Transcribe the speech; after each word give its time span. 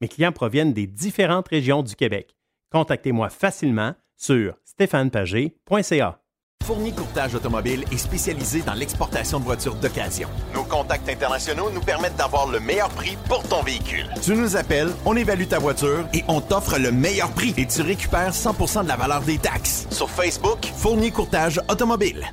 Mes 0.00 0.08
clients 0.08 0.32
proviennent 0.32 0.72
des 0.72 0.86
différentes 0.86 1.48
régions 1.48 1.82
du 1.82 1.96
Québec. 1.96 2.36
Contactez-moi 2.70 3.30
facilement 3.30 3.94
sur 4.16 4.54
stéphanepagé.ca. 4.64 6.20
Fournier 6.64 6.92
Courtage 6.92 7.34
Automobile 7.34 7.84
est 7.90 7.96
spécialisé 7.96 8.60
dans 8.60 8.74
l'exportation 8.74 9.40
de 9.40 9.44
voitures 9.44 9.74
d'occasion. 9.74 10.28
Nos 10.54 10.64
contacts 10.64 11.08
internationaux 11.08 11.70
nous 11.70 11.80
permettent 11.80 12.16
d'avoir 12.16 12.46
le 12.46 12.60
meilleur 12.60 12.90
prix 12.90 13.16
pour 13.26 13.42
ton 13.42 13.62
véhicule. 13.62 14.06
Tu 14.22 14.34
nous 14.34 14.54
appelles, 14.54 14.90
on 15.06 15.16
évalue 15.16 15.46
ta 15.46 15.58
voiture 15.58 16.06
et 16.12 16.22
on 16.28 16.42
t'offre 16.42 16.78
le 16.78 16.92
meilleur 16.92 17.32
prix 17.32 17.54
et 17.56 17.66
tu 17.66 17.80
récupères 17.80 18.32
100% 18.32 18.82
de 18.84 18.88
la 18.88 18.96
valeur 18.96 19.22
des 19.22 19.38
taxes. 19.38 19.88
Sur 19.90 20.10
Facebook, 20.10 20.66
Fournier 20.76 21.10
Courtage 21.10 21.58
Automobile. 21.70 22.26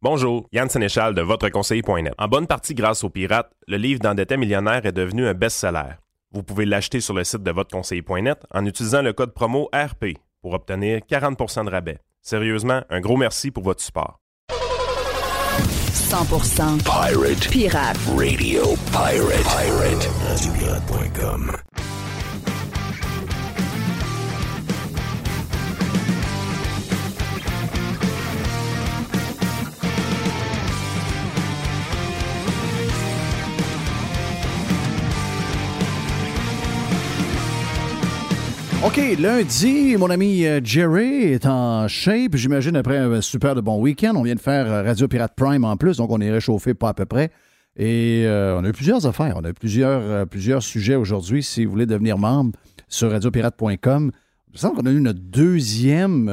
Bonjour, 0.00 0.46
Yann 0.52 0.68
Sénéchal 0.68 1.14
de 1.14 1.22
VotreConseiller.net. 1.22 2.14
En 2.18 2.28
bonne 2.28 2.46
partie 2.46 2.74
grâce 2.74 3.02
aux 3.02 3.10
pirates, 3.10 3.50
le 3.66 3.76
livre 3.78 3.98
d'Endetté 3.98 4.36
millionnaire 4.36 4.86
est 4.86 4.92
devenu 4.92 5.26
un 5.26 5.34
best-seller. 5.34 5.96
Vous 6.32 6.42
pouvez 6.42 6.66
l'acheter 6.66 7.00
sur 7.00 7.14
le 7.14 7.24
site 7.24 7.42
de 7.42 7.50
votreconseiller.net 7.50 8.44
en 8.52 8.64
utilisant 8.66 9.02
le 9.02 9.12
code 9.12 9.32
promo 9.32 9.68
RP 9.74 10.18
pour 10.42 10.52
obtenir 10.54 11.00
40% 11.08 11.64
de 11.64 11.70
rabais. 11.70 11.98
Sérieusement, 12.20 12.82
un 12.90 13.00
gros 13.00 13.16
merci 13.16 13.50
pour 13.50 13.62
votre 13.62 13.82
support. 13.82 14.20
100% 16.08 16.82
Pirate. 16.84 17.48
Pirate. 17.50 17.98
Radio 18.16 18.76
Pirate. 18.92 19.42
Pirate. 19.42 20.08
OK, 38.84 39.00
lundi, 39.18 39.96
mon 39.96 40.10
ami 40.10 40.46
euh, 40.46 40.60
Jerry 40.62 41.24
est 41.32 41.46
en 41.46 41.88
shape, 41.88 42.36
j'imagine, 42.36 42.76
après 42.76 42.98
un 42.98 43.20
super 43.20 43.54
de 43.54 43.60
bon 43.60 43.80
week-end. 43.80 44.12
On 44.14 44.22
vient 44.22 44.34
de 44.34 44.40
faire 44.40 44.70
euh, 44.70 44.82
Radio 44.82 45.08
Pirate 45.08 45.32
Prime 45.34 45.64
en 45.64 45.76
plus, 45.76 45.96
donc 45.96 46.10
on 46.10 46.20
est 46.20 46.30
réchauffé 46.30 46.72
pas 46.74 46.90
à 46.90 46.94
peu 46.94 47.04
près. 47.04 47.30
Et 47.76 48.22
euh, 48.26 48.56
on 48.58 48.64
a 48.64 48.68
eu 48.68 48.72
plusieurs 48.72 49.04
affaires. 49.06 49.34
On 49.36 49.44
a 49.44 49.50
eu 49.50 49.54
plusieurs, 49.54 50.00
euh, 50.02 50.24
plusieurs 50.24 50.62
sujets 50.62 50.94
aujourd'hui. 50.94 51.42
Si 51.42 51.64
vous 51.64 51.72
voulez 51.72 51.86
devenir 51.86 52.16
membre 52.16 52.52
sur 52.88 53.10
radiopirate.com, 53.10 54.12
il 54.48 54.52
me 54.52 54.58
semble 54.58 54.76
qu'on 54.76 54.86
a 54.86 54.90
eu 54.92 55.00
notre 55.00 55.20
deuxième. 55.20 56.28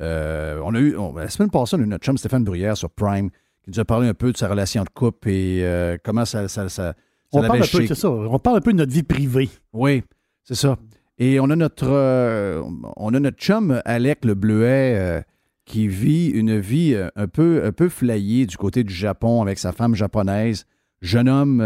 euh, 0.00 0.60
on 0.64 0.74
a 0.74 0.78
eu, 0.78 0.96
on- 0.96 1.14
la 1.14 1.28
semaine 1.28 1.50
passée, 1.50 1.76
on 1.76 1.80
a 1.80 1.82
eu 1.82 1.86
notre 1.88 2.04
chum 2.04 2.16
Stéphane 2.16 2.44
Bruyère 2.44 2.76
sur 2.76 2.90
Prime 2.90 3.28
qui 3.62 3.70
nous 3.70 3.80
a 3.80 3.84
parlé 3.84 4.08
un 4.08 4.14
peu 4.14 4.32
de 4.32 4.36
sa 4.36 4.48
relation 4.48 4.82
de 4.82 4.88
couple 4.88 5.28
et 5.28 5.96
comment 6.04 6.24
ça, 6.24 6.48
ça, 6.48 6.68
ça, 6.68 6.68
ça 6.68 6.94
On 7.32 7.42
parle, 7.42 7.58
un 7.62 7.66
peu, 7.86 7.94
ça, 7.94 8.10
on 8.10 8.38
parle 8.38 8.56
un 8.58 8.60
peu 8.60 8.72
de 8.72 8.78
notre 8.78 8.92
vie 8.92 9.02
privée. 9.02 9.50
Oui, 9.72 10.02
c'est 10.44 10.54
ça. 10.54 10.76
Et 11.18 11.40
on 11.40 11.48
a 11.50 11.56
notre 11.56 11.88
euh, 11.88 12.62
on 12.96 13.14
a 13.14 13.20
notre 13.20 13.38
chum 13.38 13.80
Alec 13.84 14.24
le 14.24 14.34
Bleuet 14.34 14.94
euh, 14.98 15.22
qui 15.64 15.88
vit 15.88 16.28
une 16.28 16.58
vie 16.58 16.92
euh, 16.94 17.08
un 17.16 17.26
peu 17.26 17.64
un 17.64 17.72
peu 17.72 17.88
flyée 17.88 18.46
du 18.46 18.56
côté 18.56 18.84
du 18.84 18.92
Japon 18.92 19.40
avec 19.40 19.58
sa 19.58 19.72
femme 19.72 19.94
japonaise, 19.94 20.66
jeune 21.00 21.28
homme 21.28 21.58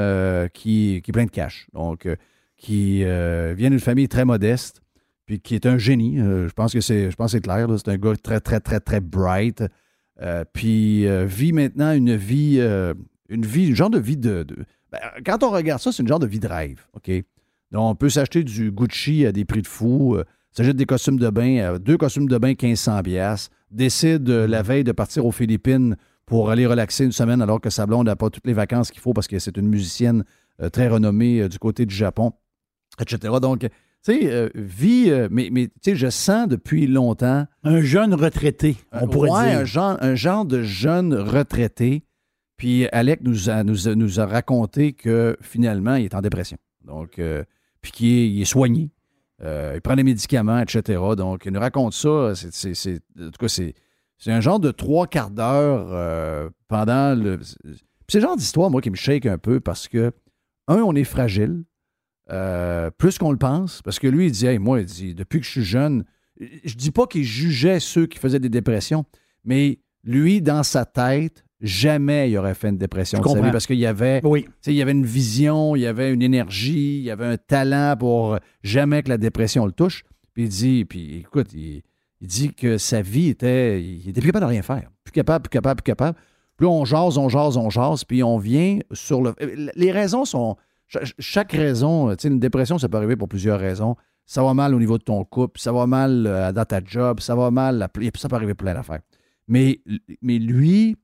qui, 0.55 1.01
qui 1.03 1.11
est 1.11 1.13
plein 1.13 1.25
de 1.25 1.31
cash. 1.31 1.67
Donc 1.73 2.07
qui 2.57 2.99
vient 3.03 3.71
d'une 3.71 3.81
famille 3.81 4.09
très 4.09 4.25
modeste 4.25 4.83
puis 5.27 5.41
qui 5.41 5.55
est 5.55 5.67
un 5.67 5.79
génie. 5.79 6.19
Je 6.19 6.53
pense 6.53 6.73
que 6.73 6.81
c'est 6.81 7.11
je 7.11 7.17
pense 7.17 7.33
c'est 7.33 7.41
clair 7.41 7.67
c'est 7.77 7.89
un 7.91 7.97
gars 7.97 8.15
très 8.23 8.41
très 8.41 8.61
très 8.61 8.79
très 8.81 9.01
bright. 9.01 9.65
Puis 10.53 11.07
vit 11.27 11.53
maintenant 11.53 11.93
une 11.93 12.15
vie 12.15 12.61
une 13.29 13.47
vie 13.47 13.69
une 13.69 13.75
genre 13.77 13.91
de 13.91 13.99
vie 13.99 14.17
de, 14.17 14.43
de- 14.45 14.57
ben, 14.93 14.99
quand 15.25 15.43
on 15.45 15.51
regarde 15.51 15.81
ça, 15.81 15.93
c'est 15.93 16.03
une 16.03 16.09
genre 16.09 16.19
de 16.19 16.27
vie 16.27 16.41
de 16.41 16.49
rêve, 16.49 16.85
OK? 16.95 17.11
Donc, 17.73 17.91
on 17.91 17.95
peut 17.95 18.09
s'acheter 18.09 18.43
du 18.43 18.73
Gucci 18.73 19.27
à 19.27 19.33
des 19.33 19.45
prix 19.45 19.63
de 19.63 19.67
fou, 19.67 20.17
euh, 20.17 20.25
s'achète 20.53 20.77
des 20.77 20.87
costumes 20.87 21.19
de 21.19 21.31
bain, 21.31 21.59
euh, 21.59 21.79
deux 21.79 21.97
costumes 21.97 22.29
de 22.29 22.39
bain 22.39 22.55
1500 22.61 23.03
piastres, 23.03 23.51
décide 23.71 24.29
euh, 24.29 24.47
la 24.47 24.63
veille 24.63 24.85
de 24.85 24.93
partir 24.93 25.25
aux 25.25 25.33
Philippines 25.33 25.97
pour 26.27 26.51
aller 26.51 26.67
relaxer 26.67 27.05
une 27.05 27.13
semaine 27.13 27.43
alors 27.43 27.61
que 27.61 27.71
sa 27.71 27.87
blonde 27.87 28.07
n'a 28.07 28.17
pas 28.17 28.31
toutes 28.31 28.47
les 28.47 28.53
vacances 28.53 28.91
qu'il 28.91 29.01
faut 29.01 29.13
parce 29.13 29.27
que 29.27 29.39
c'est 29.39 29.57
une 29.57 29.69
musicienne 29.69 30.25
euh, 30.63 30.69
très 30.69 30.89
renommée 30.89 31.41
euh, 31.41 31.49
du 31.49 31.59
côté 31.59 31.87
du 31.87 31.95
Japon, 31.95 32.33
etc. 33.01 33.35
Donc, 33.41 33.61
tu 33.61 33.69
sais, 34.03 34.21
euh, 34.31 34.49
vie, 34.55 35.07
euh, 35.09 35.29
mais, 35.31 35.49
mais 35.51 35.67
tu 35.67 35.91
sais, 35.91 35.97
je 35.97 36.09
sens 36.09 36.49
depuis 36.49 36.87
longtemps 36.87 37.47
Un 37.65 37.81
jeune 37.81 38.15
retraité, 38.15 38.77
on 38.93 39.09
pourrait 39.09 39.31
ouais, 39.31 39.51
dire. 39.51 39.59
Un 39.61 39.65
genre, 39.65 39.97
un 40.01 40.15
genre 40.15 40.45
de 40.45 40.63
jeune 40.63 41.15
retraité. 41.15 42.05
Puis 42.57 42.87
Alec 42.89 43.21
nous 43.23 43.49
a, 43.49 43.65
nous, 43.65 43.89
a, 43.89 43.95
nous 43.95 44.21
a 44.21 44.27
raconté 44.27 44.93
que 44.93 45.37
finalement, 45.41 45.95
il 45.95 46.05
est 46.05 46.15
en 46.15 46.21
dépression. 46.21 46.59
Donc, 46.85 47.21
puis 47.83 47.93
qu'il 47.93 48.41
est, 48.41 48.45
soigné. 48.45 48.91
Euh, 49.43 49.73
il 49.75 49.81
prend 49.81 49.97
des 49.97 50.03
médicaments, 50.03 50.61
etc. 50.61 51.01
Donc, 51.17 51.43
il 51.47 51.53
nous 51.53 51.61
raconte 51.61 51.95
ça. 51.95 52.35
C'est, 52.35 52.75
c'est- 52.75 53.01
en 53.19 53.31
tout 53.31 53.39
cas, 53.41 53.49
c'est, 53.49 53.75
c'est 54.19 54.33
un 54.33 54.41
genre 54.41 54.61
de 54.61 54.71
trois 54.71 55.07
quarts 55.07 55.31
d'heure 55.31 55.89
euh, 55.93 56.51
pendant 56.69 57.19
le. 57.19 57.39
C'est 58.09 58.19
le 58.19 58.23
genre 58.27 58.37
d'histoire, 58.37 58.71
moi, 58.71 58.81
qui 58.81 58.91
me 58.91 58.97
shake 58.97 59.27
un 59.27 59.39
peu 59.39 59.61
parce 59.61 59.89
que, 59.89 60.13
un, 60.69 60.79
on 60.79 60.95
est 60.95 61.05
fragile, 61.05 61.65
euh, 62.31 62.91
plus 62.91 63.19
qu'on 63.19 63.33
le 63.33 63.39
pense, 63.39 63.83
parce 63.83 63.99
que 63.99 64.07
lui, 64.07 64.27
il 64.27 64.33
dit, 64.33 64.47
hey, 64.47 64.59
moi, 64.59 64.81
il 64.81 64.87
dit, 64.87 65.15
depuis 65.15 65.41
que 65.41 65.47
je 65.47 65.51
suis 65.51 65.65
jeune, 65.65 66.05
je 66.39 66.75
dis 66.75 66.91
pas 66.91 67.07
qu'il 67.07 67.25
jugeait 67.25 67.81
ceux 67.81 68.07
qui 68.07 68.19
faisaient 68.19 68.41
des 68.41 68.49
dépressions, 68.49 69.05
mais 69.45 69.81
lui, 70.05 70.43
dans 70.43 70.63
sa 70.63 70.85
tête, 70.85 71.45
jamais 71.61 72.31
il 72.31 72.37
aurait 72.39 72.55
fait 72.55 72.69
une 72.69 72.79
dépression 72.79 73.19
de 73.21 73.29
sa 73.29 73.41
vie 73.41 73.51
parce 73.53 73.67
qu'il 73.67 73.79
y 73.79 73.87
avait, 73.87 74.21
Oui. 74.25 74.47
il 74.67 74.73
y 74.75 74.83
avait 74.83 74.93
une 74.93 75.05
vision, 75.07 75.77
il 75.77 75.83
y 75.83 75.87
avait 75.87 76.13
une 76.13 76.23
énergie, 76.23 76.99
il 76.99 77.03
y 77.05 77.11
avait 77.11 77.27
un 77.27 77.37
talent 77.37 77.95
pour 77.99 78.39
jamais 78.63 79.03
que 79.03 79.09
la 79.09 79.19
dépression 79.19 79.67
le 79.67 79.73
touche. 79.73 80.05
Puis 80.33 80.45
il 80.45 80.49
dit, 80.49 80.85
puis 80.85 81.19
écoute, 81.19 81.53
il, 81.53 81.83
il 82.21 82.27
dit 82.29 82.55
que 82.55 82.79
sa 82.79 83.03
vie 83.03 83.29
était, 83.29 83.83
il 83.83 84.09
était 84.09 84.21
plus 84.21 84.29
capable 84.29 84.47
de 84.47 84.51
rien 84.51 84.63
faire, 84.63 84.91
plus 85.05 85.13
capable, 85.13 85.43
plus 85.45 85.51
capable, 85.51 85.83
plus 85.83 85.91
capable. 85.91 86.17
Puis 86.57 86.67
on 86.67 86.85
jase, 86.85 87.17
on 87.19 87.29
jase, 87.29 87.57
on 87.57 87.71
jase, 87.71 88.05
puis 88.05 88.23
on 88.23 88.39
vient 88.39 88.79
sur 88.93 89.23
le. 89.23 89.35
Les 89.77 89.91
raisons 89.93 90.25
sont. 90.25 90.57
cha- 90.89 91.01
Chaque 91.19 91.53
raison, 91.53 92.11
tu 92.11 92.17
sais, 92.23 92.29
une 92.29 92.39
dépression, 92.39 92.79
ça 92.79 92.89
peut 92.89 92.99
arriver 92.99 93.17
pour 93.17 93.29
plusieurs 93.29 93.59
raisons. 93.59 93.97
Ça 94.27 94.43
va 94.45 94.53
mal 94.55 94.75
au 94.75 94.79
niveau 94.79 94.97
de 94.99 95.03
ton 95.03 95.25
couple, 95.25 95.59
ça 95.59 95.73
va 95.73 95.87
mal 95.87 96.27
euh, 96.27 96.53
dans 96.53 96.65
ta 96.65 96.81
job, 96.85 97.21
ça 97.21 97.35
va 97.35 97.51
mal, 97.51 97.89
ça 98.15 98.29
peut 98.29 98.37
arriver 98.37 98.55
plein 98.55 98.75
d'affaires. 98.75 99.01
Mais, 99.49 99.81
mais 100.23 100.39
lui, 100.39 100.97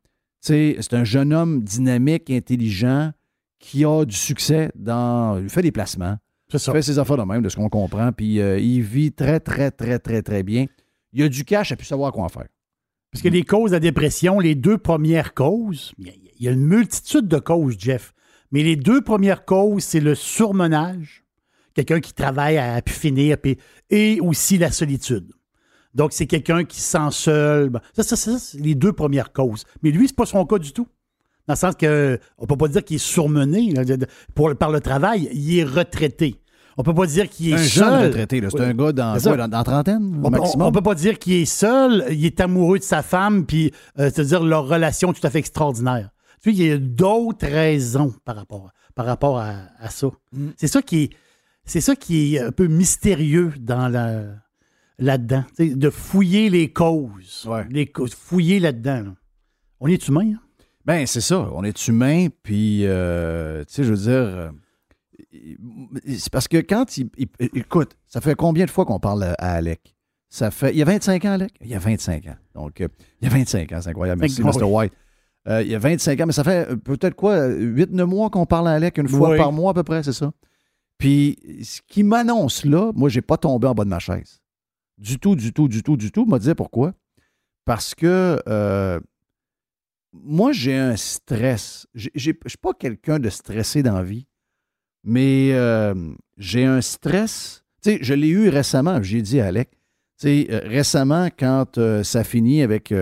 c'est 0.46 0.94
un 0.94 1.04
jeune 1.04 1.32
homme 1.32 1.62
dynamique, 1.62 2.31
intelligent, 2.31 3.12
qui 3.58 3.84
a 3.84 4.04
du 4.04 4.14
succès 4.16 4.70
dans. 4.75 5.38
Il 5.43 5.48
fait 5.48 5.62
des 5.62 5.72
placements. 5.72 6.16
C'est 6.50 6.64
Il 6.64 6.72
fait 6.72 6.82
ses 6.82 6.98
affaires 6.98 7.16
de 7.16 7.22
même, 7.25 7.43
de 7.43 7.48
ce 7.48 7.56
qu'on 7.56 7.69
comprend. 7.69 8.12
Puis 8.12 8.40
euh, 8.40 8.58
il 8.58 8.82
vit 8.82 9.12
très, 9.12 9.40
très, 9.40 9.70
très, 9.72 9.98
très, 9.98 10.22
très 10.22 10.43
bien. 10.44 10.66
Il 11.12 11.22
a 11.25 11.28
du 11.28 11.44
cash, 11.44 11.70
il 11.70 11.72
a 11.72 11.76
pu 11.76 11.84
savoir 11.84 12.12
quoi 12.12 12.25
en 12.25 12.28
faire. 12.28 12.46
Parce 13.10 13.22
que 13.22 13.28
les 13.28 13.43
causes 13.43 13.70
de 13.70 13.76
la 13.76 13.81
dépression, 13.81 14.38
les 14.38 14.54
deux 14.54 14.78
premières 14.78 15.34
causes, 15.34 15.93
il 15.98 16.06
y 16.06 16.10
a- 16.49 16.50
y 16.50 16.52
une 16.52 16.64
multitude 16.66 17.26
de 17.28 17.38
causes, 17.38 17.76
Jeff. 17.78 18.12
Mais 18.52 18.62
les 18.62 18.76
deux 18.76 19.00
premières 19.00 19.44
causes, 19.44 19.82
c'est 19.82 20.00
le 20.00 20.14
surmenage, 20.14 21.25
quelqu'un 21.75 21.99
qui 22.00 22.12
travaille 22.12 22.58
à 22.58 22.81
pu 22.82 22.92
finir, 22.92 23.38
puis- 23.38 23.56
et 23.90 24.20
aussi 24.20 24.58
la 24.58 24.70
solitude. 24.70 25.32
Donc, 25.96 26.12
c'est 26.12 26.26
quelqu'un 26.26 26.64
qui 26.64 26.81
se 26.81 26.90
sent 26.90 27.10
seul. 27.10 27.72
Ça, 27.94 28.02
ça, 28.02 28.16
ça, 28.16 28.38
c'est 28.38 28.60
les 28.60 28.75
deux 28.75 28.93
premières 28.93 29.32
causes. 29.32 29.64
Mais 29.82 29.90
lui, 29.90 30.06
c'est 30.06 30.16
pas 30.16 30.26
son 30.26 30.44
cas 30.44 30.58
du 30.58 30.72
tout. 30.72 30.87
Dans 31.48 31.54
le 31.54 31.58
sens 31.58 31.75
que 31.75 32.19
on 32.38 32.46
peut 32.46 32.56
pas 32.56 32.69
dire 32.69 32.84
qu'il 32.84 32.96
est 32.96 32.98
surmené 32.98 33.72
là, 33.72 33.82
pour, 34.34 34.54
par 34.56 34.70
le 34.70 34.81
travail. 34.81 35.31
Il 35.32 35.58
est 35.58 35.64
retraité. 35.64 36.40
On 36.76 36.82
peut 36.82 36.93
pas 36.93 37.06
dire 37.06 37.31
qu'il 37.31 37.50
est 37.50 37.54
un 37.54 37.58
seul. 37.58 37.84
jeune 37.84 38.04
retraité, 38.08 38.43
c'est 38.50 38.60
un 38.60 38.75
gars 38.75 38.93
dans, 38.93 39.19
quoi, 39.19 39.64
trentaine, 39.64 40.20
On, 40.22 40.28
maximum. 40.28 40.66
on, 40.66 40.69
on 40.69 40.72
peut 40.72 40.82
pas 40.82 40.94
dire 40.94 41.19
qu'il 41.19 41.32
est 41.32 41.46
seul, 41.46 42.04
il 42.10 42.26
est 42.26 42.38
amoureux 42.38 42.78
de 42.78 42.84
sa 42.84 43.02
femme, 43.02 43.46
puis 43.46 43.72
euh, 43.99 44.10
c'est-à-dire 44.12 44.42
leur 44.42 44.69
relation 44.69 45.10
est 45.10 45.14
tout 45.14 45.26
à 45.26 45.31
fait 45.31 45.38
extraordinaire. 45.38 46.10
Tu 46.42 46.50
sais, 46.50 46.56
il 46.56 46.66
y 46.66 46.70
a 46.70 46.76
d'autres 46.76 47.46
raisons 47.46 48.12
par 48.26 48.37
rapport, 48.37 48.69
par 48.94 49.06
rapport 49.06 49.38
à, 49.38 49.54
à 49.81 49.88
ça. 49.88 50.08
Mm. 50.32 50.49
C'est 50.58 50.66
ça 50.66 50.82
qui 50.82 51.04
est, 51.04 51.10
c'est 51.64 51.81
ça 51.81 51.96
qui 51.96 52.37
est 52.37 52.40
un 52.40 52.52
peu 52.52 52.66
mystérieux 52.66 53.54
dans 53.58 53.88
la, 53.88 54.25
là-dedans, 54.98 55.44
de 55.58 55.90
fouiller 55.90 56.48
les 56.50 56.72
causes, 56.72 57.46
Ouais. 57.48 57.66
les 57.70 57.87
causes, 57.87 58.14
fouiller 58.14 58.60
là-dedans. 58.60 59.02
là. 59.02 59.14
On 59.81 59.88
est 59.88 60.08
humain. 60.08 60.32
hein? 60.34 60.40
Ben, 60.84 61.06
c'est 61.06 61.20
ça. 61.20 61.48
On 61.52 61.64
est 61.64 61.88
humain, 61.88 62.28
puis, 62.43 62.82
euh, 62.87 63.64
tu 63.64 63.75
sais, 63.75 63.84
je 63.84 63.90
veux 63.90 63.96
dire, 63.98 64.12
euh, 64.12 64.50
c'est 66.06 66.31
parce 66.32 66.48
que 66.48 66.58
quand 66.58 66.96
il, 66.96 67.10
il- 67.19 67.28
Écoute, 67.54 67.96
ça 68.06 68.20
fait 68.20 68.34
combien 68.34 68.64
de 68.64 68.70
fois 68.70 68.84
qu'on 68.84 69.00
parle 69.00 69.25
à, 69.25 69.32
à 69.34 69.52
Alec? 69.54 69.94
Ça 70.28 70.50
fait. 70.50 70.70
Il 70.72 70.76
y 70.78 70.82
a 70.82 70.84
25 70.84 71.25
ans, 71.25 71.32
Alec? 71.32 71.52
Il 71.60 71.69
y 71.69 71.75
a 71.75 71.78
25 71.78 72.26
ans. 72.26 72.37
Donc, 72.54 72.81
euh, 72.81 72.88
il 73.20 73.28
y 73.28 73.31
a 73.31 73.34
25 73.37 73.72
ans, 73.72 73.81
c'est 73.82 73.90
incroyable. 73.90 74.20
Merci. 74.20 74.42
Mr. 74.42 74.64
White. 74.64 74.92
Il 75.49 75.69
y 75.69 75.75
a 75.76 75.78
25 75.78 76.20
ans, 76.20 76.26
mais 76.26 76.32
ça 76.32 76.42
fait 76.42 76.75
peut-être 76.76 77.14
quoi, 77.14 77.46
8-9 77.49 78.04
mois 78.06 78.31
qu'on 78.31 78.46
parle 78.46 78.66
à 78.66 78.72
Alec, 78.72 78.99
une 78.99 79.08
fois 79.08 79.31
Oui. 79.31 79.37
par 79.37 79.52
mois 79.52 79.70
à 79.70 79.75
peu 79.75 79.84
près, 79.84 80.02
c'est 80.02 80.12
ça? 80.12 80.32
Puis, 80.99 81.38
ce 81.62 81.81
qui 81.87 82.02
m'annonce 82.02 82.64
là, 82.64 82.90
moi, 82.96 83.08
j'ai 83.08 83.22
pas 83.22 83.37
tombé 83.37 83.69
en 83.69 83.75
bas 83.75 83.84
de 83.84 83.88
ma 83.90 84.00
chaise. 84.00 84.40
Du 84.98 85.19
tout, 85.19 85.37
du 85.37 85.52
tout, 85.52 85.69
du 85.69 85.82
tout, 85.82 85.96
du 85.96 86.10
tout. 86.10 86.25
M'a 86.25 86.38
dit 86.38 86.54
pourquoi? 86.54 86.94
Parce 87.64 87.94
que 87.94 88.40
euh, 88.48 89.00
moi, 90.12 90.52
j'ai 90.52 90.76
un 90.76 90.96
stress. 90.96 91.87
Je 91.94 92.08
suis 92.14 92.32
pas 92.60 92.72
quelqu'un 92.72 93.19
de 93.19 93.28
stressé 93.28 93.82
dans 93.82 94.02
vie, 94.02 94.26
mais 95.04 95.50
euh, 95.52 95.94
j'ai 96.38 96.64
un 96.64 96.81
stress. 96.81 97.64
Tu 97.82 97.90
sais, 97.90 97.98
je 98.00 98.14
l'ai 98.14 98.28
eu 98.28 98.48
récemment, 98.48 99.02
j'ai 99.02 99.20
dit 99.20 99.40
à 99.40 99.46
Alec. 99.46 99.70
Tu 100.19 100.46
euh, 100.48 100.60
récemment, 100.64 101.28
quand 101.37 101.78
ça 102.02 102.25
finit 102.25 102.62
avec, 102.62 102.94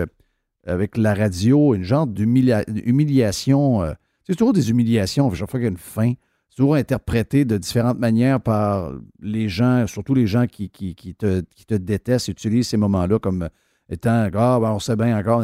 avec 0.65 0.97
la 0.97 1.13
radio, 1.13 1.75
une 1.75 1.83
genre 1.83 2.07
d'humiliation. 2.07 3.95
c'est 4.27 4.35
toujours 4.35 4.51
des 4.51 4.69
humiliations, 4.69 5.33
chaque 5.33 5.49
fois 5.49 5.59
qu'il 5.59 5.65
y 5.65 5.67
a 5.67 5.71
une 5.71 5.77
fin. 5.77 6.13
Toujours 6.55 6.75
interprété 6.75 7.43
de 7.43 7.57
différentes 7.57 7.99
manières 7.99 8.39
par 8.39 8.93
les 9.21 9.49
gens, 9.49 9.87
surtout 9.87 10.13
les 10.13 10.25
gens 10.25 10.47
qui, 10.47 10.69
te, 10.69 11.41
qui 11.41 11.65
te 11.65 11.73
détestent, 11.73 12.29
utilisent 12.29 12.69
ces 12.69 12.77
moments-là 12.77 13.19
comme 13.19 13.49
étant 13.89 14.29
Ah, 14.33 14.59
ben, 14.61 14.71
on 14.71 14.79
sait 14.79 14.95
bien 14.95 15.17
encore. 15.17 15.43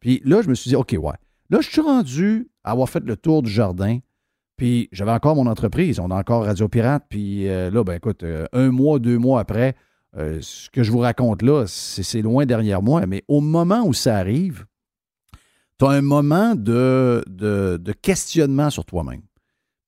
Puis 0.00 0.20
là, 0.24 0.42
je 0.42 0.48
me 0.48 0.54
suis 0.54 0.70
dit, 0.70 0.76
OK, 0.76 0.96
ouais. 0.98 1.14
Là, 1.48 1.60
je 1.60 1.70
suis 1.70 1.80
rendu 1.80 2.48
à 2.64 2.72
avoir 2.72 2.88
fait 2.88 3.04
le 3.04 3.16
tour 3.16 3.42
du 3.42 3.50
jardin. 3.50 4.00
Puis 4.56 4.88
j'avais 4.90 5.12
encore 5.12 5.36
mon 5.36 5.46
entreprise. 5.46 6.00
On 6.00 6.10
a 6.10 6.16
encore 6.16 6.44
Radio 6.44 6.68
Pirate. 6.68 7.04
Puis 7.08 7.48
euh, 7.48 7.70
là, 7.70 7.84
ben 7.84 7.94
écoute, 7.94 8.22
euh, 8.22 8.46
un 8.52 8.70
mois, 8.70 8.98
deux 8.98 9.18
mois 9.18 9.40
après, 9.40 9.76
euh, 10.16 10.38
ce 10.40 10.70
que 10.70 10.82
je 10.82 10.90
vous 10.90 10.98
raconte 10.98 11.42
là, 11.42 11.66
c'est 11.66 12.22
loin 12.22 12.46
derrière 12.46 12.82
moi. 12.82 13.06
Mais 13.06 13.22
au 13.28 13.40
moment 13.40 13.82
où 13.84 13.92
ça 13.92 14.16
arrive, 14.16 14.64
tu 15.78 15.84
as 15.84 15.90
un 15.90 16.00
moment 16.00 16.54
de 16.54 17.22
questionnement 18.00 18.70
sur 18.70 18.84
toi-même. 18.84 19.20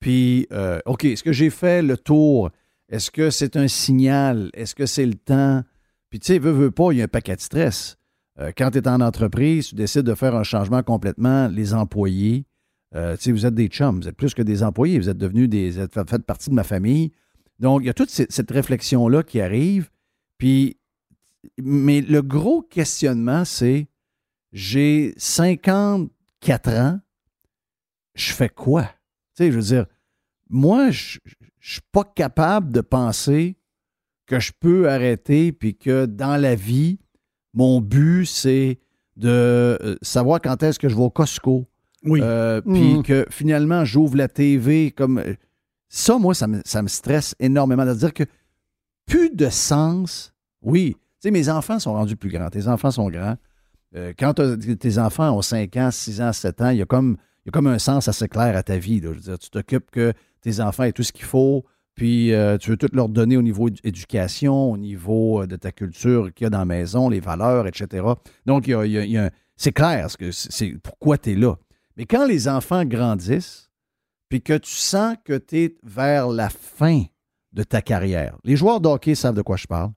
Puis, 0.01 0.47
euh, 0.53 0.81
OK, 0.87 1.05
est-ce 1.05 1.23
que 1.23 1.33
j'ai 1.33 1.51
fait 1.51 1.83
le 1.83 1.97
tour? 1.97 2.51
Est-ce 2.89 3.11
que 3.11 3.31
c'est 3.31 3.57
un 3.57 3.69
signal? 3.69 4.51
Est-ce 4.55 4.75
que 4.75 4.87
c'est 4.87 5.07
le 5.07 5.15
temps? 5.15 5.63
Puis, 6.11 6.21
tu 6.21 6.27
sais, 6.27 6.39
veux, 6.39 6.53
veux 6.53 6.71
pas, 6.71 6.93
il 6.93 6.99
y 6.99 7.01
a 7.01 7.05
un 7.05 7.09
paquet 7.09 7.37
de 7.37 7.41
stress. 7.41 7.97
Euh, 8.39 8.53
quand 8.57 8.71
tu 8.71 8.79
es 8.79 8.89
en 8.89 9.01
entreprise, 9.01 9.69
tu 9.69 9.75
décides 9.75 10.05
de 10.05 10.15
faire 10.15 10.35
un 10.37 10.45
changement 10.45 10.83
complètement, 10.83 11.49
les 11.49 11.75
employés, 11.75 12.47
euh, 12.95 13.17
tu 13.17 13.25
sais, 13.25 13.33
vous 13.33 13.45
êtes 13.45 13.55
des 13.55 13.67
chums, 13.67 14.01
vous 14.01 14.09
êtes 14.09 14.17
plus 14.17 14.33
que 14.33 14.41
des 14.43 14.63
employés, 14.63 14.99
vous 14.99 15.09
êtes 15.11 15.19
devenus 15.19 15.49
des. 15.49 15.71
Vous 15.73 15.81
êtes- 15.81 15.93
faites 16.09 16.25
partie 16.25 16.49
de 16.49 16.55
ma 16.55 16.65
famille. 16.65 17.13
Donc, 17.59 17.83
il 17.83 17.87
y 17.87 17.91
a 17.91 17.95
toute 17.95 18.09
cette, 18.11 18.33
cette 18.33 18.51
réflexion-là 18.51 19.23
qui 19.25 19.41
arrive. 19.41 19.91
Puis, 20.39 20.79
mais 21.61 22.01
le 22.01 22.23
gros 22.23 22.63
questionnement, 22.63 23.45
c'est 23.45 23.89
j'ai 24.53 25.13
54 25.19 26.69
ans, 26.73 27.01
je 28.15 28.33
fais 28.33 28.49
quoi? 28.49 28.89
Tu 29.39 29.45
sais, 29.45 29.53
je 29.53 29.57
veux 29.57 29.63
dire, 29.63 29.87
moi, 30.51 30.91
je 30.91 31.19
ne 31.25 31.31
suis 31.61 31.81
pas 31.93 32.03
capable 32.03 32.73
de 32.73 32.81
penser 32.81 33.57
que 34.27 34.41
je 34.41 34.51
peux 34.59 34.91
arrêter 34.91 35.53
puis 35.53 35.77
que 35.77 36.07
dans 36.07 36.37
la 36.37 36.57
vie, 36.57 36.99
mon 37.55 37.81
but, 37.81 38.27
c'est 38.27 38.81
de 39.17 39.29
euh, 39.29 39.95
savoir 40.03 40.41
quand 40.41 40.61
est-ce 40.65 40.79
que 40.81 40.89
je 40.89 40.97
vais 40.97 41.03
au 41.03 41.11
Costco. 41.11 41.67
Oui. 42.05 42.19
Euh, 42.21 42.61
Puis 42.63 42.95
Mhm. 42.95 43.03
que 43.05 43.27
finalement, 43.31 43.85
j'ouvre 43.85 44.17
la 44.17 44.27
TV 44.29 44.91
comme. 44.91 45.19
euh, 45.19 45.35
Ça, 45.89 46.19
moi, 46.19 46.35
ça 46.35 46.49
me, 46.49 46.61
ça 46.65 46.83
me 46.83 46.89
stresse 46.89 47.35
énormément. 47.39 47.87
de 47.87 47.95
dire 47.95 48.13
que 48.13 48.25
plus 49.07 49.31
de 49.31 49.49
sens. 49.51 50.35
Oui. 50.63 50.97
Tu 50.97 51.01
sais, 51.21 51.31
mes 51.31 51.49
enfants 51.49 51.79
sont 51.79 51.93
rendus 51.95 52.17
plus 52.17 52.29
grands. 52.31 52.51
Tes 52.51 52.67
enfants 52.67 52.91
sont 52.91 53.09
grands. 53.09 53.37
Euh, 53.97 54.13
quand 54.19 54.35
tes 54.35 54.99
enfants 54.99 55.31
ont 55.37 55.43
5 55.43 55.77
ans, 55.77 55.91
6 55.93 56.21
ans, 56.21 56.33
7 56.33 56.61
ans, 56.61 56.71
il 56.71 56.79
y 56.79 56.83
a 56.83 56.87
comme, 56.87 57.17
y 57.49 57.51
comme 57.51 57.67
un 57.67 57.79
sens 57.79 58.09
assez 58.09 58.29
clair 58.29 58.57
à 58.57 58.63
ta 58.63 58.79
vie. 58.79 59.01
Je 59.03 59.09
veux 59.09 59.17
dire, 59.17 59.39
tu 59.39 59.51
t'occupes 59.51 59.91
que 59.91 60.13
tes 60.41 60.61
enfants 60.61 60.85
aient 60.85 60.93
tout 60.93 61.03
ce 61.03 61.13
qu'il 61.13 61.25
faut, 61.25 61.65
puis 61.95 62.33
euh, 62.33 62.59
tu 62.59 62.71
veux 62.71 62.77
tout 62.77 62.89
leur 62.93 63.09
donner 63.09 63.37
au 63.37 63.43
niveau 63.43 63.69
éducation, 63.83 64.71
au 64.71 64.77
niveau 64.77 65.43
euh, 65.43 65.47
de 65.47 65.57
ta 65.57 65.73
culture 65.73 66.33
qu'il 66.35 66.45
y 66.45 66.47
a 66.47 66.51
dans 66.51 66.59
la 66.59 66.65
maison, 66.65 67.09
les 67.09 67.21
valeurs, 67.21 67.67
etc. 67.67 68.07
Donc, 68.47 68.71
c'est 69.57 69.73
clair 69.73 70.11
ce 70.11 70.17
que 70.17 70.31
c'est 70.31 70.77
pourquoi 70.83 71.19
tu 71.19 71.33
es 71.33 71.35
là. 71.35 71.57
Mais 71.97 72.07
quand 72.07 72.27
les 72.27 72.49
enfants 72.49 72.85
grandissent, 72.85 73.71
puis 74.29 74.43
que 74.43 74.57
tu 74.57 74.71
sens 74.71 75.17
que 75.25 75.37
tu 75.39 75.59
es 75.59 75.77
vers 75.83 76.29
la 76.29 76.51
fin 76.51 77.03
de 77.53 77.63
ta 77.63 77.83
carrière, 77.83 78.37
les 78.45 78.57
joueurs 78.57 78.81
de 78.81 78.89
hockey 78.89 79.15
savent 79.15 79.35
de 79.35 79.43
quoi 79.43 79.57
je 79.57 79.67
parle, 79.67 79.91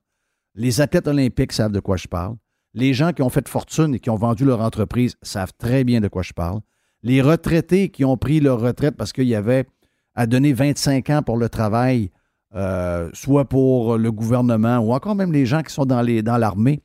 les 0.54 0.80
athlètes 0.80 1.06
olympiques 1.06 1.52
savent 1.52 1.70
de 1.70 1.80
quoi 1.80 1.96
je 1.96 2.08
parle, 2.08 2.36
les 2.74 2.94
gens 2.94 3.12
qui 3.12 3.22
ont 3.22 3.28
fait 3.28 3.46
fortune 3.46 3.94
et 3.94 4.00
qui 4.00 4.10
ont 4.10 4.16
vendu 4.16 4.44
leur 4.44 4.60
entreprise 4.60 5.16
savent 5.22 5.52
très 5.58 5.84
bien 5.84 6.00
de 6.00 6.08
quoi 6.08 6.22
je 6.22 6.32
parle, 6.32 6.60
les 7.02 7.20
retraités 7.22 7.88
qui 7.88 8.04
ont 8.04 8.16
pris 8.16 8.40
leur 8.40 8.60
retraite 8.60 8.96
parce 8.96 9.12
qu'il 9.12 9.26
y 9.28 9.34
avait 9.34 9.66
à 10.14 10.26
donner 10.26 10.52
25 10.52 11.10
ans 11.10 11.22
pour 11.22 11.36
le 11.36 11.48
travail, 11.48 12.10
euh, 12.54 13.08
soit 13.14 13.46
pour 13.48 13.96
le 13.98 14.12
gouvernement 14.12 14.78
ou 14.78 14.92
encore 14.92 15.14
même 15.14 15.32
les 15.32 15.46
gens 15.46 15.62
qui 15.62 15.72
sont 15.72 15.86
dans 15.86 16.02
les- 16.02 16.22
dans 16.22 16.36
l'armée, 16.36 16.80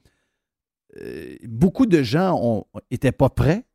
euh, 1.02 1.36
beaucoup 1.48 1.86
de 1.86 2.02
gens 2.04 2.66
n'étaient 2.92 3.12
pas 3.12 3.30
prêts. 3.30 3.66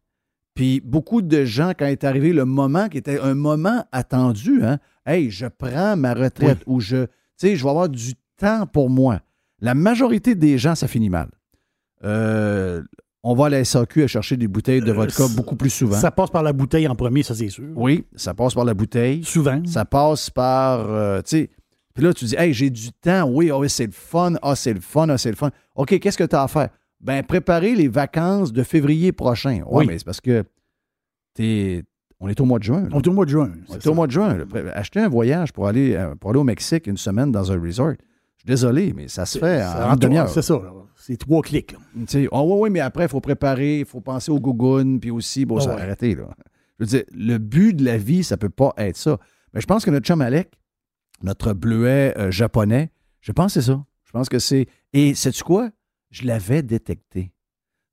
Puis 0.54 0.80
beaucoup 0.80 1.22
de 1.22 1.44
gens, 1.44 1.72
quand 1.78 1.86
est 1.86 2.04
arrivé 2.04 2.32
le 2.32 2.44
moment 2.44 2.88
qui 2.88 2.98
était 2.98 3.18
un 3.20 3.34
moment 3.34 3.84
attendu, 3.92 4.62
hein, 4.64 4.78
hey, 5.06 5.30
je 5.30 5.46
prends 5.46 5.96
ma 5.96 6.12
retraite 6.12 6.58
ou 6.66 6.80
je, 6.80 7.04
tu 7.04 7.10
sais, 7.36 7.56
je 7.56 7.62
vais 7.64 7.70
avoir 7.70 7.88
du 7.88 8.14
temps 8.36 8.66
pour 8.66 8.90
moi. 8.90 9.20
La 9.60 9.74
majorité 9.74 10.34
des 10.34 10.58
gens, 10.58 10.74
ça 10.74 10.88
finit 10.88 11.08
mal. 11.08 11.28
Euh, 12.04 12.82
on 13.24 13.34
va 13.34 13.46
à 13.46 13.48
la 13.50 13.64
SAQ 13.64 14.02
à 14.04 14.06
chercher 14.06 14.36
des 14.36 14.48
bouteilles 14.48 14.80
de 14.80 14.92
vodka 14.92 15.24
beaucoup 15.36 15.56
plus 15.56 15.70
souvent. 15.70 15.96
Ça 15.96 16.10
passe 16.10 16.30
par 16.30 16.42
la 16.42 16.52
bouteille 16.52 16.88
en 16.88 16.94
premier, 16.96 17.22
ça 17.22 17.34
c'est 17.34 17.48
sûr. 17.48 17.68
Oui, 17.76 18.04
ça 18.16 18.34
passe 18.34 18.54
par 18.54 18.64
la 18.64 18.74
bouteille. 18.74 19.22
Souvent. 19.24 19.62
Ça 19.66 19.84
passe 19.84 20.28
par, 20.30 20.80
euh, 20.90 21.20
tu 21.22 21.36
sais, 21.38 21.50
puis 21.94 22.02
là, 22.02 22.12
tu 22.14 22.24
dis, 22.24 22.34
hey, 22.38 22.52
j'ai 22.54 22.70
du 22.70 22.90
temps, 22.92 23.28
oui, 23.28 23.50
oui, 23.52 23.68
c'est 23.68 23.84
le 23.86 23.92
fun, 23.92 24.32
ah, 24.42 24.56
c'est 24.56 24.72
le 24.72 24.80
fun, 24.80 25.08
ah, 25.10 25.18
c'est 25.18 25.28
le 25.30 25.36
fun. 25.36 25.50
OK, 25.76 25.98
qu'est-ce 26.00 26.16
que 26.18 26.24
tu 26.24 26.34
as 26.34 26.42
à 26.42 26.48
faire? 26.48 26.68
Ben, 27.00 27.22
préparer 27.22 27.74
les 27.74 27.88
vacances 27.88 28.52
de 28.52 28.62
février 28.62 29.12
prochain. 29.12 29.60
Oui, 29.66 29.80
Oui. 29.80 29.86
mais 29.86 29.98
c'est 29.98 30.04
parce 30.04 30.20
que 30.20 30.42
t'es, 31.34 31.82
on 32.20 32.28
est 32.28 32.40
au 32.40 32.44
mois 32.44 32.58
de 32.58 32.64
juin. 32.64 32.82
là. 32.82 32.88
On 32.92 33.00
est 33.00 33.08
au 33.08 33.12
mois 33.12 33.24
de 33.24 33.30
juin. 33.30 33.50
On 33.68 33.74
est 33.74 33.86
au 33.86 33.94
mois 33.94 34.06
de 34.06 34.12
juin. 34.12 34.34
là. 34.38 34.44
Acheter 34.74 35.00
un 35.00 35.08
voyage 35.08 35.52
pour 35.52 35.66
aller, 35.68 35.94
euh, 35.96 36.14
pour 36.14 36.30
aller 36.30 36.38
au 36.38 36.44
Mexique 36.44 36.86
une 36.86 36.96
semaine 36.96 37.30
dans 37.32 37.50
un 37.52 37.60
resort. 37.60 37.92
Je 38.42 38.50
suis 38.50 38.56
désolé, 38.56 38.92
mais 38.92 39.06
ça 39.06 39.24
se 39.24 39.38
fait 39.38 39.64
en 39.64 39.94
demi-heure. 39.94 40.28
C'est 40.28 40.42
ça. 40.42 40.60
C'est 40.96 41.16
trois 41.16 41.42
clics. 41.42 41.76
sais, 42.08 42.28
ah 42.32 42.42
oui, 42.42 42.54
oui, 42.60 42.70
mais 42.70 42.80
après, 42.80 43.04
il 43.04 43.08
faut 43.08 43.20
préparer, 43.20 43.80
il 43.80 43.84
faut 43.84 44.00
penser 44.00 44.32
au 44.32 44.40
gougoune, 44.40 44.98
puis 44.98 45.10
aussi, 45.10 45.44
bon, 45.44 45.58
Ah 45.58 45.60
ça 45.60 45.74
ouais. 45.74 45.82
arrêter, 45.82 46.14
là. 46.14 46.28
Je 46.78 46.84
veux 46.84 46.86
dire, 46.86 47.04
le 47.12 47.38
but 47.38 47.74
de 47.74 47.84
la 47.84 47.98
vie, 47.98 48.24
ça 48.24 48.36
peut 48.36 48.48
pas 48.48 48.72
être 48.76 48.96
ça. 48.96 49.18
Mais 49.52 49.60
je 49.60 49.66
pense 49.66 49.84
que 49.84 49.90
notre 49.90 50.06
chum 50.06 50.20
Alec, 50.20 50.52
notre 51.22 51.52
bleuet 51.52 52.16
euh, 52.18 52.30
japonais, 52.30 52.90
je 53.20 53.30
pense 53.30 53.54
que 53.54 53.60
c'est 53.60 53.66
ça. 53.66 53.84
Je 54.04 54.10
pense 54.10 54.28
que 54.28 54.38
c'est. 54.38 54.66
Et 54.92 55.14
sais-tu 55.14 55.44
quoi? 55.44 55.70
Je 56.10 56.26
l'avais 56.26 56.62
détecté. 56.62 57.32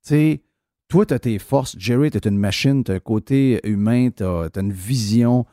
Tu 0.04 0.08
sais, 0.08 0.42
toi, 0.88 1.06
tu 1.06 1.14
as 1.14 1.20
tes 1.20 1.38
forces. 1.38 1.76
Jerry, 1.78 2.10
tu 2.10 2.18
es 2.18 2.28
une 2.28 2.38
machine, 2.38 2.82
tu 2.82 2.90
as 2.90 2.96
un 2.96 3.00
côté 3.00 3.60
humain, 3.64 4.10
tu 4.10 4.24
as, 4.24 4.50
une 4.56 4.72
vision, 4.72 5.46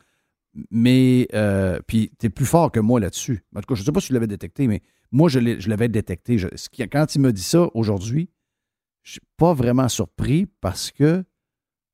mais. 0.70 1.28
euh, 1.34 1.78
puis 1.86 2.10
tu 2.18 2.26
es 2.26 2.30
plus 2.30 2.46
fort 2.46 2.70
que 2.72 2.80
moi 2.80 3.00
là-dessus. 3.00 3.44
En 3.54 3.60
tout 3.60 3.66
cas, 3.66 3.74
je 3.74 3.82
ne 3.82 3.86
sais 3.86 3.92
pas 3.92 4.00
si 4.00 4.08
tu 4.08 4.12
l'avais 4.14 4.26
détecté, 4.26 4.66
mais 4.66 4.82
moi, 5.12 5.28
je 5.28 5.38
l'avais 5.68 5.88
détecté. 5.88 6.38
Je- 6.38 6.48
ce 6.54 6.68
qui- 6.68 6.86
quand 6.88 7.14
il 7.14 7.20
me 7.20 7.32
dit 7.32 7.42
ça 7.42 7.68
aujourd'hui, 7.74 8.28
je 9.02 9.12
suis 9.12 9.20
pas 9.36 9.54
vraiment 9.54 9.88
surpris 9.88 10.46
parce 10.60 10.90
que 10.90 11.24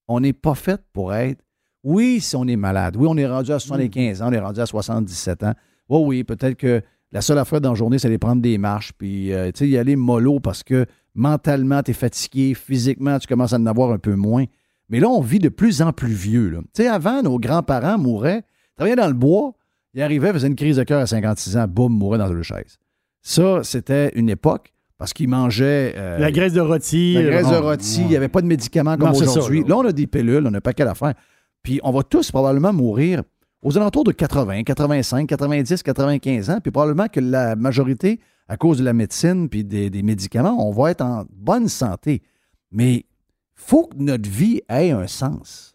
on 0.09 0.21
n'est 0.21 0.33
pas 0.33 0.54
fait 0.54 0.80
pour 0.92 1.14
être. 1.14 1.42
Oui, 1.83 2.21
si 2.21 2.35
on 2.37 2.47
est 2.47 2.56
malade. 2.56 2.97
Oui, 2.97 3.06
on 3.09 3.16
est 3.16 3.26
rendu 3.26 3.52
à 3.52 3.59
75 3.59 4.23
ans, 4.23 4.28
on 4.28 4.33
est 4.33 4.38
rendu 4.40 4.61
à 4.61 4.66
77 4.66 5.42
ans. 5.42 5.54
Oui, 5.88 6.00
oui, 6.04 6.25
peut-être 6.25 6.56
que 6.56 6.83
la 7.12 7.21
seule 7.21 7.38
affaire 7.38 7.61
dans 7.61 7.71
la 7.71 7.75
journée, 7.75 7.99
c'est 7.99 8.09
aller 8.09 8.18
prendre 8.18 8.42
des 8.42 8.59
marches, 8.59 8.92
puis 8.94 9.33
euh, 9.33 9.50
tu 9.52 9.59
sais, 9.61 9.68
y 9.68 9.76
aller 9.78 9.94
mollo 9.97 10.40
parce 10.40 10.62
que 10.62 10.87
mentalement, 11.14 11.83
tu 11.83 11.92
es 11.92 11.94
fatigué, 11.94 12.54
physiquement, 12.54 13.18
tu 13.18 13.26
commences 13.28 13.52
à 13.52 13.56
en 13.56 13.66
avoir 13.66 13.92
un 13.92 13.99
peu 13.99 14.14
moins. 14.14 14.44
Mais 14.88 14.99
là, 15.00 15.09
on 15.09 15.21
vit 15.21 15.38
de 15.38 15.49
plus 15.49 15.80
en 15.83 15.92
plus 15.92 16.12
vieux. 16.12 16.50
Tu 16.75 16.83
sais, 16.83 16.88
avant, 16.88 17.23
nos 17.23 17.38
grands-parents 17.38 17.99
mouraient, 17.99 18.42
travaillaient 18.76 18.97
dans 18.97 19.09
le 19.09 19.14
bois, 19.14 19.52
ils 19.95 20.02
arrivaient, 20.02 20.33
faisaient 20.33 20.49
une 20.49 20.57
crise 20.57 20.76
de 20.76 20.83
cœur 20.85 21.00
à 21.00 21.07
56 21.07 21.57
ans, 21.57 21.66
boum, 21.69 21.93
mouraient 21.93 22.19
dans 22.19 22.31
une 22.31 22.43
chaise. 22.43 22.78
Ça, 23.23 23.61
c'était 23.62 24.11
une 24.16 24.28
époque 24.28 24.73
parce 24.99 25.12
qu'ils 25.12 25.28
mangeaient. 25.28 25.95
euh, 25.97 26.19
La 26.19 26.31
graisse 26.33 26.52
de 26.52 26.61
rôti. 26.61 27.14
la 27.14 27.23
graisse 27.23 27.49
de 27.49 27.54
euh, 27.54 27.61
rôti, 27.61 28.00
il 28.02 28.07
n'y 28.09 28.16
avait 28.16 28.28
pas 28.28 28.43
de 28.43 28.47
médicaments 28.47 28.97
comme 28.97 29.11
aujourd'hui. 29.11 29.61
là. 29.62 29.69
Là, 29.69 29.76
on 29.78 29.85
a 29.87 29.93
des 29.93 30.07
pilules, 30.07 30.47
on 30.47 30.54
a 30.54 30.59
un 30.59 30.61
paquet 30.61 30.85
d'affaires. 30.85 31.14
Puis 31.62 31.81
on 31.83 31.90
va 31.93 32.02
tous 32.02 32.31
probablement 32.31 32.73
mourir 32.73 33.23
aux 33.62 33.76
alentours 33.78 34.04
de 34.04 34.12
80, 34.12 34.62
85, 34.64 35.26
90, 35.26 35.83
95 35.83 36.50
ans. 36.50 36.59
Puis 36.62 36.71
probablement 36.71 37.09
que 37.09 37.21
la 37.21 37.57
majorité, 37.57 38.21
à 38.49 38.57
cause 38.57 38.78
de 38.78 38.85
la 38.85 38.93
médecine 38.93 39.49
puis 39.49 39.64
des, 39.64 39.88
des 39.88 40.02
médicaments, 40.02 40.57
on 40.69 40.71
va 40.73 40.90
être 40.90 41.00
en 41.00 41.25
bonne 41.33 41.69
santé. 41.69 42.23
Mais 42.71 43.07
faut 43.54 43.87
que 43.87 43.97
notre 43.97 44.28
vie 44.28 44.61
ait 44.69 44.90
un 44.90 45.07
sens. 45.07 45.74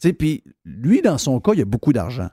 Tu 0.00 0.08
sais, 0.08 0.12
puis 0.12 0.44
lui, 0.64 1.02
dans 1.02 1.18
son 1.18 1.40
cas, 1.40 1.52
il 1.54 1.62
a 1.62 1.64
beaucoup 1.64 1.92
d'argent. 1.92 2.28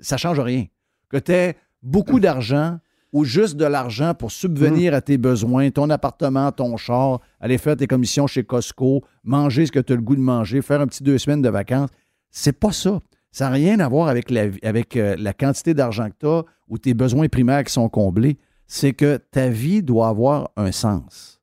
Ça 0.00 0.16
ne 0.16 0.18
change 0.18 0.40
rien. 0.40 0.66
Que 1.08 1.16
tu 1.16 1.32
aies 1.32 1.56
beaucoup 1.82 2.20
d'argent 2.20 2.78
ou 3.12 3.24
juste 3.24 3.56
de 3.56 3.64
l'argent 3.64 4.12
pour 4.12 4.32
subvenir 4.32 4.92
à 4.92 5.00
tes 5.00 5.18
besoins, 5.18 5.70
ton 5.70 5.88
appartement, 5.88 6.50
ton 6.50 6.76
char, 6.76 7.20
aller 7.38 7.58
faire 7.58 7.76
tes 7.76 7.86
commissions 7.86 8.26
chez 8.26 8.42
Costco, 8.42 9.04
manger 9.22 9.66
ce 9.66 9.72
que 9.72 9.78
tu 9.78 9.92
as 9.92 9.96
le 9.96 10.02
goût 10.02 10.16
de 10.16 10.20
manger, 10.20 10.62
faire 10.62 10.80
un 10.80 10.88
petit 10.88 11.04
deux 11.04 11.18
semaines 11.18 11.40
de 11.40 11.48
vacances. 11.48 11.90
C'est 12.30 12.58
pas 12.58 12.72
ça. 12.72 13.00
Ça 13.30 13.46
n'a 13.46 13.50
rien 13.52 13.78
à 13.78 13.88
voir 13.88 14.08
avec 14.08 14.30
la, 14.30 14.46
avec, 14.64 14.96
euh, 14.96 15.14
la 15.16 15.32
quantité 15.32 15.74
d'argent 15.74 16.08
que 16.08 16.16
tu 16.18 16.26
as 16.26 16.44
ou 16.68 16.78
tes 16.78 16.94
besoins 16.94 17.28
primaires 17.28 17.62
qui 17.62 17.72
sont 17.72 17.88
comblés. 17.88 18.36
C'est 18.66 18.94
que 18.94 19.16
ta 19.16 19.48
vie 19.48 19.82
doit 19.82 20.08
avoir 20.08 20.50
un 20.56 20.72
sens. 20.72 21.40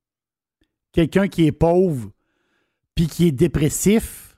Quelqu'un 0.91 1.29
qui 1.29 1.45
est 1.45 1.51
pauvre 1.53 2.11
puis 2.95 3.07
qui 3.07 3.27
est 3.27 3.31
dépressif, 3.31 4.30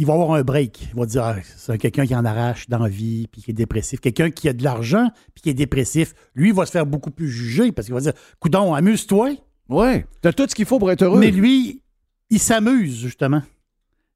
il 0.00 0.06
va 0.06 0.14
avoir 0.14 0.32
un 0.32 0.42
break. 0.42 0.88
Il 0.94 0.98
va 0.98 1.04
dire 1.04 1.22
ah, 1.22 1.36
c'est 1.56 1.76
quelqu'un 1.76 2.06
qui 2.06 2.16
en 2.16 2.24
arrache 2.24 2.70
dans 2.70 2.78
la 2.78 2.88
vie 2.88 3.28
puis 3.30 3.42
qui 3.42 3.50
est 3.50 3.54
dépressif. 3.54 4.00
Quelqu'un 4.00 4.30
qui 4.30 4.48
a 4.48 4.54
de 4.54 4.64
l'argent 4.64 5.10
puis 5.34 5.42
qui 5.42 5.50
est 5.50 5.54
dépressif, 5.54 6.14
lui, 6.34 6.48
il 6.48 6.54
va 6.54 6.64
se 6.64 6.70
faire 6.70 6.86
beaucoup 6.86 7.10
plus 7.10 7.28
juger 7.28 7.70
parce 7.70 7.86
qu'il 7.86 7.94
va 7.94 8.00
dire 8.00 8.14
Coudon, 8.38 8.72
amuse-toi. 8.72 9.32
Ouais. 9.68 10.06
Tu 10.22 10.28
as 10.28 10.32
tout 10.32 10.46
ce 10.48 10.54
qu'il 10.54 10.64
faut 10.64 10.78
pour 10.78 10.90
être 10.90 11.02
heureux. 11.02 11.20
Mais 11.20 11.30
lui, 11.30 11.82
il 12.30 12.40
s'amuse, 12.40 12.98
justement. 12.98 13.42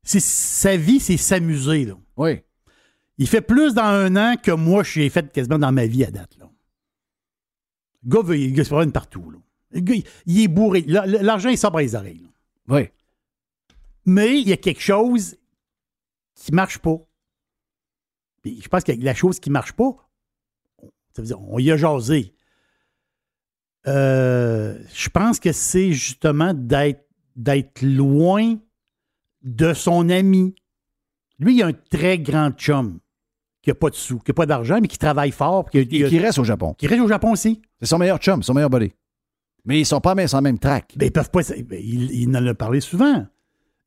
C'est, 0.02 0.22
sa 0.22 0.74
vie, 0.78 1.00
c'est 1.00 1.18
s'amuser. 1.18 1.84
Là. 1.84 1.98
Oui. 2.16 2.40
Il 3.18 3.28
fait 3.28 3.42
plus 3.42 3.74
dans 3.74 3.84
un 3.84 4.16
an 4.16 4.36
que 4.42 4.52
moi, 4.52 4.84
j'ai 4.84 5.10
fait 5.10 5.30
quasiment 5.32 5.58
dans 5.58 5.70
ma 5.70 5.84
vie 5.84 6.04
à 6.04 6.10
date. 6.10 6.34
Là. 6.38 6.48
Le 8.04 8.10
gars, 8.10 8.22
veut, 8.22 8.38
il 8.38 8.56
se 8.56 8.70
promène 8.70 8.90
partout. 8.90 9.30
Là. 9.30 9.38
Le 9.72 9.80
gars, 9.80 9.96
il, 10.24 10.40
est 10.40 10.48
bourré. 10.48 10.82
La- 10.86 11.04
L'argent, 11.04 11.50
il 11.50 11.58
sort 11.58 11.72
par 11.72 11.82
les 11.82 11.94
oreilles. 11.94 12.22
là. 12.22 12.74
Oui. 12.74 12.88
Mais 14.06 14.40
il 14.40 14.48
y 14.48 14.52
a 14.52 14.56
quelque 14.56 14.80
chose 14.80 15.36
qui 16.34 16.52
marche 16.52 16.78
pas. 16.78 16.96
Puis 18.42 18.60
je 18.62 18.68
pense 18.68 18.84
que 18.84 18.92
la 18.92 19.14
chose 19.14 19.40
qui 19.40 19.50
marche 19.50 19.72
pas, 19.72 19.96
on- 20.82 20.90
ça 21.14 21.22
veut 21.22 21.26
dire, 21.28 21.40
on 21.40 21.58
y 21.58 21.70
a 21.70 21.76
jasé. 21.76 22.34
Euh, 23.86 24.78
je 24.94 25.08
pense 25.10 25.38
que 25.38 25.52
c'est 25.52 25.92
justement 25.92 26.54
d'être, 26.54 27.02
loin 27.82 28.56
de 29.42 29.74
son 29.74 30.08
ami. 30.08 30.54
Lui, 31.38 31.56
il 31.56 31.62
a 31.62 31.66
un 31.66 31.72
très 31.72 32.18
grand 32.18 32.50
chum 32.52 33.00
qui 33.60 33.70
n'a 33.70 33.74
pas 33.74 33.90
de 33.90 33.94
sous, 33.94 34.18
qui 34.20 34.30
n'a 34.30 34.34
pas 34.34 34.46
d'argent, 34.46 34.78
mais 34.80 34.88
qui 34.88 34.98
travaille 34.98 35.32
fort. 35.32 35.68
Qui, 35.70 35.78
Et 35.78 35.86
qui 35.86 36.18
reste 36.18 36.38
au 36.38 36.44
Japon. 36.44 36.74
qui 36.74 36.86
reste 36.86 37.02
au 37.02 37.08
Japon 37.08 37.32
aussi. 37.32 37.60
C'est 37.80 37.86
son 37.86 37.98
meilleur 37.98 38.18
chum, 38.18 38.42
son 38.42 38.54
meilleur 38.54 38.70
buddy. 38.70 38.92
Mais 39.64 39.80
ils 39.80 39.86
sont 39.86 40.00
pas 40.00 40.14
même 40.14 40.28
sur 40.28 40.36
la 40.36 40.42
même 40.42 40.58
track. 40.58 40.92
Ben, 40.96 41.06
ils 41.06 41.12
peuvent 41.12 41.30
pas. 41.30 41.40
ben, 41.42 41.80
il, 41.82 42.10
il 42.12 42.36
en 42.36 42.46
a 42.46 42.54
parlé 42.54 42.80
souvent. 42.80 43.26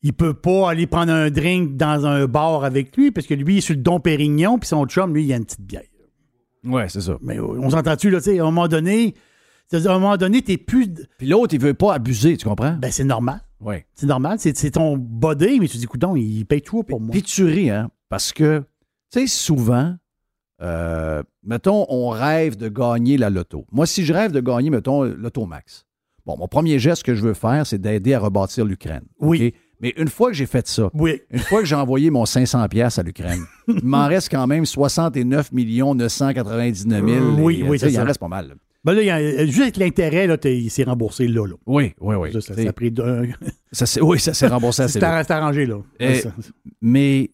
Il 0.04 0.14
peut 0.14 0.34
pas 0.34 0.70
aller 0.70 0.86
prendre 0.88 1.12
un 1.12 1.30
drink 1.32 1.76
dans 1.76 2.06
un 2.06 2.26
bar 2.28 2.64
avec 2.64 2.96
lui 2.96 3.12
parce 3.12 3.26
que 3.26 3.34
lui, 3.34 3.56
il 3.56 3.58
est 3.58 3.62
sur 3.62 3.76
le 3.76 3.82
Don 3.82 4.00
Pérignon, 4.00 4.60
puis 4.60 4.68
son 4.68 4.86
chum, 4.86 5.14
lui, 5.14 5.26
il 5.26 5.34
a 5.34 5.38
une 5.38 5.46
petite 5.46 5.62
bière. 5.62 5.82
Ouais, 6.64 6.88
c'est 6.90 7.02
ça. 7.02 7.18
Mais 7.22 7.40
on 7.40 7.70
s'entend-tu, 7.70 8.10
là, 8.10 8.20
tu 8.20 8.26
sais, 8.26 8.40
à 8.40 8.44
un 8.44 8.46
moment 8.46 8.68
donné, 8.68 9.16
à 9.74 9.78
un 9.78 10.00
moment 10.00 10.18
donné, 10.18 10.42
t'es 10.42 10.58
plus. 10.58 10.88
Puis 11.18 11.28
l'autre, 11.28 11.54
il 11.54 11.62
veut 11.62 11.74
pas 11.74 11.94
abuser, 11.94 12.38
tu 12.38 12.48
comprends? 12.48 12.74
Ben, 12.74 12.92
c'est 12.92 13.04
normal. 13.04 13.42
oui. 13.60 13.78
C'est 13.96 14.06
normal. 14.06 14.38
C'est, 14.40 14.72
ton 14.72 14.98
body, 14.98 15.60
mais 15.60 15.68
tu 15.68 15.78
dis, 15.78 15.84
écoute, 15.84 16.04
il 16.16 16.46
paye 16.46 16.62
tout 16.62 16.84
pour 16.84 17.02
moi. 17.02 17.12
Puis 17.12 17.24
tu 17.24 17.46
ris, 17.46 17.70
hein? 17.70 17.90
Parce 18.10 18.32
que, 18.32 18.64
tu 19.12 19.20
sais, 19.20 19.28
souvent, 19.28 19.96
euh, 20.62 21.22
mettons, 21.44 21.86
on 21.90 22.10
rêve 22.10 22.56
de 22.56 22.70
gagner 22.70 23.18
la 23.18 23.30
loto. 23.30 23.66
Moi, 23.72 23.86
si 23.86 24.06
je 24.06 24.14
rêve 24.14 24.32
de 24.32 24.40
gagner, 24.40 24.70
mettons, 24.70 25.04
l'auto 25.04 25.46
max. 25.46 25.86
Bon, 26.26 26.38
mon 26.38 26.48
premier 26.48 26.80
geste 26.80 27.04
que 27.04 27.16
je 27.16 27.22
veux 27.22 27.34
faire, 27.34 27.66
c'est 27.66 27.80
d'aider 27.80 28.14
à 28.14 28.20
rebâtir 28.20 28.66
l'Ukraine. 28.66 29.06
Oui. 29.20 29.54
Mais 29.80 29.94
une 29.98 30.08
fois 30.08 30.30
que 30.30 30.36
j'ai 30.36 30.46
fait 30.48 30.68
ça, 30.68 30.90
Oui. 30.94 31.22
une 31.30 31.40
fois 31.40 31.60
que 31.60 31.66
j'ai 31.66 31.76
envoyé 31.76 32.10
mon 32.10 32.26
500 32.26 32.68
pièces 32.68 32.98
à 33.00 33.04
l'Ukraine, 33.04 33.44
il 33.68 33.84
m'en 33.84 34.08
reste 34.08 34.30
quand 34.30 34.48
même 34.48 34.66
69 34.66 35.52
999 35.52 37.06
000. 37.06 37.08
Euh, 37.10 37.36
oui, 37.40 37.60
et, 37.60 37.64
euh, 37.64 37.68
oui, 37.68 37.80
c'est 37.80 37.90
Il 37.92 37.98
en 37.98 38.02
ça. 38.02 38.04
reste 38.06 38.20
pas 38.20 38.28
mal. 38.28 38.48
là. 38.50 38.54
Ben 38.84 38.94
là, 38.94 39.02
il 39.02 39.06
y 39.06 39.10
a- 39.12 39.46
juste 39.46 39.60
avec 39.62 39.78
l'intérêt, 39.78 40.28
il 40.46 40.70
s'est 40.70 40.84
remboursé 40.84 41.28
là. 41.28 41.46
là. 41.46 41.56
Oui, 41.66 41.94
oui, 42.00 42.16
oui. 42.16 42.32
Ça, 42.34 42.40
ça, 42.42 42.56
ça 42.56 42.70
a 42.70 42.74
pris 42.74 42.94
ça 43.72 43.86
s'est- 43.86 44.02
oui, 44.02 44.20
ça 44.20 44.34
s'est 44.34 44.48
remboursé 44.48 44.84
assez 44.84 45.00
vite. 45.00 45.08
c'est 45.28 45.32
arrangé, 45.32 45.66
là. 45.66 45.78
Ça- 46.22 46.32
Mais 46.82 47.30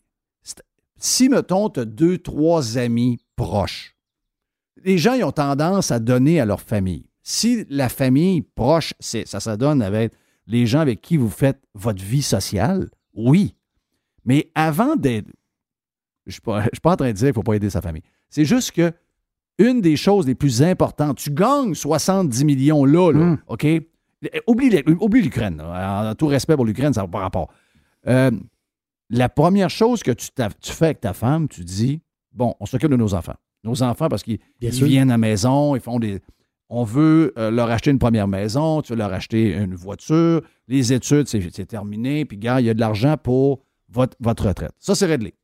si, 0.98 1.30
mettons, 1.30 1.70
tu 1.70 1.82
as 1.82 1.86
deux, 1.86 2.18
trois 2.18 2.78
amis 2.78 3.20
proches, 3.36 3.96
les 4.84 4.98
gens 4.98 5.14
ils 5.14 5.24
ont 5.24 5.32
tendance 5.32 5.92
à 5.92 6.00
donner 6.00 6.40
à 6.40 6.46
leur 6.46 6.62
famille. 6.62 7.06
Si 7.22 7.66
la 7.70 7.88
famille 7.88 8.42
proche, 8.42 8.94
ça 9.00 9.40
se 9.40 9.50
donne 9.56 9.82
avec 9.82 10.12
les 10.48 10.66
gens 10.66 10.80
avec 10.80 11.02
qui 11.02 11.18
vous 11.18 11.30
faites 11.30 11.62
votre 11.74 12.04
vie 12.04 12.22
sociale, 12.22 12.90
oui. 13.14 13.56
Mais 14.26 14.52
avant 14.56 14.96
d'être. 14.96 15.28
Je 16.26 16.30
ne 16.30 16.32
suis 16.34 16.42
pas 16.42 16.62
je 16.64 16.70
suis 16.74 16.82
pas 16.82 16.94
en 16.94 16.96
train 16.96 17.08
de 17.08 17.12
dire 17.14 17.20
qu'il 17.26 17.30
ne 17.30 17.34
faut 17.34 17.44
pas 17.44 17.56
aider 17.56 17.70
sa 17.70 17.82
famille. 17.82 18.04
C'est 18.30 18.46
juste 18.46 18.72
que 18.72 18.92
une 19.60 19.82
des 19.82 19.96
choses 19.96 20.26
les 20.26 20.36
plus 20.36 20.64
importantes, 20.64 21.18
tu 21.18 21.30
gagnes 21.30 21.76
70 21.76 22.44
millions 22.46 22.86
là, 22.86 23.12
là 23.12 23.20
Mm. 23.20 23.38
OK? 23.48 23.68
Oublie, 24.48 25.22
l'Ukraine. 25.22 25.62
En 25.62 26.16
tout 26.16 26.28
respect 26.28 26.56
pour 26.56 26.66
l'Ukraine, 26.66 26.94
ça 26.94 27.02
n'a 27.02 27.08
pas 27.08 27.20
rapport. 27.20 27.52
Euh, 28.08 28.32
la 29.10 29.30
première 29.30 29.70
chose 29.70 30.02
que 30.02 30.12
tu, 30.12 30.30
tu 30.62 30.72
fais 30.72 30.86
avec 30.86 31.02
ta 31.02 31.14
femme, 31.14 31.48
tu 31.48 31.64
dis 31.64 32.02
bon, 32.32 32.56
on 32.60 32.66
s'occupe 32.66 32.90
de 32.90 32.96
nos 32.96 33.14
enfants. 33.14 33.36
Nos 33.64 33.84
enfants, 33.84 34.08
parce 34.10 34.24
qu'ils 34.24 34.40
viennent 34.60 35.10
à 35.12 35.14
la 35.14 35.18
maison, 35.18 35.76
ils 35.76 35.82
font 35.82 36.00
des. 36.00 36.20
On 36.70 36.84
veut 36.84 37.34
euh, 37.38 37.52
leur 37.52 37.70
acheter 37.70 37.92
une 37.92 38.00
première 38.00 38.28
maison, 38.28 38.82
tu 38.82 38.94
veux 38.94 38.98
leur 38.98 39.14
acheter 39.14 39.54
une 39.54 39.76
voiture, 39.76 40.42
les 40.68 40.94
études, 40.94 41.28
c'est, 41.28 41.66
terminé, 41.66 42.26
puis 42.26 42.38
gars, 42.38 42.60
il 42.60 42.66
y 42.66 42.70
a 42.70 42.74
de 42.74 42.80
l'argent 42.80 43.18
pour 43.18 43.62
votre, 43.90 44.18
votre 44.20 44.48
retraite. 44.48 44.74
Ça, 44.80 44.96
c'est 44.96 45.06
réglé. 45.06 45.36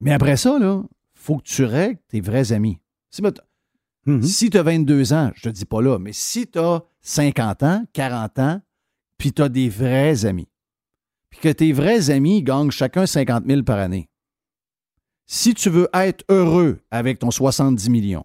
Mais 0.00 0.12
après 0.12 0.36
ça, 0.36 0.58
là, 0.58 0.82
faut 1.14 1.36
que 1.36 1.44
tu 1.44 1.64
règles 1.64 1.98
tes 2.08 2.20
vrais 2.20 2.52
amis. 2.52 2.78
Si, 4.22 4.50
tu 4.50 4.56
as 4.56 4.62
22 4.62 5.12
ans, 5.12 5.30
je 5.34 5.42
te 5.42 5.48
dis 5.50 5.66
pas 5.66 5.82
là, 5.82 5.98
mais 5.98 6.12
si 6.12 6.46
tu 6.46 6.58
as 6.58 6.82
50 7.02 7.62
ans, 7.62 7.84
40 7.92 8.38
ans, 8.38 8.60
puis 9.18 9.32
tu 9.32 9.42
as 9.42 9.48
des 9.48 9.68
vrais 9.68 10.24
amis, 10.24 10.48
puis 11.28 11.40
que 11.40 11.48
tes 11.50 11.72
vrais 11.72 12.10
amis 12.10 12.42
gagnent 12.42 12.70
chacun 12.70 13.06
50 13.06 13.44
000 13.46 13.62
par 13.62 13.78
année, 13.78 14.08
si 15.26 15.54
tu 15.54 15.68
veux 15.68 15.88
être 15.92 16.24
heureux 16.28 16.80
avec 16.90 17.18
ton 17.18 17.30
70 17.30 17.90
millions, 17.90 18.24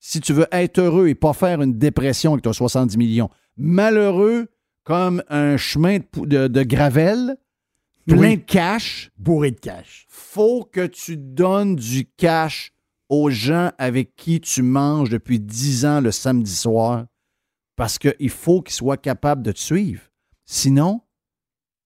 si 0.00 0.20
tu 0.20 0.32
veux 0.32 0.46
être 0.52 0.78
heureux 0.78 1.08
et 1.08 1.14
pas 1.14 1.32
faire 1.32 1.60
une 1.62 1.78
dépression 1.78 2.32
avec 2.32 2.44
ton 2.44 2.52
70 2.52 2.96
millions, 2.96 3.30
malheureux 3.56 4.48
comme 4.84 5.22
un 5.28 5.56
chemin 5.56 5.98
de, 5.98 6.24
de, 6.26 6.46
de 6.48 6.62
gravel, 6.62 7.36
plein 8.06 8.18
Oui. 8.18 8.36
de 8.36 8.42
cash, 8.42 9.10
Bourré 9.18 9.50
de 9.50 9.58
cash. 9.58 10.06
faut 10.08 10.64
que 10.64 10.86
tu 10.86 11.16
donnes 11.16 11.74
du 11.76 12.06
cash 12.16 12.72
aux 13.08 13.30
gens 13.30 13.70
avec 13.78 14.14
qui 14.16 14.40
tu 14.40 14.62
manges 14.62 15.10
depuis 15.10 15.40
10 15.40 15.84
ans 15.86 16.00
le 16.00 16.10
samedi 16.12 16.54
soir 16.54 17.06
parce 17.76 17.98
qu'il 17.98 18.30
faut 18.30 18.62
qu'ils 18.62 18.74
soient 18.74 18.96
capables 18.96 19.42
de 19.42 19.52
te 19.52 19.58
suivre. 19.58 20.02
Sinon, 20.44 21.02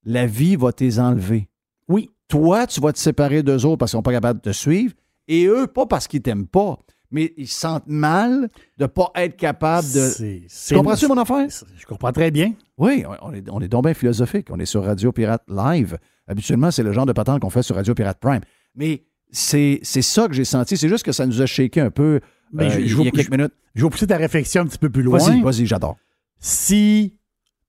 la 0.05 0.27
vie 0.27 0.57
va 0.57 0.73
t'es 0.73 0.99
enlever. 0.99 1.49
Oui. 1.89 2.11
Toi, 2.29 2.67
tu 2.67 2.81
vas 2.81 2.93
te 2.93 2.99
séparer 2.99 3.43
d'eux 3.43 3.65
autres 3.67 3.79
parce 3.79 3.91
qu'ils 3.91 3.99
sont 3.99 4.03
pas 4.03 4.13
capables 4.13 4.41
de 4.41 4.51
te 4.51 4.55
suivre 4.55 4.95
et 5.27 5.47
eux, 5.47 5.67
pas 5.67 5.87
parce 5.87 6.07
qu'ils 6.07 6.23
t'aiment 6.23 6.47
pas, 6.47 6.79
mais 7.11 7.33
ils 7.37 7.49
se 7.49 7.59
sentent 7.61 7.87
mal 7.87 8.49
de 8.79 8.87
pas 8.87 9.11
être 9.17 9.37
capables 9.37 9.87
de... 9.93 10.47
Tu 10.67 10.75
comprends-tu 10.75 11.07
mon 11.09 11.19
affaire? 11.19 11.47
Je 11.77 11.87
comprends 11.87 12.13
très 12.13 12.31
bien. 12.31 12.55
Oui, 12.79 13.05
on 13.23 13.33
est, 13.33 13.45
on 13.51 13.61
est 13.61 13.69
donc 13.69 13.85
bien 13.85 13.95
philosophique. 13.95 14.49
On 14.51 14.59
est 14.59 14.65
sur 14.67 14.85
Radio 14.85 15.13
Pirate 15.13 15.43
Live. 15.49 15.99
Habituellement, 16.27 16.71
c'est 16.71 16.83
le 16.83 16.93
genre 16.93 17.07
de 17.07 17.13
patente 17.13 17.41
qu'on 17.41 17.51
fait 17.51 17.63
sur 17.63 17.77
Radio 17.77 17.95
Pirate 17.95 18.19
Prime. 18.21 18.41
Mais 18.77 19.05
c'est 19.31 19.81
c'est 19.83 20.03
ça 20.03 20.29
que 20.29 20.35
j'ai 20.35 20.45
senti. 20.45 20.77
C'est 20.77 20.89
juste 20.89 21.05
que 21.05 21.13
ça 21.13 21.27
nous 21.27 21.41
a 21.43 21.47
shaké 21.47 21.81
un 21.81 21.91
peu 21.91 22.21
Ben, 22.53 22.67
euh, 22.67 22.71
je- 22.71 22.75
je 22.75 22.81
il 22.81 22.91
y 22.91 22.93
vous- 22.95 23.03
a 23.03 23.11
quelques 23.11 23.31
minutes. 23.31 23.53
Je 23.75 23.85
vais 23.85 23.91
pousser 23.91 24.07
ta 24.07 24.17
réflexion 24.17 24.63
un 24.63 24.67
petit 24.67 24.79
peu 24.79 24.91
plus 24.91 25.03
loin. 25.03 25.19
Vas-y, 25.19 25.41
vas-y, 25.43 25.67
j'adore. 25.67 25.97
Si 26.39 27.17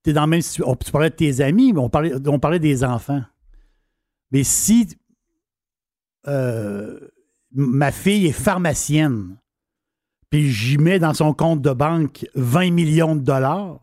es 0.06 0.14
dans 0.14 0.22
la 0.22 0.28
même 0.28 0.42
situation. 0.42 0.76
Tu 0.84 0.92
parlais 0.92 1.10
de 1.10 1.16
tes 1.16 1.42
amis, 1.42 1.74
mais 1.74 1.80
on 1.80 1.90
parlait, 1.90 2.14
on 2.28 2.40
parlait 2.40 2.60
des 2.60 2.84
enfants. 2.84 3.22
Mais 4.32 4.44
si 4.44 4.88
euh, 6.28 7.00
ma 7.54 7.92
fille 7.92 8.28
est 8.28 8.32
pharmacienne, 8.32 9.38
puis 10.30 10.50
j'y 10.50 10.78
mets 10.78 11.00
dans 11.00 11.14
son 11.14 11.34
compte 11.34 11.62
de 11.62 11.72
banque 11.72 12.26
20 12.36 12.72
millions 12.72 13.16
de 13.16 13.22
dollars, 13.22 13.80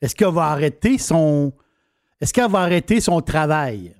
est-ce 0.00 0.14
qu'elle 0.14 0.32
va 0.32 0.44
arrêter 0.46 0.98
son. 0.98 1.52
Est-ce 2.20 2.32
qu'elle 2.32 2.50
va 2.50 2.60
arrêter 2.60 3.00
son 3.00 3.20
travail? 3.20 3.94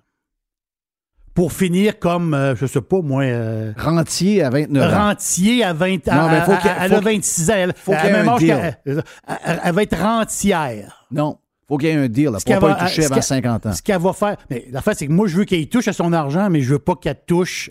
Pour 1.34 1.52
finir 1.52 1.98
comme, 1.98 2.34
euh, 2.34 2.54
je 2.54 2.66
sais 2.66 2.82
pas, 2.82 3.00
moi. 3.00 3.22
euh, 3.22 3.72
Rentier 3.78 4.42
à 4.42 4.50
29 4.50 4.92
ans. 4.92 5.08
rentier 5.08 5.64
à 5.64 5.72
20 5.72 6.06
Non, 6.08 6.28
mais 6.28 6.40
faut 6.42 6.52
Elle 6.52 6.92
a 6.92 7.00
qu'il- 7.00 7.04
26 7.04 7.50
ans. 7.50 7.54
Elle, 7.56 7.72
faut 7.74 7.92
à 7.92 7.96
qu'il 7.96 8.06
y 8.06 8.08
ait 8.08 8.12
même 8.12 8.28
un 8.28 8.32
âge 8.32 8.38
deal. 8.40 8.48
qu'elle- 8.48 8.76
elle, 8.84 9.02
elle- 9.46 9.60
elle 9.64 9.74
va 9.74 9.82
être 9.82 9.98
rentière. 9.98 11.06
Non. 11.10 11.38
faut 11.68 11.78
qu'il 11.78 11.88
y 11.88 11.92
ait 11.92 11.96
un 11.96 12.08
deal. 12.08 12.26
là, 12.26 12.32
pour 12.44 12.58
pas 12.58 12.74
va- 12.74 12.76
y 12.84 12.86
toucher 12.86 13.04
avant 13.06 13.14
qu'elle- 13.14 13.22
50 13.22 13.64
ans. 13.66 13.72
Ce 13.72 13.80
qu'elle 13.80 14.00
va 14.00 14.12
faire. 14.12 14.36
Mais 14.50 14.66
l'affaire, 14.70 14.94
c'est 14.94 15.06
que 15.06 15.12
moi, 15.12 15.26
je 15.26 15.38
veux 15.38 15.44
qu'elle 15.46 15.66
touche 15.70 15.88
à 15.88 15.94
son 15.94 16.12
argent, 16.12 16.50
mais 16.50 16.60
je 16.60 16.74
veux 16.74 16.78
pas 16.78 16.96
qu'elle 16.96 17.20
touche 17.26 17.70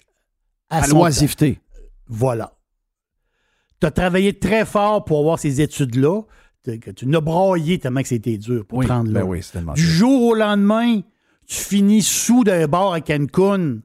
à, 0.72 0.84
À 0.84 0.88
l'oisiveté. 0.88 1.60
Voilà. 2.08 2.58
Tu 3.80 3.88
as 3.88 3.92
travaillé 3.92 4.38
très 4.40 4.66
fort 4.66 5.06
pour 5.06 5.20
avoir 5.20 5.38
ces 5.40 5.62
études-là. 5.62 6.22
Tu 6.64 7.06
n'as 7.08 7.20
braillé 7.22 7.80
tellement 7.80 8.02
que 8.02 8.08
c'était 8.08 8.38
dur 8.38 8.66
pour 8.66 8.80
Oui, 8.80 8.86
te 8.88 8.92
rendre 8.92 9.12
là. 9.12 9.22
ben 9.22 9.26
oui, 9.28 9.42
tellement 9.42 9.74
Du 9.74 9.82
jour 9.82 10.22
au 10.24 10.36
lendemain, 10.36 11.02
tu 11.48 11.56
finis 11.56 12.02
sous 12.04 12.44
d'un 12.44 12.68
bar 12.68 12.94
à 12.94 13.02
Cancun. 13.02 13.80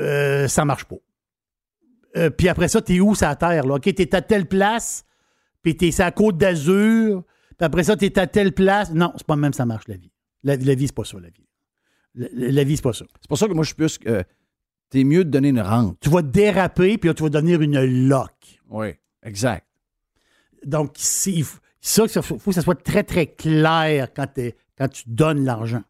Euh, 0.00 0.48
ça 0.48 0.64
marche 0.64 0.84
pas. 0.84 0.96
Euh, 2.16 2.30
puis 2.30 2.48
après 2.48 2.68
ça, 2.68 2.80
t'es 2.80 3.00
où 3.00 3.14
sur 3.14 3.26
la 3.26 3.36
terre? 3.36 3.66
Là? 3.66 3.74
OK, 3.74 3.82
t'es 3.94 4.14
à 4.14 4.22
telle 4.22 4.46
place, 4.46 5.04
puis 5.62 5.76
t'es 5.76 5.90
sur 5.90 6.04
la 6.04 6.12
côte 6.12 6.38
d'Azur, 6.38 7.24
puis 7.58 7.64
après 7.64 7.84
ça, 7.84 7.96
t'es 7.96 8.18
à 8.18 8.26
telle 8.26 8.52
place. 8.52 8.92
Non, 8.92 9.12
c'est 9.16 9.26
pas 9.26 9.36
même 9.36 9.52
ça 9.52 9.66
marche, 9.66 9.88
la 9.88 9.96
vie. 9.96 10.10
La, 10.44 10.56
la 10.56 10.74
vie, 10.74 10.86
c'est 10.86 10.94
pas 10.94 11.04
ça, 11.04 11.18
la 11.20 11.28
vie. 11.28 11.46
La, 12.14 12.28
la- 12.32 12.52
la 12.52 12.64
vie, 12.64 12.76
c'est 12.76 12.82
pas 12.82 12.92
ça. 12.92 13.04
C'est 13.20 13.28
pour 13.28 13.36
ça 13.38 13.46
que 13.48 13.52
moi, 13.52 13.64
je 13.64 13.68
suis 13.68 13.74
plus. 13.76 13.98
euh, 14.06 14.22
T'es 14.90 15.04
mieux 15.04 15.24
de 15.24 15.30
donner 15.30 15.48
une 15.50 15.60
rente. 15.60 15.98
Tu 16.00 16.08
vas 16.08 16.22
déraper, 16.22 16.96
puis 16.98 17.08
là, 17.08 17.14
tu 17.14 17.22
vas 17.22 17.28
devenir 17.28 17.60
une 17.60 18.08
loque. 18.08 18.60
Oui, 18.70 18.88
exact. 19.22 19.66
Donc, 20.64 20.92
c'est- 20.96 21.32
il 21.32 21.44
faut, 21.44 21.58
ça, 21.80 22.04
il 22.04 22.22
faut 22.22 22.36
que 22.38 22.52
ça 22.52 22.62
soit 22.62 22.82
très, 22.82 23.02
très 23.04 23.26
clair 23.26 24.08
quand, 24.14 24.26
quand 24.76 24.88
tu 24.88 25.02
donnes 25.06 25.44
l'argent. 25.44 25.82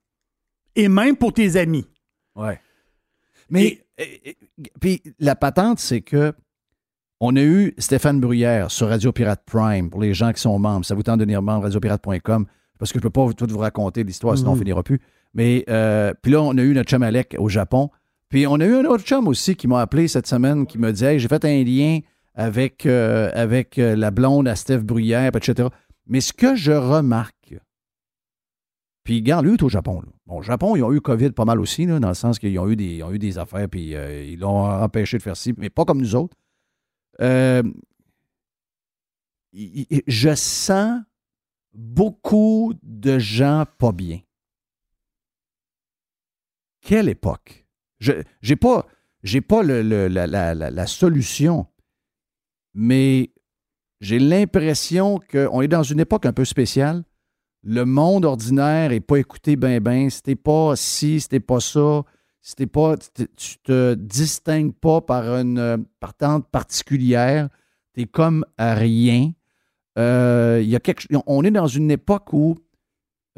Et 0.74 0.88
même 0.88 1.16
pour 1.16 1.32
tes 1.32 1.56
amis. 1.56 1.86
Ouais. 2.36 2.60
Mais, 3.50 3.84
puis 4.80 5.02
la 5.18 5.34
patente, 5.36 5.78
c'est 5.80 6.00
que 6.02 6.32
on 7.20 7.34
a 7.36 7.42
eu 7.42 7.74
Stéphane 7.78 8.20
Bruyère 8.20 8.70
sur 8.70 8.88
Radio 8.88 9.10
Pirate 9.10 9.42
Prime 9.44 9.90
pour 9.90 10.00
les 10.00 10.14
gens 10.14 10.32
qui 10.32 10.40
sont 10.40 10.56
membres. 10.58 10.84
Ça 10.84 10.94
vous 10.94 11.02
tente 11.02 11.16
de 11.18 11.24
devenir 11.24 11.42
membre, 11.42 11.64
radiopirate.com, 11.64 12.46
parce 12.78 12.92
que 12.92 12.98
je 12.98 13.04
ne 13.04 13.08
peux 13.08 13.10
pas 13.10 13.32
tout 13.32 13.46
vous 13.48 13.58
raconter 13.58 14.04
l'histoire, 14.04 14.36
sinon 14.38 14.50
on 14.50 14.54
Mhm. 14.54 14.58
finira 14.60 14.82
plus. 14.84 15.00
Mais, 15.34 15.64
euh, 15.68 16.14
puis 16.22 16.30
là, 16.32 16.42
on 16.42 16.56
a 16.56 16.62
eu 16.62 16.74
notre 16.74 16.88
chum 16.90 17.02
Alec 17.02 17.34
au 17.38 17.48
Japon. 17.48 17.90
Puis 18.28 18.46
on 18.46 18.54
a 18.60 18.66
eu 18.66 18.74
un 18.74 18.84
autre 18.84 19.04
chum 19.04 19.26
aussi 19.28 19.56
qui 19.56 19.66
m'a 19.66 19.80
appelé 19.80 20.06
cette 20.08 20.26
semaine, 20.26 20.66
qui 20.66 20.78
m'a 20.78 20.92
dit 20.92 21.04
Hey, 21.04 21.18
j'ai 21.18 21.28
fait 21.28 21.44
un 21.44 21.64
lien 21.64 22.00
avec, 22.34 22.86
euh, 22.86 23.30
avec 23.34 23.78
euh, 23.78 23.96
la 23.96 24.10
blonde 24.10 24.46
à 24.48 24.56
Steph 24.56 24.80
Bruyère, 24.80 25.34
etc. 25.34 25.68
Mais 26.06 26.20
ce 26.20 26.32
que 26.32 26.54
je 26.54 26.72
remarque, 26.72 27.34
puis, 29.04 29.20
regarde, 29.20 29.46
lui, 29.46 29.56
au 29.62 29.70
Japon. 29.70 30.02
Là. 30.02 30.08
Bon, 30.26 30.40
au 30.40 30.42
Japon, 30.42 30.76
ils 30.76 30.82
ont 30.82 30.92
eu 30.92 31.00
COVID 31.00 31.30
pas 31.30 31.46
mal 31.46 31.62
aussi, 31.62 31.86
là, 31.86 31.98
dans 31.98 32.08
le 32.08 32.14
sens 32.14 32.38
qu'ils 32.38 32.58
ont 32.58 32.68
eu 32.68 32.76
des, 32.76 33.02
ont 33.02 33.10
eu 33.10 33.18
des 33.18 33.38
affaires, 33.38 33.66
puis 33.66 33.94
euh, 33.94 34.22
ils 34.22 34.38
l'ont 34.38 34.66
empêché 34.66 35.16
de 35.16 35.22
faire 35.22 35.34
ci, 35.34 35.54
mais 35.56 35.70
pas 35.70 35.86
comme 35.86 36.02
nous 36.02 36.14
autres. 36.14 36.36
Je 37.18 37.62
sens 40.36 41.00
beaucoup 41.72 42.74
de 42.82 43.18
gens 43.18 43.64
pas 43.78 43.92
bien. 43.92 44.20
Quelle 46.82 47.08
époque? 47.08 47.67
Je 48.00 48.12
n'ai 48.48 48.56
pas, 48.56 48.86
pas 49.48 49.62
le- 49.62 49.82
la, 50.08 50.26
la- 50.26 50.54
la- 50.54 50.86
solution, 50.86 51.66
mais 52.74 53.30
j'ai 54.00 54.18
l'impression 54.18 55.18
qu'on 55.30 55.60
est 55.62 55.68
dans 55.68 55.82
une 55.82 56.00
époque 56.00 56.26
un 56.26 56.32
peu 56.32 56.44
spéciale 56.44 57.02
le 57.62 57.84
monde 57.84 58.24
ordinaire 58.24 58.90
n'est 58.90 59.00
pas 59.00 59.16
écouté 59.16 59.56
ben 59.56 59.80
ben. 59.80 60.08
Si 60.10 60.36
pas 60.36 60.76
ci, 60.76 61.20
si 61.20 61.40
pas 61.40 61.60
ça, 61.60 62.02
si 62.40 62.66
pas, 62.66 62.96
tu 62.96 63.26
te- 63.26 63.94
tu 63.94 63.96
distingues 63.96 64.74
pas 64.74 65.00
par 65.00 65.24
une 65.36 65.84
partante 66.00 66.48
particulière, 66.48 67.48
t'es 67.92 68.04
comme 68.06 68.44
à 68.56 68.74
rien. 68.74 69.32
Euh, 69.98 70.62
y 70.64 70.76
a 70.76 70.80
quelque, 70.80 71.04
on 71.26 71.42
est 71.42 71.50
dans 71.50 71.66
une 71.66 71.90
époque 71.90 72.32
où, 72.32 72.56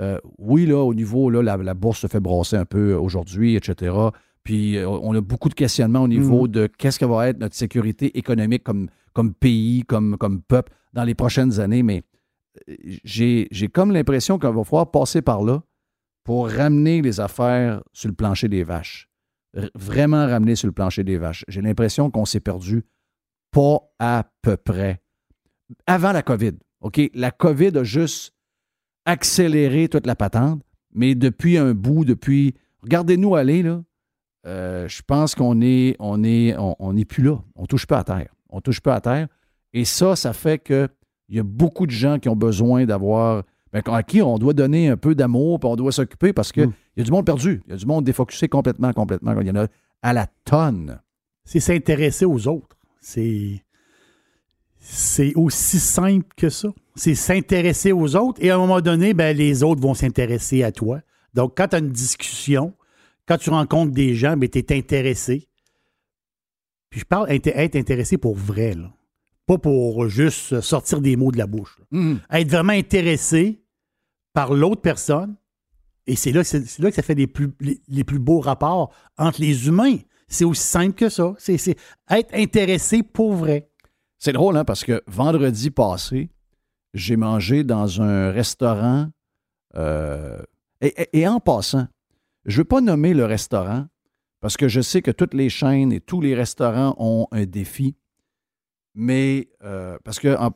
euh, 0.01 0.19
oui, 0.39 0.67
là, 0.67 0.77
au 0.85 0.93
niveau, 0.95 1.31
là, 1.31 1.43
la, 1.43 1.57
la 1.57 1.75
bourse 1.75 2.01
se 2.01 2.07
fait 2.07 2.21
brasser 2.21 2.57
un 2.57 2.67
peu 2.67 2.95
aujourd'hui, 2.95 3.57
etc. 3.57 3.95
Puis 4.43 4.77
euh, 4.77 4.89
on 4.89 5.15
a 5.15 5.21
beaucoup 5.21 5.49
de 5.49 5.55
questionnements 5.55 6.03
au 6.03 6.09
niveau 6.09 6.49
de 6.49 6.67
qu'est-ce 6.67 6.99
que 6.99 7.05
va 7.05 7.29
être 7.29 7.39
notre 7.39 7.55
sécurité 7.55 8.17
économique 8.19 8.65
comme, 8.65 8.89
comme 9.13 9.35
pays, 9.35 9.83
comme, 9.87 10.17
comme 10.17 10.41
peuple 10.43 10.73
dans 10.93 11.05
les 11.05 11.15
prochaines 11.15 11.61
années. 11.61 11.83
Mais 11.83 12.03
j'ai 13.05 13.49
j'ai 13.51 13.69
comme 13.69 13.93
l'impression 13.93 14.39
qu'on 14.39 14.53
va 14.53 14.65
falloir 14.65 14.91
passer 14.91 15.23
par 15.23 15.43
là 15.43 15.63
pour 16.25 16.49
ramener 16.51 17.03
les 17.03 17.21
affaires 17.21 17.83
sur 17.93 18.09
le 18.09 18.15
plancher 18.15 18.49
des 18.49 18.65
vaches. 18.65 19.09
R- 19.57 19.71
vraiment 19.75 20.27
ramener 20.27 20.57
sur 20.57 20.67
le 20.69 20.73
plancher 20.73 21.05
des 21.05 21.19
vaches. 21.19 21.45
J'ai 21.49 21.61
l'impression 21.61 22.11
qu'on 22.11 22.25
s'est 22.25 22.41
perdu 22.41 22.83
pas 23.51 23.81
à 23.99 24.31
peu 24.43 24.57
près. 24.57 25.01
Avant 25.87 26.13
la 26.13 26.23
COVID, 26.23 26.53
OK? 26.81 27.01
La 27.15 27.31
COVID 27.31 27.77
a 27.79 27.85
juste 27.85 28.33
accéléré 29.05 29.89
toute 29.89 30.07
la 30.07 30.17
patente, 30.17 30.63
mais 30.93 31.15
depuis 31.15 31.59
un 31.59 31.75
bout, 31.75 32.05
depuis... 32.05 32.55
Regardez-nous 32.83 33.35
aller, 33.35 33.63
là. 33.63 33.83
Euh, 34.47 34.89
je 34.89 35.03
pense 35.07 35.35
qu'on 35.35 35.61
est, 35.61 35.97
on 35.99 36.25
est, 36.25 36.57
on, 36.59 36.75
on 36.79 36.97
est 36.97 37.05
plus 37.05 37.23
là. 37.23 37.39
On 37.57 37.67
touche 37.67 37.87
pas 37.87 37.99
à 37.99 38.05
terre. 38.05 38.35
On 38.49 38.61
touche 38.61 38.81
pas 38.81 38.95
à 38.95 39.01
terre. 39.01 39.29
Et 39.73 39.85
ça, 39.85 40.17
ça 40.17 40.33
fait 40.33 40.59
que 40.59 40.89
il 41.29 41.37
y 41.37 41.39
a 41.39 41.45
beaucoup 41.45 41.87
de 41.87 41.93
gens 41.93 42.19
qui 42.19 42.29
ont 42.29 42.37
besoin 42.37 42.85
d'avoir. 42.87 43.45
ben, 43.73 43.83
à 43.87 44.03
qui 44.03 44.21
on 44.23 44.37
doit 44.39 44.53
donner 44.53 44.89
un 44.89 44.97
peu 44.97 45.15
d'amour, 45.15 45.61
puis 45.61 45.69
on 45.71 45.77
doit 45.77 45.93
s'occuper 45.93 46.33
parce 46.33 46.51
qu'il 46.53 46.67
Mm. 46.67 46.73
y 46.97 47.01
a 47.03 47.05
du 47.05 47.11
monde 47.13 47.27
perdu. 47.27 47.63
Il 47.67 47.71
y 47.71 47.75
a 47.75 47.77
du 47.77 47.87
monde 47.87 48.05
défocusé 48.05 48.49
complètement, 48.49 48.93
complètement. 48.93 49.39
Il 49.41 49.47
y 49.47 49.51
en 49.51 49.57
a 49.57 49.67
à 50.03 50.13
la 50.13 50.27
tonne. 50.45 51.01
C'est 51.45 51.61
s'intéresser 51.61 52.25
aux 52.25 52.49
autres. 52.49 52.77
C'est. 53.01 53.63
C'est 54.83 55.35
aussi 55.37 55.79
simple 55.79 56.27
que 56.37 56.49
ça. 56.49 56.69
C'est 56.97 57.15
s'intéresser 57.15 57.93
aux 57.93 58.17
autres 58.17 58.43
et 58.43 58.51
à 58.51 58.55
un 58.57 58.59
moment 58.59 58.81
donné, 58.81 59.13
ben, 59.15 59.37
les 59.37 59.63
autres 59.63 59.81
vont 59.83 59.95
s'intéresser 59.95 60.63
à 60.65 60.73
toi. 60.73 61.01
Donc, 61.35 61.53
quand 61.57 61.69
tu 61.69 61.77
as 61.77 61.79
une 61.81 61.91
discussion, 61.93 62.73
quand 63.31 63.39
tu 63.39 63.51
rencontres 63.51 63.93
des 63.93 64.15
gens, 64.17 64.37
ben, 64.37 64.49
tu 64.49 64.59
es 64.59 64.77
intéressé. 64.77 65.49
Puis 66.91 67.01
je 67.01 67.05
parle 67.05 67.29
inté- 67.31 67.53
être 67.55 67.77
intéressé 67.77 68.19
pour 68.19 68.35
vrai, 68.35 68.75
là. 68.75 68.93
Pas 69.47 69.59
pour 69.59 70.09
juste 70.09 70.61
sortir 70.61 71.01
des 71.01 71.15
mots 71.17 71.31
de 71.33 71.39
la 71.39 71.47
bouche. 71.47 71.79
là. 71.79 72.17
Être 72.33 72.49
vraiment 72.51 72.73
intéressé 72.73 73.63
par 74.33 74.53
l'autre 74.55 74.81
personne. 74.81 75.37
Et 76.07 76.17
c'est 76.17 76.33
là, 76.33 76.43
là 76.79 76.89
que 76.91 76.95
ça 76.97 77.03
fait 77.03 77.15
les 77.15 77.27
plus, 77.27 77.51
les, 77.61 77.81
les 77.89 78.05
plus 78.05 78.19
beaux 78.19 78.41
rapports 78.41 78.93
entre 79.19 79.41
les 79.41 79.67
humains. 79.69 79.97
C'est 80.29 80.45
aussi 80.45 80.63
simple 80.63 80.95
que 80.95 81.09
ça. 81.09 81.35
C'est 81.39 81.59
c'est 81.59 81.77
être 82.11 82.33
intéressé 82.35 83.03
pour 83.03 83.33
vrai. 83.35 83.69
C'est 84.19 84.33
drôle, 84.33 84.57
hein, 84.57 84.65
parce 84.65 84.85
que 84.85 85.03
vendredi 85.07 85.71
passé, 85.71 86.31
j'ai 86.95 87.17
mangé 87.17 87.63
dans 87.65 88.01
un 88.03 88.31
restaurant. 88.33 89.09
euh, 89.77 90.43
et, 90.81 90.95
et- 91.03 91.19
et 91.21 91.29
en 91.29 91.39
passant, 91.41 91.87
je 92.47 92.57
ne 92.57 92.61
veux 92.61 92.65
pas 92.65 92.81
nommer 92.81 93.15
le 93.15 93.25
restaurant 93.25 93.87
parce 94.41 94.57
que 94.57 94.69
je 94.69 94.81
sais 94.81 95.03
que 95.03 95.11
toutes 95.11 95.35
les 95.35 95.49
chaînes 95.51 95.93
et 95.93 96.01
tous 96.01 96.21
les 96.21 96.35
restaurants 96.35 96.95
ont 96.99 97.27
un 97.33 97.45
défi. 97.45 97.95
Mais 98.95 99.49
euh, 99.63 99.99
parce 100.05 100.19
que 100.19 100.37
en- 100.37 100.51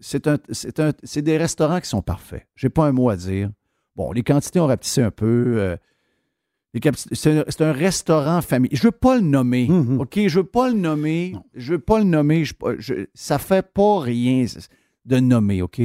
c'est 0.00 1.22
des 1.22 1.36
restaurants 1.36 1.80
qui 1.80 1.88
sont 1.88 2.02
parfaits. 2.02 2.46
J'ai 2.56 2.70
pas 2.70 2.86
un 2.86 2.92
mot 2.92 3.10
à 3.10 3.16
dire. 3.16 3.50
Bon, 3.96 4.10
les 4.12 4.22
quantités 4.22 4.58
ont 4.60 4.66
rapetissé 4.66 5.02
un 5.02 5.10
peu. 5.10 5.54
euh, 5.58 5.76
c'est 7.12 7.60
un, 7.62 7.72
restaurant 7.72 8.40
familial. 8.40 8.76
Je 8.76 8.82
veux 8.84 8.90
pas 8.90 9.16
le 9.16 9.20
nommer. 9.20 9.68
Mhm. 9.68 10.00
OK? 10.00 10.18
Je 10.26 10.40
veux 10.40 10.46
pas 10.46 10.68
le 10.70 10.74
nommer. 10.76 11.34
Je 11.54 11.74
veux 11.74 11.78
pas 11.78 11.98
le 11.98 12.04
nommer. 12.04 12.44
Je, 12.44 12.54
je- 12.78 13.06
ça 13.14 13.38
fait 13.38 13.62
pas 13.72 14.00
rien 14.00 14.44
de 15.04 15.18
nommer, 15.20 15.62
OK? 15.62 15.80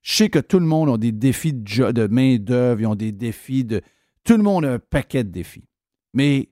Je 0.00 0.12
sais 0.16 0.28
que 0.30 0.40
tout 0.40 0.58
le 0.58 0.66
monde 0.66 0.88
a 0.88 0.98
des 0.98 1.12
défis 1.12 1.52
de, 1.52 1.92
de 1.92 2.06
main-d'œuvre, 2.08 2.80
ils 2.80 2.86
ont 2.86 2.96
des 2.96 3.12
défis 3.12 3.64
de. 3.64 3.82
Tout 4.24 4.36
le 4.36 4.42
monde 4.42 4.64
a 4.64 4.74
un 4.74 4.78
paquet 4.78 5.24
de 5.24 5.30
défis. 5.30 5.68
Mais. 6.12 6.50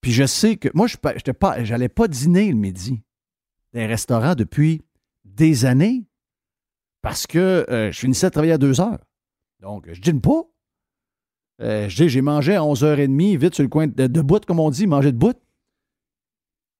Puis 0.00 0.12
je 0.12 0.24
sais 0.24 0.56
que. 0.56 0.68
Moi, 0.74 0.86
je 0.86 0.96
n'allais 1.02 1.88
pas, 1.88 2.04
pas 2.04 2.08
dîner 2.08 2.48
le 2.48 2.56
midi 2.56 3.02
dans 3.72 3.80
un 3.80 3.86
restaurant 3.86 4.34
depuis 4.34 4.82
des 5.24 5.64
années 5.64 6.06
parce 7.02 7.26
que 7.26 7.66
euh, 7.70 7.90
je 7.90 7.98
finissais 7.98 8.26
de 8.26 8.32
travailler 8.32 8.52
à 8.52 8.58
deux 8.58 8.80
heures. 8.80 9.04
Donc, 9.60 9.88
je 9.92 10.00
dîne 10.00 10.20
pas. 10.20 10.42
Euh, 11.62 11.88
je 11.88 11.96
dis, 11.96 12.08
j'ai 12.08 12.20
mangé 12.20 12.54
à 12.54 12.60
11h30, 12.60 13.38
vite 13.38 13.54
sur 13.54 13.62
le 13.62 13.68
coin 13.68 13.86
de, 13.86 14.06
de 14.06 14.20
bout, 14.20 14.44
comme 14.44 14.60
on 14.60 14.70
dit, 14.70 14.86
manger 14.86 15.12
de 15.12 15.16
bout. 15.16 15.36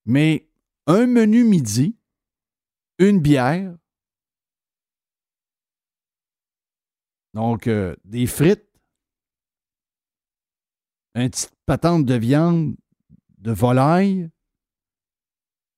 Mais 0.04 0.48
un 0.86 1.06
menu 1.06 1.44
midi, 1.44 1.96
une 2.98 3.20
bière, 3.20 3.74
Donc, 7.36 7.66
euh, 7.66 7.94
des 8.06 8.26
frites, 8.26 8.65
un 11.16 11.28
petit 11.28 11.46
patente 11.66 12.04
de 12.04 12.14
viande 12.14 12.74
de 13.38 13.50
volaille, 13.52 14.28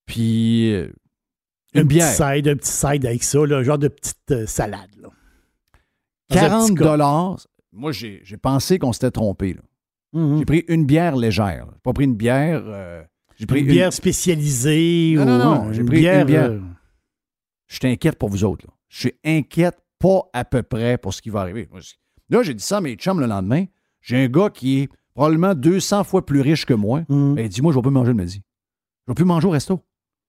puis 0.07 0.72
euh, 0.72 0.90
une 1.74 1.83
un 1.83 1.85
bière. 1.85 2.07
petit 2.09 2.16
side, 2.16 2.48
un 2.48 2.57
petit 2.57 2.72
side 2.72 3.07
avec 3.07 3.22
ça, 3.22 3.44
là, 3.46 3.62
genre 3.62 3.79
de 3.79 3.88
petite 3.88 4.31
euh, 4.31 4.46
salade. 4.46 4.90
Là. 5.01 5.09
Dans 6.31 6.37
un 6.37 6.40
40 6.40 6.66
petit 6.68 6.74
cas. 6.77 6.85
dollars. 6.85 7.46
Moi, 7.72 7.92
j'ai 7.92 8.22
pensé 8.40 8.79
qu'on 8.79 8.92
s'était 8.92 9.11
trompé. 9.11 9.57
Mhm. 10.12 10.38
J'ai 10.38 10.44
pris 10.44 10.64
une 10.68 10.87
bière 10.87 11.16
légère. 11.16 11.66
J'ai 11.72 11.81
pas 11.83 11.92
pris 11.92 12.05
une 12.05 12.16
bière. 12.16 12.62
euh, 12.66 13.03
j'ai 13.37 13.46
pris 13.46 13.61
Une 13.61 13.66
une 13.66 13.72
bière 13.72 13.92
spécialisée 13.92 15.14
Non, 15.16 15.22
ou 15.22 15.27
non, 15.27 15.72
j'ai 15.72 15.81
une 15.83 15.87
pris 15.87 16.07
une 16.07 16.24
bière, 16.24 16.61
Je 17.66 17.77
suis 17.77 17.87
inquiète 17.87 18.18
pour 18.18 18.31
vous 18.31 18.42
autres. 18.44 18.66
là. 18.66 18.72
Je 18.88 18.98
suis 19.01 19.12
inquiète 19.24 19.79
pas 19.98 20.22
à 20.33 20.44
peu 20.44 20.62
près 20.62 20.96
pour 20.96 21.12
ce 21.12 21.20
qui 21.22 21.29
va 21.31 21.40
arriver. 21.42 21.68
Là, 22.31 22.42
j'ai 22.42 22.55
dit 22.55 22.64
ça 22.64 22.79
à 22.79 22.81
mes 22.81 22.94
chums 22.96 23.20
le 23.20 23.27
lendemain. 23.27 23.66
J'ai 24.01 24.16
un 24.24 24.29
gars 24.29 24.48
qui 24.51 24.81
est 24.81 24.88
probablement 25.18 25.54
200 25.54 26.04
fois 26.04 26.24
plus 26.24 26.40
riche 26.40 26.64
que 26.64 26.74
moi. 26.74 27.02
mhm. 27.09 27.35
Ben, 27.35 27.44
il 27.44 27.48
dit 27.48 27.61
Moi, 27.62 27.72
je 27.72 27.78
vais 27.78 27.83
plus 27.83 27.90
manger 27.90 28.12
le 28.12 28.16
midi. 28.22 28.42
Je 29.07 29.11
vais 29.11 29.14
plus 29.14 29.24
manger 29.24 29.48
au 29.48 29.50
resto. 29.50 29.81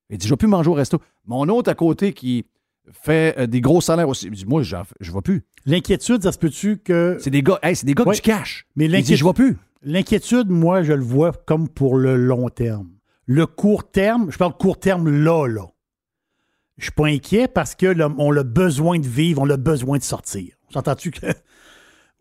Il 0.10 0.17
dit 0.17 0.25
Je 0.28 0.34
vais 0.34 0.38
plus 0.38 0.47
manger 0.47 0.69
au 0.69 0.73
resto. 0.73 0.99
Mon 1.25 1.47
autre 1.49 1.69
à 1.69 1.75
côté 1.75 2.13
qui 2.13 2.45
fait 2.91 3.36
euh, 3.38 3.45
des 3.45 3.62
gros 3.62 3.82
salaires 3.82 4.10
aussi, 4.10 4.25
il 4.28 4.32
dit 4.32 4.45
Moi, 4.47 4.63
je 4.63 4.75
ne 4.75 5.12
vais 5.13 5.21
plus. 5.21 5.43
L'inquiétude, 5.65 6.23
ça 6.23 6.32
se 6.32 6.39
peut-tu 6.39 6.78
que. 6.78 7.17
C'est 7.21 7.30
des 7.30 7.43
gars, 7.43 7.60
hey, 7.62 7.75
c'est 7.75 7.86
des 7.86 7.93
gars 7.93 8.04
Ouais. 8.04 8.17
cash. 8.17 8.65
Mais 8.75 8.86
Il 8.86 8.88
dit 8.88 8.93
l'inquiétude, 8.93 9.17
Je 9.17 9.25
vais 9.25 9.34
plus. 9.34 9.58
l'inquiétude, 9.84 10.49
moi, 10.49 10.82
je 10.82 10.93
le 10.93 11.04
vois 11.04 11.32
comme 11.45 11.69
pour 11.69 11.95
le 11.97 12.15
long 12.17 12.49
terme. 12.49 12.89
Le 13.28 13.45
court 13.45 13.91
terme, 13.91 14.32
je 14.32 14.38
parle 14.39 14.54
court 14.58 14.80
terme 14.80 15.08
là, 15.08 15.45
là. 15.47 15.67
Je 16.80 16.86
suis 16.86 16.91
pas 16.93 17.08
inquiet 17.08 17.47
parce 17.47 17.75
que 17.75 17.86
là, 17.86 18.10
on 18.17 18.36
a 18.36 18.43
besoin 18.43 18.97
de 18.97 19.06
vivre, 19.08 19.41
on 19.43 19.49
a 19.52 19.58
besoin 19.58 19.97
de 19.99 20.04
sortir. 20.04 20.56
S'entends-tu 20.73 21.12
que. 21.12 21.28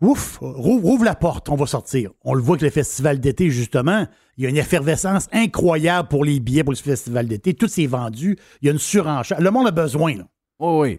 Ouf, 0.01 0.39
rouvre, 0.41 1.05
la 1.05 1.17
porte, 1.17 1.49
on 1.49 1.57
va 1.57 1.67
sortir. 1.67 2.11
On 2.25 2.35
le 2.35 2.41
voit 2.43 2.57
que 2.57 2.65
le 2.65 2.71
festival 2.71 3.19
d'été, 3.19 3.51
justement, 3.51 4.07
il 4.37 4.45
y 4.45 4.47
a 4.47 4.51
une 4.51 4.57
effervescence 4.57 5.29
incroyable 5.33 6.09
pour 6.09 6.25
les 6.25 6.39
billets 6.39 6.63
pour 6.63 6.73
le 6.73 6.77
festival 6.79 7.27
d'été. 7.27 7.55
Tout 7.55 7.67
s'est 7.67 7.87
vendu. 7.87 8.39
Il 8.63 8.67
y 8.67 8.69
a 8.69 8.73
une 8.73 8.79
surenchère. 8.79 9.41
Le 9.41 9.51
monde 9.51 9.67
a 9.67 9.73
besoin, 9.73 10.15
là. 10.17 10.29
Oui, 10.61 10.79
oui. 10.91 10.99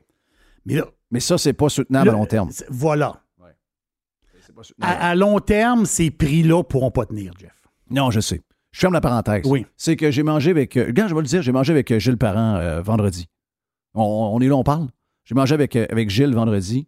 Mais 0.65 0.75
là, 0.75 0.85
Mais 1.11 1.21
ça, 1.21 1.37
c'est 1.37 1.53
pas 1.53 1.69
soutenable 1.69 2.07
là, 2.07 2.13
à 2.13 2.17
long 2.17 2.25
terme. 2.25 2.49
Voilà. 2.69 3.23
C'est 4.45 4.53
pas 4.53 4.63
soutenable. 4.63 4.93
À, 4.99 5.09
à 5.09 5.15
long 5.15 5.39
terme, 5.39 5.85
ces 5.85 6.11
prix-là 6.11 6.63
pourront 6.63 6.91
pas 6.91 7.05
tenir, 7.05 7.31
Jeff. 7.39 7.53
Non, 7.89 8.11
je 8.11 8.19
sais. 8.19 8.41
Je 8.71 8.81
ferme 8.81 8.93
la 8.93 9.01
parenthèse. 9.01 9.45
Oui. 9.45 9.65
C'est 9.77 9.95
que 9.95 10.11
j'ai 10.11 10.23
mangé 10.23 10.51
avec. 10.51 10.75
euh, 10.75 10.87
Regarde, 10.87 11.09
je 11.09 11.15
vais 11.15 11.21
le 11.21 11.27
dire, 11.27 11.41
j'ai 11.41 11.51
mangé 11.53 11.71
avec 11.71 11.89
euh, 11.91 11.99
Gilles 11.99 12.17
Parent 12.17 12.55
euh, 12.57 12.81
vendredi. 12.81 13.27
On, 13.93 14.03
on 14.03 14.39
est 14.41 14.47
là, 14.47 14.55
on 14.55 14.63
parle. 14.63 14.87
J'ai 15.23 15.35
mangé 15.35 15.53
avec, 15.55 15.75
avec 15.75 16.09
Gilles 16.09 16.35
vendredi. 16.35 16.87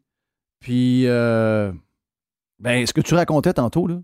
Puis, 0.59 1.07
euh, 1.07 1.71
ben, 2.61 2.85
ce 2.85 2.93
que 2.93 3.01
tu 3.01 3.13
racontais 3.15 3.53
tantôt, 3.53 3.87
là, 3.87 3.99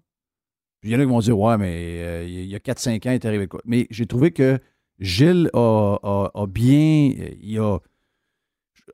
il 0.83 0.89
y 0.91 0.95
en 0.95 0.99
a 0.99 1.03
qui 1.03 1.09
vont 1.09 1.19
dire, 1.19 1.37
ouais, 1.39 1.57
mais 1.57 1.73
euh, 2.01 2.25
il 2.27 2.45
y 2.45 2.55
a 2.55 2.59
4-5 2.59 3.07
ans, 3.07 3.11
il 3.11 3.15
est 3.15 3.25
arrivé 3.25 3.47
quoi? 3.47 3.61
Mais 3.65 3.87
j'ai 3.89 4.05
trouvé 4.05 4.31
que 4.31 4.59
Gilles 4.99 5.49
a, 5.53 6.45
bien. 6.47 7.11
Il 7.41 7.59
a. 7.59 7.77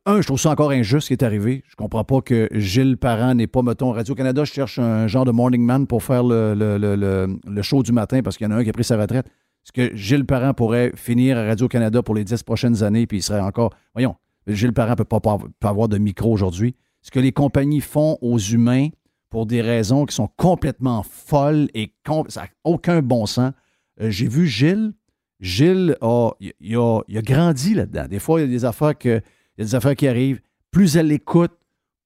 Un, 0.06 0.22
je 0.22 0.28
trouve 0.28 0.40
ça 0.40 0.50
encore 0.50 0.72
injuste 0.72 1.02
ce 1.02 1.08
qui 1.08 1.14
est 1.14 1.24
arrivé. 1.24 1.64
Je 1.68 1.76
comprends 1.76 2.04
pas 2.04 2.20
que 2.22 2.50
Gilles 2.54 2.98
Parent 2.98 3.36
n'est 3.36 3.48
pas, 3.48 3.62
mettons, 3.62 3.92
Radio-Canada, 3.92 4.44
je 4.44 4.52
cherche 4.52 4.80
un 4.80 5.08
genre 5.08 5.24
de 5.24 5.32
morning 5.32 5.64
man 5.64 5.86
pour 5.88 6.04
faire 6.04 6.24
le, 6.24 6.56
le- 6.56 7.62
show 7.62 7.84
du 7.84 7.92
matin 7.92 8.22
parce 8.22 8.38
qu'il 8.38 8.46
y 8.46 8.48
en 8.48 8.52
a 8.52 8.58
un 8.58 8.64
qui 8.64 8.70
a 8.70 8.74
pris 8.74 8.84
sa 8.84 8.98
retraite. 8.98 9.28
Est-ce 9.28 9.72
que 9.72 9.96
Gilles 9.96 10.26
Parent 10.26 10.54
pourrait 10.54 10.92
finir 10.96 11.38
à 11.38 11.46
Radio-Canada 11.46 12.02
pour 12.02 12.16
les 12.16 12.24
dix 12.26 12.44
prochaines 12.44 12.84
années 12.84 13.08
puis 13.08 13.20
il 13.20 13.22
serait 13.22 13.40
encore. 13.40 13.74
Voyons, 13.94 14.16
Gilles 14.48 14.74
Parent 14.74 14.92
ne 14.92 14.96
peut 14.96 15.06
pas 15.06 15.38
avoir 15.70 15.88
de 15.88 15.98
micro 15.98 16.32
aujourd'hui. 16.34 16.76
Ce 17.02 17.12
que 17.12 17.20
les 17.20 17.32
compagnies 17.32 17.82
font 17.82 18.18
aux 18.22 18.40
humains 18.40 18.90
pour 19.34 19.48
des 19.48 19.62
raisons 19.62 20.06
qui 20.06 20.14
sont 20.14 20.30
complètement 20.38 21.02
folles 21.02 21.68
et 21.74 21.92
com- 22.06 22.26
ça 22.30 22.42
n'a 22.44 22.48
aucun 22.64 23.02
bon 23.02 23.26
sens. 23.26 23.52
Euh, 24.00 24.12
J'ai 24.12 24.28
vu 24.28 24.46
Gilles. 24.46 24.94
Gilles 25.40 25.98
a, 26.02 26.30
il, 26.40 26.78
a, 26.78 27.02
il 27.08 27.18
a 27.18 27.22
grandi 27.24 27.74
là-dedans. 27.74 28.06
Des 28.08 28.20
fois, 28.20 28.40
il 28.40 28.44
y 28.44 28.48
a 28.48 28.50
des 28.52 28.64
affaires 28.64 28.96
que, 28.96 29.20
il 29.58 29.62
y 29.62 29.62
a 29.64 29.66
des 29.66 29.74
affaires 29.74 29.96
qui 29.96 30.08
arrivent. 30.08 30.40
Plus 30.70 30.96
elle 30.98 31.12
écoute, 31.12 31.52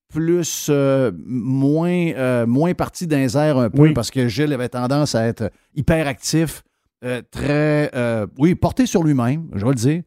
plus 0.08 0.68
euh, 0.70 1.12
moins, 1.26 1.90
euh, 2.16 2.46
moins 2.48 2.74
parti 2.74 3.08
d'un 3.08 3.28
air 3.28 3.58
un 3.58 3.70
peu 3.70 3.82
Oui. 3.82 3.94
parce 3.94 4.10
que 4.10 4.30
Gilles 4.30 4.54
avait 4.54 4.70
tendance 4.70 5.14
à 5.14 5.28
être 5.28 5.52
hyperactif, 5.76 6.64
euh, 7.04 7.22
très 7.30 7.92
euh, 7.94 8.26
oui, 8.38 8.56
porté 8.56 8.86
sur 8.86 9.04
lui-même, 9.04 9.50
je 9.54 9.64
vais 9.66 9.72
le 9.72 9.76
dire. 9.76 10.02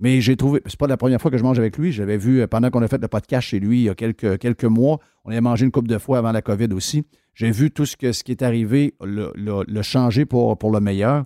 Mais 0.00 0.20
j'ai 0.20 0.36
trouvé, 0.36 0.60
c'est 0.66 0.78
pas 0.78 0.86
la 0.86 0.96
première 0.96 1.20
fois 1.20 1.30
que 1.30 1.38
je 1.38 1.42
mange 1.42 1.58
avec 1.58 1.76
lui. 1.76 1.90
Je 1.90 2.02
l'avais 2.02 2.18
vu 2.18 2.40
euh, 2.40 2.46
pendant 2.46 2.70
qu'on 2.70 2.82
a 2.82 2.88
fait 2.88 3.00
le 3.02 3.08
podcast 3.08 3.48
chez 3.48 3.58
lui 3.58 3.80
il 3.80 3.84
y 3.84 3.88
a 3.88 3.94
quelques, 3.94 4.38
quelques 4.38 4.64
mois. 4.64 4.98
On 5.24 5.30
avait 5.30 5.40
mangé 5.40 5.64
une 5.64 5.72
couple 5.72 5.88
de 5.88 5.98
fois 5.98 6.18
avant 6.18 6.30
la 6.30 6.40
COVID 6.42 6.68
aussi. 6.72 7.04
J'ai 7.34 7.50
vu 7.50 7.70
tout 7.70 7.84
ce, 7.84 7.96
que, 7.96 8.12
ce 8.12 8.22
qui 8.22 8.30
est 8.32 8.42
arrivé, 8.42 8.94
le, 9.04 9.32
le- 9.34 9.82
changer 9.82 10.24
pour, 10.24 10.56
pour 10.58 10.70
le 10.70 10.80
meilleur. 10.80 11.24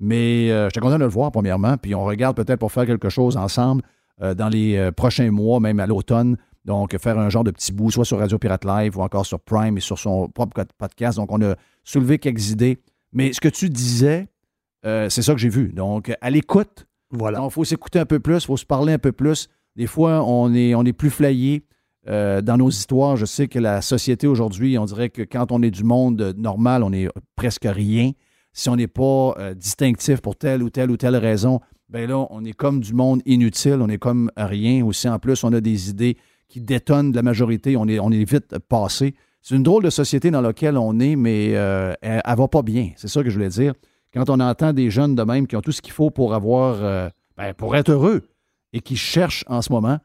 Mais 0.00 0.50
euh, 0.50 0.68
j'étais 0.68 0.80
content 0.80 0.98
de 0.98 1.04
le 1.04 1.10
voir, 1.10 1.30
premièrement. 1.30 1.76
Puis 1.76 1.94
on 1.94 2.04
regarde 2.04 2.36
peut-être 2.36 2.58
pour 2.58 2.72
faire 2.72 2.86
quelque 2.86 3.08
chose 3.10 3.36
ensemble 3.36 3.82
euh, 4.22 4.34
dans 4.34 4.48
les 4.48 4.76
euh, 4.76 4.92
prochains 4.92 5.30
mois, 5.30 5.60
même 5.60 5.80
à 5.80 5.86
l'automne. 5.86 6.36
Donc, 6.64 6.96
faire 6.98 7.18
un 7.18 7.28
genre 7.28 7.44
de 7.44 7.50
petit 7.50 7.72
bout, 7.72 7.90
soit 7.90 8.04
sur 8.04 8.18
Radio 8.18 8.38
Pirate 8.38 8.64
Live 8.64 8.96
ou 8.98 9.02
encore 9.02 9.24
sur 9.24 9.40
Prime 9.40 9.76
et 9.76 9.80
sur 9.80 9.98
son 9.98 10.28
propre 10.28 10.64
podcast. 10.78 11.16
Donc, 11.18 11.30
on 11.32 11.40
a 11.42 11.54
soulevé 11.84 12.18
quelques 12.18 12.50
idées. 12.50 12.78
Mais 13.12 13.32
ce 13.32 13.40
que 13.40 13.48
tu 13.48 13.70
disais, 13.70 14.26
c'est 14.82 15.22
ça 15.22 15.32
que 15.32 15.38
j'ai 15.38 15.48
vu. 15.48 15.72
Donc, 15.72 16.12
à 16.20 16.28
l'écoute, 16.28 16.86
Voilà. 17.10 17.40
il 17.44 17.50
faut 17.50 17.64
s'écouter 17.64 17.98
un 17.98 18.06
peu 18.06 18.20
plus, 18.20 18.36
il 18.36 18.46
faut 18.46 18.56
se 18.56 18.66
parler 18.66 18.92
un 18.92 18.98
peu 18.98 19.12
plus. 19.12 19.48
Des 19.76 19.86
fois, 19.86 20.24
on 20.24 20.52
est, 20.54 20.92
plus 20.92 21.10
flayé 21.10 21.64
euh, 22.08 22.40
dans 22.40 22.56
nos 22.56 22.70
histoires. 22.70 23.16
Je 23.16 23.26
sais 23.26 23.46
que 23.46 23.58
la 23.58 23.82
société 23.82 24.26
aujourd'hui, 24.26 24.78
on 24.78 24.86
dirait 24.86 25.10
que 25.10 25.22
quand 25.22 25.52
on 25.52 25.62
est 25.62 25.70
du 25.70 25.84
monde 25.84 26.34
normal, 26.36 26.82
on 26.82 26.92
est 26.92 27.08
presque 27.36 27.66
rien. 27.66 28.12
Si 28.52 28.70
on 28.70 28.76
n'est 28.76 28.88
pas 28.88 29.34
euh, 29.38 29.54
distinctif 29.54 30.22
pour 30.22 30.36
telle 30.36 30.62
ou 30.62 30.70
telle 30.70 30.90
ou 30.90 30.96
telle 30.96 31.16
raison, 31.16 31.60
ben 31.90 32.08
là, 32.08 32.26
on 32.30 32.42
est 32.44 32.54
comme 32.54 32.80
du 32.80 32.94
monde 32.94 33.20
inutile, 33.26 33.78
on 33.80 33.88
est 33.88 33.98
comme 33.98 34.30
rien. 34.36 34.84
Aussi, 34.84 35.08
en 35.08 35.18
plus, 35.18 35.44
on 35.44 35.52
a 35.52 35.60
des 35.60 35.90
idées 35.90 36.16
qui 36.48 36.60
détonnent 36.60 37.10
de 37.10 37.16
la 37.16 37.22
majorité, 37.22 37.76
on 37.76 37.86
est, 37.86 38.24
vite 38.24 38.58
passé. 38.68 39.14
C'est 39.42 39.54
une 39.54 39.62
drôle 39.62 39.84
de 39.84 39.90
société 39.90 40.30
dans 40.30 40.40
laquelle 40.40 40.78
on 40.78 40.98
est, 40.98 41.16
mais 41.16 41.50
euh, 41.54 41.92
elle, 42.00 42.22
elle 42.24 42.36
va 42.36 42.48
pas 42.48 42.62
bien. 42.62 42.92
C'est 42.96 43.08
ça 43.08 43.22
que 43.22 43.28
je 43.28 43.34
voulais 43.34 43.50
dire. 43.50 43.74
Quand 44.16 44.30
on 44.30 44.40
entend 44.40 44.72
des 44.72 44.88
jeunes 44.88 45.14
de 45.14 45.22
même 45.24 45.46
qui 45.46 45.56
ont 45.56 45.60
tout 45.60 45.72
ce 45.72 45.82
qu'il 45.82 45.92
faut 45.92 46.08
pour 46.08 46.32
avoir, 46.32 46.82
euh, 46.82 47.10
ben, 47.36 47.52
pour 47.52 47.76
être 47.76 47.90
heureux 47.90 48.22
et 48.72 48.80
qui 48.80 48.96
cherchent 48.96 49.44
en 49.46 49.60
ce 49.60 49.70
moment, 49.70 49.98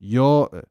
il 0.00 0.12
y 0.12 0.18
a. 0.18 0.46
euh, 0.54 0.62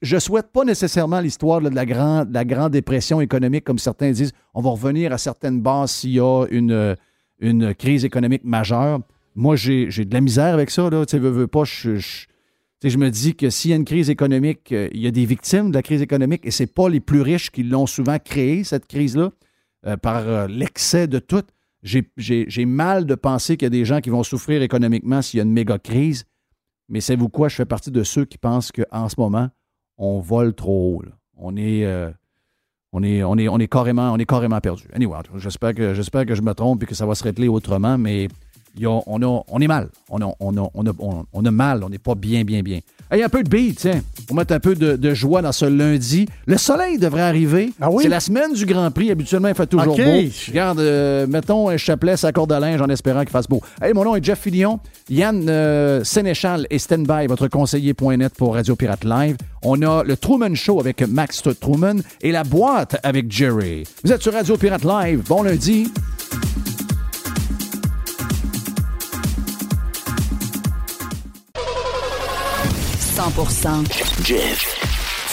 je 0.00 0.14
ne 0.14 0.20
souhaite 0.20 0.50
pas 0.50 0.64
nécessairement 0.64 1.20
l'histoire 1.20 1.60
de, 1.60 1.68
la 1.68 1.84
grande, 1.84 2.30
de 2.30 2.34
la 2.38 2.68
dépression 2.70 3.20
économique, 3.20 3.64
comme 3.64 3.78
certains 3.78 4.12
disent. 4.12 4.32
On 4.54 4.62
va 4.62 4.70
revenir 4.70 5.12
à 5.12 5.18
certaines 5.18 5.60
bases 5.60 5.90
s'il 5.90 6.12
y 6.12 6.20
a 6.20 6.46
une, 6.50 6.70
euh, 6.72 6.94
une 7.38 7.74
crise 7.74 8.06
économique 8.06 8.44
majeure. 8.44 9.00
Moi, 9.34 9.56
j'ai 9.56 9.86
de 9.88 10.14
la 10.14 10.22
misère 10.22 10.54
avec 10.54 10.70
ça. 10.70 10.88
Tu 10.90 10.96
sais, 11.06 11.18
veux, 11.18 11.46
pas, 11.48 11.64
je, 11.64 11.96
je- 11.96 12.96
me 12.96 13.10
dis 13.10 13.34
que 13.34 13.50
s'il 13.50 13.72
y 13.72 13.74
a 13.74 13.76
une 13.76 13.84
crise 13.84 14.08
économique, 14.08 14.70
il 14.70 15.00
y 15.00 15.06
a 15.06 15.10
des 15.10 15.26
victimes 15.26 15.68
de 15.70 15.74
la 15.74 15.82
crise 15.82 16.00
économique 16.00 16.46
et 16.46 16.50
ce 16.50 16.64
pas 16.64 16.88
les 16.88 17.00
plus 17.00 17.20
riches 17.20 17.50
qui 17.50 17.62
l'ont 17.62 17.86
souvent 17.86 18.18
créée, 18.18 18.64
cette 18.64 18.86
crise-là, 18.86 19.32
par 20.00 20.48
l'excès 20.48 21.06
de 21.06 21.18
tout. 21.18 21.42
J'ai- 21.82 22.66
mal 22.66 23.06
de 23.06 23.14
penser 23.14 23.56
qu'il 23.56 23.66
y 23.66 23.68
a 23.68 23.70
des 23.70 23.84
gens 23.84 24.00
qui 24.00 24.10
vont 24.10 24.22
souffrir 24.22 24.62
économiquement 24.62 25.22
s'il 25.22 25.38
y 25.38 25.40
a 25.40 25.44
une 25.44 25.52
méga 25.52 25.78
crise. 25.78 26.24
Mais 26.88 27.00
savez-vous 27.00 27.28
quoi? 27.28 27.48
Je 27.48 27.56
fais 27.56 27.64
partie 27.64 27.90
de 27.90 28.02
ceux 28.02 28.24
qui 28.24 28.36
pensent 28.38 28.72
qu'en 28.72 29.08
ce 29.08 29.14
moment, 29.18 29.48
on 29.96 30.20
vole 30.20 30.54
trop 30.54 30.96
haut. 30.98 31.04
On 31.36 31.56
est. 31.56 31.84
euh, 31.86 32.10
on 32.92 33.04
est, 33.04 33.22
on, 33.22 33.36
est, 33.38 33.46
on, 33.48 33.58
est 33.58 33.68
carrément, 33.68 34.12
on 34.12 34.16
est 34.18 34.26
carrément 34.26 34.60
perdu. 34.60 34.88
Anyway, 34.92 35.16
j'espère 35.36 35.74
que, 35.74 36.24
que 36.24 36.34
je 36.34 36.42
me 36.42 36.52
trompe 36.54 36.82
et 36.82 36.86
que 36.86 36.94
ça 36.96 37.06
va 37.06 37.14
se 37.14 37.22
régler 37.22 37.46
autrement, 37.46 37.96
mais 37.96 38.26
on, 38.84 39.22
a- 39.22 39.44
on 39.48 39.60
est 39.60 39.66
mal. 39.66 39.88
On 40.08 40.20
a, 40.22 40.32
on, 40.40 40.56
a, 40.56 40.70
on, 40.74 40.86
a, 40.86 40.90
on- 40.98 41.24
on 41.32 41.44
a 41.44 41.50
mal. 41.50 41.82
On 41.84 41.88
n'est 41.88 41.98
pas 41.98 42.14
bien, 42.14 42.44
bien, 42.44 42.62
bien. 42.62 42.80
Hey, 43.12 43.24
un 43.24 43.28
peu 43.28 43.42
de 43.42 43.48
beat, 43.48 43.76
tiens, 43.76 44.02
pour 44.28 44.36
mettre 44.36 44.54
un 44.54 44.60
peu 44.60 44.76
de, 44.76 44.94
de 44.94 45.14
joie 45.14 45.42
dans 45.42 45.50
ce 45.50 45.64
lundi. 45.64 46.28
Le 46.46 46.56
soleil 46.56 46.96
devrait 46.96 47.22
arriver. 47.22 47.72
Ah 47.80 47.90
oui? 47.90 48.04
C'est 48.04 48.08
la 48.08 48.20
semaine 48.20 48.52
du 48.52 48.64
Grand 48.66 48.88
Prix. 48.92 49.10
Habituellement, 49.10 49.48
il 49.48 49.54
fait 49.56 49.66
toujours 49.66 49.94
OK. 49.94 50.00
beau. 50.04 50.20
Regarde, 50.48 50.78
euh, 50.78 51.26
mettons 51.26 51.68
un 51.68 51.76
chapelet, 51.76 52.16
sa 52.16 52.30
corde 52.30 52.52
à 52.52 52.60
linge 52.60 52.80
en 52.80 52.88
espérant 52.88 53.20
qu'il 53.22 53.30
fasse 53.30 53.48
beau. 53.48 53.60
Hey, 53.82 53.92
mon 53.94 54.04
nom 54.04 54.14
est 54.14 54.24
Jeff 54.24 54.38
Fillion. 54.38 54.78
Yann 55.08 55.44
euh, 55.48 56.04
Sénéchal 56.04 56.68
et 56.70 56.78
Standby, 56.78 57.26
votre 57.26 57.48
conseiller.net 57.48 58.32
pour 58.36 58.54
Radio 58.54 58.76
Pirate 58.76 59.04
Live. 59.04 59.36
On 59.62 59.82
a 59.82 60.04
le 60.04 60.16
Truman 60.16 60.54
Show 60.54 60.78
avec 60.78 61.02
Max 61.02 61.42
Truman 61.60 61.96
et 62.22 62.30
la 62.30 62.44
boîte 62.44 62.96
avec 63.02 63.30
Jerry. 63.32 63.82
Vous 64.04 64.12
êtes 64.12 64.22
sur 64.22 64.32
Radio 64.32 64.56
Pirate 64.56 64.84
Live. 64.84 65.24
Bon 65.28 65.42
lundi. 65.42 65.90
Jeff 74.24 74.64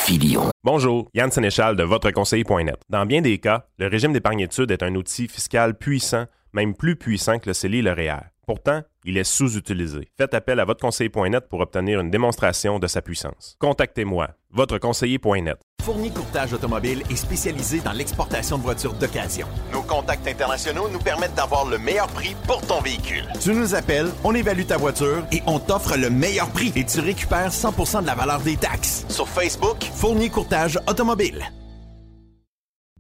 Filion. 0.06 0.50
Bonjour, 0.62 1.08
Yann 1.14 1.32
Sénéchal 1.32 1.78
de 1.78 1.84
votreconseiller.net. 1.84 2.76
Dans 2.90 3.06
bien 3.06 3.22
des 3.22 3.38
cas, 3.38 3.66
le 3.78 3.88
régime 3.88 4.12
d'épargne-études 4.12 4.72
est 4.72 4.84
un 4.84 4.94
outil 4.96 5.30
fiscal 5.30 5.74
puissant, 5.74 6.26
même 6.52 6.76
plus 6.76 6.98
puissant 6.98 7.40
que 7.40 7.48
le 7.48 7.54
CELI 7.54 7.78
et 7.78 7.82
le 7.84 7.94
REER. 7.94 8.26
Pourtant, 8.46 8.82
il 9.06 9.18
est 9.18 9.24
sous-utilisé. 9.24 10.10
Faites 10.18 10.34
appel 10.34 10.60
à 10.60 10.66
votreconseiller.net 10.66 11.48
pour 11.48 11.62
obtenir 11.62 12.02
une 12.02 12.12
démonstration 12.12 12.78
de 12.78 12.88
sa 12.88 13.02
puissance. 13.02 13.56
Contactez-moi, 13.60 14.32
votreconseiller.net. 14.52 15.58
Fournier 15.88 16.10
Courtage 16.10 16.52
Automobile 16.52 17.02
est 17.10 17.16
spécialisé 17.16 17.80
dans 17.80 17.94
l'exportation 17.94 18.58
de 18.58 18.62
voitures 18.62 18.92
d'occasion. 18.92 19.48
Nos 19.72 19.84
contacts 19.84 20.28
internationaux 20.28 20.90
nous 20.90 21.00
permettent 21.00 21.36
d'avoir 21.36 21.66
le 21.66 21.78
meilleur 21.78 22.08
prix 22.10 22.36
pour 22.46 22.60
ton 22.60 22.82
véhicule. 22.82 23.24
Tu 23.40 23.54
nous 23.54 23.74
appelles, 23.74 24.10
on 24.26 24.36
évalue 24.36 24.66
ta 24.66 24.76
voiture 24.76 25.26
et 25.32 25.42
on 25.48 25.60
t'offre 25.60 25.96
le 25.98 26.10
meilleur 26.10 26.50
prix 26.50 26.74
et 26.76 26.84
tu 26.84 27.00
récupères 27.00 27.52
100% 27.52 28.02
de 28.02 28.06
la 28.06 28.16
valeur 28.16 28.42
des 28.42 28.58
taxes. 28.58 29.06
Sur 29.08 29.30
Facebook, 29.30 29.82
Fournier 29.82 30.30
Courtage 30.30 30.78
Automobile. 30.90 31.46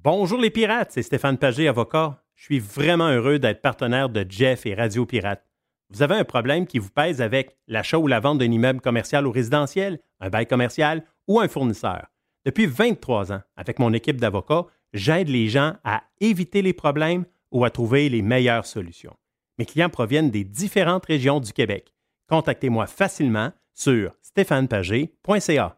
Bonjour 0.01 0.39
les 0.39 0.49
pirates, 0.49 0.91
c'est 0.93 1.03
Stéphane 1.03 1.37
Pagé, 1.37 1.67
avocat. 1.67 2.23
Je 2.35 2.45
suis 2.45 2.59
vraiment 2.59 3.09
heureux 3.09 3.37
d'être 3.37 3.61
partenaire 3.61 4.07
de 4.07 4.25
Jeff 4.29 4.65
et 4.65 4.75
Radio 4.75 5.05
Pirate. 5.05 5.43
Vous 5.89 6.03
avez 6.03 6.15
un 6.15 6.23
problème 6.23 6.65
qui 6.65 6.79
vous 6.79 6.91
pèse 6.91 7.21
avec 7.21 7.57
l'achat 7.67 7.97
ou 7.97 8.07
la 8.07 8.21
vente 8.21 8.37
d'un 8.37 8.49
immeuble 8.49 8.79
commercial 8.79 9.27
ou 9.27 9.31
résidentiel, 9.33 9.99
un 10.21 10.29
bail 10.29 10.47
commercial 10.47 11.03
ou 11.27 11.41
un 11.41 11.49
fournisseur. 11.49 12.07
Depuis 12.47 12.65
23 12.65 13.33
ans, 13.33 13.41
avec 13.57 13.77
mon 13.77 13.91
équipe 13.91 14.21
d'avocats, 14.21 14.67
j'aide 14.93 15.27
les 15.27 15.49
gens 15.49 15.73
à 15.83 16.03
éviter 16.21 16.61
les 16.61 16.71
problèmes 16.71 17.25
ou 17.51 17.65
à 17.65 17.69
trouver 17.69 18.07
les 18.07 18.21
meilleures 18.21 18.65
solutions. 18.65 19.17
Mes 19.57 19.65
clients 19.65 19.89
proviennent 19.89 20.31
des 20.31 20.45
différentes 20.45 21.07
régions 21.07 21.41
du 21.41 21.51
Québec. 21.51 21.93
Contactez-moi 22.29 22.87
facilement 22.87 23.51
sur 23.73 24.13
stéphanepagé.ca. 24.21 25.77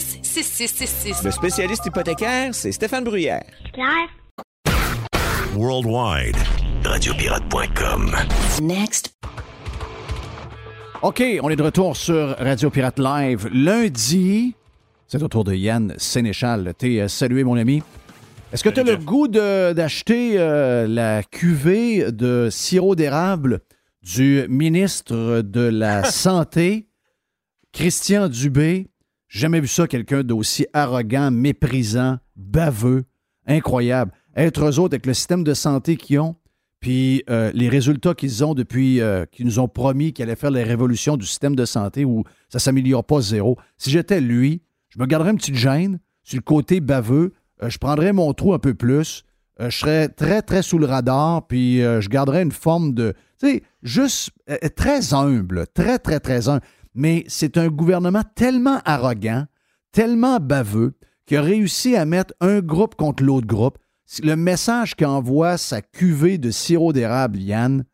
6666. 0.00 1.22
Le 1.24 1.30
spécialiste 1.30 1.86
hypothécaire, 1.86 2.54
c'est 2.54 2.72
Stéphane 2.72 3.04
Bruyère. 3.04 3.44
Claire? 3.72 4.08
Worldwide. 5.54 6.36
Radiopirate.com. 6.84 8.10
Next. 8.62 9.12
OK, 11.02 11.22
on 11.42 11.50
est 11.50 11.56
de 11.56 11.62
retour 11.62 11.96
sur 11.96 12.36
Radio 12.38 12.70
Pirate 12.70 12.98
Live. 12.98 13.48
Lundi, 13.52 14.54
c'est 15.06 15.22
au 15.22 15.28
tour 15.28 15.44
de 15.44 15.54
Yann 15.54 15.94
Sénéchal. 15.96 16.72
T'es 16.76 17.00
euh, 17.00 17.08
salué, 17.08 17.42
mon 17.44 17.56
ami. 17.56 17.82
Est-ce 18.52 18.64
que 18.64 18.68
tu 18.68 18.80
as 18.80 18.84
le 18.84 18.96
goût 18.96 19.28
d'acheter 19.28 20.34
euh, 20.38 20.86
la 20.86 21.22
cuvée 21.22 22.10
de 22.10 22.48
sirop 22.50 22.94
d'érable 22.96 23.60
du 24.02 24.44
ministre 24.48 25.40
de 25.42 25.60
la 25.60 26.04
Santé, 26.10 26.88
Christian 27.72 28.28
Dubé? 28.28 28.88
Jamais 29.30 29.60
vu 29.60 29.68
ça, 29.68 29.86
quelqu'un 29.86 30.24
d'aussi 30.24 30.66
arrogant, 30.72 31.30
méprisant, 31.30 32.18
baveux, 32.34 33.04
incroyable. 33.46 34.10
Être 34.34 34.64
eux 34.64 34.80
autres 34.80 34.94
avec 34.94 35.06
le 35.06 35.14
système 35.14 35.44
de 35.44 35.54
santé 35.54 35.96
qu'ils 35.96 36.18
ont, 36.18 36.34
puis 36.80 37.22
euh, 37.30 37.52
les 37.54 37.68
résultats 37.68 38.14
qu'ils 38.14 38.44
ont 38.44 38.54
depuis 38.54 39.00
euh, 39.00 39.26
qu'ils 39.26 39.46
nous 39.46 39.60
ont 39.60 39.68
promis 39.68 40.12
qu'ils 40.12 40.24
allaient 40.24 40.34
faire 40.34 40.50
les 40.50 40.64
révolutions 40.64 41.16
du 41.16 41.26
système 41.26 41.54
de 41.54 41.64
santé 41.64 42.04
où 42.04 42.24
ça 42.48 42.56
ne 42.56 42.60
s'améliore 42.60 43.04
pas 43.04 43.20
zéro. 43.20 43.56
Si 43.78 43.90
j'étais 43.90 44.20
lui, 44.20 44.62
je 44.88 44.98
me 44.98 45.06
garderais 45.06 45.30
une 45.30 45.36
petite 45.36 45.54
gêne 45.54 46.00
sur 46.24 46.38
le 46.38 46.42
côté 46.42 46.80
baveux, 46.80 47.32
euh, 47.62 47.70
je 47.70 47.78
prendrais 47.78 48.12
mon 48.12 48.32
trou 48.34 48.52
un 48.52 48.58
peu 48.58 48.74
plus, 48.74 49.24
je 49.60 49.70
serais 49.70 50.08
très, 50.08 50.42
très 50.42 50.62
sous 50.62 50.78
le 50.78 50.86
radar, 50.86 51.46
puis 51.46 51.80
je 51.80 52.08
garderais 52.08 52.42
une 52.42 52.50
forme 52.50 52.94
de, 52.94 53.12
tu 53.38 53.46
sais, 53.46 53.62
juste 53.82 54.30
très 54.74 55.12
humble, 55.12 55.66
très, 55.74 55.98
très, 55.98 56.18
très 56.18 56.48
humble. 56.48 56.62
Mais 56.94 57.24
c'est 57.28 57.56
un 57.56 57.68
gouvernement 57.68 58.22
tellement 58.34 58.80
arrogant, 58.84 59.46
tellement 59.92 60.38
baveux, 60.38 60.94
qui 61.26 61.36
a 61.36 61.42
réussi 61.42 61.96
à 61.96 62.04
mettre 62.04 62.34
un 62.40 62.60
groupe 62.60 62.96
contre 62.96 63.22
l'autre 63.22 63.46
groupe. 63.46 63.78
Le 64.22 64.34
message 64.34 64.96
qu'envoie 64.96 65.56
sa 65.56 65.80
cuvée 65.80 66.38
de 66.38 66.50
sirop 66.50 66.92
d'érable, 66.92 67.38
Yann, 67.38 67.84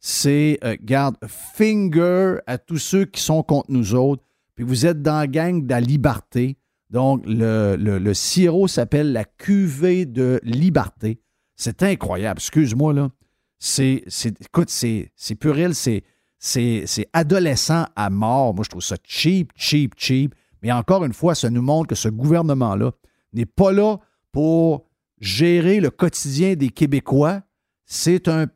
c'est, 0.00 0.58
euh, 0.64 0.76
garde, 0.82 1.16
finger 1.26 2.36
à 2.46 2.58
tous 2.58 2.78
ceux 2.78 3.04
qui 3.06 3.22
sont 3.22 3.42
contre 3.42 3.70
nous 3.70 3.94
autres, 3.94 4.22
puis 4.54 4.64
vous 4.64 4.84
êtes 4.84 5.00
dans 5.00 5.18
la 5.18 5.26
gang 5.26 5.64
de 5.64 5.70
la 5.70 5.80
liberté. 5.80 6.58
Donc, 6.90 7.22
le, 7.24 8.12
sirop 8.12 8.68
s'appelle 8.68 9.12
la 9.12 9.24
cuvée 9.24 10.04
de 10.04 10.40
liberté. 10.42 11.22
C'est 11.56 11.82
incroyable. 11.82 12.38
Excuse-moi, 12.38 12.92
là. 12.92 13.10
C'est, 13.58 14.04
écoute, 14.40 14.68
c'est, 14.68 15.12
c'est 15.16 15.36
puéril, 15.36 15.74
c'est, 15.74 16.02
c'est, 16.44 17.08
adolescent 17.12 17.86
à 17.94 18.10
mort. 18.10 18.52
Moi, 18.52 18.64
je 18.64 18.70
trouve 18.70 18.82
ça 18.82 18.96
cheap, 19.04 19.52
cheap, 19.54 19.94
cheap. 19.96 20.34
Mais 20.60 20.72
encore 20.72 21.04
une 21.04 21.12
fois, 21.12 21.34
ça 21.36 21.50
nous 21.50 21.62
montre 21.62 21.88
que 21.88 21.94
ce 21.94 22.08
gouvernement-là 22.08 22.90
n'est 23.32 23.46
pas 23.46 23.72
là 23.72 23.98
pour 24.32 24.86
gérer 25.20 25.78
le 25.78 25.90
quotidien 25.90 26.54
des 26.54 26.70
Québécois. 26.70 27.42
C'est 27.86 28.28
un, 28.28 28.46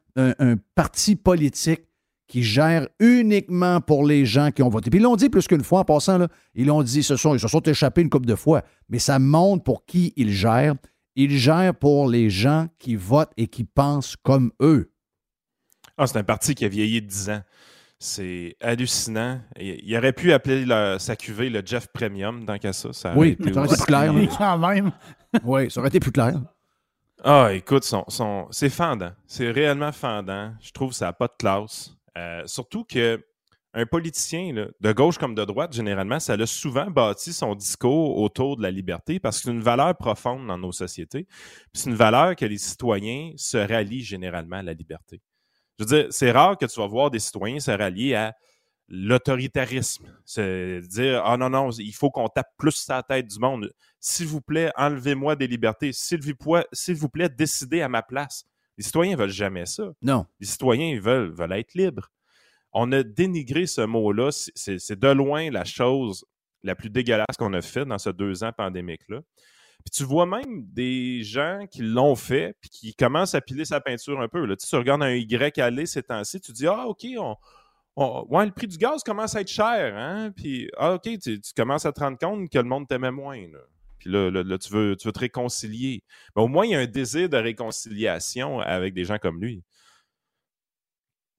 parti 0.75 1.15
politique 1.15 1.83
qui 2.27 2.43
gère 2.43 2.89
uniquement 2.99 3.81
pour 3.81 4.05
les 4.05 4.27
gens 4.27 4.51
qui 4.51 4.63
ont 4.63 4.69
voté. 4.69 4.91
Puis 4.91 4.99
ils 4.99 5.03
l'ont 5.03 5.15
dit 5.15 5.29
plus 5.29 5.47
qu'une 5.47 5.63
fois 5.63 5.81
en 5.81 5.85
passant, 5.85 6.19
là, 6.19 6.29
ils 6.55 6.67
l'ont 6.67 6.83
dit, 6.83 7.03
se, 7.03 7.17
sont, 7.17 7.35
ils 7.35 7.41
se 7.41 7.47
sont 7.47 7.61
échappés 7.61 8.01
une 8.01 8.11
couple 8.11 8.27
de 8.27 8.35
fois, 8.35 8.63
mais 8.89 8.99
ça 8.99 9.19
montre 9.19 9.63
pour 9.63 9.85
qui 9.85 10.13
ils 10.17 10.33
gèrent. 10.33 10.75
Ils 11.15 11.39
gèrent 11.39 11.75
pour 11.75 12.09
les 12.09 12.31
gens 12.31 12.67
qui 12.79 12.97
votent 12.97 13.33
et 13.37 13.47
qui 13.47 13.63
pensent 13.63 14.17
comme 14.17 14.53
eux. 14.61 14.91
Ah, 15.99 16.07
c'est 16.07 16.19
un 16.19 16.25
parti 16.25 16.55
qui 16.55 16.65
a 16.65 16.69
vieilli 16.69 17.01
de 17.01 17.07
10 17.07 17.31
ans. 17.31 17.43
C'est 17.99 18.57
hallucinant. 18.61 19.41
Il, 19.59 19.81
il 19.83 19.97
aurait 19.97 20.13
pu 20.13 20.33
appeler 20.33 20.65
le- 20.67 20.99
sa 20.99 21.17
cuvée 21.17 21.49
le 21.51 21.63
Jeff 21.65 21.87
Premium 21.89 22.45
dans 22.45 22.59
qu'à 22.59 22.73
ça. 22.73 22.91
Oui, 23.17 23.31
été 23.31 23.53
ça 23.53 23.61
aurait 23.61 23.67
été 23.69 23.77
plus 23.77 23.85
clair. 23.87 24.13
Mais 24.13 24.29
quand 24.29 24.59
même. 24.59 24.93
Oui, 25.45 25.71
ça 25.71 25.81
aurait 25.81 25.89
été 25.89 26.01
plus 26.01 26.13
clair. 26.13 26.41
Ah, 27.25 27.51
écoute, 27.53 27.85
son, 27.85 28.05
son- 28.09 28.47
c'est 28.51 28.69
fendant. 28.69 29.13
C'est 29.27 29.51
réellement 29.51 29.93
fendant. 29.93 30.53
Je 30.61 30.71
trouve 30.73 30.91
que 30.91 30.97
ça 30.97 31.07
n'a 31.07 31.13
pas 31.15 31.27
de 31.29 31.35
classe. 31.39 31.93
Euh, 32.19 32.43
surtout 32.47 32.85
que 32.85 33.23
un 33.79 33.85
politicien, 33.85 34.53
là, 34.55 34.67
de 34.81 34.93
gauche 34.93 35.19
comme 35.19 35.35
de 35.35 35.45
droite, 35.45 35.75
généralement, 35.75 36.19
ça 36.19 36.33
a 36.35 36.47
souvent 36.47 36.87
bâti 36.91 37.33
son 37.35 37.55
discours 37.55 38.17
autour 38.19 38.57
de 38.57 38.63
la 38.63 38.71
liberté 38.71 39.21
parce 39.21 39.37
que 39.39 39.45
c'est 39.45 39.51
une 39.51 39.61
valeur 39.61 39.95
profonde 39.97 40.47
dans 40.47 40.57
nos 40.57 40.73
sociétés. 40.73 41.25
Puis 41.25 41.83
C'est 41.83 41.91
une 41.91 41.97
valeur 41.97 42.37
que 42.37 42.47
les 42.47 42.57
citoyens 42.57 43.33
se 43.37 43.59
rallient 43.59 44.03
généralement 44.03 44.57
à 44.57 44.63
la 44.63 44.73
liberté. 44.73 45.21
Je 45.79 45.85
veux 45.85 45.89
dire, 46.03 46.07
c'est 46.11 46.31
rare 46.31 46.57
que 46.57 46.67
tu 46.67 46.81
vas 46.81 46.87
voir 46.87 47.11
des 47.11 47.19
citoyens 47.19 47.61
se 47.61 47.71
rallier 47.71 48.15
à 48.15 48.35
l'autoritarisme. 48.89 50.07
Se 50.25 50.81
dire, 50.87 51.23
ah 51.25 51.37
non, 51.37 51.51
non, 51.51 51.71
il 51.71 51.93
faut 51.95 52.11
qu'on 52.11 52.29
tape 52.29 52.51
plus 52.57 52.73
sa 52.77 53.03
tête 53.03 53.27
du 53.29 53.39
monde. 53.39 53.73
S'il 54.01 54.27
vous 54.27 54.41
plaît, 54.41 54.71
enlevez-moi 54.77 55.37
des 55.37 55.47
libertés. 55.47 55.93
S'il 55.93 56.21
vous 56.23 56.35
plaît, 56.35 56.67
vous 56.95 57.09
plaît, 57.09 57.29
décidez 57.29 57.83
à 57.83 57.89
ma 57.89 58.03
place. 58.03 58.45
Les 58.79 58.85
citoyens 58.85 59.17
veulent 59.17 59.31
jamais 59.31 59.67
ça. 59.67 59.85
Non. 60.03 60.27
Les 60.41 60.47
citoyens 60.47 60.89
ils 60.89 61.01
veulent, 61.01 61.31
veulent 61.31 61.53
être 61.53 61.75
libres. 61.75 62.11
On 62.73 62.93
a 62.93 63.03
dénigré 63.03 63.67
ce 63.67 63.81
mot-là. 63.81 64.31
C'est- 64.33 64.53
C'est 64.55 64.79
c'est 64.79 64.99
de 64.99 65.09
loin 65.09 65.51
la 65.51 65.65
chose 65.65 66.25
la 66.63 66.75
plus 66.75 66.91
dégueulasse 66.91 67.37
qu'on 67.39 67.53
a 67.55 67.63
fait 67.63 67.87
dans 67.87 67.99
ce 67.99 68.11
deux 68.11 68.45
ans 68.45 68.53
pandémique-là. 68.53 69.21
Puis 69.85 69.91
tu 69.93 70.05
vois 70.05 70.27
même 70.27 70.65
des 70.73 71.23
gens 71.23 71.67
qui 71.71 71.83
l'ont 71.83 72.17
fait, 72.17 72.57
puis 72.61 72.71
qui 72.71 72.95
commencent 72.95 73.35
à 73.35 73.41
piler 73.41 73.65
sa 73.65 73.81
peinture 73.81 74.21
un 74.21 74.29
peu. 74.29 74.45
Là. 74.45 74.57
Tu, 74.57 74.77
regardes 74.77 75.03
un 75.03 75.15
Y 75.15 75.61
aller 75.61 75.87
ces 75.87 76.03
temps-ci, 76.03 76.41
tu 76.41 76.53
dis 76.53 76.67
Ah, 76.67 76.87
OK, 76.87 77.07
on, 77.19 77.37
ouais, 77.97 78.47
le 78.47 78.53
prix 78.53 78.67
du 78.67 78.77
gaz 78.77 79.03
commence 79.03 79.35
à 79.35 79.41
être 79.41 79.51
cher. 79.51 79.97
Hein? 79.97 80.33
Puis, 80.35 80.71
ah, 80.77 80.95
OK, 80.95 81.09
tu, 81.19 81.41
commences 81.57 81.87
à 81.87 81.93
te 81.93 82.01
rendre 82.01 82.19
compte 82.19 82.51
que 82.51 82.59
le 82.59 82.65
monde 82.65 82.87
t'aimait 82.87 83.11
moins. 83.11 83.43
Puis 83.99 84.11
là, 84.11 84.31
là, 84.31 84.43
là, 84.43 84.59
tu, 84.59 84.73
veux, 84.73 84.97
tu 84.97 85.09
veux 85.09 85.13
te 85.13 85.19
réconcilier. 85.19 86.03
Mais 86.35 86.43
au 86.43 86.49
moins, 86.49 86.67
il 86.67 86.73
y 86.73 86.75
a 86.75 86.81
un 86.81 86.87
désir 86.87 87.29
de 87.29 87.37
réconciliation 87.37 88.61
avec 88.61 88.95
des 88.95 89.05
gens 89.05 89.19
comme 89.19 89.41
lui. 89.41 89.63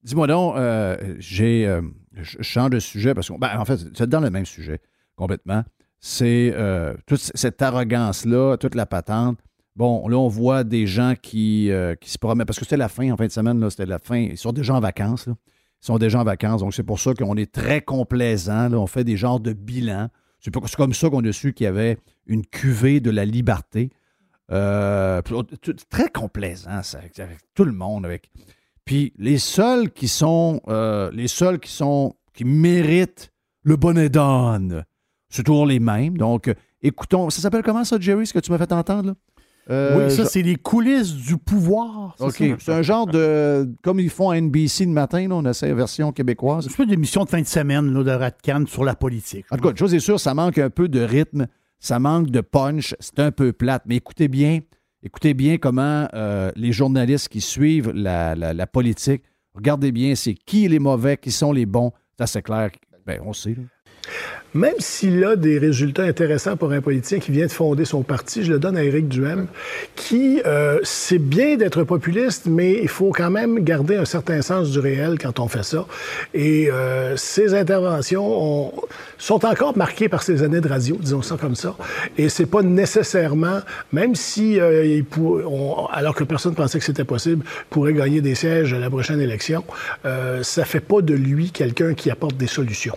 Dis-moi 0.04 0.28
donc, 0.28 0.56
euh, 0.56 1.15
j'ai, 1.19 1.67
euh, 1.67 1.82
je 2.13 2.41
change 2.41 2.69
de 2.69 2.80
sujet 2.80 3.13
parce 3.13 3.28
que, 3.28 3.38
ben, 3.38 3.60
en 3.60 3.65
fait, 3.65 3.78
c'est 3.93 4.08
dans 4.08 4.19
le 4.19 4.30
même 4.30 4.45
sujet, 4.45 4.80
complètement. 5.15 5.63
C'est 5.99 6.53
euh, 6.55 6.93
toute 7.05 7.31
cette 7.33 7.62
arrogance-là, 7.62 8.57
toute 8.57 8.75
la 8.75 8.86
patente. 8.86 9.39
Bon, 9.75 10.07
là, 10.07 10.17
on 10.17 10.27
voit 10.27 10.63
des 10.63 10.88
gens 10.88 11.13
qui, 11.21 11.71
euh, 11.71 11.95
se 12.03 12.17
promènent, 12.17 12.45
parce 12.45 12.60
que 12.60 12.65
c'était 12.65 12.77
la 12.77 12.89
fin, 12.89 13.12
en 13.12 13.17
fin 13.17 13.27
de 13.27 13.31
semaine, 13.31 13.69
c'était 13.69 13.86
la 13.86 13.99
fin. 13.99 14.17
Ils 14.17 14.38
sont 14.38 14.51
déjà 14.51 14.73
en 14.73 14.79
vacances. 14.79 15.27
Ils 15.27 15.86
sont 15.86 15.97
déjà 15.97 16.19
en 16.19 16.23
vacances, 16.23 16.62
donc 16.62 16.73
c'est 16.73 16.83
pour 16.83 16.99
ça 16.99 17.13
qu'on 17.13 17.36
est 17.38 17.51
très 17.51 17.81
complaisant. 17.81 18.73
On 18.73 18.88
fait 18.88 19.03
des 19.03 19.17
genres 19.17 19.39
de 19.39 19.53
bilans. 19.53 20.10
C'est 20.39 20.51
comme 20.51 20.93
ça 20.93 21.10
qu'on 21.10 21.23
a 21.25 21.31
su 21.31 21.53
qu'il 21.53 21.65
y 21.65 21.67
avait 21.67 21.97
une 22.25 22.45
cuvée 22.45 22.99
de 22.99 23.12
la 23.12 23.25
liberté. 23.25 23.91
Euh, 24.51 25.21
très 25.89 26.10
complaisant, 26.10 26.81
ça, 26.83 26.99
avec, 26.99 27.39
tout 27.53 27.65
le 27.65 27.73
monde. 27.73 28.05
Avec. 28.05 28.31
Puis 28.86 29.13
les 29.17 29.38
seuls 29.38 29.91
qui 29.91 30.07
sont, 30.07 30.62
les 31.13 31.27
seuls 31.27 31.60
qui 31.60 31.71
sont, 31.71 32.15
qui 32.33 32.45
méritent 32.45 33.31
le 33.63 33.75
bonnet 33.75 34.10
d'âne, 34.10 34.86
c'est 35.38 35.43
toujours 35.43 35.65
les 35.65 35.80
mêmes. 35.80 36.17
Donc, 36.17 36.54
Écoutons, 36.84 37.30
ça 37.32 37.41
s'appelle 37.41 37.63
comment 37.63 37.84
ça, 37.84 37.97
Jerry, 38.00 38.28
ce 38.28 38.34
que 38.34 38.39
tu 38.39 38.52
m'as 38.52 38.58
fait 38.60 38.71
entendre? 38.71 39.08
Là? 39.08 39.13
Euh, 39.69 40.06
oui, 40.08 40.12
ça, 40.15 40.26
c'est 40.26 40.43
les 40.43 40.56
coulisses 40.56 41.13
du 41.13 41.36
pouvoir. 41.38 42.15
c'est 42.19 42.23
OK. 42.26 42.34
ça? 42.52 42.56
C'est 42.60 42.71
un 42.73 42.82
genre 42.84 43.08
de. 43.08 43.67
Comme 43.82 44.00
ils 44.00 44.12
font 44.12 44.30
à 44.30 44.39
NBC 44.39 44.86
le 44.86 44.91
matin, 44.91 45.28
là, 45.28 45.36
on 45.36 45.45
essaie 45.45 45.67
la 45.69 45.73
version 45.73 46.12
québécoise. 46.12 46.63
C'est 46.63 46.67
une 46.67 46.71
espèce 46.73 46.88
d'émission 46.88 47.23
de 47.23 47.30
fin 47.30 47.41
de 47.41 47.47
semaine 47.47 47.91
là, 47.93 48.04
de 48.04 48.12
Ratcan 48.12 48.63
sur 48.67 48.84
la 48.84 48.95
politique. 48.95 49.45
En 49.52 49.58
tout 49.58 49.63
cas, 49.63 49.71
une 49.71 49.78
chose 49.78 49.93
est 49.95 50.00
sûre, 50.00 50.19
ça 50.19 50.34
manque 50.36 50.60
un 50.60 50.69
peu 50.69 50.88
de 50.88 51.02
rythme, 51.02 51.47
ça 51.80 51.97
manque 52.00 52.30
de 52.30 52.41
punch, 52.41 52.95
c'est 53.00 53.19
un 53.19 53.32
peu 53.32 53.52
plate. 53.54 53.84
Mais 53.88 53.95
écoutez 53.97 54.28
bien, 54.28 54.60
écoutez 55.04 55.34
bien 55.34 55.58
comment 55.58 56.08
euh, 56.13 56.52
les 56.56 56.71
journalistes 56.71 57.28
qui 57.28 57.41
suivent 57.41 57.91
la, 57.91 58.36
la- 58.36 58.54
la 58.54 58.67
politique, 58.67 59.23
regardez 59.56 59.91
bien, 59.91 60.13
c'est 60.15 60.36
qui 60.36 60.67
les 60.69 60.80
mauvais, 60.80 61.17
qui 61.17 61.32
sont 61.32 61.52
les 61.52 61.65
bons. 61.65 61.91
C'est 62.15 62.23
assez 62.23 62.41
clair. 62.43 62.69
Ben, 63.06 63.19
on 63.26 63.34
sait. 63.34 63.52
là. 63.56 63.63
Même 64.54 64.76
s'il 64.80 65.24
a 65.24 65.36
des 65.36 65.60
résultats 65.60 66.04
intéressants 66.04 66.56
pour 66.56 66.72
un 66.72 66.82
politicien 66.82 67.20
qui 67.20 67.32
vient 67.32 67.46
de 67.46 67.52
fonder 67.52 67.86
son 67.86 68.02
parti, 68.02 68.43
je 68.43 68.54
le 68.54 68.60
donne 68.60 68.78
à 68.78 68.84
Éric 68.84 69.08
Duhem, 69.08 69.48
qui, 69.96 70.41
euh, 70.46 70.80
c'est 70.84 71.20
bien 71.20 71.58
d'être 71.58 71.84
populiste, 71.84 72.46
mais 72.48 72.80
il 72.82 72.88
faut 72.88 73.12
quand 73.12 73.30
même 73.30 73.60
garder 73.60 73.98
un 73.98 74.06
certain 74.06 74.41
sens 74.41 74.72
du 74.72 74.80
réel 74.80 75.20
quand 75.22 75.39
on 75.39 75.48
fait 75.48 75.63
ça. 75.63 75.86
Et 76.34 76.72
euh, 76.72 77.15
ses 77.17 77.54
interventions 77.54 78.26
ont- 78.26 78.74
sont 79.17 79.46
encore 79.46 79.78
marquées 79.78 80.10
par 80.10 80.24
ses 80.24 80.41
années 80.41 80.62
de 80.62 80.70
radio, 80.70 80.98
disons 81.00 81.22
ça 81.22 81.38
comme 81.39 81.56
ça. 81.56 81.76
Et 82.17 82.30
c'est 82.30 82.46
pas 82.48 82.63
nécessairement, 82.63 83.60
même 83.91 84.15
si, 84.15 84.60
euh, 84.60 85.02
alors 85.91 86.15
que 86.15 86.24
personne 86.24 86.56
pensait 86.56 86.80
que 86.80 86.86
c'était 86.86 87.04
possible, 87.04 87.43
pourrait 87.70 87.93
gagner 87.93 88.22
des 88.22 88.34
sièges 88.34 88.74
à 88.74 88.80
la 88.80 88.89
prochaine 88.89 89.20
élection, 89.22 89.63
ça 90.41 90.65
fait 90.65 90.80
pas 90.80 91.02
de 91.02 91.13
lui 91.13 91.52
quelqu'un 91.52 91.93
qui 91.93 92.10
apporte 92.10 92.38
des 92.38 92.48
solutions. 92.48 92.96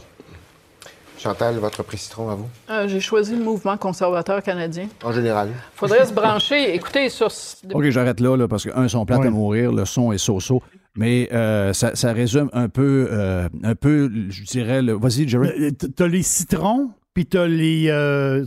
Chantal, 1.22 1.56
votre 1.58 1.82
prix 1.82 1.98
citron 1.98 2.30
à 2.30 2.34
vous, 2.34 2.46
Euh, 2.70 2.88
J'ai 2.88 3.00
choisi 3.00 3.36
le 3.36 3.42
mouvement 3.44 3.76
conservateur 3.76 4.42
canadien. 4.42 4.88
en 5.04 5.12
général. 5.12 5.50
faudrait 5.74 6.06
se 6.06 6.12
brancher. 6.20 6.74
Écoutez, 6.74 7.08
sur. 7.10 7.28
OK, 7.74 7.90
j'arrête 7.90 8.20
là, 8.20 8.36
là, 8.36 8.48
parce 8.48 8.64
que, 8.64 8.70
un, 8.74 8.88
sont 8.88 9.04
plates 9.04 9.24
à 9.24 9.30
mourir, 9.30 9.70
le 9.72 9.84
son 9.84 10.12
est 10.12 10.18
so-so. 10.18 10.62
Mais 10.96 11.28
euh, 11.32 11.72
ça, 11.72 11.94
ça 11.94 12.12
résume 12.12 12.48
un 12.52 12.68
peu, 12.68 13.08
euh, 13.12 13.48
un 13.62 13.74
peu, 13.74 14.10
je 14.28 14.42
dirais, 14.44 14.82
le... 14.82 14.94
vas-y, 14.94 15.28
Jerry. 15.28 15.72
T'as 15.74 16.06
les 16.08 16.22
citrons, 16.22 16.90
puis 17.14 17.26
t'as 17.26 17.46
les. 17.46 17.86
euh, 17.90 18.44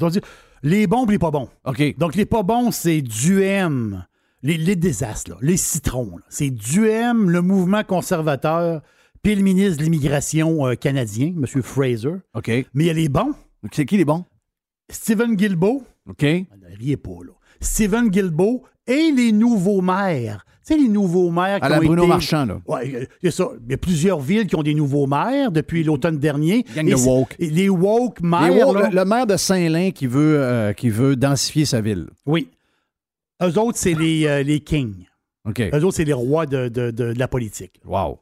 les 0.64 0.88
bons 0.88 1.06
puis 1.06 1.16
les 1.16 1.20
pas 1.20 1.32
bons. 1.32 1.50
OK. 1.66 1.98
Donc, 1.98 2.16
les 2.16 2.26
pas 2.26 2.44
bons, 2.44 2.72
c'est 2.72 3.02
Duhem. 3.02 4.04
Les, 4.42 4.58
les 4.58 4.76
désastres, 4.76 5.32
là, 5.32 5.38
les 5.42 5.56
citrons. 5.58 6.18
là. 6.18 6.24
C'est 6.28 6.50
Duhem, 6.50 7.30
le 7.30 7.42
mouvement 7.42 7.84
conservateur, 7.84 8.82
puis 9.24 9.36
le 9.36 9.42
ministre 9.42 9.78
de 9.80 9.84
l'Immigration 9.84 10.68
euh, 10.68 10.76
canadien, 10.76 11.28
M. 11.36 11.46
Fraser. 11.64 12.16
OK. 12.36 12.48
Mais 12.48 12.66
il 12.84 12.86
y 12.86 12.90
a 12.90 12.94
les 12.94 13.10
bons. 13.10 13.34
C'est 13.72 13.86
qui 13.86 13.98
les 13.98 14.06
bons? 14.06 14.26
Stephen 14.92 15.36
Guilbeault. 15.36 15.84
OK. 16.10 16.26
Riez 16.78 16.98
pas, 16.98 17.10
là. 17.26 17.32
Stephen 17.62 18.10
Guilbeault 18.10 18.64
et 18.86 19.12
les 19.16 19.32
nouveaux 19.32 19.82
maires. 19.82 20.46
Tu 20.66 20.74
sais, 20.76 20.80
les 20.80 20.88
nouveaux 20.90 21.30
maires 21.32 21.60
qui 21.60 21.66
À 21.66 21.70
la 21.70 21.80
ont 21.80 21.84
Bruno 21.84 22.04
été- 22.04 22.10
Marchand, 22.10 22.46
là. 22.46 22.62
Ouais, 22.68 22.94
euh, 22.96 23.06
il 23.22 23.26
y 23.26 23.28
a 23.28 23.32
ça. 23.32 23.50
Il 23.66 23.72
y 23.72 23.74
a 23.74 23.78
plusieurs 23.78 24.20
villes 24.20 24.48
qui 24.48 24.56
ont 24.56 24.64
des 24.64 24.74
nouveaux 24.74 25.08
maires 25.08 25.52
depuis 25.52 25.84
l'automne 25.84 26.18
dernier. 26.20 26.64
Gang 26.76 26.88
Et 26.88 26.92
de 26.92 26.96
c'est- 26.98 27.10
woke. 27.10 27.36
et 27.40 27.50
Les 27.50 27.70
woke 27.70 28.22
maires. 28.22 28.52
Les 28.54 28.64
woke, 28.64 28.76
là, 28.80 28.90
le, 28.90 28.96
le 28.96 29.06
maire 29.06 29.28
de 29.28 29.36
Saint-Lin 29.38 29.92
qui 29.92 30.08
veut, 30.08 30.38
euh, 30.42 30.74
qui 30.74 30.90
veut 30.90 31.16
densifier 31.18 31.66
sa 31.66 31.82
ville. 31.82 32.08
Oui. 32.26 32.50
Eux 33.42 33.58
autres, 33.60 33.78
c'est 33.78 33.94
les, 33.94 34.26
euh, 34.26 34.44
les 34.44 34.60
kings. 34.62 35.06
OK. 35.48 35.60
Eux 35.62 35.84
autres, 35.84 35.96
c'est 35.98 36.06
les 36.06 36.14
rois 36.14 36.46
de, 36.46 36.70
de- 36.70 36.92
de- 36.92 37.14
de 37.14 37.20
la 37.20 37.28
politique. 37.28 37.82
Wow. 37.86 38.20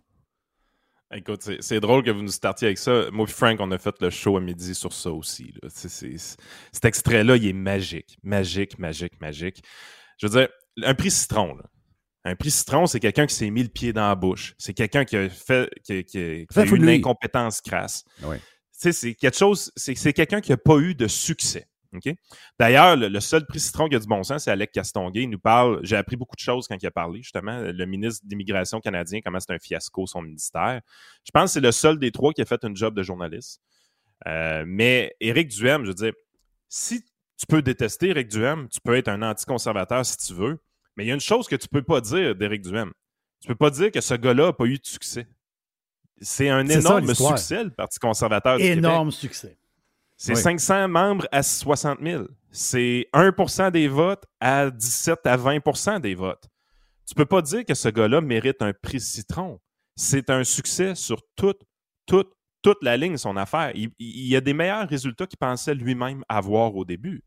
Écoute, 1.13 1.41
c'est- 1.59 1.79
drôle 1.81 2.03
que 2.03 2.11
vous 2.11 2.21
nous 2.21 2.31
startiez 2.31 2.67
avec 2.67 2.77
ça. 2.77 3.05
Moi 3.11 3.25
et 3.27 3.31
Frank, 3.31 3.57
on 3.59 3.69
a 3.71 3.77
fait 3.77 3.95
le 3.99 4.09
show 4.09 4.37
à 4.37 4.41
midi 4.41 4.73
sur 4.73 4.93
ça 4.93 5.11
aussi. 5.11 5.53
là. 5.61 5.69
C'est- 5.69 5.89
c'est- 5.89 6.37
cet 6.71 6.85
extrait-là, 6.85 7.35
il 7.35 7.47
est 7.47 7.53
magique. 7.53 8.17
Magique, 8.23 8.79
magique, 8.79 9.19
magique. 9.19 9.61
Je 10.17 10.27
veux 10.27 10.39
dire, 10.39 10.47
un 10.83 10.93
prix 10.93 11.11
citron, 11.11 11.55
là. 11.55 11.63
Un 12.23 12.35
prix 12.35 12.51
citron, 12.51 12.85
c'est 12.85 12.99
quelqu'un 12.99 13.25
qui 13.25 13.33
s'est 13.35 13.49
mis 13.49 13.63
le 13.63 13.69
pied 13.69 13.91
dans 13.93 14.07
la 14.07 14.15
bouche. 14.15 14.53
C'est 14.57 14.73
quelqu'un 14.73 15.03
qui 15.03 15.17
a 15.17 15.27
fait, 15.27 15.69
qui, 15.83 16.03
qui- 16.05 16.45
qui 16.49 16.59
a 16.59 16.63
eu 16.65 16.75
une 16.75 16.85
lui. 16.85 16.95
incompétence 16.95 17.59
crasse. 17.61 18.03
Oui. 18.23 18.37
Tu 18.37 18.43
sais, 18.71 18.91
c'est 18.93 19.13
quelque 19.15 19.37
chose, 19.37 19.71
c'est 19.75 19.95
c'est 19.95 20.13
quelqu'un 20.13 20.39
qui 20.39 20.51
n'a 20.51 20.57
pas 20.57 20.77
eu 20.77 20.95
de 20.95 21.07
succès. 21.07 21.67
D'ailleurs, 22.59 22.95
le, 22.95 23.07
le 23.07 23.19
seul 23.19 23.45
prix 23.45 23.59
citron 23.59 23.87
qui 23.87 23.95
a 23.95 23.99
du 23.99 24.07
bon 24.07 24.23
sens, 24.23 24.43
c'est 24.45 24.51
Alec 24.51 24.71
Castonguay. 24.71 25.23
Il 25.23 25.29
nous 25.29 25.39
parle, 25.39 25.79
j'ai 25.83 25.95
appris 25.95 26.15
beaucoup 26.15 26.35
de 26.35 26.41
choses 26.41 26.67
quand 26.67 26.77
il 26.81 26.85
a 26.85 26.91
parlé, 26.91 27.21
justement, 27.21 27.59
le 27.59 27.85
ministre 27.85 28.25
d'immigration 28.25 28.79
canadien, 28.79 29.19
comment 29.23 29.39
c'est 29.39 29.53
un 29.53 29.59
fiasco 29.59 30.07
son 30.07 30.21
ministère. 30.21 30.81
Je 31.25 31.31
pense 31.31 31.45
que 31.45 31.53
c'est 31.53 31.61
le 31.61 31.71
seul 31.71 31.99
des 31.99 32.11
trois 32.11 32.33
qui 32.33 32.41
a 32.41 32.45
fait 32.45 32.63
une 32.63 32.75
job 32.75 32.95
de 32.95 33.03
journaliste. 33.03 33.61
Euh, 34.27 34.63
mais 34.67 35.15
Éric 35.19 35.49
Duhem, 35.49 35.83
je 35.83 35.89
veux 35.89 35.95
dire, 35.95 36.13
si 36.69 37.03
tu 37.37 37.45
peux 37.47 37.61
détester 37.61 38.09
Éric 38.09 38.27
Duhem, 38.27 38.69
tu 38.69 38.79
peux 38.81 38.95
être 38.95 39.07
un 39.07 39.21
anticonservateur 39.23 40.05
si 40.05 40.17
tu 40.17 40.33
veux, 40.33 40.59
mais 40.95 41.05
il 41.05 41.07
y 41.07 41.11
a 41.11 41.15
une 41.15 41.19
chose 41.19 41.47
que 41.47 41.55
tu 41.55 41.67
peux 41.67 41.81
pas 41.81 42.01
dire 42.01 42.35
d'Éric 42.35 42.61
Duhem. 42.61 42.91
Tu 43.41 43.47
peux 43.47 43.55
pas 43.55 43.71
dire 43.71 43.91
que 43.91 44.01
ce 44.01 44.13
gars-là 44.13 44.47
n'a 44.47 44.53
pas 44.53 44.65
eu 44.65 44.77
de 44.77 44.85
succès. 44.85 45.27
C'est 46.21 46.49
un 46.49 46.65
ça, 46.67 46.79
énorme 46.79 47.15
succès, 47.15 47.63
le 47.63 47.71
Parti 47.71 47.97
conservateur 47.97 48.57
du 48.57 48.63
Québec. 48.63 48.77
Énorme 48.77 49.09
succès. 49.09 49.57
C'est 50.23 50.35
Oui. 50.35 50.39
500 50.41 50.87
membres 50.87 51.27
à 51.31 51.41
60 51.41 51.97
000. 51.99 52.25
C'est 52.51 53.07
1% 53.11 53.71
des 53.71 53.87
votes 53.87 54.23
à 54.39 54.69
17 54.69 55.25
à 55.25 55.35
20% 55.35 55.99
des 55.99 56.13
votes. 56.13 56.47
Tu 57.07 57.15
peux 57.15 57.25
pas 57.25 57.41
dire 57.41 57.65
que 57.65 57.73
ce 57.73 57.89
gars-là 57.89 58.21
mérite 58.21 58.61
un 58.61 58.71
prix 58.71 58.99
citron. 58.99 59.59
C'est 59.95 60.29
un 60.29 60.43
succès 60.43 60.93
sur 60.93 61.23
toute, 61.35 61.61
toute, 62.05 62.31
toute 62.61 62.83
la 62.83 62.97
ligne, 62.97 63.17
son 63.17 63.35
affaire. 63.35 63.71
Il, 63.75 64.35
a 64.35 64.41
des 64.41 64.53
meilleurs 64.53 64.87
résultats 64.87 65.25
qu'il 65.25 65.39
pensait 65.39 65.73
lui-même 65.73 66.23
avoir 66.29 66.75
au 66.75 66.85
début. 66.85 67.23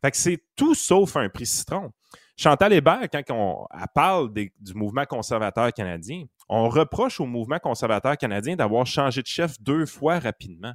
Fait 0.00 0.12
que 0.12 0.16
c'est 0.16 0.44
tout 0.54 0.76
sauf 0.76 1.16
un 1.16 1.28
prix 1.28 1.46
citron. 1.46 1.90
Chantal 2.36 2.72
Hébert, 2.72 3.08
quand 3.10 3.22
on, 3.30 3.66
elle 3.74 3.84
parle 3.96 4.32
des- 4.32 4.52
du 4.60 4.74
mouvement 4.74 5.06
conservateur 5.06 5.72
canadien, 5.72 6.26
on 6.48 6.68
reproche 6.68 7.18
au 7.18 7.26
mouvement 7.26 7.58
conservateur 7.58 8.16
canadien 8.16 8.54
d'avoir 8.54 8.86
changé 8.86 9.22
de 9.22 9.26
chef 9.26 9.60
deux 9.60 9.86
fois 9.86 10.20
rapidement. 10.20 10.74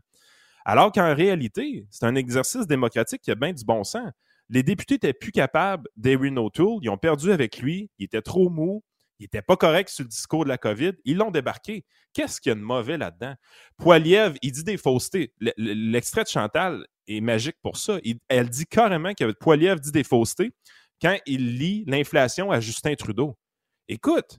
Alors 0.70 0.92
qu'en 0.92 1.16
réalité, 1.16 1.88
c'est 1.90 2.06
un 2.06 2.16
exercice 2.16 2.68
démocratique 2.68 3.22
qui 3.22 3.32
a 3.32 3.36
bien 3.36 3.54
du 3.54 3.64
bon 3.64 3.86
sens. 3.86 4.12
Les 4.50 4.64
députés 4.64 4.96
étaient 4.96 5.14
plus 5.14 5.32
capables 5.32 5.88
d'Erin 5.96 6.36
O'Toole. 6.36 6.80
Ils 6.82 6.90
ont 6.90 6.98
perdu 6.98 7.32
avec 7.32 7.60
lui. 7.60 7.90
Il 7.98 8.04
était 8.04 8.22
trop 8.22 8.50
mou. 8.50 8.84
Il 9.18 9.24
n'était 9.24 9.42
pas 9.42 9.56
correct 9.56 9.88
sur 9.88 10.04
le 10.04 10.10
discours 10.10 10.44
de 10.44 10.50
la 10.50 10.58
COVID. 10.58 10.92
Ils 11.06 11.16
l'ont 11.16 11.32
débarqué. 11.32 11.86
Qu'est-ce 12.12 12.42
qu'il 12.42 12.50
y 12.50 12.52
a 12.52 12.56
de 12.56 12.60
mauvais 12.60 12.98
là-dedans? 12.98 13.34
Poiliev, 13.78 14.36
il 14.42 14.52
dit 14.52 14.66
des 14.66 14.76
faussetés. 14.76 15.34
Le- 15.40 15.54
le- 15.56 15.72
L'extrait 15.74 16.24
de 16.26 16.30
Chantal 16.30 16.86
est 17.08 17.22
magique 17.22 17.56
pour 17.62 17.78
ça. 17.78 17.98
Elle 18.28 18.50
dit 18.50 18.66
carrément 18.66 19.14
que 19.14 19.32
Poiliev 19.32 19.80
dit 19.80 19.94
des 19.94 20.04
faussetés 20.04 20.52
quand 21.02 21.18
il 21.26 21.58
lit 21.58 21.86
l'inflation 21.88 22.52
à 22.52 22.60
Justin 22.60 22.94
Trudeau. 22.96 23.38
Écoute, 23.88 24.38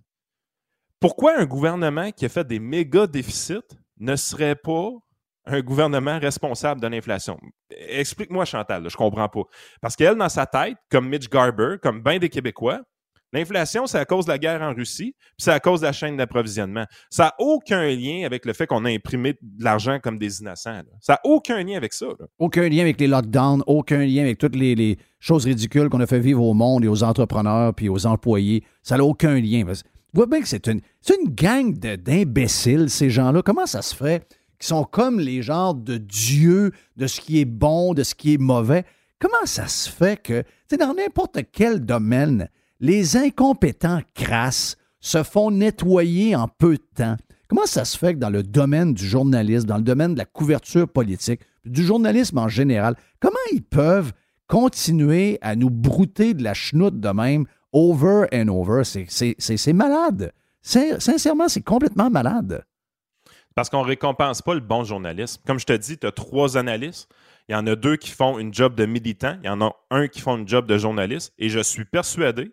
pourquoi 1.01 1.39
un 1.39 1.47
gouvernement 1.47 2.13
qui 2.13 2.27
a 2.27 2.29
fait 2.29 2.47
des 2.47 2.59
méga 2.59 3.07
déficits 3.07 3.79
ne 3.99 4.15
serait 4.15 4.57
pas 4.57 4.91
un 5.49 5.61
gouvernement 5.61 6.19
responsable 6.19 6.81
de 6.81 6.87
l'inflation? 6.87 7.39
Explique-moi, 7.71 8.45
Chantal, 8.45 8.83
là, 8.83 8.89
je 8.89 8.97
comprends 8.97 9.29
pas. 9.29 9.43
Parce 9.81 9.97
qu'elle, 9.97 10.17
dans 10.17 10.29
sa 10.29 10.47
tête, 10.47 10.77
comme 10.91 11.09
Mitch 11.09 11.29
Garber, 11.29 11.77
comme 11.83 12.03
bien 12.03 12.19
des 12.19 12.29
Québécois, 12.29 12.81
l'inflation, 13.33 13.87
c'est 13.87 13.99
à 13.99 14.05
cause 14.05 14.27
de 14.27 14.31
la 14.31 14.39
guerre 14.39 14.63
en 14.63 14.75
Russie, 14.75 15.15
puis 15.19 15.35
c'est 15.39 15.53
à 15.53 15.61
cause 15.61 15.81
de 15.81 15.87
la 15.87 15.93
chaîne 15.93 16.17
d'approvisionnement. 16.17 16.85
Ça 17.11 17.25
n'a 17.25 17.35
aucun 17.39 17.87
lien 17.89 18.25
avec 18.25 18.45
le 18.45 18.53
fait 18.53 18.67
qu'on 18.67 18.85
a 18.85 18.91
imprimé 18.91 19.35
de 19.41 19.65
l'argent 19.65 19.99
comme 20.03 20.19
des 20.19 20.41
innocents. 20.41 20.83
Ça 21.01 21.15
n'a 21.15 21.21
aucun 21.25 21.63
lien 21.63 21.77
avec 21.77 21.93
ça. 21.93 22.07
Aucun 22.39 22.69
lien 22.69 22.83
avec 22.83 23.01
les 23.01 23.07
lockdowns, 23.07 23.63
aucun 23.67 24.05
lien 24.05 24.23
avec 24.23 24.39
toutes 24.39 24.57
les, 24.57 24.99
choses 25.21 25.47
ridicules 25.47 25.89
qu'on 25.89 26.01
a 26.01 26.07
fait 26.07 26.21
vivre 26.21 26.43
au 26.43 26.55
monde 26.55 26.85
et 26.85 26.89
aux 26.89 27.03
entrepreneurs 27.03 27.75
puis 27.75 27.89
aux 27.89 28.07
employés. 28.07 28.63
Ça 28.83 28.97
n'a 28.97 29.05
aucun 29.05 29.35
lien. 29.35 29.65
Tu 29.65 29.83
vois 30.15 30.27
bien 30.27 30.41
que 30.41 30.47
c'est 30.49 30.69
une, 30.69 30.81
une 31.09 31.35
gang 31.35 31.73
d'imbéciles, 31.75 32.89
ces 32.89 33.11
gens-là. 33.11 33.43
Comment 33.43 33.67
ça 33.67 33.83
se 33.83 33.95
fait 33.97 34.25
qu'ils 34.59 34.69
sont 34.69 34.85
comme 34.85 35.21
les 35.21 35.43
genres 35.43 35.75
de 35.75 35.97
dieux 35.97 36.73
de 36.97 37.07
ce 37.07 37.21
qui 37.21 37.41
est 37.41 37.45
bon, 37.45 37.95
de 37.95 38.03
ce 38.03 38.15
qui 38.15 38.35
est 38.35 38.39
mauvais? 38.39 38.85
Comment 39.21 39.47
ça 39.47 39.67
se 39.69 39.89
fait 39.91 40.21
que, 40.23 40.45
dans 40.79 40.95
n'importe 40.95 41.39
quel 41.53 41.85
domaine, 41.85 42.49
les 42.81 43.17
incompétents 43.17 44.01
crasses 44.15 44.77
se 45.01 45.23
font 45.23 45.51
nettoyer 45.51 46.37
en 46.37 46.49
peu 46.49 46.75
de 46.75 46.83
temps? 46.95 47.17
Comment 47.49 47.67
ça 47.67 47.85
se 47.85 47.97
fait 47.97 48.15
que 48.15 48.19
dans 48.19 48.31
le 48.31 48.43
domaine 48.43 48.95
du 48.95 49.07
journalisme, 49.07 49.67
dans 49.67 49.79
le 49.79 49.83
domaine 49.83 50.13
de 50.13 50.19
la 50.19 50.25
couverture 50.27 50.89
politique, 50.89 51.41
du 51.65 51.83
journalisme 51.83 52.39
en 52.39 52.49
général, 52.49 52.95
comment 53.21 53.37
ils 53.53 53.63
peuvent 53.63 54.13
continuer 54.47 55.39
à 55.41 55.57
nous 55.57 55.71
brouter 55.71 56.35
de 56.35 56.43
la 56.43 56.55
chenoute 56.55 57.01
de 57.01 57.09
même, 57.09 57.47
over 57.73 58.27
and 58.33 58.49
over? 58.49 58.83
C'est- 58.85 59.73
malade. 59.73 60.33
Sincèrement, 60.63 61.49
c'est 61.49 61.63
complètement 61.63 62.11
malade. 62.11 62.65
Parce 63.59 63.71
qu'on 63.71 63.83
ne 63.83 63.89
récompense 63.89 64.41
pas 64.41 64.55
le 64.55 64.61
bon 64.61 64.85
journalisme. 64.85 65.43
Comme 65.45 65.59
je 65.59 65.67
te 65.67 65.73
dis, 65.73 65.99
tu 65.99 66.07
as 66.07 66.13
trois 66.13 66.57
analystes. 66.57 67.13
Il 67.49 67.55
y 67.55 67.57
en 67.57 67.67
a 67.67 67.75
deux 67.75 67.97
qui 67.97 68.11
font 68.11 68.39
une 68.39 68.55
job 68.55 68.77
de 68.77 68.87
militant. 68.87 69.37
Il 69.43 69.47
y 69.47 69.49
en 69.49 69.61
a 69.61 69.75
un 69.91 70.07
qui 70.07 70.21
font 70.21 70.37
une 70.37 70.47
job 70.47 70.65
de 70.69 70.79
journaliste. 70.79 71.35
Et 71.39 71.49
je 71.49 71.59
suis 71.59 71.85
persuadé 71.85 72.53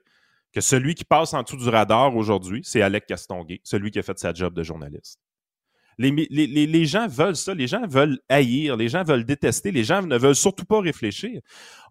que 0.51 0.61
celui 0.61 0.95
qui 0.95 1.03
passe 1.03 1.35
en 1.35 1.43
dessous 1.43 1.57
du 1.57 1.69
radar 1.69 2.15
aujourd'hui, 2.15 2.61
c'est 2.63 2.81
Alec 2.81 3.05
Castonguay, 3.05 3.61
celui 3.63 3.91
qui 3.91 3.99
a 3.99 4.01
fait 4.01 4.17
sa 4.17 4.33
job 4.33 4.55
de 4.55 4.63
journaliste. 4.63 5.19
Les, 5.99 6.09
les, 6.09 6.47
les, 6.65 6.85
gens 6.85 7.07
veulent 7.07 7.35
ça, 7.35 7.53
les 7.53 7.67
gens 7.67 7.85
veulent 7.85 8.17
haïr, 8.27 8.75
les 8.75 8.89
gens 8.89 9.03
veulent 9.03 9.25
détester, 9.25 9.71
les 9.71 9.83
gens 9.83 10.01
ne 10.01 10.17
veulent 10.17 10.33
surtout 10.33 10.65
pas 10.65 10.81
réfléchir. 10.81 11.39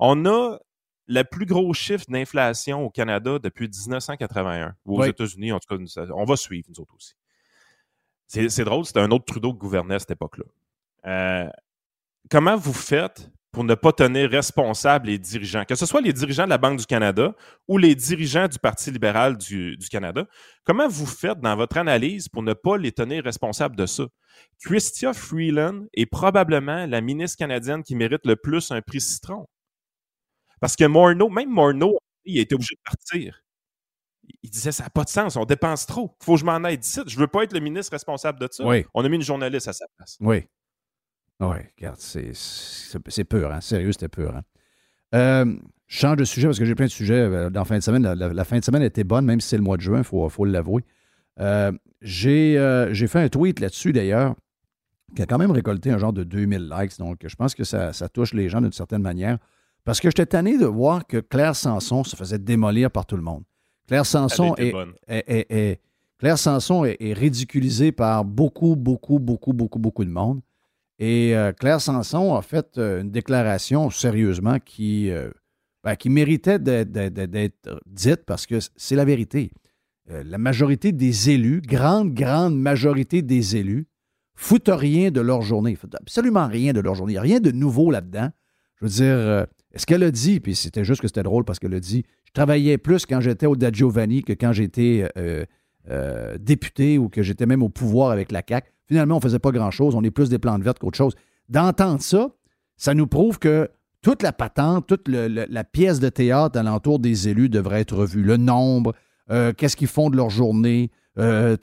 On 0.00 0.26
a 0.26 0.58
le 1.06 1.22
plus 1.22 1.46
gros 1.46 1.72
chiffre 1.72 2.06
d'inflation 2.08 2.84
au 2.84 2.90
Canada 2.90 3.38
depuis 3.38 3.68
1981, 3.68 4.74
ou 4.84 4.98
aux 4.98 5.04
États-Unis, 5.04 5.52
en 5.52 5.60
tout 5.60 5.68
cas, 5.68 6.04
on 6.16 6.24
va 6.24 6.34
suivre, 6.34 6.66
nous 6.68 6.80
autres 6.80 6.96
aussi. 6.96 7.14
C'est 8.34 8.64
drôle, 8.64 8.84
c'était 8.84 9.00
un 9.00 9.10
autre 9.10 9.24
Trudeau 9.24 9.52
qui 9.52 9.60
gouvernait 9.60 9.94
à 9.94 9.98
cette 9.98 10.10
époque-là. 10.10 10.44
Euh, 11.06 11.48
comment 12.30 12.56
vous 12.56 12.72
faites 12.72 13.30
pour 13.52 13.62
ne 13.62 13.76
pas 13.76 13.92
tenir 13.92 14.28
responsables 14.30 15.06
les 15.06 15.18
dirigeants, 15.18 15.64
que 15.64 15.76
ce 15.76 15.86
soit 15.86 16.00
les 16.00 16.12
dirigeants 16.12 16.44
de 16.44 16.50
la 16.50 16.58
Banque 16.58 16.80
du 16.80 16.86
Canada 16.86 17.34
ou 17.68 17.78
les 17.78 17.94
dirigeants 17.94 18.48
du 18.48 18.58
Parti 18.58 18.90
libéral 18.90 19.38
du, 19.38 19.78
Canada, 19.88 20.26
comment 20.64 20.88
vous 20.88 21.06
faites 21.06 21.38
dans 21.38 21.54
votre 21.54 21.76
analyse 21.76 22.28
pour 22.28 22.42
ne 22.42 22.52
pas 22.52 22.76
les 22.76 22.90
tenir 22.90 23.22
responsables 23.22 23.76
de 23.76 23.86
ça? 23.86 24.04
Chrystia 24.64 25.12
Freeland 25.12 25.84
est 25.94 26.06
probablement 26.06 26.86
la 26.86 27.00
ministre 27.00 27.38
canadienne 27.38 27.84
qui 27.84 27.94
mérite 27.94 28.26
le 28.26 28.34
plus 28.34 28.72
un 28.72 28.82
prix 28.82 29.00
citron. 29.00 29.46
Parce 30.60 30.74
que 30.74 30.84
Morneau, 30.84 31.28
même 31.28 31.50
Morneau, 31.50 31.96
il 32.24 32.38
a 32.38 32.42
été 32.42 32.56
obligé 32.56 32.74
de 32.74 32.82
partir. 32.84 33.43
Il 34.42 34.50
disait 34.50 34.72
ça 34.72 34.84
n'a 34.84 34.90
pas 34.90 35.04
de 35.04 35.08
sens, 35.08 35.36
on 35.36 35.44
dépense 35.44 35.86
trop. 35.86 36.16
Il 36.20 36.24
faut 36.24 36.34
que 36.34 36.40
je 36.40 36.44
m'en 36.44 36.62
aille 36.64 36.78
d'ici. 36.78 37.00
Je 37.06 37.16
ne 37.16 37.20
veux 37.20 37.26
pas 37.26 37.44
être 37.44 37.52
le 37.52 37.60
ministre 37.60 37.92
responsable 37.92 38.40
de 38.40 38.48
ça. 38.50 38.64
On 38.94 39.04
a 39.04 39.08
mis 39.08 39.16
une 39.16 39.22
journaliste 39.22 39.68
à 39.68 39.72
sa 39.72 39.86
place. 39.96 40.16
Oui. 40.20 40.44
Oui, 41.40 41.56
regarde, 41.76 41.98
c'est 41.98 43.24
pur, 43.24 43.52
hein? 43.52 43.60
Sérieux, 43.60 43.92
c'était 43.92 44.08
pur. 44.08 44.34
Hein? 44.36 44.42
Euh, 45.14 45.56
je 45.86 45.98
change 45.98 46.16
de 46.16 46.24
sujet 46.24 46.46
parce 46.46 46.58
que 46.58 46.64
j'ai 46.64 46.74
plein 46.74 46.86
de 46.86 46.90
sujets 46.90 47.14
euh, 47.14 47.50
dans 47.50 47.60
la 47.60 47.64
fin 47.64 47.76
de 47.76 47.82
semaine. 47.82 48.02
La, 48.02 48.44
fin 48.44 48.58
de 48.58 48.64
semaine 48.64 48.82
était 48.82 49.04
bonne, 49.04 49.24
même 49.24 49.40
si 49.40 49.48
c'est 49.48 49.56
le 49.56 49.62
mois 49.62 49.76
de 49.76 49.82
juin, 49.82 49.98
il 49.98 50.04
faut, 50.04 50.28
faut 50.28 50.44
l'avouer. 50.44 50.84
Euh, 51.40 51.72
j'ai 52.00 52.56
fait 53.08 53.20
un 53.20 53.28
tweet 53.28 53.60
là-dessus, 53.60 53.92
d'ailleurs, 53.92 54.34
qui 55.14 55.22
a 55.22 55.26
quand 55.26 55.38
même 55.38 55.50
récolté 55.50 55.90
un 55.90 55.98
genre 55.98 56.12
de 56.12 56.24
2000 56.24 56.68
likes. 56.68 56.98
Donc, 56.98 57.18
je 57.26 57.34
pense 57.34 57.54
que 57.54 57.64
ça, 57.64 57.92
touche 58.12 58.34
les 58.34 58.48
gens 58.48 58.60
d'une 58.60 58.72
certaine 58.72 59.02
manière. 59.02 59.38
Parce 59.84 60.00
que 60.00 60.08
j'étais 60.08 60.26
tanné 60.26 60.56
de 60.56 60.64
voir 60.64 61.06
que 61.06 61.18
Claire 61.18 61.54
Sanson 61.54 62.04
se 62.04 62.16
faisait 62.16 62.38
démolir 62.38 62.90
par 62.90 63.04
tout 63.04 63.16
le 63.16 63.22
monde. 63.22 63.44
Claire 63.86 64.06
Sanson 64.06 64.54
est, 64.56 65.80
Claire 66.18 66.38
Sanson 66.38 66.84
est, 66.84 67.12
ridiculisée 67.12 67.92
par 67.92 68.24
beaucoup, 68.24 68.76
beaucoup, 68.76 69.18
beaucoup, 69.18 69.52
beaucoup, 69.52 69.78
beaucoup 69.78 70.04
de 70.04 70.10
monde. 70.10 70.40
Et 70.98 71.36
euh, 71.36 71.52
Claire 71.52 71.80
Sanson 71.80 72.34
a 72.34 72.42
fait 72.42 72.78
euh, 72.78 73.02
une 73.02 73.10
déclaration 73.10 73.90
sérieusement 73.90 74.58
qui, 74.58 75.10
euh, 75.10 75.30
ben, 75.82 75.96
qui 75.96 76.08
méritait 76.08 76.58
d'être 76.58 77.80
dite 77.86 78.24
parce 78.26 78.46
que 78.46 78.58
c'est 78.76 78.94
la 78.94 79.04
vérité. 79.04 79.50
la 80.08 80.38
majorité 80.38 80.92
des 80.92 81.30
élus, 81.30 81.60
grande, 81.60 82.14
grande 82.14 82.56
majorité 82.56 83.22
des 83.22 83.56
élus, 83.56 83.86
foutent 84.36 84.70
rien 84.72 85.10
de 85.10 85.20
leur 85.20 85.42
journée. 85.42 85.76
absolument 86.00 86.46
rien 86.46 86.72
de 86.72 86.80
leur 86.80 86.94
journée. 86.94 87.12
Il 87.12 87.16
n'y 87.16 87.18
a 87.18 87.22
rien 87.22 87.40
de 87.40 87.50
nouveau 87.50 87.90
là-dedans. 87.90 88.30
Je 88.76 88.84
veux 88.84 88.90
dire, 88.90 89.46
ce 89.76 89.86
qu'elle 89.86 90.02
a 90.02 90.10
dit, 90.10 90.40
puis 90.40 90.54
c'était 90.54 90.84
juste 90.84 91.00
que 91.00 91.06
c'était 91.06 91.22
drôle 91.22 91.44
parce 91.44 91.58
qu'elle 91.58 91.74
a 91.74 91.80
dit 91.80 92.04
Je 92.26 92.32
travaillais 92.32 92.78
plus 92.78 93.06
quand 93.06 93.20
j'étais 93.20 93.46
au 93.46 93.56
Da 93.56 93.72
Giovanni 93.72 94.22
que 94.22 94.32
quand 94.32 94.52
j'étais 94.52 95.08
député 96.38 96.98
ou 96.98 97.08
que 97.08 97.22
j'étais 97.22 97.46
même 97.46 97.62
au 97.62 97.68
pouvoir 97.68 98.10
avec 98.10 98.32
la 98.32 98.42
CAQ. 98.46 98.70
Finalement, 98.86 99.16
on 99.16 99.18
ne 99.18 99.22
faisait 99.22 99.38
pas 99.38 99.50
grand-chose. 99.50 99.94
On 99.94 100.02
est 100.02 100.10
plus 100.10 100.28
des 100.28 100.38
plantes 100.38 100.62
vertes 100.62 100.78
qu'autre 100.78 100.96
chose. 100.96 101.14
D'entendre 101.48 102.02
ça, 102.02 102.28
ça 102.76 102.94
nous 102.94 103.06
prouve 103.06 103.38
que 103.38 103.70
toute 104.02 104.22
la 104.22 104.32
patente, 104.32 104.86
toute 104.86 105.08
la 105.08 105.64
pièce 105.64 105.98
de 105.98 106.10
théâtre 106.10 106.58
alentour 106.58 106.98
des 106.98 107.28
élus 107.28 107.48
devrait 107.48 107.80
être 107.80 107.96
revue. 107.96 108.22
Le 108.22 108.36
nombre, 108.36 108.92
euh, 109.30 109.52
qu'est-ce 109.54 109.76
qu'ils 109.76 109.88
font 109.88 110.10
de 110.10 110.16
leur 110.16 110.28
journée. 110.28 110.90
Euh, 111.18 111.56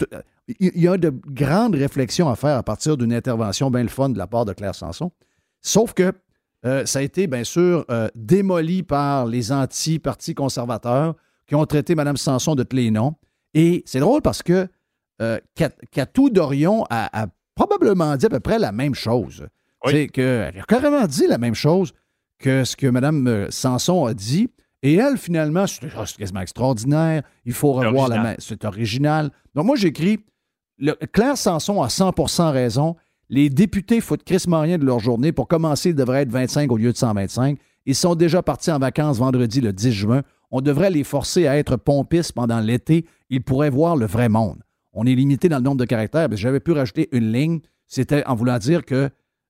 il 0.59 0.82
y 0.82 0.88
a 0.88 0.97
de 0.97 1.14
grandes 1.28 1.76
réflexions 1.76 2.30
à 2.30 2.36
faire 2.36 2.57
à 2.57 2.64
partir 2.64 2.97
d'une 2.97 3.14
intervention 3.14 3.70
bien 3.70 3.84
le 3.84 3.89
fun 3.89 4.09
de 4.09 4.18
la 4.18 4.26
part 4.26 4.45
de 4.45 4.53
Claire 4.53 4.74
Sanson. 4.74 5.12
Sauf 5.62 5.93
que 5.93 6.14
euh, 6.66 6.86
ça 6.86 6.99
a 6.99 7.01
été, 7.01 7.28
bien 7.28 7.43
sûr, 7.43 7.86
démoli 8.16 8.84
par 8.84 9.26
les 9.26 9.51
anti-partis 9.51 10.36
conservateurs 10.36 11.16
qui 11.47 11.55
ont 11.55 11.66
traité 11.66 11.95
Mme 11.95 12.18
Sanson 12.18 12.55
de 12.55 12.64
tous 12.64 12.76
les 12.76 12.91
noms. 12.91 13.16
Et 13.53 13.84
c'est 13.86 13.99
drôle 13.99 14.22
parce 14.22 14.41
que 14.41 14.68
euh, 15.22 15.39
Catou 15.91 16.30
Dorion 16.30 16.86
a, 16.89 17.28
probablement 17.55 18.16
dit 18.16 18.26
à 18.26 18.30
peu 18.30 18.39
près 18.39 18.57
la 18.57 18.72
même 18.72 18.95
chose. 18.95 19.47
C'est 19.86 20.07
que, 20.07 20.47
elle 20.47 20.59
a 20.59 20.64
carrément 20.64 21.05
dit 21.05 21.28
la 21.28 21.38
même 21.38 21.55
chose 21.55 21.93
que 22.39 22.64
ce 22.64 22.76
que 22.76 22.88
Mme 22.88 23.28
euh, 23.28 23.51
Sanson 23.51 24.05
a 24.05 24.14
dit. 24.14 24.49
Et 24.84 24.95
elle, 24.95 25.18
finalement, 25.18 25.68
c'est 25.68 26.18
quasiment 26.18 26.41
extraordinaire. 26.41 27.22
Il 27.45 27.53
faut 27.53 27.74
revoir 27.74 28.07
la 28.07 28.36
C'est 28.39 28.66
original. 28.66 29.30
Donc, 29.53 29.66
moi, 29.66 29.76
j'écris 29.76 30.20
Claire 31.12 31.38
Sanson 31.38 31.84
a 31.84 31.88
100% 31.88 32.51
raison. 32.51 32.95
Les 33.32 33.50
députés 33.50 34.00
foutent 34.00 34.24
Chris 34.24 34.44
rien 34.48 34.78
de 34.78 34.86
leur 34.86 35.00
journée. 35.00 35.32
Pour 35.32 35.48
commencer, 35.48 35.90
il 35.90 35.96
devrait 35.96 36.22
être 36.22 36.32
25 36.32 36.72
au 36.72 36.78
lieu 36.78 36.92
de 36.92 36.98
125. 36.98 37.58
Ils 37.88 37.96
sont 37.96 38.14
déjà 38.14 38.44
partis 38.44 38.72
en 38.72 38.78
vacances 38.78 39.18
vendredi 39.18 39.60
le 39.60 39.74
10 39.74 39.92
juin. 39.92 40.22
On 40.52 40.62
devrait 40.62 40.92
les 40.92 41.04
forcer 41.04 41.48
à 41.48 41.58
être 41.58 41.78
pompistes 41.78 42.34
pendant 42.34 42.60
l'été. 42.60 43.06
Ils 43.32 43.42
pourraient 43.42 43.72
voir 43.72 43.96
le 43.96 44.06
vrai 44.06 44.30
monde 44.30 44.62
on 44.94 45.06
est 45.06 45.16
limité 45.16 45.50
dans 45.50 45.58
le 45.58 45.64
nombre 45.64 45.78
de 45.78 45.86
caractères. 45.86 46.28
J'avais 46.34 46.60
pu 46.60 46.72
rajouter 46.72 47.10
une 47.12 47.32
ligne, 47.32 47.60
c'était 47.88 48.26
en 48.26 48.36
voulant 48.36 48.58
dire 48.58 48.86
que 48.86 49.10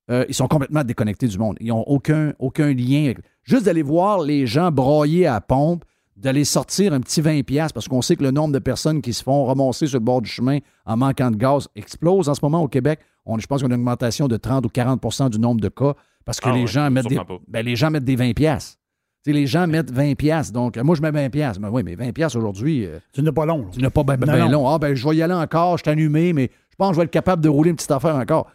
euh, 0.10 0.26
ils 0.28 0.34
sont 0.34 0.48
complètement 0.48 0.84
déconnectés 0.84 1.28
du 1.28 1.38
monde. 1.38 1.58
Ils 1.60 1.68
n'ont 1.68 1.84
aucun, 1.84 2.34
aucun 2.40 2.74
lien. 2.74 3.14
Juste 3.44 3.66
d'aller 3.66 3.84
voir 3.84 4.20
les 4.20 4.46
gens 4.46 4.72
broyer 4.72 5.28
à 5.28 5.40
pompe, 5.42 5.86
d'aller 6.16 6.44
sortir 6.44 6.94
un 6.94 7.00
petit 7.00 7.22
20$ 7.22 7.72
parce 7.74 7.88
qu'on 7.88 8.02
sait 8.02 8.16
que 8.16 8.24
le 8.24 8.32
nombre 8.32 8.54
de 8.54 8.60
personnes 8.60 9.02
qui 9.02 9.14
se 9.14 9.24
font 9.24 9.46
ramasser 9.46 9.88
sur 9.88 10.00
le 10.00 10.06
bord 10.06 10.22
du 10.22 10.30
chemin 10.30 10.60
en 10.86 10.98
manquant 10.98 11.32
de 11.32 11.38
gaz 11.38 11.68
explose 11.76 12.30
en 12.30 12.36
ce 12.36 12.42
moment 12.44 12.62
au 12.62 12.68
Québec. 12.68 13.00
On, 13.26 13.38
je 13.38 13.47
pense 13.47 13.61
qu'on 13.61 13.69
a 13.69 13.76
une 13.76 13.82
augmentation 13.82 14.28
de 14.28 14.38
30 14.38 14.65
ou 14.65 14.69
40% 14.69 15.30
du 15.30 15.39
nombre 15.39 15.61
de 15.61 15.69
cas 15.69 15.93
parce 16.26 16.39
que 16.39 16.49
ah 16.49 16.53
les, 16.53 16.67
gens 16.67 16.89
mettent 16.89 17.07
des, 17.07 17.19
ben, 17.47 17.65
les 17.65 17.76
gens 17.76 17.89
mettent 17.89 18.05
des 18.05 18.15
20$ 18.15 18.78
les 19.26 19.45
gens 19.45 19.67
mettent 19.67 19.91
20 19.91 20.15
pièces. 20.15 20.51
Donc, 20.51 20.78
moi, 20.78 20.95
je 20.95 21.01
mets 21.01 21.11
20 21.11 21.30
pièces. 21.30 21.59
Mais 21.59 21.67
oui, 21.67 21.84
mais 21.84 21.95
20 21.95 22.11
pièces 22.11 22.36
aujourd'hui... 22.36 22.86
Euh, 22.86 22.99
tu 23.13 23.22
n'as 23.22 23.32
pas 23.32 23.45
long. 23.45 23.67
Tu 23.72 23.80
n'as 23.80 23.89
pas 23.89 24.03
bien 24.03 24.17
ben, 24.17 24.49
long. 24.49 24.67
Ah, 24.67 24.80
ben, 24.80 24.95
je 24.95 25.07
vais 25.07 25.15
y 25.15 25.22
aller 25.22 25.34
encore, 25.34 25.78
je 25.78 25.84
suis 25.84 25.91
allumé, 25.91 26.34
mais 26.34 26.49
je 26.69 26.76
pense 26.76 26.89
que 26.89 26.95
je 26.95 26.99
vais 27.01 27.05
être 27.05 27.11
capable 27.11 27.43
de 27.43 27.49
rouler 27.49 27.69
une 27.69 27.76
petite 27.76 27.91
affaire 27.91 28.15
encore. 28.15 28.47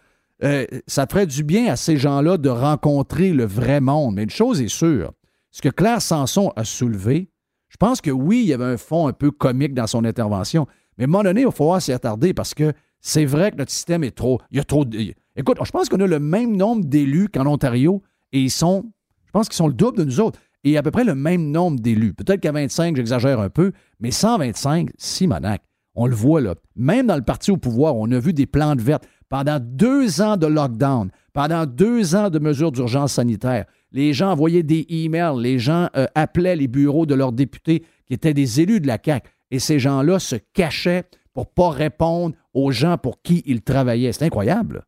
Euh, 0.43 0.67
ça 0.87 1.07
ferait 1.07 1.27
du 1.27 1.45
bien 1.45 1.73
à 1.73 1.77
ces 1.77 1.97
gens-là 1.97 2.37
de 2.37 2.49
rencontrer 2.49 3.33
le 3.33 3.45
vrai 3.45 3.81
monde. 3.81 4.17
Mais 4.17 4.25
une 4.25 4.31
chose 4.31 4.61
est 4.61 4.69
sûre, 4.69 5.13
ce 5.51 5.63
que 5.63 5.69
Claire 5.69 6.03
Sanson 6.03 6.53
a 6.57 6.65
soulevé, 6.65 7.31
je 7.69 7.77
pense 7.79 8.01
que 8.01 8.11
oui, 8.11 8.43
il 8.43 8.49
y 8.49 8.53
avait 8.53 8.65
un 8.65 8.77
fond 8.77 9.07
un 9.07 9.13
peu 9.13 9.31
comique 9.31 9.73
dans 9.73 9.87
son 9.87 10.05
intervention, 10.05 10.67
mais 10.99 11.05
à 11.05 11.07
un 11.07 11.11
moment 11.11 11.25
donné, 11.25 11.43
il 11.43 11.47
va 11.47 11.53
falloir 11.53 11.81
s'y 11.81 11.93
attarder 11.93 12.35
parce 12.35 12.53
que 12.53 12.73
c'est 13.07 13.25
vrai 13.25 13.53
que 13.53 13.57
notre 13.57 13.71
système 13.71 14.03
est 14.03 14.17
trop... 14.17 14.41
Il 14.51 14.57
y 14.57 14.61
a 14.61 14.65
trop 14.65 14.85
de... 14.85 14.99
Écoute, 15.37 15.59
je 15.63 15.71
pense 15.71 15.89
qu'on 15.89 16.01
a 16.01 16.09
le 16.09 16.19
même 16.19 16.57
nombre 16.57 16.85
d'élus 16.85 17.29
qu'en 17.29 17.47
Ontario 17.47 18.03
et 18.33 18.41
ils 18.41 18.51
sont... 18.51 18.85
Je 19.27 19.31
pense 19.31 19.49
qu'ils 19.49 19.55
sont 19.55 19.69
le 19.69 19.75
double 19.75 19.99
de 19.99 20.05
nous 20.05 20.19
autres 20.19 20.41
et 20.65 20.77
à 20.77 20.83
peu 20.83 20.91
près 20.91 21.05
le 21.05 21.15
même 21.15 21.53
nombre 21.53 21.79
d'élus. 21.79 22.15
Peut-être 22.15 22.41
qu'à 22.41 22.51
25, 22.51 22.97
j'exagère 22.97 23.39
un 23.39 23.49
peu, 23.49 23.71
mais 24.01 24.11
125, 24.11 24.91
Simonac, 24.99 25.63
on 25.95 26.09
le 26.09 26.17
voit 26.17 26.41
là. 26.41 26.57
Même 26.75 27.07
dans 27.07 27.15
le 27.15 27.23
parti 27.23 27.53
au 27.53 27.57
pouvoir, 27.57 27.95
on 27.95 28.11
a 28.11 28.19
vu 28.19 28.33
des 28.33 28.47
plantes 28.47 28.81
vertes. 28.81 29.07
Pendant 29.29 29.61
deux 29.61 30.21
ans 30.21 30.37
de 30.37 30.49
lockdown, 30.49 31.11
pendant 31.33 31.65
deux 31.65 32.17
ans 32.17 32.29
de 32.29 32.41
mesures 32.41 32.73
d'urgence 32.73 33.13
sanitaire, 33.13 33.67
les 33.93 34.15
gens 34.15 34.33
envoyaient 34.33 34.65
des 34.65 34.85
emails, 34.89 35.41
les 35.41 35.61
gens 35.61 35.91
euh, 35.97 36.07
appelaient 36.17 36.57
les 36.57 36.67
bureaux 36.67 37.07
de 37.07 37.15
leurs 37.15 37.33
députés 37.33 37.85
qui 38.05 38.15
étaient 38.15 38.35
des 38.35 38.61
élus 38.61 38.81
de 38.81 38.89
la 38.89 38.99
CAQ. 39.03 39.31
Et 39.53 39.61
ces 39.61 39.79
gens-là 39.79 40.19
se 40.19 40.35
cachaient 40.55 41.05
pour 41.37 41.45
ne 41.45 41.55
pas 41.55 41.71
répondre 41.71 42.35
aux 42.55 42.73
gens 42.73 42.97
pour 42.97 43.21
qui 43.21 43.43
ils 43.45 43.63
travaillaient. 43.63 44.13
C'est 44.13 44.25
incroyable. 44.25 44.87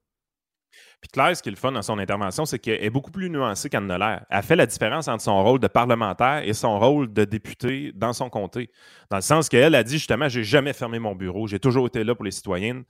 Puis 1.02 1.10
Claire, 1.12 1.36
ce 1.36 1.42
qui 1.42 1.50
est 1.50 1.62
dans 1.62 1.82
son 1.82 1.98
intervention, 1.98 2.46
c'est 2.46 2.58
qu'elle 2.58 2.82
est 2.82 2.88
beaucoup 2.88 3.10
plus 3.10 3.28
nuancée 3.28 3.68
qu'elle 3.68 3.84
ne 3.84 3.96
l'air. 3.98 4.24
Elle 4.30 4.42
fait 4.42 4.56
la 4.56 4.64
différence 4.64 5.08
entre 5.08 5.22
son 5.22 5.44
rôle 5.44 5.60
de 5.60 5.68
parlementaire 5.68 6.42
et 6.44 6.54
son 6.54 6.78
rôle 6.78 7.12
de 7.12 7.24
député 7.24 7.92
dans 7.94 8.14
son 8.14 8.30
comté. 8.30 8.70
Dans 9.10 9.18
le 9.18 9.22
sens 9.22 9.50
qu'elle 9.50 9.74
a 9.74 9.84
dit 9.84 9.98
justement, 9.98 10.28
j'ai 10.28 10.42
jamais 10.42 10.72
fermé 10.72 10.98
mon 10.98 11.14
bureau, 11.14 11.46
j'ai 11.46 11.60
toujours 11.60 11.86
été 11.86 12.02
là 12.02 12.14
pour 12.14 12.24
les 12.24 12.30
citoyennes 12.30 12.84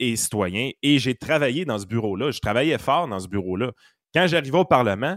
et 0.00 0.16
citoyens, 0.16 0.70
et 0.82 0.98
j'ai 0.98 1.14
travaillé 1.14 1.64
dans 1.64 1.78
ce 1.78 1.86
bureau-là. 1.86 2.32
Je 2.32 2.40
travaillais 2.40 2.78
fort 2.78 3.06
dans 3.06 3.20
ce 3.20 3.28
bureau-là. 3.28 3.70
Quand 4.12 4.26
j'arrivais 4.26 4.58
au 4.58 4.64
Parlement, 4.64 5.16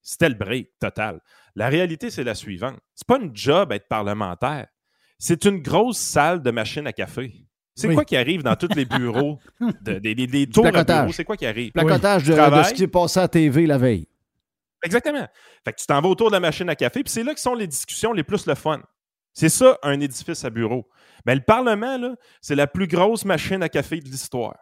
c'était 0.00 0.30
le 0.30 0.34
break 0.34 0.70
total. 0.80 1.20
La 1.54 1.68
réalité, 1.68 2.10
c'est 2.10 2.24
la 2.24 2.34
suivante. 2.34 2.78
C'est 2.94 3.06
pas 3.06 3.18
une 3.18 3.36
job 3.36 3.70
être 3.70 3.86
parlementaire. 3.86 4.66
C'est 5.26 5.46
une 5.46 5.62
grosse 5.62 5.96
salle 5.96 6.42
de 6.42 6.50
machine 6.50 6.86
à 6.86 6.92
café. 6.92 7.32
C'est 7.74 7.94
quoi 7.94 8.04
qui 8.04 8.14
arrive 8.14 8.42
dans 8.42 8.56
tous 8.56 8.68
les 8.76 8.84
bureaux, 8.84 9.38
des, 9.80 10.46
tours 10.52 10.64
de 10.64 10.84
bureaux? 10.84 11.12
C'est 11.12 11.24
quoi 11.24 11.38
qui 11.38 11.46
arrive? 11.46 11.72
Placotage 11.72 12.24
de, 12.24 12.34
ce 12.34 12.72
qui 12.72 12.80
s'est 12.80 12.88
passé 12.88 13.20
à 13.20 13.26
TV 13.26 13.66
la 13.66 13.78
veille. 13.78 14.06
Exactement. 14.84 15.26
Fait 15.64 15.72
que 15.72 15.80
tu 15.80 15.86
t'en 15.86 16.02
vas 16.02 16.08
autour 16.10 16.28
de 16.28 16.34
la 16.34 16.40
machine 16.40 16.68
à 16.68 16.76
café, 16.76 17.02
puis 17.02 17.10
c'est 17.10 17.22
là 17.22 17.32
que 17.32 17.40
sont 17.40 17.54
les 17.54 17.66
discussions 17.66 18.12
les 18.12 18.22
plus 18.22 18.44
le 18.44 18.54
fun. 18.54 18.82
C'est 19.32 19.48
ça, 19.48 19.78
un 19.82 19.98
édifice 19.98 20.44
à 20.44 20.50
bureau. 20.50 20.86
Mais 21.24 21.34
le 21.34 21.40
Parlement, 21.40 21.96
là, 21.96 22.16
c'est 22.42 22.54
la 22.54 22.66
plus 22.66 22.86
grosse 22.86 23.24
machine 23.24 23.62
à 23.62 23.70
café 23.70 24.00
de 24.00 24.04
l'histoire. 24.04 24.58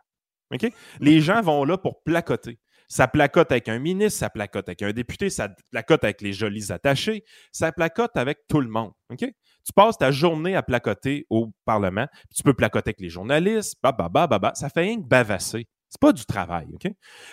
OK? 0.55 0.73
Les 1.01 1.21
gens 1.21 1.43
vont 1.43 1.65
là 1.65 1.77
pour 1.77 2.05
placoter. 2.05 2.61
Ça 2.87 3.09
placote 3.09 3.51
avec 3.51 3.69
un 3.69 3.81
ministre, 3.81 4.21
ça 4.21 4.31
placote 4.31 4.69
avec 4.69 4.83
un 4.83 4.93
député, 4.93 5.29
ça 5.29 5.49
placote 5.73 6.05
avec 6.05 6.21
les 6.21 6.33
jolis 6.33 6.71
attachés, 6.71 7.25
ça 7.51 7.73
placote 7.73 8.17
avec 8.17 8.47
tout 8.49 8.61
le 8.61 8.69
monde. 8.69 8.93
OK? 9.11 9.25
Tu 9.65 9.73
passes 9.73 9.97
ta 9.99 10.11
journée 10.11 10.57
à 10.57 10.63
placoter 10.63 11.27
au 11.31 11.53
Parlement, 11.65 12.07
puis 12.29 12.37
tu 12.37 12.43
peux 12.43 12.55
placoter 12.55 12.89
avec 12.91 13.01
les 13.01 13.09
journalistes, 13.09 13.77
bah, 13.83 13.93
bah, 13.93 14.09
bah, 14.09 14.27
bah, 14.27 14.39
bah. 14.39 14.53
Ça 14.55 14.69
fait 14.69 14.81
rien 14.81 14.97
que 15.01 15.07
bavasser. 15.07 15.69
C'est 15.89 16.01
pas 16.01 16.13
du 16.13 16.25
travail, 16.25 16.69
OK? 16.75 16.91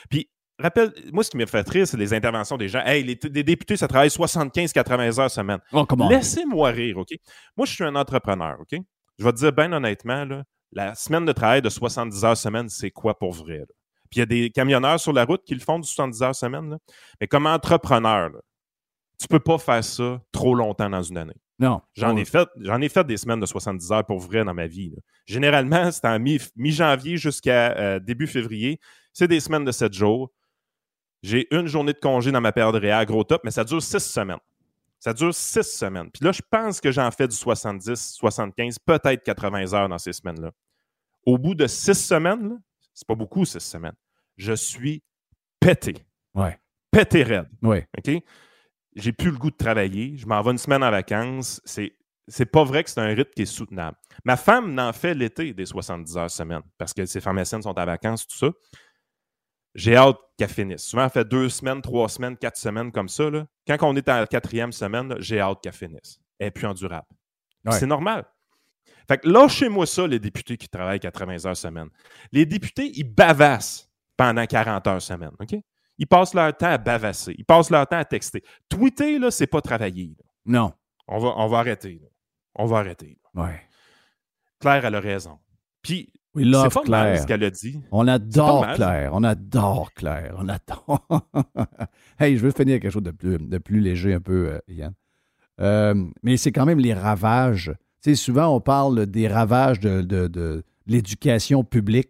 Puis, 0.09 0.29
rappelle, 0.59 0.93
moi, 1.11 1.23
ce 1.23 1.29
qui 1.31 1.37
me 1.37 1.45
fait 1.45 1.67
rire, 1.67 1.87
c'est 1.87 1.97
les 1.97 2.13
interventions 2.13 2.57
des 2.57 2.67
gens. 2.67 2.81
Hey, 2.85 3.03
les, 3.03 3.17
les 3.23 3.43
députés, 3.43 3.77
ça 3.77 3.87
travaille 3.87 4.09
75-80 4.09 5.19
heures 5.19 5.31
semaine. 5.31 5.59
Oh, 5.71 5.85
comment? 5.85 6.09
Laissez-moi 6.09 6.69
rire, 6.69 6.97
OK? 6.97 7.09
Moi, 7.57 7.65
je 7.65 7.73
suis 7.73 7.83
un 7.83 7.95
entrepreneur, 7.95 8.57
OK? 8.59 8.79
Je 9.17 9.23
vais 9.23 9.31
te 9.31 9.37
dire 9.37 9.51
bien 9.53 9.71
honnêtement, 9.73 10.25
là, 10.25 10.43
la 10.71 10.93
semaine 10.95 11.25
de 11.25 11.31
travail 11.31 11.61
de 11.61 11.69
70 11.69 12.23
heures 12.25 12.37
semaine, 12.37 12.69
c'est 12.69 12.91
quoi 12.91 13.17
pour 13.17 13.33
vrai? 13.33 13.57
là? 13.59 13.65
Puis 14.11 14.17
il 14.17 14.19
y 14.19 14.21
a 14.23 14.25
des 14.25 14.49
camionneurs 14.49 14.99
sur 14.99 15.13
la 15.13 15.23
route 15.25 15.43
qui 15.45 15.53
le 15.53 15.59
font 15.59 15.77
du 15.79 15.87
70 15.87 16.21
heures 16.23 16.35
semaine. 16.35 16.69
là. 16.71 16.77
Mais 17.21 17.27
comme 17.27 17.45
entrepreneur, 17.45 18.29
là, 18.29 18.39
tu 19.19 19.27
peux 19.27 19.39
pas 19.39 19.57
faire 19.57 19.83
ça 19.83 20.21
trop 20.31 20.55
longtemps 20.55 20.89
dans 20.89 21.01
une 21.03 21.17
année. 21.17 21.35
Non. 21.59 21.81
J'en 21.93 22.15
ai 22.15 22.25
fait, 22.25 22.47
j'en 22.61 22.81
ai 22.81 22.89
fait 22.89 23.05
des 23.05 23.17
semaines 23.17 23.39
de 23.39 23.45
70 23.45 23.91
heures 23.91 24.05
pour 24.05 24.19
vrai 24.19 24.43
dans 24.45 24.53
ma 24.53 24.65
vie. 24.67 24.89
là. 24.91 24.97
Généralement, 25.25 25.91
c'est 25.91 26.05
en 26.05 26.17
mi- 26.19 26.39
mi-janvier 26.55 27.17
jusqu'à 27.17 27.75
euh, 27.77 27.99
début 27.99 28.27
février. 28.27 28.79
C'est 29.13 29.27
des 29.27 29.39
semaines 29.39 29.65
de 29.65 29.71
7 29.71 29.91
jours. 29.93 30.31
J'ai 31.21 31.53
une 31.53 31.67
journée 31.67 31.91
de 31.93 31.99
congé 31.99 32.31
dans 32.31 32.39
ma 32.41 32.51
période 32.53 32.75
réelle, 32.75 33.05
gros 33.05 33.23
top, 33.25 33.41
mais 33.43 33.51
ça 33.51 33.63
dure 33.65 33.81
6 33.81 33.99
semaines. 33.99 34.39
Ça 34.99 35.13
dure 35.13 35.33
6 35.33 35.63
semaines. 35.63 36.09
Puis 36.11 36.23
là, 36.23 36.31
je 36.31 36.41
pense 36.49 36.79
que 36.79 36.91
j'en 36.91 37.11
fais 37.11 37.27
du 37.27 37.35
70, 37.35 37.95
75, 38.17 38.79
peut-être 38.79 39.23
80 39.23 39.73
heures 39.73 39.89
dans 39.89 39.97
ces 39.97 40.13
semaines-là. 40.13 40.51
Au 41.25 41.37
bout 41.37 41.55
de 41.55 41.67
6 41.67 41.93
semaines, 41.93 42.61
c'est 42.93 43.07
pas 43.07 43.15
beaucoup 43.15 43.43
6 43.45 43.59
semaines, 43.59 43.95
je 44.37 44.53
suis 44.53 45.03
pété. 45.59 45.95
Ouais. 46.33 46.57
Pété 46.91 47.23
raide. 47.23 47.49
Ouais. 47.61 47.87
OK? 47.97 48.23
J'ai 48.95 49.11
plus 49.11 49.31
le 49.31 49.37
goût 49.37 49.51
de 49.51 49.55
travailler. 49.57 50.17
Je 50.17 50.25
m'en 50.25 50.41
vais 50.41 50.51
une 50.51 50.57
semaine 50.57 50.83
en 50.83 50.91
vacances. 50.91 51.61
C'est, 51.65 51.95
c'est 52.27 52.45
pas 52.45 52.63
vrai 52.63 52.83
que 52.83 52.89
c'est 52.89 52.99
un 52.99 53.07
rythme 53.07 53.31
qui 53.35 53.43
est 53.43 53.45
soutenable. 53.45 53.97
Ma 54.25 54.37
femme 54.37 54.73
n'en 54.73 54.93
fait 54.93 55.13
l'été 55.13 55.53
des 55.53 55.65
70 55.65 56.17
heures 56.17 56.31
semaine 56.31 56.61
parce 56.77 56.93
que 56.93 57.05
ses 57.05 57.21
pharmaciennes 57.21 57.61
sont 57.61 57.77
en 57.77 57.85
vacances, 57.85 58.27
tout 58.27 58.37
ça. 58.37 58.49
J'ai 59.75 59.95
hâte 59.95 60.17
qu'elle 60.37 60.49
finisse. 60.49 60.83
Souvent, 60.83 61.03
elle 61.03 61.09
fait 61.11 61.27
deux 61.27 61.47
semaines, 61.47 61.81
trois 61.81 62.09
semaines, 62.09 62.35
quatre 62.35 62.57
semaines 62.57 62.91
comme 62.91 63.07
ça. 63.07 63.29
là. 63.29 63.45
Quand 63.67 63.77
on 63.83 63.95
est 63.95 64.07
à 64.09 64.21
la 64.21 64.27
quatrième 64.27 64.71
semaine, 64.71 65.15
j'ai 65.19 65.39
hâte 65.39 65.59
qu'elle 65.61 65.73
finisse. 65.73 66.19
Elle 66.39 66.47
est 66.47 66.51
plus 66.51 66.65
endurable. 66.65 67.07
Ouais. 67.65 67.73
C'est 67.73 67.85
normal. 67.85 68.25
Fait 69.07 69.17
que 69.17 69.27
lâchez-moi 69.27 69.85
ça, 69.85 70.07
les 70.07 70.19
députés 70.19 70.57
qui 70.57 70.69
travaillent 70.69 70.99
80 70.99 71.45
heures 71.45 71.57
semaine. 71.57 71.89
Les 72.31 72.45
députés, 72.45 72.91
ils 72.95 73.03
bavassent 73.03 73.89
pendant 74.17 74.45
40 74.45 74.87
heures 74.87 75.01
semaine. 75.01 75.31
OK? 75.39 75.55
Ils 75.99 76.07
passent 76.07 76.33
leur 76.33 76.55
temps 76.57 76.71
à 76.71 76.77
bavasser. 76.79 77.35
Ils 77.37 77.45
passent 77.45 77.69
leur 77.69 77.85
temps 77.85 77.97
à 77.99 78.05
texter. 78.05 78.41
Tweeter, 78.69 79.19
là, 79.19 79.29
c'est 79.29 79.45
pas 79.47 79.61
travailler. 79.61 80.15
là. 80.17 80.25
Non. 80.45 80.73
On 81.07 81.19
va, 81.19 81.33
on 81.37 81.47
va 81.47 81.59
arrêter. 81.59 81.99
là. 82.01 82.07
On 82.55 82.65
va 82.65 82.79
arrêter. 82.79 83.17
là. 83.35 83.43
Ouais. 83.43 83.61
Claire, 84.59 84.85
elle 84.85 84.95
a 84.95 84.99
raison. 84.99 85.37
Puis, 85.81 86.11
c'est 86.35 86.73
pas 86.73 86.83
mal 86.87 87.19
ce 87.19 87.25
qu'elle 87.27 87.43
a 87.43 87.49
dit. 87.49 87.79
On 87.91 88.07
adore. 88.07 88.65
Claire. 88.75 89.11
On 89.13 89.23
adore 89.23 89.93
Claire. 89.93 90.35
On 90.37 90.47
adore. 90.47 91.05
hey, 92.19 92.37
je 92.37 92.43
veux 92.43 92.51
finir 92.51 92.73
avec 92.73 92.83
quelque 92.83 92.91
chose 92.93 93.03
de 93.03 93.11
plus, 93.11 93.37
de 93.37 93.57
plus 93.57 93.79
léger 93.79 94.13
un 94.13 94.19
peu, 94.21 94.49
euh, 94.53 94.59
Yann. 94.67 94.93
Euh, 95.61 96.05
mais 96.23 96.37
c'est 96.37 96.51
quand 96.51 96.65
même 96.65 96.79
les 96.79 96.93
ravages. 96.93 97.73
Tu 98.01 98.11
sais, 98.11 98.15
souvent, 98.15 98.47
on 98.55 98.61
parle 98.61 99.05
des 99.07 99.27
ravages 99.27 99.79
de, 99.79 100.01
de- 100.01 100.27
de 100.27 100.63
l'éducation 100.87 101.63
publique 101.63 102.09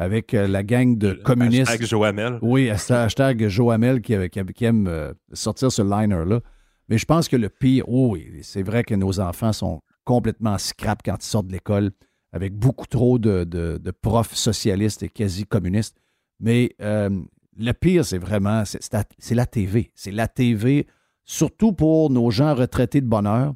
avec 0.00 0.32
euh, 0.32 0.46
la 0.46 0.62
gang 0.62 0.96
de 0.96 1.12
communistes. 1.12 1.68
Hashtag 1.70 1.86
Joamel. 1.86 2.38
Oui, 2.40 2.70
hashtag- 2.70 3.48
Joamel 3.48 4.00
qui, 4.00 4.14
qui- 4.30 4.44
qui 4.54 4.64
aime 4.64 4.86
euh, 4.86 5.12
sortir 5.32 5.72
ce 5.72 5.82
liner-là. 5.82 6.40
Mais 6.88 6.96
je 6.98 7.04
pense 7.04 7.28
que 7.28 7.36
le 7.36 7.48
pire, 7.48 7.84
oh 7.88 8.10
oui, 8.12 8.38
c'est 8.42 8.62
vrai 8.62 8.84
que 8.84 8.94
nos 8.94 9.18
enfants 9.20 9.52
sont 9.52 9.80
complètement 10.04 10.56
scrap 10.56 11.00
quand 11.04 11.16
ils 11.22 11.26
sortent 11.26 11.48
de 11.48 11.52
l'école, 11.52 11.90
avec 12.32 12.54
beaucoup 12.54 12.86
trop 12.86 13.18
de, 13.18 13.44
de- 13.44 13.78
de 13.82 13.90
profs 13.90 14.34
socialistes 14.34 15.02
et 15.02 15.08
quasi 15.08 15.44
communistes. 15.44 15.96
Mais 16.40 16.70
euh, 16.80 17.10
le 17.58 17.72
pire, 17.72 18.04
c'est 18.04 18.18
vraiment, 18.18 18.64
c'est 18.64 18.92
la, 18.92 19.04
c'est 19.18 19.34
la 19.34 19.46
TV. 19.46 19.90
C'est 19.96 20.12
la 20.12 20.28
TV, 20.28 20.86
surtout 21.24 21.72
pour 21.72 22.08
nos 22.10 22.30
gens 22.30 22.54
retraités 22.54 23.00
de 23.00 23.06
bonheur. 23.06 23.52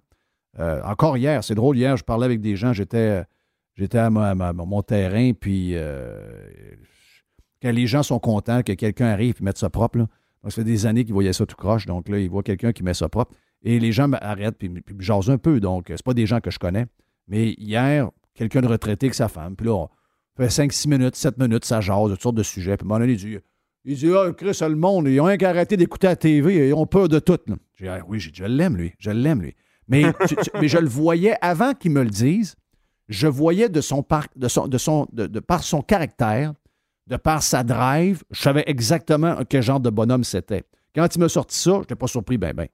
Euh, 0.59 0.83
encore 0.85 1.17
hier, 1.17 1.43
c'est 1.45 1.55
drôle, 1.55 1.79
hier, 1.79 1.97
je 1.97 2.03
parlais 2.05 2.27
avec 2.27 2.41
des 2.41 2.57
gens, 2.57 2.73
j'étais 2.73 3.25
j'étais 3.75 3.99
à, 3.99 4.11
mon 4.11 4.83
terrain, 4.83 5.33
puis 5.33 5.73
euh, 5.75 6.75
quand 7.61 7.73
les 7.73 7.87
gens 7.87 8.03
sont 8.03 8.19
contents 8.19 8.63
que 8.63 8.73
quelqu'un 8.73 9.07
arrive 9.07 9.37
et 9.41 9.45
mette 9.45 9.59
ça 9.59 9.71
propre, 9.71 9.99
là, 9.99 10.09
ça 10.45 10.51
fait 10.51 10.65
des 10.65 10.87
années 10.87 11.05
qu'ils 11.05 11.15
voyaient 11.15 11.33
ça 11.33 11.47
tout 11.47 11.57
croche, 11.57 11.87
donc 11.87 12.09
là, 12.09 12.19
ils 12.19 12.29
voient 12.29 12.43
quelqu'un 12.43 12.73
qui 12.73 12.83
met 12.83 12.95
ça 12.95 13.09
propre. 13.09 13.33
Et 13.65 13.79
les 13.79 13.93
gens 13.93 14.09
m'arrêtent 14.09 14.59
puis, 14.59 14.69
puis 14.69 14.97
jasent 14.99 15.31
un 15.31 15.39
peu, 15.39 15.61
donc 15.61 15.87
c'est 15.89 16.03
pas 16.03 16.15
des 16.15 16.27
gens 16.27 16.41
que 16.41 16.51
je 16.51 16.59
connais. 16.59 16.87
Mais 17.29 17.55
hier, 17.59 18.11
quelqu'un 18.35 18.61
de 18.61 18.67
retraité 18.67 19.07
avec 19.07 19.15
sa 19.15 19.29
femme, 19.29 19.55
puis 19.55 19.67
là, 19.67 19.75
on 19.75 19.89
fait 20.37 20.49
5-6 20.49 20.89
minutes, 20.89 21.15
7 21.15 21.39
minutes, 21.39 21.65
ça 21.65 21.81
jase 21.81 22.11
toutes 22.11 22.23
sortes 22.23 22.37
de 22.37 22.43
sujets. 22.43 22.77
Puis 22.77 22.85
à 22.85 22.87
un 22.87 22.89
moment 22.89 23.01
donné, 23.01 23.13
il 23.13 23.19
dit, 23.19 23.39
il 23.85 23.97
dit 23.97 24.11
Ah, 24.15 24.33
Chris, 24.37 24.59
le 24.61 24.75
monde, 24.75 25.09
ils 25.09 25.21
ont 25.21 25.25
rien 25.25 25.37
qu'à 25.37 25.51
arrêter 25.51 25.77
d'écouter 25.77 26.09
la 26.09 26.17
TV, 26.17 26.69
ils 26.69 26.75
ont 26.75 26.87
peur 26.87 27.09
de 27.09 27.19
tout. 27.19 27.39
J'ai 27.77 27.85
dit 27.85 27.91
Ah, 27.91 28.01
Oui, 28.09 28.19
je 28.19 28.45
l'aime, 28.45 28.77
lui, 28.77 28.95
je 28.99 29.11
l'aime, 29.11 29.43
lui. 29.43 29.55
Mais, 29.89 30.05
mais 30.61 30.69
je 30.69 30.79
le 30.79 30.89
voyais 30.89 31.35
avant 31.41 31.75
qu'il 31.75 31.91
me 31.91 32.03
le 32.03 32.11
dise, 32.11 32.55
je 33.13 33.29
voyais 33.29 33.69
de 33.69 33.81
son 33.81 34.03
par, 34.03 34.27
de 34.37 34.49
son, 34.49 35.83
caractère, 35.87 36.55
de 37.07 37.17
par 37.17 37.43
sa 37.43 37.63
drive, 37.63 38.23
je 38.31 38.41
savais 38.43 38.65
exactement 38.67 39.37
quel 39.49 39.63
genre 39.63 39.81
de 39.81 39.91
bonhomme 39.91 40.25
c'était. 40.25 40.65
Quand 40.95 41.15
il 41.15 41.19
m'a 41.19 41.29
sorti 41.29 41.59
ça, 41.59 41.73
je 41.75 41.79
n'étais 41.81 41.95
pas 41.95 42.07
surpris, 42.07 42.39
ben, 42.39 42.55
ben. 42.55 42.69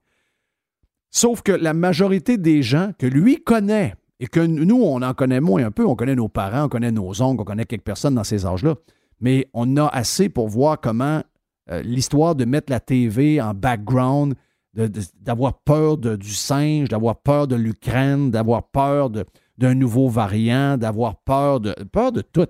Sauf 1.10 1.42
que 1.42 1.52
la 1.52 1.72
majorité 1.74 2.36
des 2.36 2.62
gens 2.62 2.92
que 2.98 3.06
lui 3.06 3.42
connaît, 3.42 3.94
et 4.20 4.26
que 4.26 4.40
nous, 4.40 4.82
on 4.82 5.00
en 5.02 5.14
connaît 5.14 5.40
moins 5.40 5.64
un 5.64 5.70
peu, 5.70 5.86
on 5.86 5.94
connaît 5.94 6.16
nos 6.16 6.28
parents, 6.28 6.64
on 6.64 6.68
connaît 6.68 6.90
nos 6.90 7.22
oncles, 7.22 7.42
on 7.42 7.44
connaît 7.44 7.64
quelques 7.64 7.84
personnes 7.84 8.16
dans 8.16 8.24
ces 8.24 8.44
âges-là, 8.44 8.74
mais 9.20 9.48
on 9.54 9.76
a 9.76 9.86
assez 9.86 10.28
pour 10.28 10.48
voir 10.48 10.80
comment 10.80 11.22
euh, 11.70 11.82
l'histoire 11.82 12.34
de 12.34 12.44
mettre 12.44 12.72
la 12.72 12.80
TV 12.80 13.40
en 13.40 13.54
background, 13.54 14.34
d'avoir 14.74 15.58
peur 15.60 15.96
du 15.96 16.34
singe, 16.34 16.88
d'avoir 16.88 17.16
peur 17.16 17.46
de 17.48 17.56
l'Ukraine, 17.56 18.30
d'avoir 18.30 18.64
peur 18.70 19.10
de- 19.10 19.24
d'un 19.58 19.74
nouveau 19.74 20.08
variant, 20.08 20.78
d'avoir 20.78 21.16
peur 21.16 21.60
de, 21.60 21.74
peur 21.92 22.12
de 22.12 22.22
tout. 22.22 22.46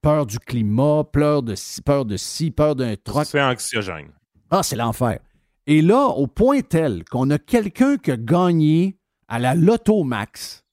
Peur 0.00 0.26
du 0.26 0.38
climat, 0.38 1.04
peur 1.04 1.42
de 1.42 1.54
ci, 1.54 1.82
peur 1.82 2.04
de 2.04 2.16
ci, 2.16 2.50
peur 2.50 2.76
d'un 2.76 2.94
troc. 2.96 3.26
C'est 3.26 3.42
anxiogène. 3.42 4.10
Ah, 4.50 4.62
c'est 4.62 4.76
l'enfer. 4.76 5.18
Et 5.66 5.82
là, 5.82 6.06
au 6.08 6.26
point 6.26 6.60
tel 6.60 7.04
qu'on 7.04 7.30
a 7.30 7.38
quelqu'un 7.38 7.96
qui 7.96 8.10
a 8.10 8.16
gagné 8.16 8.98
à 9.28 9.38
la 9.38 9.54
Loto 9.54 10.04
Max 10.04 10.64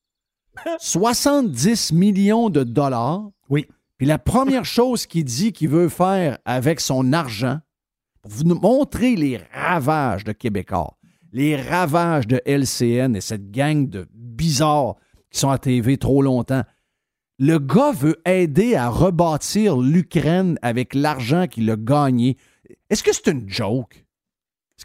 70 0.80 1.94
millions 1.94 2.50
de 2.50 2.64
dollars. 2.64 3.30
Oui. 3.50 3.68
Puis 3.98 4.06
la 4.06 4.20
première 4.20 4.66
chose 4.78 5.06
qu'il 5.06 5.24
dit 5.24 5.54
qu'il 5.54 5.70
veut 5.70 5.90
faire 5.90 6.38
avec 6.46 6.80
son 6.80 7.14
argent, 7.14 7.60
pour 8.22 8.32
vous 8.32 8.44
montrer 8.44 9.16
les 9.16 9.40
ravages 9.54 10.24
de 10.24 10.32
Québécois, 10.32 10.98
les 11.32 11.56
ravages 11.56 12.28
de 12.28 12.42
LCN 12.46 13.16
et 13.16 13.22
cette 13.22 13.50
gang 13.50 13.90
de 13.90 14.08
bizarres 14.14 14.96
qui 15.32 15.40
sont 15.40 15.50
à 15.50 15.58
TV 15.58 15.98
trop 15.98 16.22
longtemps. 16.22 16.64
Le 17.40 17.58
gars 17.58 17.92
veut 17.92 18.22
aider 18.26 18.76
à 18.76 18.90
rebâtir 18.90 19.78
l'Ukraine 19.78 20.60
avec 20.62 20.94
l'argent 20.94 21.48
qu'il 21.48 21.70
a 21.72 21.76
gagné. 21.76 22.38
Est-ce 22.90 23.02
que 23.04 23.14
c'est 23.14 23.28
une 23.32 23.50
joke? 23.50 24.06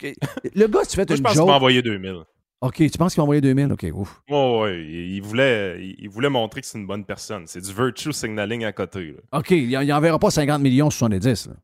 Que- 0.01 0.15
le 0.55 0.67
gars, 0.67 0.83
tu 0.85 0.97
fais 0.97 1.05
Moi, 1.05 1.07
je 1.11 1.15
une 1.17 1.23
pense 1.23 1.33
qu'il 1.33 1.39
joke. 1.41 1.49
m'a 1.49 1.57
envoyé 1.57 1.83
2000. 1.83 2.23
OK, 2.63 2.77
tu 2.77 2.91
penses 2.99 3.13
qu'il 3.13 3.21
va 3.21 3.25
envoyer 3.25 3.43
2000? 3.43 3.73
OK, 3.73 3.87
ouf. 3.93 4.23
Oh, 4.31 4.61
ouais, 4.63 4.83
il 4.83 5.21
voulait, 5.21 5.95
il 5.99 6.09
voulait 6.09 6.31
montrer 6.31 6.63
que 6.63 6.67
c'est 6.67 6.79
une 6.79 6.87
bonne 6.87 7.05
personne. 7.05 7.47
C'est 7.47 7.61
du 7.61 7.73
virtue 7.73 8.13
signaling 8.13 8.65
à 8.65 8.73
côté. 8.73 9.13
là. 9.13 9.39
OK, 9.39 9.51
il 9.51 9.71
n'enverra 9.87 10.19
pas 10.19 10.31
50 10.31 10.63
millions 10.63 10.89
sur 10.89 11.01
70. 11.01 11.49
là. 11.49 11.55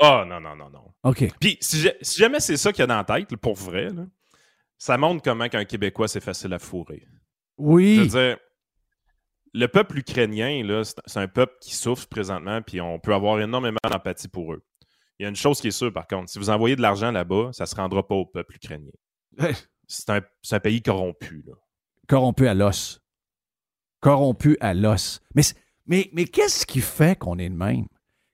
Ah, 0.00 0.24
non, 0.26 0.40
non, 0.40 0.56
non, 0.56 0.70
non. 0.70 0.80
OK. 1.04 1.30
Puis, 1.38 1.58
si, 1.60 1.80
ja- 1.80 1.92
si 2.00 2.18
jamais 2.18 2.40
c'est 2.40 2.56
ça 2.56 2.72
qu'il 2.72 2.80
y 2.80 2.84
a 2.84 2.86
dans 2.86 2.96
la 2.96 3.04
tête, 3.04 3.36
pour 3.36 3.54
vrai, 3.54 3.90
là, 3.90 4.06
ça 4.78 4.96
montre 4.96 5.22
comment 5.22 5.46
qu'un 5.50 5.66
Québécois, 5.66 6.08
c'est 6.08 6.22
facile 6.22 6.54
à 6.54 6.58
fourrer. 6.58 7.02
Oui. 7.60 7.96
Je 7.96 8.00
veux 8.00 8.06
dire, 8.08 8.36
le 9.52 9.66
peuple 9.66 9.98
ukrainien, 9.98 10.64
là, 10.64 10.82
c'est 10.84 11.18
un 11.18 11.28
peuple 11.28 11.54
qui 11.60 11.74
souffre 11.74 12.08
présentement, 12.08 12.62
puis 12.62 12.80
on 12.80 12.98
peut 12.98 13.14
avoir 13.14 13.40
énormément 13.40 13.78
d'empathie 13.88 14.28
pour 14.28 14.52
eux. 14.52 14.64
Il 15.18 15.24
y 15.24 15.26
a 15.26 15.28
une 15.28 15.36
chose 15.36 15.60
qui 15.60 15.68
est 15.68 15.72
sûre, 15.72 15.92
par 15.92 16.06
contre, 16.06 16.30
si 16.30 16.38
vous 16.38 16.50
envoyez 16.50 16.76
de 16.76 16.82
l'argent 16.82 17.10
là-bas, 17.10 17.50
ça 17.52 17.64
ne 17.64 17.66
se 17.66 17.74
rendra 17.74 18.06
pas 18.06 18.14
au 18.14 18.26
peuple 18.26 18.56
ukrainien. 18.56 18.92
C'est 19.86 20.08
un, 20.08 20.60
pays 20.60 20.82
corrompu. 20.82 21.42
Là. 21.46 21.54
Corrompu 22.06 22.46
à 22.46 22.54
l'os. 22.54 23.00
Corrompu 23.98 24.56
à 24.60 24.72
l'os. 24.72 25.20
Mais, 25.34 25.42
mais, 25.84 26.08
mais 26.12 26.24
qu'est-ce 26.24 26.64
qui 26.64 26.80
fait 26.80 27.18
qu'on 27.18 27.38
est 27.38 27.48
de 27.48 27.54
même? 27.54 27.86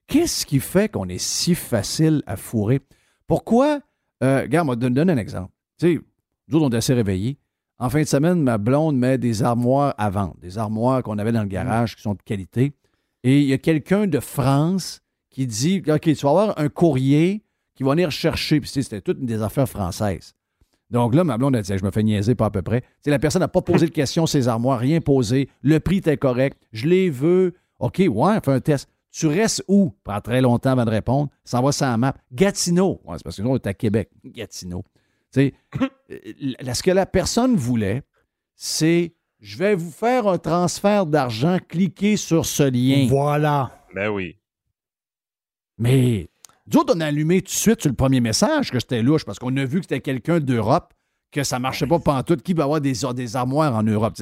Qu'est-ce 0.05 0.45
qui 0.45 0.59
fait 0.59 0.89
qu'on 0.89 1.09
est 1.09 1.17
si 1.17 1.55
facile 1.55 2.21
à 2.27 2.37
fourrer? 2.37 2.79
Pourquoi? 3.25 3.81
Euh, 4.23 4.41
regarde, 4.41 4.67
moi, 4.67 4.75
donne, 4.75 4.93
donne 4.93 5.09
un 5.09 5.17
exemple. 5.17 5.51
Tu 5.79 5.95
sais, 5.95 6.01
nous 6.47 6.57
autres, 6.57 6.67
on 6.67 6.69
est 6.69 6.77
assez 6.77 6.93
réveillés. 6.93 7.39
En 7.79 7.89
fin 7.89 8.01
de 8.01 8.07
semaine, 8.07 8.41
ma 8.41 8.57
blonde 8.57 8.97
met 8.97 9.17
des 9.17 9.43
armoires 9.43 9.93
à 9.97 10.09
vendre, 10.09 10.35
des 10.41 10.57
armoires 10.57 11.03
qu'on 11.03 11.19
avait 11.19 11.31
dans 11.31 11.43
le 11.43 11.47
garage 11.47 11.95
qui 11.95 12.01
sont 12.01 12.13
de 12.15 12.21
qualité. 12.23 12.73
Et 13.23 13.39
il 13.41 13.45
y 13.45 13.53
a 13.53 13.59
quelqu'un 13.59 14.07
de 14.07 14.19
France 14.19 15.01
qui 15.29 15.45
dit 15.45 15.83
OK, 15.87 16.01
tu 16.01 16.13
vas 16.15 16.29
avoir 16.29 16.59
un 16.59 16.69
courrier 16.69 17.43
qui 17.75 17.83
va 17.83 17.91
venir 17.91 18.09
chercher. 18.09 18.59
Puis 18.59 18.69
c'était 18.69 19.01
toutes 19.01 19.23
des 19.23 19.41
affaires 19.43 19.69
françaises. 19.69 20.33
Donc 20.89 21.13
là, 21.13 21.23
ma 21.23 21.37
blonde 21.37 21.55
a 21.55 21.61
dit 21.61 21.77
Je 21.77 21.85
me 21.85 21.91
fais 21.91 22.01
niaiser 22.01 22.33
pas 22.33 22.45
à 22.45 22.49
peu 22.49 22.63
près. 22.63 22.81
Tu 22.81 22.87
sais, 23.03 23.11
la 23.11 23.19
personne 23.19 23.41
n'a 23.41 23.47
pas 23.47 23.61
posé 23.61 23.85
de 23.85 23.91
question, 23.91 24.25
ses 24.25 24.47
armoires, 24.47 24.79
rien 24.79 24.99
posé. 24.99 25.49
Le 25.61 25.79
prix 25.79 25.97
était 25.97 26.17
correct. 26.17 26.57
Je 26.71 26.87
les 26.87 27.09
veux. 27.09 27.53
OK, 27.79 28.01
ouais, 28.09 28.39
fais 28.43 28.51
un 28.51 28.59
test. 28.59 28.89
Tu 29.11 29.27
restes 29.27 29.63
où? 29.67 29.93
Prends 30.03 30.21
très 30.21 30.41
longtemps 30.41 30.71
avant 30.71 30.85
de 30.85 30.89
répondre. 30.89 31.29
Ça 31.43 31.61
va 31.61 31.71
sur 31.71 31.85
la 31.85 31.97
map. 31.97 32.15
Gatineau. 32.31 33.01
Ouais, 33.05 33.17
c'est 33.17 33.23
parce 33.23 33.37
que 33.37 33.41
nous, 33.41 33.49
on 33.49 33.55
est 33.55 33.67
à 33.67 33.73
Québec. 33.73 34.09
Gatineau. 34.25 34.83
Euh, 35.35 35.51
ce 36.09 36.83
que 36.83 36.91
la 36.91 37.05
personne 37.05 37.55
voulait, 37.55 38.03
c'est 38.55 39.13
je 39.39 39.57
vais 39.57 39.75
vous 39.75 39.91
faire 39.91 40.27
un 40.27 40.37
transfert 40.37 41.05
d'argent, 41.05 41.57
cliquez 41.67 42.17
sur 42.17 42.45
ce 42.45 42.63
lien. 42.63 43.07
Voilà. 43.07 43.71
Ben 43.93 44.09
oui. 44.09 44.37
Mais 45.77 46.29
nous 46.71 46.79
autres, 46.79 46.93
on 46.95 47.01
a 47.01 47.05
allumé 47.05 47.41
tout 47.41 47.47
de 47.47 47.57
suite 47.57 47.81
sur 47.81 47.89
le 47.89 47.95
premier 47.95 48.19
message 48.19 48.71
que 48.71 48.79
c'était 48.79 49.03
louche 49.03 49.25
parce 49.25 49.37
qu'on 49.37 49.55
a 49.57 49.65
vu 49.65 49.79
que 49.79 49.85
c'était 49.85 50.01
quelqu'un 50.01 50.39
d'Europe, 50.39 50.93
que 51.31 51.43
ça 51.43 51.59
marchait 51.59 51.87
pas 51.87 51.99
pantoute, 51.99 52.41
qui 52.41 52.53
va 52.53 52.63
avoir 52.63 52.81
des, 52.81 52.93
des 53.15 53.35
armoires 53.35 53.75
en 53.75 53.83
Europe. 53.83 54.15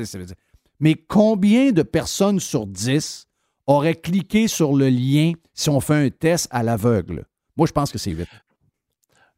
Mais 0.79 0.95
combien 0.95 1.71
de 1.71 1.81
personnes 1.81 2.39
sur 2.39 2.67
dix 2.67 3.27
auraient 3.67 3.95
cliqué 3.95 4.47
sur 4.47 4.75
le 4.75 4.89
lien 4.89 5.31
si 5.53 5.69
on 5.69 5.79
fait 5.79 5.95
un 6.07 6.09
test 6.09 6.47
à 6.51 6.61
l'aveugle? 6.61 7.25
Moi, 7.55 7.67
je 7.67 7.71
pense 7.71 7.91
que 7.91 7.97
c'est 7.97 8.11
8. 8.11 8.27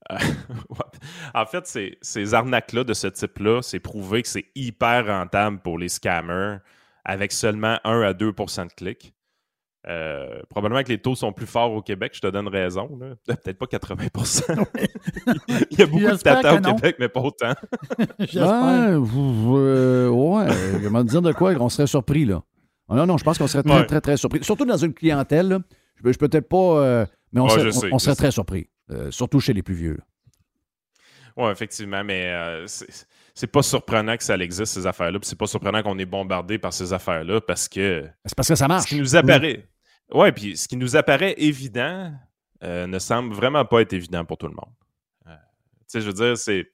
en 1.33 1.45
fait, 1.45 1.67
ces, 1.67 1.97
ces 2.01 2.33
arnaques-là 2.33 2.83
de 2.83 2.93
ce 2.93 3.07
type-là, 3.07 3.61
c'est 3.61 3.79
prouvé 3.79 4.21
que 4.21 4.27
c'est 4.29 4.45
hyper 4.55 5.07
rentable 5.07 5.59
pour 5.59 5.77
les 5.77 5.89
scammers 5.89 6.57
avec 7.05 7.31
seulement 7.31 7.79
1 7.83 8.01
à 8.01 8.13
2% 8.13 8.67
de 8.67 8.73
clics. 8.73 9.13
Euh, 9.87 10.41
probablement 10.49 10.83
que 10.83 10.89
les 10.89 10.97
taux 10.97 11.15
sont 11.15 11.31
plus 11.31 11.45
forts 11.45 11.71
au 11.71 11.81
Québec, 11.81 12.11
je 12.13 12.19
te 12.19 12.27
donne 12.27 12.49
raison. 12.49 12.99
Peut-être 13.25 13.57
pas 13.57 13.65
80% 13.67 14.65
Il 15.71 15.79
y 15.79 15.81
a 15.81 15.85
beaucoup 15.85 16.03
de 16.03 16.17
tata 16.17 16.55
au 16.55 16.59
Québec, 16.59 16.97
mais 16.99 17.07
pas 17.07 17.21
autant. 17.21 17.53
J'espère. 18.19 18.99
Ouais, 18.99 20.07
ouais, 20.07 20.47
je 20.81 20.89
vais 20.89 21.03
dire 21.05 21.21
de 21.21 21.31
quoi 21.31 21.53
on 21.59 21.69
serait 21.69 21.87
surpris, 21.87 22.25
là. 22.25 22.43
Ah, 22.89 22.95
non, 22.95 23.05
non, 23.05 23.17
je 23.17 23.23
pense 23.23 23.37
qu'on 23.37 23.47
serait 23.47 23.63
très, 23.63 23.85
très, 23.85 24.01
très 24.01 24.17
surpris. 24.17 24.43
Surtout 24.43 24.65
dans 24.65 24.77
une 24.77 24.93
clientèle, 24.93 25.47
là. 25.47 25.59
je, 26.03 26.17
peux 26.17 26.27
peut-être 26.27 26.49
pas, 26.49 26.57
euh, 26.57 27.05
mais 27.31 27.41
on 27.41 27.49
serait, 27.49 27.89
on, 27.91 27.99
serait 27.99 28.15
très 28.15 28.31
surpris. 28.31 28.69
Euh, 28.89 29.11
surtout 29.11 29.39
chez 29.39 29.53
les 29.53 29.63
plus 29.63 29.75
vieux. 29.75 29.99
Oui, 31.35 31.51
effectivement, 31.51 32.03
mais 32.03 32.65
c'est 33.37 33.45
pas 33.45 33.61
surprenant 33.61 34.17
que 34.17 34.23
ça 34.23 34.35
existe, 34.35 34.73
ces 34.73 34.87
affaires-là. 34.87 35.19
C'est 35.21 35.37
pas 35.37 35.45
surprenant 35.45 35.83
qu'on 35.83 35.99
est 35.99 36.07
bombardé 36.07 36.57
par 36.57 36.73
ces 36.73 36.91
affaires-là 36.91 37.39
parce 37.39 37.69
que. 37.69 38.09
C'est 38.25 38.35
parce 38.35 38.47
que 38.47 38.55
ça 38.55 38.67
marche. 38.67 38.85
Ce 38.85 38.87
qui 38.87 38.99
nous 38.99 39.15
apparaît. 39.15 39.69
Ouais, 40.11 40.31
puis 40.31 40.57
ce 40.57 40.67
qui 40.67 40.75
nous 40.75 40.95
apparaît 40.95 41.35
évident 41.37 42.11
euh, 42.63 42.87
ne 42.87 42.97
semble 42.97 43.35
vraiment 43.35 43.63
pas 43.63 43.81
être 43.81 43.93
évident 43.93 44.25
pour 44.25 44.39
tout 44.39 44.47
le 44.47 44.55
monde. 44.55 44.73
Euh, 45.27 45.35
tu 45.35 45.85
sais, 45.87 46.01
je 46.01 46.07
veux 46.07 46.13
dire, 46.13 46.35
c'est. 46.35 46.71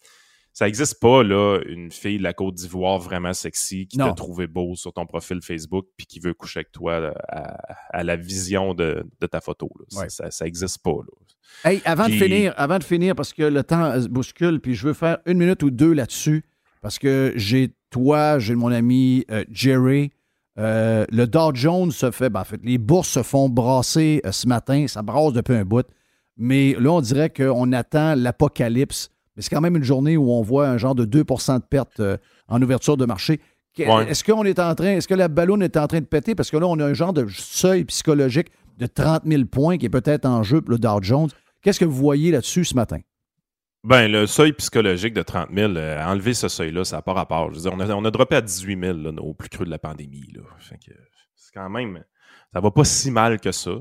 Ça 0.53 0.65
n'existe 0.65 0.99
pas, 1.01 1.23
là, 1.23 1.59
une 1.65 1.91
fille 1.91 2.19
de 2.19 2.23
la 2.23 2.33
Côte 2.33 2.53
d'Ivoire 2.53 2.99
vraiment 2.99 3.33
sexy 3.33 3.87
qui 3.87 3.97
t'a 3.97 4.13
trouvé 4.13 4.45
beau 4.45 4.75
sur 4.75 4.93
ton 4.93 5.07
profil 5.07 5.41
Facebook 5.41 5.87
puis 5.97 6.05
qui 6.05 6.19
veut 6.19 6.35
coucher 6.35 6.59
avec 6.59 6.71
toi 6.71 6.93
euh, 6.93 7.11
à, 7.27 8.03
la 8.03 8.15
vision 8.15 8.75
de, 8.75 9.03
ta 9.29 9.41
photo. 9.41 9.69
Ça 9.89 10.29
n'existe 10.45 10.83
pas. 10.83 10.93
Hey, 11.65 11.81
avant, 11.85 12.07
de 12.07 12.13
finir, 12.13 12.53
avant 12.57 12.77
de 12.77 12.83
finir, 12.83 13.15
parce 13.15 13.33
que 13.33 13.43
le 13.43 13.63
temps 13.63 13.99
se 14.01 14.07
bouscule, 14.07 14.59
puis 14.59 14.75
je 14.75 14.87
veux 14.87 14.93
faire 14.93 15.19
une 15.25 15.37
minute 15.37 15.63
ou 15.63 15.71
deux 15.71 15.93
là-dessus, 15.93 16.43
parce 16.81 16.99
que 16.99 17.33
j'ai 17.35 17.71
toi, 17.89 18.39
j'ai 18.39 18.55
mon 18.55 18.71
ami 18.71 19.25
Jerry, 19.49 20.11
euh, 20.59 21.05
le 21.09 21.25
Dow 21.25 21.51
Jones 21.53 21.91
se 21.91 22.11
fait, 22.11 22.29
ben, 22.29 22.41
en 22.41 22.43
fait, 22.43 22.59
les 22.63 22.77
bourses 22.77 23.09
se 23.09 23.23
font 23.23 23.49
brasser 23.49 24.21
euh, 24.25 24.31
ce 24.31 24.47
matin, 24.47 24.85
ça 24.87 25.01
brasse 25.01 25.33
depuis 25.33 25.55
un 25.55 25.65
bout. 25.65 25.85
Mais 26.37 26.75
là, 26.79 26.91
on 26.91 27.01
dirait 27.01 27.29
qu'on 27.29 27.71
attend 27.73 28.15
l'apocalypse. 28.15 29.09
Mais 29.35 29.41
c'est 29.41 29.49
quand 29.49 29.61
même 29.61 29.75
une 29.75 29.83
journée 29.83 30.15
où 30.17 30.31
on 30.31 30.41
voit 30.41 30.67
un 30.67 30.77
genre 30.77 30.95
de 30.95 31.05
2% 31.05 31.59
de 31.59 31.63
perte 31.63 31.99
euh, 31.99 32.17
en 32.47 32.61
ouverture 32.61 32.97
de 32.97 33.05
marché. 33.05 33.39
Est-ce 33.77 34.23
qu'on 34.23 34.43
est 34.43 34.59
en 34.59 34.75
train, 34.75 34.97
est-ce 34.97 35.07
que 35.07 35.15
la 35.15 35.27
ballon 35.27 35.59
est 35.61 35.77
en 35.77 35.87
train 35.87 35.99
de 35.99 36.05
péter? 36.05 36.35
Parce 36.35 36.51
que 36.51 36.57
là, 36.57 36.67
on 36.67 36.79
a 36.79 36.85
un 36.85 36.93
genre 36.93 37.13
de 37.13 37.25
seuil 37.29 37.85
psychologique 37.85 38.49
de 38.77 38.85
30 38.85 39.23
000 39.25 39.45
points 39.45 39.79
qui 39.79 39.87
est 39.87 39.89
peut-être 39.89 40.25
en 40.27 40.43
jeu 40.43 40.61
pour 40.61 40.71
le 40.71 40.77
Dow 40.77 41.01
Jones. 41.01 41.29
Qu'est-ce 41.63 41.79
que 41.79 41.85
vous 41.85 41.95
voyez 41.95 42.31
là-dessus 42.31 42.65
ce 42.65 42.75
matin? 42.75 42.99
Ben, 43.85 44.09
le 44.11 44.27
seuil 44.27 44.53
psychologique 44.53 45.13
de 45.13 45.23
30 45.23 45.49
000, 45.53 45.75
euh, 45.75 46.03
enlever 46.05 46.33
ce 46.33 46.47
seuil-là, 46.47 46.85
ça 46.85 46.97
n'a 46.97 47.01
pas 47.01 47.13
rapport. 47.13 47.49
Je 47.51 47.55
veux 47.55 47.61
dire, 47.61 47.73
on, 47.73 47.79
a, 47.79 47.89
on 47.95 48.05
a 48.05 48.11
droppé 48.11 48.35
à 48.35 48.41
18 48.41 48.79
000 48.79 48.97
là, 48.99 49.11
au 49.21 49.33
plus 49.33 49.49
creux 49.49 49.65
de 49.65 49.71
la 49.71 49.79
pandémie. 49.79 50.25
C'est 51.35 51.53
quand 51.53 51.69
même. 51.69 52.03
Ça 52.53 52.59
va 52.61 52.71
pas 52.71 52.83
si 52.83 53.11
mal 53.11 53.39
que 53.39 53.51
ça. 53.51 53.71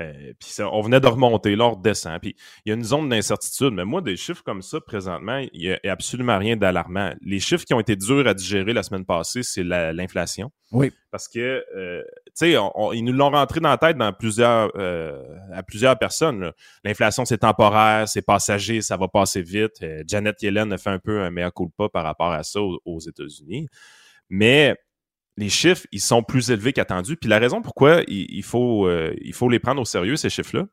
Euh, 0.00 0.32
puis 0.38 0.50
on 0.60 0.80
venait 0.80 1.00
de 1.00 1.06
remonter, 1.06 1.56
là, 1.56 1.66
on 1.66 1.74
redescend. 1.74 2.20
Puis 2.20 2.36
il 2.64 2.70
y 2.70 2.72
a 2.72 2.74
une 2.74 2.84
zone 2.84 3.08
d'incertitude. 3.08 3.72
Mais 3.72 3.84
moi, 3.84 4.00
des 4.00 4.16
chiffres 4.16 4.42
comme 4.44 4.62
ça, 4.62 4.80
présentement, 4.80 5.38
il 5.52 5.60
n'y 5.60 5.70
a 5.70 5.92
absolument 5.92 6.38
rien 6.38 6.56
d'alarmant. 6.56 7.12
Les 7.22 7.40
chiffres 7.40 7.64
qui 7.64 7.74
ont 7.74 7.80
été 7.80 7.96
durs 7.96 8.26
à 8.26 8.34
digérer 8.34 8.72
la 8.72 8.82
semaine 8.82 9.04
passée, 9.04 9.42
c'est 9.42 9.62
l'inflation. 9.64 10.50
Oui. 10.72 10.92
Parce 11.10 11.28
que, 11.28 11.64
euh, 11.76 12.02
tu 12.26 12.32
sais, 12.34 12.56
ils 12.94 13.04
nous 13.04 13.12
l'ont 13.12 13.30
rentré 13.30 13.60
dans 13.60 13.68
la 13.68 13.78
tête 13.78 13.96
dans 13.96 14.12
plusieurs, 14.12 14.72
euh, 14.76 15.22
à 15.52 15.62
plusieurs 15.62 15.96
personnes. 15.98 16.50
L'inflation, 16.82 17.24
c'est 17.24 17.38
temporaire, 17.38 18.08
c'est 18.08 18.22
passager, 18.22 18.80
ça 18.80 18.96
va 18.96 19.06
passer 19.06 19.42
vite. 19.42 19.84
Janet 20.06 20.42
Yellen 20.42 20.72
a 20.72 20.78
fait 20.78 20.90
un 20.90 20.98
peu 20.98 21.20
un 21.20 21.30
mea 21.30 21.50
culpa 21.50 21.88
par 21.88 22.04
rapport 22.04 22.32
à 22.32 22.42
ça 22.42 22.60
aux 22.60 23.00
États-Unis. 23.00 23.68
Mais 24.28 24.76
les 25.36 25.48
chiffres, 25.48 25.86
ils 25.92 26.00
sont 26.00 26.22
plus 26.22 26.50
élevés 26.50 26.72
qu'attendus. 26.72 27.16
Puis 27.16 27.28
la 27.28 27.38
raison 27.38 27.62
pourquoi 27.62 28.02
il, 28.06 28.42
faut, 28.42 28.86
euh, 28.86 29.14
il 29.20 29.34
faut 29.34 29.48
les 29.48 29.58
prendre 29.58 29.80
au 29.80 29.84
sérieux, 29.84 30.16
ces 30.16 30.30
chiffres-là, 30.30 30.66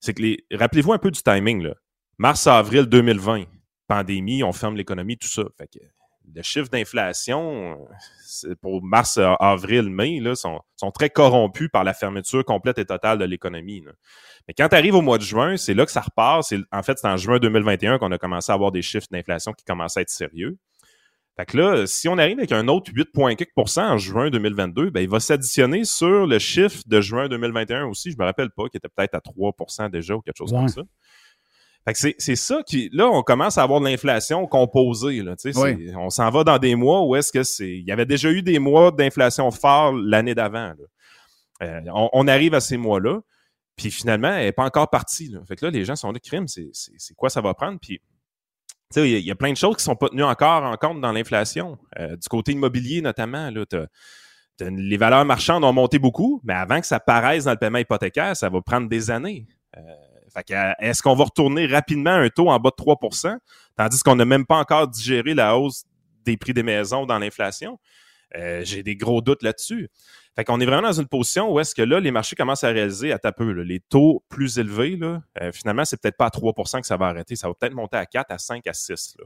c'est 0.00 0.14
que 0.14 0.22
les. 0.22 0.46
Rappelez-vous 0.52 0.92
un 0.92 0.98
peu 0.98 1.10
du 1.10 1.22
timing, 1.22 1.62
là. 1.62 1.74
Mars-avril 2.18 2.86
2020, 2.86 3.44
pandémie, 3.86 4.42
on 4.42 4.52
ferme 4.52 4.76
l'économie, 4.76 5.16
tout 5.16 5.28
ça. 5.28 5.44
Fait 5.56 5.68
que 5.68 5.78
le 6.34 6.42
chiffre 6.42 6.68
d'inflation 6.68 7.78
pour 8.60 8.82
mars, 8.82 9.18
avril, 9.40 9.88
mai, 9.88 10.20
là, 10.20 10.34
sont, 10.34 10.60
sont, 10.76 10.90
très 10.90 11.10
corrompus 11.10 11.68
par 11.72 11.84
la 11.84 11.94
fermeture 11.94 12.44
complète 12.44 12.78
et 12.78 12.84
totale 12.84 13.18
de 13.18 13.24
l'économie. 13.24 13.82
Mais 14.46 14.54
quand 14.54 14.68
tu 14.68 14.76
arrives 14.76 14.94
au 14.94 15.00
mois 15.00 15.18
de 15.18 15.22
juin, 15.22 15.56
c'est 15.56 15.74
là 15.74 15.86
que 15.86 15.92
ça 15.92 16.00
repart. 16.00 16.44
En 16.72 16.82
fait, 16.82 16.98
c'est 16.98 17.08
en 17.08 17.16
juin 17.16 17.38
2021 17.38 17.98
qu'on 17.98 18.12
a 18.12 18.18
commencé 18.18 18.52
à 18.52 18.54
avoir 18.54 18.72
des 18.72 18.82
chiffres 18.82 19.06
d'inflation 19.10 19.52
qui 19.52 19.64
commencent 19.64 19.96
à 19.96 20.02
être 20.02 20.10
sérieux. 20.10 20.58
Fait 21.38 21.46
que 21.46 21.56
là, 21.56 21.86
si 21.86 22.08
on 22.08 22.18
arrive 22.18 22.38
avec 22.38 22.50
un 22.50 22.66
autre 22.66 22.90
8,4% 22.90 23.80
en 23.80 23.96
juin 23.96 24.28
2022, 24.28 24.90
ben, 24.90 25.00
il 25.00 25.08
va 25.08 25.20
s'additionner 25.20 25.84
sur 25.84 26.26
le 26.26 26.40
chiffre 26.40 26.82
de 26.84 27.00
juin 27.00 27.28
2021 27.28 27.84
aussi. 27.84 28.10
Je 28.10 28.16
me 28.18 28.24
rappelle 28.24 28.50
pas, 28.50 28.68
qui 28.68 28.76
était 28.76 28.88
peut-être 28.88 29.14
à 29.14 29.20
3% 29.20 29.88
déjà 29.88 30.16
ou 30.16 30.20
quelque 30.20 30.36
chose 30.36 30.50
comme 30.50 30.66
ça. 30.66 30.82
Fait 31.86 31.92
que 31.92 32.16
c'est 32.18 32.36
ça 32.36 32.62
qui. 32.66 32.90
Là, 32.92 33.08
on 33.08 33.22
commence 33.22 33.56
à 33.56 33.62
avoir 33.62 33.78
de 33.78 33.84
l'inflation 33.84 34.46
composée. 34.48 35.22
Là, 35.22 35.36
On 35.96 36.10
s'en 36.10 36.28
va 36.30 36.42
dans 36.42 36.58
des 36.58 36.74
mois 36.74 37.04
où 37.04 37.14
est-ce 37.14 37.30
que 37.30 37.44
c'est. 37.44 37.70
Il 37.70 37.86
y 37.86 37.92
avait 37.92 38.04
déjà 38.04 38.30
eu 38.30 38.42
des 38.42 38.58
mois 38.58 38.90
d'inflation 38.90 39.48
forts 39.52 39.92
l'année 39.92 40.34
d'avant. 40.34 40.74
Euh, 41.62 41.80
on, 41.92 42.26
arrive 42.26 42.54
à 42.54 42.60
ces 42.60 42.76
mois-là, 42.76 43.20
puis 43.76 43.92
finalement, 43.92 44.32
elle 44.32 44.46
n'est 44.46 44.52
pas 44.52 44.64
encore 44.64 44.90
partie. 44.90 45.28
Là. 45.28 45.38
Fait 45.46 45.54
que 45.54 45.64
là, 45.64 45.70
les 45.70 45.84
gens 45.84 45.94
sont 45.94 46.10
là, 46.10 46.18
crime, 46.18 46.46
c'est 46.48 47.14
quoi 47.16 47.30
ça 47.30 47.40
va 47.40 47.54
prendre? 47.54 47.78
Puis 47.80 48.00
il 48.96 49.18
y, 49.18 49.30
a 49.30 49.34
plein 49.34 49.52
de 49.52 49.56
choses 49.56 49.76
qui 49.76 49.84
sont 49.84 49.96
pas 49.96 50.08
tenues 50.08 50.24
encore 50.24 50.62
en 50.62 50.76
compte 50.76 51.00
dans 51.00 51.12
l'inflation. 51.12 51.78
Euh, 51.98 52.16
du 52.16 52.28
côté 52.28 52.52
immobilier, 52.52 53.02
notamment, 53.02 53.50
là, 53.50 53.64
les 54.60 54.96
valeurs 54.96 55.24
marchandes 55.24 55.64
ont 55.64 55.72
monté 55.72 55.98
beaucoup, 55.98 56.40
mais 56.44 56.54
avant 56.54 56.80
que 56.80 56.86
ça 56.86 56.98
paraisse 56.98 57.44
dans 57.44 57.52
le 57.52 57.58
paiement 57.58 57.78
hypothécaire, 57.78 58.36
ça 58.36 58.48
va 58.48 58.60
prendre 58.62 58.88
des 58.88 59.10
années. 59.10 59.46
Euh, 59.76 59.80
est-ce 60.78 61.02
qu'on 61.02 61.14
va 61.14 61.24
retourner 61.24 61.66
rapidement 61.66 62.12
un 62.12 62.28
taux 62.28 62.48
en 62.48 62.58
bas 62.58 62.70
de 62.70 62.82
3% 62.82 63.36
tandis 63.76 64.02
qu'on 64.02 64.16
n'a 64.16 64.24
même 64.24 64.46
pas 64.46 64.56
encore 64.56 64.86
digéré 64.86 65.34
la 65.34 65.56
hausse 65.56 65.84
des 66.24 66.36
prix 66.36 66.52
des 66.52 66.62
maisons 66.62 67.06
dans 67.06 67.18
l'inflation? 67.18 67.78
Euh, 68.36 68.62
j'ai 68.64 68.82
des 68.82 68.96
gros 68.96 69.20
doutes 69.20 69.42
là-dessus. 69.42 69.88
Fait 70.38 70.44
qu'on 70.44 70.60
est 70.60 70.66
vraiment 70.66 70.86
dans 70.86 71.00
une 71.00 71.08
position 71.08 71.52
où 71.52 71.58
est-ce 71.58 71.74
que 71.74 71.82
là, 71.82 71.98
les 71.98 72.12
marchés 72.12 72.36
commencent 72.36 72.62
à 72.62 72.68
réaliser 72.68 73.10
à 73.10 73.18
taper 73.18 73.52
les 73.64 73.80
taux 73.80 74.22
plus 74.28 74.60
élevés, 74.60 74.94
là, 74.94 75.20
euh, 75.42 75.50
finalement, 75.50 75.84
c'est 75.84 76.00
peut-être 76.00 76.16
pas 76.16 76.26
à 76.26 76.30
3 76.30 76.52
que 76.80 76.86
ça 76.86 76.96
va 76.96 77.06
arrêter, 77.06 77.34
ça 77.34 77.48
va 77.48 77.54
peut-être 77.54 77.74
monter 77.74 77.96
à 77.96 78.06
4, 78.06 78.30
à 78.30 78.38
5, 78.38 78.64
à 78.68 78.72
6. 78.72 79.16
Là. 79.18 79.24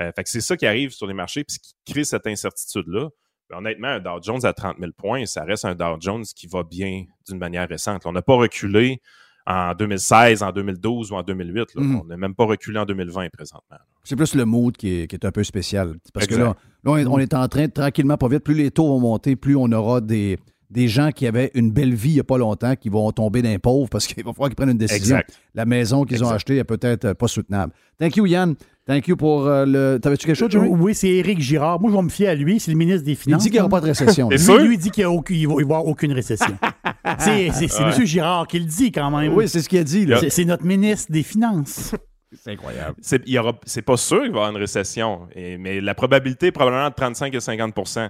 Euh, 0.00 0.12
fait 0.12 0.24
que 0.24 0.28
c'est 0.28 0.40
ça 0.40 0.56
qui 0.56 0.66
arrive 0.66 0.90
sur 0.90 1.06
les 1.06 1.14
marchés, 1.14 1.44
puis 1.44 1.56
qui 1.56 1.92
crée 1.92 2.02
cette 2.02 2.26
incertitude-là. 2.26 3.10
Honnêtement, 3.52 3.86
un 3.86 4.00
Dow 4.00 4.20
Jones 4.20 4.44
à 4.44 4.52
30 4.52 4.78
000 4.80 4.90
points, 4.96 5.24
ça 5.24 5.44
reste 5.44 5.66
un 5.66 5.76
Dow 5.76 6.00
Jones 6.00 6.24
qui 6.24 6.48
va 6.48 6.64
bien 6.64 7.04
d'une 7.28 7.38
manière 7.38 7.68
récente. 7.68 8.04
On 8.04 8.10
n'a 8.10 8.22
pas 8.22 8.34
reculé 8.34 9.00
en 9.46 9.72
2016, 9.74 10.42
en 10.42 10.50
2012 10.50 11.12
ou 11.12 11.14
en 11.14 11.22
2008. 11.22 11.76
Mm-hmm. 11.76 12.00
On 12.00 12.04
n'a 12.06 12.16
même 12.16 12.34
pas 12.34 12.46
reculé 12.46 12.80
en 12.80 12.86
2020 12.86 13.28
présentement. 13.28 13.78
C'est 14.04 14.16
plus 14.16 14.34
le 14.34 14.44
mood 14.44 14.76
qui 14.76 14.88
est, 14.88 15.24
un 15.24 15.30
peu 15.30 15.44
spécial. 15.44 15.94
Parce 16.12 16.26
que 16.26 16.34
là, 16.34 16.56
on, 16.84 17.18
est, 17.18 17.34
en 17.34 17.48
train, 17.48 17.68
tranquillement, 17.68 18.16
pas 18.16 18.28
vite, 18.28 18.40
plus 18.40 18.54
les 18.54 18.70
taux 18.70 18.88
vont 18.88 19.00
monter, 19.00 19.36
plus 19.36 19.56
on 19.56 19.70
aura 19.72 20.00
des, 20.00 20.38
des 20.70 20.88
gens 20.88 21.10
qui 21.10 21.26
avaient 21.26 21.50
une 21.54 21.70
belle 21.70 21.94
vie 21.94 22.10
il 22.10 22.14
n'y 22.14 22.20
a 22.20 22.24
pas 22.24 22.38
longtemps 22.38 22.76
qui 22.76 22.88
vont 22.88 23.10
tomber 23.12 23.42
d'un 23.42 23.58
pauvre 23.58 23.88
parce 23.88 24.06
qu'il 24.06 24.22
va 24.24 24.32
falloir 24.32 24.48
qu'ils 24.48 24.56
prennent 24.56 24.70
une 24.70 24.78
décision. 24.78 25.20
La 25.54 25.64
maison 25.64 26.04
qu'ils 26.04 26.24
ont 26.24 26.30
achetée 26.30 26.56
est 26.56 26.64
peut-être 26.64 27.12
pas 27.14 27.28
soutenable. 27.28 27.72
Thank 27.98 28.16
you, 28.16 28.26
Yann. 28.26 28.54
Thank 28.86 29.06
you 29.08 29.16
pour 29.16 29.46
euh, 29.46 29.64
le. 29.66 29.98
T'avais-tu 30.00 30.26
quelque 30.26 30.36
chose, 30.36 30.50
Jerry? 30.50 30.68
Oui, 30.68 30.94
c'est 30.94 31.08
Éric 31.08 31.40
Girard. 31.40 31.80
Moi, 31.80 31.90
je 31.90 31.96
vais 31.96 32.02
me 32.02 32.08
fier 32.08 32.28
à 32.28 32.34
lui. 32.34 32.58
C'est 32.58 32.70
le 32.72 32.76
ministre 32.76 33.04
des 33.04 33.14
Finances. 33.14 33.42
Il 33.42 33.44
dit 33.44 33.50
qu'il 33.50 33.60
n'y 33.60 33.60
aura 33.60 33.68
pas 33.68 33.80
de 33.80 33.86
récession. 33.86 34.28
lui, 34.28 34.66
lui, 34.66 34.78
dit 34.78 34.90
qu'il 34.90 35.04
ne 35.04 35.46
va 35.48 35.60
y 35.60 35.62
avoir 35.62 35.86
aucune 35.86 36.12
récession. 36.12 36.56
c'est 37.18 37.46
M. 37.46 38.04
Girard 38.04 38.48
qui 38.48 38.58
le 38.58 38.64
dit 38.64 38.90
quand 38.90 39.10
même. 39.10 39.32
Oui, 39.34 39.48
c'est 39.48 39.60
ce 39.60 39.68
qu'il 39.68 39.78
a 39.78 39.84
dit. 39.84 40.08
C'est 40.28 40.44
notre 40.44 40.64
ministre 40.64 41.12
des 41.12 41.22
Finances. 41.22 41.94
C'est 42.32 42.52
incroyable. 42.52 42.96
C'est 43.00 43.82
pas 43.82 43.96
sûr 43.96 44.22
qu'il 44.22 44.30
va 44.30 44.38
y 44.38 44.40
avoir 44.40 44.50
une 44.50 44.56
récession, 44.56 45.28
mais 45.36 45.80
la 45.80 45.94
probabilité 45.94 46.46
est 46.48 46.52
probablement 46.52 46.88
de 46.88 46.94
35 46.94 47.34
à 47.34 47.38
50% 47.38 48.08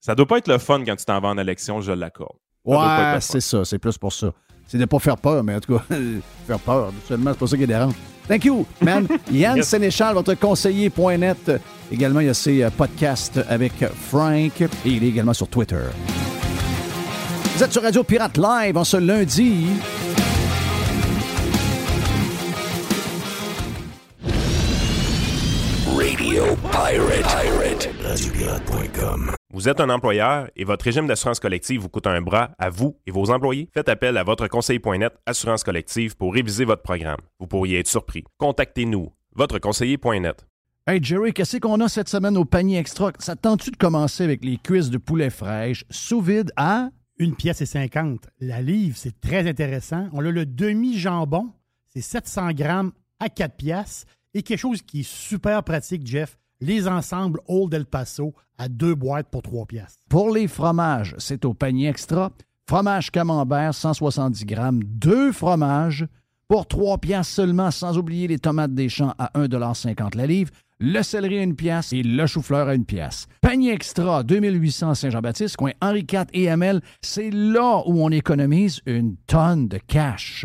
Ça 0.00 0.14
doit 0.14 0.26
pas 0.26 0.38
être 0.38 0.48
le 0.48 0.58
fun 0.58 0.84
quand 0.84 0.96
tu 0.96 1.04
t'en 1.04 1.20
vas 1.20 1.28
en 1.28 1.38
élection, 1.38 1.80
je 1.80 1.92
l'accorde. 1.92 2.36
Ouais, 2.64 3.20
c'est 3.20 3.40
ça. 3.40 3.64
C'est 3.64 3.78
plus 3.78 3.96
pour 3.96 4.12
ça. 4.12 4.32
C'est 4.66 4.78
de 4.78 4.82
ne 4.82 4.86
pas 4.86 4.98
faire 4.98 5.16
peur, 5.16 5.44
mais 5.44 5.54
en 5.54 5.60
tout 5.60 5.76
cas, 5.78 5.84
faire 6.46 6.58
peur. 6.58 6.92
Seulement, 7.06 7.32
c'est 7.32 7.38
pas 7.38 7.46
ça 7.46 7.56
qui 7.56 7.66
dérange. 7.66 7.94
Thank 8.26 8.44
you, 8.44 8.66
man. 8.80 9.06
Yann 9.30 9.62
Sénéchal, 9.62 10.14
votre 10.14 10.34
conseiller.net. 10.34 11.52
Également, 11.92 12.18
il 12.20 12.26
y 12.26 12.30
a 12.30 12.34
ses 12.34 12.64
euh, 12.64 12.70
podcasts 12.70 13.40
avec 13.48 13.72
Frank 14.08 14.60
et 14.60 14.68
il 14.84 15.04
est 15.04 15.08
également 15.08 15.34
sur 15.34 15.46
Twitter. 15.46 15.84
Vous 17.54 17.62
êtes 17.62 17.72
sur 17.72 17.82
Radio 17.82 18.02
Pirate 18.02 18.36
Live 18.36 18.76
en 18.76 18.84
ce 18.84 18.96
lundi. 18.96 19.66
Radio 26.36 26.54
Pirate. 26.70 27.88
Radiopirate.com. 28.02 29.30
Vous 29.54 29.70
êtes 29.70 29.80
un 29.80 29.88
employeur 29.88 30.50
et 30.54 30.64
votre 30.64 30.84
régime 30.84 31.06
d'assurance 31.06 31.40
collective 31.40 31.80
vous 31.80 31.88
coûte 31.88 32.06
un 32.06 32.20
bras 32.20 32.50
à 32.58 32.68
vous 32.68 32.98
et 33.06 33.10
vos 33.10 33.30
employés? 33.30 33.70
Faites 33.72 33.88
appel 33.88 34.18
à 34.18 34.22
votre 34.22 34.46
conseiller.net 34.46 35.14
Assurance 35.24 35.64
collective 35.64 36.14
pour 36.14 36.34
réviser 36.34 36.66
votre 36.66 36.82
programme. 36.82 37.20
Vous 37.38 37.46
pourriez 37.46 37.78
être 37.78 37.86
surpris. 37.86 38.22
Contactez-nous. 38.36 39.10
Votre 39.34 39.58
conseiller.net. 39.58 40.46
Hey 40.86 41.02
Jerry, 41.02 41.32
qu'est-ce 41.32 41.56
qu'on 41.56 41.80
a 41.80 41.88
cette 41.88 42.10
semaine 42.10 42.36
au 42.36 42.44
panier 42.44 42.76
extra? 42.80 43.12
Ça 43.18 43.34
te 43.34 43.40
tente-tu 43.40 43.70
de 43.70 43.78
commencer 43.78 44.22
avec 44.22 44.44
les 44.44 44.58
cuisses 44.58 44.90
de 44.90 44.98
poulet 44.98 45.30
fraîche 45.30 45.86
sous 45.88 46.20
vide 46.20 46.52
à? 46.56 46.90
Une 47.18 47.34
pièce 47.34 47.62
et 47.62 47.66
50. 47.66 48.28
La 48.40 48.60
livre, 48.60 48.98
c'est 48.98 49.18
très 49.22 49.48
intéressant. 49.48 50.10
On 50.12 50.22
a 50.22 50.30
le 50.30 50.44
demi-jambon, 50.44 51.50
c'est 51.86 52.02
700 52.02 52.50
grammes 52.52 52.92
à 53.20 53.30
4 53.30 53.56
pièces. 53.56 54.04
Et 54.36 54.42
quelque 54.42 54.58
chose 54.58 54.82
qui 54.82 55.00
est 55.00 55.10
super 55.10 55.62
pratique, 55.62 56.06
Jeff, 56.06 56.36
les 56.60 56.86
ensembles 56.86 57.40
Old 57.48 57.72
El 57.72 57.86
Paso 57.86 58.34
à 58.58 58.68
deux 58.68 58.94
boîtes 58.94 59.30
pour 59.30 59.40
3 59.40 59.64
pièces. 59.64 59.96
Pour 60.10 60.30
les 60.30 60.46
fromages, 60.46 61.14
c'est 61.16 61.46
au 61.46 61.54
panier 61.54 61.88
extra. 61.88 62.30
Fromage 62.68 63.10
camembert, 63.10 63.72
170 63.72 64.44
grammes, 64.44 64.84
deux 64.84 65.32
fromages 65.32 66.06
pour 66.48 66.66
3 66.66 66.98
piastres 66.98 67.32
seulement, 67.32 67.70
sans 67.70 67.96
oublier 67.96 68.28
les 68.28 68.38
tomates 68.38 68.74
des 68.74 68.90
champs 68.90 69.14
à 69.18 69.30
1,50 69.38 70.14
la 70.14 70.26
livre, 70.26 70.50
le 70.80 71.00
céleri 71.00 71.38
à 71.38 71.42
une 71.42 71.56
pièce 71.56 71.94
et 71.94 72.02
le 72.02 72.26
chou-fleur 72.26 72.68
à 72.68 72.74
une 72.74 72.84
pièce. 72.84 73.28
Panier 73.40 73.72
extra, 73.72 74.22
2800 74.22 74.96
Saint-Jean-Baptiste, 74.96 75.56
coin 75.56 75.72
Henri 75.80 76.00
IV 76.00 76.26
et 76.34 76.50
Hamel, 76.50 76.82
c'est 77.00 77.30
là 77.30 77.82
où 77.86 78.04
on 78.04 78.10
économise 78.10 78.82
une 78.84 79.16
tonne 79.26 79.66
de 79.66 79.78
cash. 79.78 80.44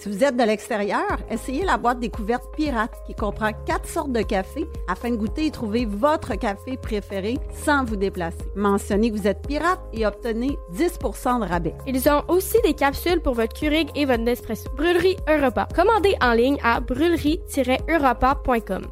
Si 0.00 0.08
vous 0.08 0.24
êtes 0.24 0.34
de 0.34 0.44
l'extérieur, 0.44 1.18
essayez 1.28 1.62
la 1.62 1.76
boîte 1.76 2.00
découverte 2.00 2.44
pirate 2.56 2.94
qui 3.06 3.14
comprend 3.14 3.52
quatre 3.66 3.86
sortes 3.86 4.12
de 4.12 4.22
café 4.22 4.66
afin 4.88 5.10
de 5.10 5.16
goûter 5.16 5.44
et 5.44 5.50
trouver 5.50 5.84
votre 5.84 6.36
café 6.36 6.78
préféré 6.78 7.36
sans 7.52 7.84
vous 7.84 7.96
déplacer. 7.96 8.38
Mentionnez 8.56 9.10
que 9.10 9.16
vous 9.16 9.28
êtes 9.28 9.46
pirate 9.46 9.82
et 9.92 10.06
obtenez 10.06 10.56
10% 10.72 11.40
de 11.40 11.44
rabais. 11.46 11.74
Ils 11.86 12.08
ont 12.08 12.22
aussi 12.28 12.56
des 12.64 12.72
capsules 12.72 13.20
pour 13.20 13.34
votre 13.34 13.52
Keurig 13.52 13.90
et 13.94 14.06
votre 14.06 14.22
Nespresso. 14.22 14.70
Brûlerie 14.74 15.18
Europa. 15.28 15.68
Commandez 15.76 16.16
en 16.22 16.32
ligne 16.32 16.56
à 16.64 16.80
brûlerie-europa.com. 16.80 18.86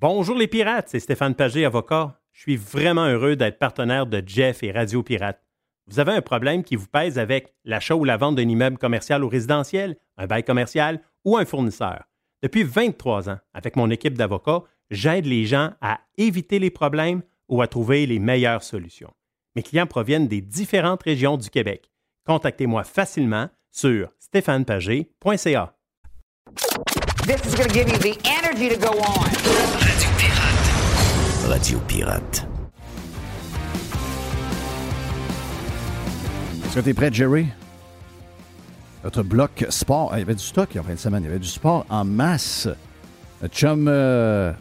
Bonjour 0.00 0.36
les 0.36 0.48
pirates, 0.48 0.88
c'est 0.88 0.98
Stéphane 0.98 1.36
Pagé, 1.36 1.64
avocat. 1.64 2.18
Je 2.32 2.40
suis 2.40 2.56
vraiment 2.56 3.06
heureux 3.06 3.36
d'être 3.36 3.60
partenaire 3.60 4.06
de 4.06 4.20
Jeff 4.26 4.64
et 4.64 4.72
Radio 4.72 5.04
Pirate. 5.04 5.45
Vous 5.88 6.00
avez 6.00 6.12
un 6.12 6.20
problème 6.20 6.64
qui 6.64 6.74
vous 6.74 6.88
pèse 6.88 7.18
avec 7.18 7.54
l'achat 7.64 7.94
ou 7.94 8.04
la 8.04 8.16
vente 8.16 8.34
d'un 8.36 8.48
immeuble 8.48 8.78
commercial 8.78 9.22
ou 9.22 9.28
résidentiel, 9.28 9.96
un 10.16 10.26
bail 10.26 10.42
commercial 10.42 11.00
ou 11.24 11.36
un 11.36 11.44
fournisseur. 11.44 12.04
Depuis 12.42 12.64
23 12.64 13.30
ans, 13.30 13.38
avec 13.54 13.76
mon 13.76 13.90
équipe 13.90 14.14
d'avocats, 14.14 14.62
j'aide 14.90 15.26
les 15.26 15.46
gens 15.46 15.72
à 15.80 16.00
éviter 16.18 16.58
les 16.58 16.70
problèmes 16.70 17.22
ou 17.48 17.62
à 17.62 17.68
trouver 17.68 18.06
les 18.06 18.18
meilleures 18.18 18.62
solutions. 18.62 19.12
Mes 19.54 19.62
clients 19.62 19.86
proviennent 19.86 20.28
des 20.28 20.40
différentes 20.40 21.02
régions 21.04 21.36
du 21.36 21.50
Québec. 21.50 21.90
Contactez-moi 22.26 22.82
facilement 22.84 23.48
sur 23.70 24.10
stéphanepagé.ca. 24.18 25.72
This 27.26 27.44
is 27.44 27.54
going 27.54 27.68
to 27.68 27.74
give 27.74 27.88
you 27.88 27.98
the 27.98 28.18
energy 28.24 28.68
to 28.68 28.76
go 28.76 28.90
on. 28.90 29.26
Radio 29.80 30.10
Pirate. 30.18 31.48
Radio 31.48 31.78
Pirate. 31.88 32.45
Est-ce 36.76 36.90
prêt, 36.92 37.10
Jerry? 37.10 37.46
Notre 39.02 39.22
bloc 39.22 39.64
sport. 39.70 40.10
Ah, 40.12 40.18
il 40.18 40.20
y 40.20 40.22
avait 40.22 40.34
du 40.34 40.44
stock 40.44 40.68
en 40.76 40.82
fin 40.82 40.92
de 40.92 40.98
semaine. 40.98 41.22
Il 41.22 41.26
y 41.26 41.30
avait 41.30 41.38
du 41.38 41.48
sport 41.48 41.86
en 41.88 42.04
masse. 42.04 42.68
Chum, 43.48 43.86
euh, 43.88 44.52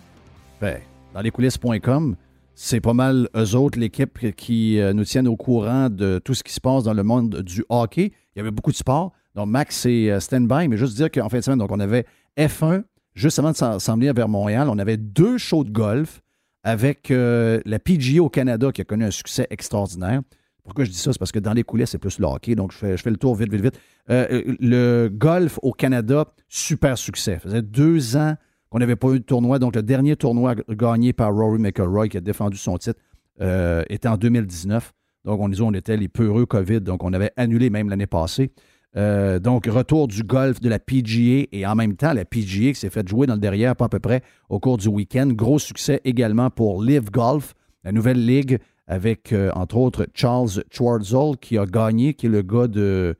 ben, 0.61 0.79
dans 1.13 1.19
lescoulisses.com, 1.19 2.15
c'est 2.55 2.79
pas 2.79 2.93
mal 2.93 3.27
eux 3.35 3.55
autres, 3.55 3.77
l'équipe 3.77 4.33
qui 4.37 4.79
euh, 4.79 4.93
nous 4.93 5.03
tiennent 5.03 5.27
au 5.27 5.35
courant 5.35 5.89
de 5.89 6.21
tout 6.23 6.33
ce 6.33 6.41
qui 6.41 6.53
se 6.53 6.61
passe 6.61 6.85
dans 6.85 6.93
le 6.93 7.03
monde 7.03 7.41
du 7.41 7.65
hockey. 7.67 8.13
Il 8.33 8.37
y 8.37 8.39
avait 8.39 8.49
beaucoup 8.49 8.71
de 8.71 8.77
sport. 8.77 9.11
Donc, 9.35 9.49
Max, 9.49 9.75
c'est 9.75 10.09
euh, 10.09 10.21
stand-by, 10.21 10.69
mais 10.69 10.77
juste 10.77 10.95
dire 10.95 11.11
qu'en 11.11 11.27
fin 11.27 11.39
de 11.39 11.43
semaine, 11.43 11.59
donc, 11.59 11.71
on 11.73 11.81
avait 11.81 12.05
F1, 12.37 12.83
juste 13.13 13.39
avant 13.39 13.51
de 13.51 13.57
s'en 13.57 13.95
venir 13.95 14.13
vers 14.13 14.29
Montréal, 14.29 14.69
on 14.69 14.79
avait 14.79 14.97
deux 14.97 15.37
shows 15.37 15.65
de 15.65 15.71
golf 15.71 16.21
avec 16.63 17.09
la 17.09 17.79
PGA 17.79 18.23
au 18.23 18.29
Canada 18.29 18.71
qui 18.71 18.81
a 18.81 18.85
connu 18.85 19.03
un 19.03 19.11
succès 19.11 19.45
extraordinaire. 19.51 20.21
Pourquoi 20.65 20.83
je 20.83 20.89
dis 20.89 20.97
ça? 20.97 21.13
C'est 21.13 21.19
parce 21.19 21.31
que 21.31 21.39
dans 21.39 21.53
les 21.53 21.63
coulisses, 21.63 21.91
c'est 21.91 21.99
plus 21.99 22.19
le 22.19 22.25
hockey. 22.25 22.55
Donc, 22.55 22.71
je 22.71 22.77
fais, 22.77 23.09
le 23.09 23.17
tour 23.17 23.35
vite, 23.35 23.51
vite, 23.51 23.61
vite. 23.61 23.79
Euh, 24.09 24.55
le 24.59 25.09
golf 25.09 25.59
au 25.61 25.71
Canada, 25.71 26.25
super 26.49 26.97
succès. 26.97 27.35
Ça 27.35 27.39
faisait 27.39 27.61
deux 27.61 28.17
ans 28.17 28.35
qu'on 28.69 28.79
n'avait 28.79 28.95
pas 28.95 29.09
eu 29.09 29.19
de 29.19 29.23
tournoi. 29.25 29.59
Donc, 29.59 29.75
le 29.75 29.83
dernier 29.83 30.15
tournoi 30.15 30.55
gagné 30.69 31.13
par 31.13 31.33
Rory 31.33 31.59
McIlroy, 31.59 32.09
qui 32.09 32.17
a 32.17 32.21
défendu 32.21 32.57
son 32.57 32.77
titre, 32.79 32.99
euh, 33.41 33.83
était 33.89 34.07
en 34.07 34.17
2019. 34.17 34.91
Donc, 35.23 35.39
on 35.39 35.49
disait 35.49 35.61
on 35.61 35.73
était 35.73 35.97
les 35.97 36.07
peureux 36.07 36.47
COVID. 36.47 36.81
Donc, 36.81 37.03
on 37.03 37.13
avait 37.13 37.31
annulé 37.37 37.69
même 37.69 37.89
l'année 37.89 38.07
passée. 38.07 38.51
Euh, 38.97 39.37
donc, 39.37 39.67
retour 39.67 40.07
du 40.07 40.23
golf 40.23 40.59
de 40.61 40.69
la 40.69 40.79
PGA 40.79 41.47
et 41.51 41.65
en 41.67 41.75
même 41.75 41.95
temps, 41.95 42.13
la 42.13 42.25
PGA 42.25 42.69
qui 42.69 42.75
s'est 42.75 42.89
fait 42.89 43.07
jouer 43.07 43.27
dans 43.27 43.35
le 43.35 43.39
derrière, 43.39 43.75
pas 43.75 43.85
à 43.85 43.89
peu 43.89 43.99
près, 43.99 44.23
au 44.49 44.59
cours 44.59 44.77
du 44.77 44.87
week-end. 44.87 45.27
Gros 45.27 45.59
succès 45.59 46.01
également 46.05 46.49
pour 46.49 46.81
Live 46.81 47.11
Golf, 47.11 47.53
la 47.83 47.91
nouvelle 47.91 48.25
ligue 48.25 48.57
avec, 48.87 49.33
euh, 49.33 49.51
entre 49.55 49.77
autres, 49.77 50.07
Charles 50.13 50.63
Schwartzel 50.71 51.37
qui 51.41 51.57
a 51.57 51.65
gagné, 51.65 52.13
qui 52.13 52.27
est 52.27 52.29
le 52.29 52.41
gars 52.41 52.67
de, 52.67 53.15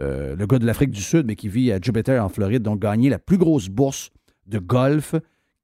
euh, 0.00 0.34
le 0.36 0.46
gars 0.46 0.58
de 0.58 0.66
l'Afrique 0.66 0.90
du 0.90 1.02
Sud, 1.02 1.26
mais 1.26 1.36
qui 1.36 1.48
vit 1.48 1.70
à 1.72 1.80
Jupiter 1.80 2.22
en 2.22 2.28
Floride, 2.28 2.62
donc 2.62 2.80
gagné 2.80 3.08
la 3.08 3.18
plus 3.18 3.38
grosse 3.38 3.68
bourse 3.68 4.10
de 4.46 4.58
golf. 4.58 5.14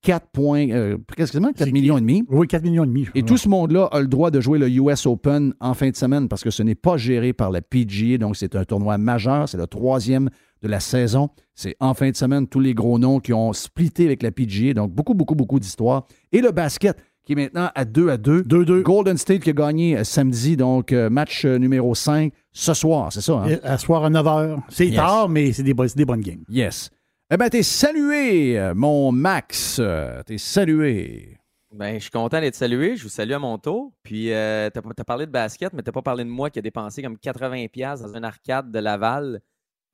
4 0.03 0.29
points, 0.33 0.71
euh, 0.71 0.97
quasiment 1.15 1.53
4 1.53 1.73
millions 1.73 1.99
et 1.99 2.01
demi. 2.01 2.25
Oui, 2.31 2.47
4 2.47 2.63
millions 2.63 2.85
et 2.85 2.87
demi. 2.87 3.07
Et 3.15 3.23
tout 3.23 3.37
ce 3.37 3.49
monde-là 3.49 3.85
a 3.93 4.01
le 4.01 4.07
droit 4.07 4.31
de 4.31 4.41
jouer 4.41 4.59
le 4.59 4.69
US 4.71 5.05
Open 5.05 5.53
en 5.61 5.75
fin 5.75 5.91
de 5.91 5.97
semaine 5.97 6.27
parce 6.29 6.43
que 6.43 6.51
ce 6.51 6.63
n'est 6.63 6.75
pas 6.75 6.97
géré 6.97 7.35
par 7.35 7.51
la 7.51 7.61
PGA, 7.61 8.17
donc 8.17 8.37
c'est 8.37 8.57
un 8.57 8.65
tournoi 8.65 8.97
majeur. 8.97 9.47
C'est 9.47 9.59
le 9.59 9.67
troisième 9.67 10.31
de 10.63 10.69
la 10.69 10.81
saison. 10.81 11.29
C'est 11.55 11.77
en 11.81 11.93
fin 11.93 12.11
de 12.11 12.17
semaine 12.17 12.47
tous 12.47 12.61
les 12.61 12.73
gros 12.73 12.99
noms 12.99 13.21
qui 13.21 13.35
ont 13.35 13.53
splitté 13.53 14.07
avec 14.07 14.23
la 14.23 14.31
PGA, 14.31 14.73
donc 14.73 14.91
beaucoup, 14.91 15.13
beaucoup, 15.13 15.35
beaucoup 15.35 15.61
d'histoires. 15.61 16.07
Et 16.33 16.41
le 16.41 16.51
basket 16.51 16.97
qui 17.31 17.41
est 17.41 17.45
maintenant 17.45 17.71
à 17.77 17.85
2 17.85 18.09
à 18.11 18.17
2. 18.17 18.43
2-2. 18.43 18.83
Golden 18.83 19.17
State 19.17 19.43
qui 19.43 19.51
a 19.51 19.53
gagné 19.53 19.97
euh, 19.99 20.03
samedi, 20.05 20.57
donc 20.57 20.93
euh, 20.93 21.09
match 21.09 21.45
euh, 21.45 21.59
numéro 21.59 21.95
5 21.95 22.33
ce 22.53 22.75
soir, 22.75 23.13
c'est 23.13 23.21
ça? 23.21 23.35
Hein? 23.47 23.59
À 23.63 23.79
soir 23.79 24.05
à 24.05 24.11
9 24.11 24.27
h. 24.27 24.59
C'est 24.69 24.87
Yes. 24.89 24.97
tard, 24.97 25.29
mais 25.29 25.53
c'est 25.53 25.63
des, 25.63 25.73
bo- 25.73 25.87
c'est 25.87 25.97
des 25.97 26.05
bonnes 26.05 26.21
games. 26.23 26.43
Yes. 26.49 26.91
Eh 27.33 27.37
bien, 27.37 27.49
t'es 27.49 27.63
salué, 27.63 28.59
euh, 28.59 28.75
mon 28.75 29.13
Max. 29.13 29.77
Euh, 29.79 30.21
T'es 30.27 30.39
salué. 30.39 31.37
Ben, 31.73 31.95
je 31.95 32.01
suis 32.01 32.11
content 32.11 32.41
d'être 32.41 32.57
salué. 32.57 32.97
Je 32.97 33.05
vous 33.05 33.09
salue 33.09 33.31
à 33.31 33.39
mon 33.39 33.57
tour. 33.59 33.93
Puis, 34.03 34.33
euh, 34.33 34.69
t'as 34.71 34.81
as 34.99 35.05
parlé 35.05 35.27
de 35.27 35.31
basket, 35.31 35.73
mais 35.73 35.83
t'as 35.83 35.93
pas 35.93 36.03
parlé 36.03 36.25
de 36.25 36.29
moi 36.29 36.51
qui 36.51 36.59
a 36.59 36.63
dépensé 36.63 37.01
comme 37.01 37.15
80$ 37.17 38.03
dans 38.03 38.17
une 38.17 38.25
arcade 38.25 38.73
de 38.73 38.79
Laval 38.81 39.41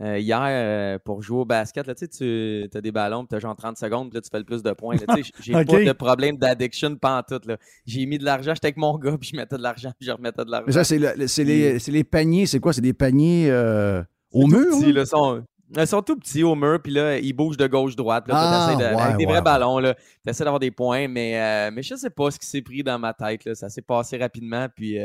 euh, 0.03 0.18
hier 0.18 0.40
euh, 0.42 0.99
pour 1.05 1.22
jouer 1.22 1.38
au 1.40 1.44
basket. 1.44 1.86
Là, 1.86 1.94
tu 1.94 2.68
as 2.74 2.80
des 2.80 2.92
ballons, 2.92 3.24
tu 3.24 3.34
as 3.34 3.38
genre 3.38 3.57
30 3.57 3.78
secondes, 3.78 4.11
puis 4.11 4.16
là, 4.16 4.20
tu 4.20 4.28
fais 4.30 4.38
le 4.38 4.44
plus 4.44 4.62
de 4.62 4.72
points. 4.72 4.97
là. 4.97 5.14
Tu 5.16 5.24
sais, 5.24 5.32
J'ai 5.40 5.55
Ok. 5.57 5.66
pas 5.66 5.84
de 5.84 5.92
problème 5.92 6.36
d'addiction 6.36 6.94
pantoute. 6.97 7.44
J'ai 7.86 8.05
mis 8.07 8.18
de 8.18 8.24
l'argent, 8.24 8.53
j'étais 8.55 8.66
avec 8.66 8.76
mon 8.76 8.99
gars, 8.99 9.16
puis 9.18 9.30
je 9.32 9.36
mettais 9.36 9.57
de 9.57 9.62
l'argent, 9.62 9.90
puis 9.99 10.07
je 10.07 10.12
remettais 10.12 10.44
de 10.44 10.51
l'argent. 10.51 10.66
Mais 10.66 10.72
ça, 10.72 10.84
c'est 10.84 10.99
le- 10.99 11.14
le- 11.16 11.26
c'est 11.28 11.44
les, 11.44 12.05
paniers. 12.05 12.47
C'est 12.47 12.61
quoi? 12.61 12.72
C'est 12.72 12.80
des 12.82 12.92
paniers 12.92 13.51
euh, 13.51 14.03
au 14.32 14.47
mur? 14.47 14.78
là? 14.80 14.92
là, 14.92 15.07
sont, 15.07 15.42
ils 15.74 15.86
sont 15.86 16.03
tout 16.03 16.16
petits 16.16 16.42
au 16.42 16.55
mur, 16.55 16.78
puis 16.82 16.92
là, 16.92 17.18
ils 17.18 17.32
bougent 17.32 17.57
de 17.57 17.66
gauche-droite. 17.66 18.24
Ah, 18.28 18.74
ouais, 18.76 18.84
avec 18.84 19.16
des 19.16 19.24
ouais, 19.24 19.30
vrais 19.32 19.38
ouais. 19.38 19.42
ballons, 19.42 19.80
tu 19.80 20.30
essaies 20.30 20.44
d'avoir 20.44 20.61
des 20.61 20.70
points, 20.70 21.09
mais, 21.09 21.70
mais 21.70 21.82
je 21.82 21.94
sais 21.94 22.11
pas 22.11 22.30
ce 22.30 22.38
qui 22.38 22.47
s'est 22.47 22.62
pris 22.62 22.82
dans 22.82 22.99
ma 22.99 23.14
tête. 23.14 23.44
Là. 23.47 23.55
Ça 23.55 23.68
s'est 23.70 23.82
passé 23.82 24.18
rapidement, 24.18 24.66
puis 24.74 24.99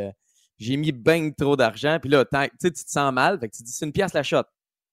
j'ai 0.60 0.78
mis 0.78 0.92
bien 0.92 1.32
trop 1.32 1.56
d'argent. 1.56 1.98
Puis 2.00 2.12
là, 2.12 2.24
tu 2.60 2.72
te 2.72 2.80
sens 2.86 3.12
mal, 3.14 3.40
fait 3.40 3.48
que 3.50 3.56
tu 3.56 3.64
te 3.64 3.68
dis 3.68 3.72
c'est 3.74 3.86
une 3.86 3.92
pièce 3.92 4.14
la 4.14 4.22
shot. 4.24 4.44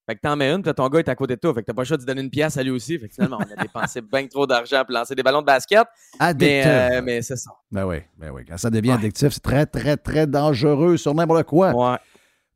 Fait 0.09 0.15
que 0.17 0.21
t'en 0.23 0.37
mets 0.37 0.51
une, 0.51 0.63
puis 0.63 0.73
ton 0.73 0.89
gars 0.89 1.01
est 1.01 1.09
à 1.11 1.15
côté 1.15 1.37
de 1.37 1.41
toi. 1.41 1.53
Fait 1.53 1.61
que 1.61 1.67
t'as 1.67 1.75
pas 1.75 1.83
le 1.83 1.87
choix 1.87 1.99
de 1.99 2.03
lui 2.03 2.07
donner 2.07 2.23
une 2.23 2.31
pièce 2.31 2.57
à 2.57 2.63
lui 2.63 2.71
aussi. 2.71 2.99
Fait 2.99 3.09
que 3.09 3.15
finalement, 3.15 3.39
on 3.41 3.53
a 3.53 3.57
dépensé 3.63 4.01
bien 4.01 4.27
trop 4.27 4.47
d'argent 4.47 4.83
pour 4.87 4.95
lancer 4.95 5.15
des 5.15 5.23
ballons 5.23 5.43
de 5.43 5.47
basket. 5.47 5.85
Mais, 6.19 6.27
Addictif. 6.27 6.67
euh, 6.67 7.03
mais 7.05 7.21
c'est 7.21 7.37
ça. 7.37 7.51
Ben 7.71 7.85
oui, 7.85 7.97
ben 8.17 8.31
oui. 8.31 8.43
Quand 8.49 8.57
ça 8.57 8.71
devient 8.71 8.93
addictif, 8.93 9.29
c'est 9.33 9.43
très, 9.43 9.67
très, 9.67 9.99
très 9.99 10.27
dangereux 10.27 10.97
sur 10.97 11.15
n'importe 11.15 11.43
quoi. 11.43 11.73
Ouais. 11.75 11.99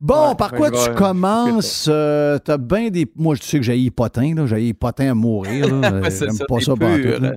Bon, 0.01 0.29
Ouais, 0.29 0.35
par 0.35 0.51
quoi 0.51 0.71
tu 0.71 0.93
commences? 0.95 1.87
Euh, 1.93 2.39
T'as 2.39 2.57
bien 2.57 2.89
des. 2.89 3.05
Moi, 3.15 3.35
je 3.35 3.43
sais 3.43 3.57
que 3.57 3.63
j'ai 3.63 3.91
potin, 3.91 4.33
là. 4.33 4.47
J'ai 4.47 4.73
potin 4.73 5.11
à 5.11 5.13
mourir. 5.13 5.67
J'aime 6.09 6.09
ça, 6.31 6.45
pas 6.45 6.59
ça 6.59 6.73
pur, 6.75 7.19
là. 7.21 7.33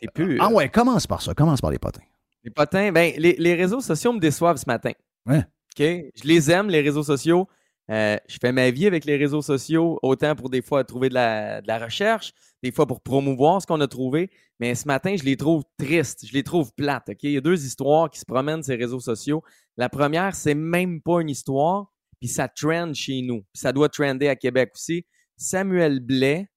T'es 0.00 0.08
pur. 0.12 0.38
Ah 0.42 0.48
ouais, 0.48 0.68
commence 0.70 1.06
par 1.06 1.20
ça. 1.20 1.34
Commence 1.34 1.60
par 1.60 1.70
les 1.70 1.78
potins. 1.78 2.00
Les 2.42 2.50
potins, 2.50 2.90
ben, 2.90 3.12
les, 3.18 3.36
les 3.38 3.54
réseaux 3.54 3.80
sociaux 3.82 4.14
me 4.14 4.18
déçoivent 4.18 4.56
ce 4.56 4.64
matin. 4.66 4.92
Ouais. 5.26 5.38
OK? 5.38 5.78
Je 5.78 6.24
les 6.24 6.50
aime, 6.50 6.68
les 6.70 6.80
réseaux 6.80 7.02
sociaux. 7.04 7.46
Euh, 7.92 8.16
je 8.26 8.38
fais 8.40 8.52
ma 8.52 8.70
vie 8.70 8.86
avec 8.86 9.04
les 9.04 9.16
réseaux 9.16 9.42
sociaux, 9.42 9.98
autant 10.02 10.34
pour 10.34 10.48
des 10.48 10.62
fois 10.62 10.82
trouver 10.82 11.10
de 11.10 11.14
la, 11.14 11.78
recherche, 11.78 12.32
des 12.62 12.72
fois 12.72 12.86
pour 12.86 13.02
promouvoir 13.02 13.60
ce 13.60 13.66
qu'on 13.66 13.80
a 13.82 13.86
trouvé. 13.86 14.30
Mais 14.60 14.74
ce 14.74 14.86
matin, 14.86 15.14
je 15.14 15.24
les 15.24 15.36
trouve 15.36 15.62
tristes, 15.76 16.26
je 16.26 16.32
les 16.32 16.42
trouve 16.42 16.72
plates. 16.72 17.10
Il 17.22 17.32
y 17.32 17.36
a 17.36 17.42
deux 17.42 17.66
histoires 17.66 18.08
qui 18.08 18.18
se 18.18 18.24
promènent 18.24 18.62
ces 18.62 18.76
réseaux 18.76 19.00
sociaux. 19.00 19.42
La 19.76 19.90
première, 19.90 20.34
c'est 20.34 20.54
même 20.54 21.02
pas 21.02 21.20
une 21.20 21.28
histoire, 21.28 21.92
puis 22.18 22.28
ça 22.28 22.48
trend 22.48 22.94
chez 22.94 23.20
nous. 23.20 23.42
Puis 23.52 23.60
ça 23.60 23.72
doit 23.72 23.90
trender 23.90 24.28
à 24.28 24.36
Québec 24.36 24.70
aussi. 24.74 25.04
Samuel 25.36 26.00
Blais 26.00 26.48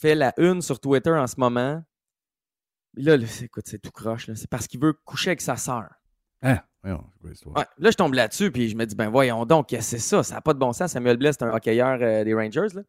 fait 0.00 0.14
la 0.14 0.32
une 0.38 0.62
sur 0.62 0.80
Twitter 0.80 1.10
en 1.10 1.26
ce 1.26 1.34
moment. 1.36 1.82
Là, 2.94 3.16
là, 3.16 3.26
écoute, 3.42 3.64
c'est 3.66 3.80
tout 3.80 3.90
croche. 3.90 4.30
C'est 4.34 4.48
parce 4.48 4.68
qu'il 4.68 4.80
veut 4.80 4.94
coucher 5.04 5.30
avec 5.30 5.42
sa 5.42 5.56
sœur. 5.56 5.90
Hein? 6.42 6.60
Voyons? 6.84 7.04
Ouais, 7.56 7.64
là, 7.78 7.90
je 7.90 7.96
tombe 7.96 8.12
là-dessus, 8.14 8.50
puis 8.52 8.68
je 8.68 8.76
me 8.76 8.84
dis, 8.84 8.94
ben 8.94 9.08
voyons 9.08 9.46
donc, 9.46 9.74
c'est 9.80 9.98
ça? 9.98 10.22
Ça 10.22 10.34
n'a 10.34 10.40
pas 10.42 10.52
de 10.52 10.58
bon 10.58 10.72
sens. 10.72 10.92
Samuel 10.92 11.16
Blais, 11.16 11.32
c'est 11.32 11.42
un 11.42 11.54
hockeyeur 11.54 11.98
euh, 12.02 12.24
des 12.24 12.34
Rangers. 12.34 12.74
Là. 12.74 12.82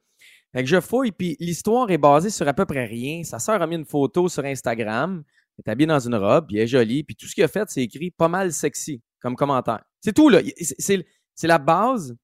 Fait 0.53 0.63
que 0.63 0.69
je 0.69 0.79
fouille, 0.81 1.11
puis 1.11 1.37
l'histoire 1.39 1.89
est 1.89 1.97
basée 1.97 2.29
sur 2.29 2.47
à 2.47 2.53
peu 2.53 2.65
près 2.65 2.85
rien. 2.85 3.23
Sa 3.23 3.39
sœur 3.39 3.61
a 3.61 3.67
mis 3.67 3.75
une 3.75 3.85
photo 3.85 4.27
sur 4.29 4.43
Instagram. 4.43 5.23
Elle 5.57 5.63
est 5.65 5.71
habillée 5.71 5.87
dans 5.87 5.99
une 5.99 6.15
robe, 6.15 6.47
puis 6.47 6.57
elle 6.57 6.63
est 6.63 6.67
jolie. 6.67 7.03
Puis 7.03 7.15
tout 7.15 7.25
ce 7.25 7.33
qu'il 7.33 7.43
a 7.43 7.47
fait, 7.47 7.69
c'est 7.69 7.81
écrit 7.83 8.11
pas 8.11 8.27
mal 8.27 8.51
sexy 8.51 9.01
comme 9.21 9.35
commentaire. 9.35 9.81
C'est 10.01 10.13
tout, 10.13 10.29
là. 10.29 10.41
C'est- 10.59 11.05
la 11.43 11.57
base 11.57 12.15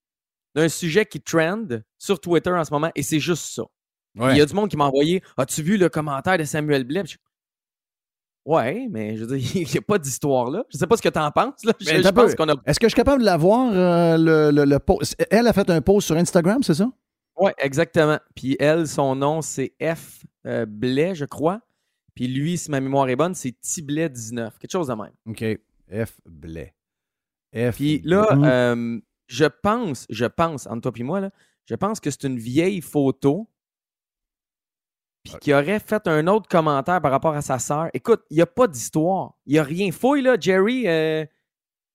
d'un 0.53 0.67
sujet 0.67 1.05
qui 1.05 1.21
trend 1.21 1.65
sur 1.97 2.19
Twitter 2.19 2.51
en 2.51 2.63
ce 2.65 2.71
moment, 2.71 2.91
et 2.95 3.03
c'est 3.03 3.19
juste 3.19 3.53
ça. 3.53 3.63
Ouais. 4.15 4.33
Il 4.33 4.37
y 4.37 4.41
a 4.41 4.45
du 4.45 4.53
monde 4.53 4.69
qui 4.69 4.75
m'a 4.75 4.85
envoyé 4.85 5.23
As-tu 5.37 5.63
vu 5.63 5.77
le 5.77 5.87
commentaire 5.87 6.37
de 6.37 6.43
Samuel 6.43 6.83
Blais? 6.83 7.03
Ouais, 8.45 8.87
mais 8.89 9.15
je 9.15 9.25
veux 9.25 9.37
dire, 9.37 9.51
il 9.55 9.67
n'y 9.67 9.77
a 9.77 9.81
pas 9.81 9.97
d'histoire 9.97 10.49
là. 10.49 10.63
Je 10.69 10.77
sais 10.77 10.87
pas 10.87 10.97
ce 10.97 11.01
que 11.01 11.09
tu 11.09 11.19
en 11.19 11.31
penses. 11.31 11.63
Là. 11.63 11.73
Je, 11.79 12.09
pense 12.09 12.35
qu'on 12.35 12.49
a. 12.49 12.55
Est-ce 12.65 12.79
que 12.79 12.87
je 12.87 12.91
suis 12.91 12.95
capable 12.95 13.21
de 13.21 13.25
la 13.25 13.37
voir, 13.37 13.71
euh, 13.73 14.17
le, 14.17 14.51
le, 14.51 14.65
le 14.65 14.79
post? 14.79 15.15
Elle 15.29 15.47
a 15.47 15.53
fait 15.53 15.69
un 15.69 15.81
post 15.81 16.07
sur 16.07 16.15
Instagram, 16.15 16.63
c'est 16.63 16.73
ça? 16.73 16.89
Ouais, 17.37 17.53
exactement. 17.57 18.19
Puis 18.35 18.55
elle, 18.59 18.87
son 18.87 19.15
nom, 19.15 19.41
c'est 19.41 19.73
F 19.81 20.23
euh, 20.45 20.65
Blais, 20.65 21.15
je 21.15 21.25
crois. 21.25 21.61
Puis 22.15 22.27
lui, 22.27 22.57
si 22.57 22.69
ma 22.69 22.81
mémoire 22.81 23.07
est 23.09 23.15
bonne, 23.15 23.35
c'est 23.35 23.59
Tiblet 23.59 24.09
19. 24.09 24.57
Quelque 24.59 24.71
chose 24.71 24.87
de 24.87 24.93
même. 24.93 25.11
OK. 25.27 25.43
F. 26.05 26.19
Blais. 26.25 26.73
F. 27.55 27.75
Puis 27.75 28.01
là, 28.03 28.27
euh, 28.31 28.99
je 29.27 29.45
pense, 29.45 30.05
je 30.09 30.25
pense, 30.25 30.67
entre 30.67 30.81
toi 30.81 30.93
et 30.95 31.03
moi, 31.03 31.19
là, 31.19 31.31
je 31.65 31.75
pense 31.75 31.99
que 31.99 32.09
c'est 32.11 32.23
une 32.23 32.37
vieille 32.37 32.81
photo. 32.81 33.49
Puis 35.23 35.33
qui 35.39 35.53
aurait 35.53 35.79
fait 35.79 36.07
un 36.07 36.25
autre 36.27 36.47
commentaire 36.49 36.99
par 37.01 37.11
rapport 37.11 37.33
à 37.35 37.41
sa 37.41 37.59
sœur. 37.59 37.89
Écoute, 37.93 38.21
il 38.31 38.35
n'y 38.37 38.41
a 38.41 38.47
pas 38.47 38.67
d'histoire. 38.67 39.33
Il 39.45 39.53
n'y 39.53 39.59
a 39.59 39.63
rien. 39.63 39.91
Fouille, 39.91 40.21
là, 40.23 40.35
Jerry. 40.39 40.87
Euh, 40.87 41.25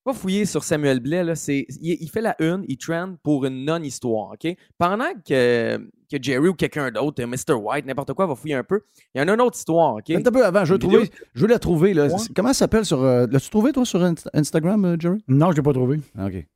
pas 0.04 0.12
fouiller 0.12 0.44
sur 0.46 0.62
Samuel 0.62 1.00
Blais. 1.00 1.24
Là, 1.24 1.34
c'est, 1.34 1.66
il, 1.80 1.96
il 2.00 2.08
fait 2.08 2.20
la 2.20 2.36
une, 2.40 2.64
il 2.68 2.76
trend 2.78 3.16
pour 3.24 3.44
une 3.44 3.64
non-histoire. 3.64 4.34
OK? 4.34 4.56
Pendant 4.78 5.12
que, 5.28 5.76
que 6.08 6.16
Jerry 6.22 6.46
ou 6.46 6.54
quelqu'un 6.54 6.92
d'autre, 6.92 7.20
euh, 7.20 7.26
Mr. 7.26 7.54
White, 7.60 7.86
n'importe 7.86 8.12
quoi, 8.12 8.26
va 8.26 8.36
fouiller 8.36 8.54
un 8.54 8.62
peu, 8.62 8.82
il 9.12 9.20
y 9.20 9.24
en 9.24 9.26
a 9.26 9.34
une 9.34 9.40
autre 9.40 9.56
histoire. 9.58 9.94
OK? 9.94 10.08
Attends 10.10 10.28
un 10.28 10.32
peu 10.32 10.44
avant, 10.46 10.64
je 10.64 10.74
veux, 10.74 10.78
trouver, 10.78 11.10
je 11.34 11.40
veux 11.40 11.48
la 11.48 11.58
trouver. 11.58 11.92
Là. 11.94 12.06
Ouais. 12.06 12.14
Comment 12.36 12.50
ça 12.50 12.54
s'appelle 12.60 12.84
sur. 12.84 13.02
euh, 13.02 13.26
L'as-tu 13.28 13.50
trouvé, 13.50 13.72
toi, 13.72 13.84
sur 13.84 14.00
Inst- 14.00 14.28
Instagram, 14.32 14.84
euh, 14.84 14.96
Jerry? 14.96 15.18
Non, 15.26 15.46
je 15.46 15.50
ne 15.50 15.56
l'ai 15.56 15.62
pas 15.62 15.72
trouvé. 15.72 15.98
OK. 16.24 16.46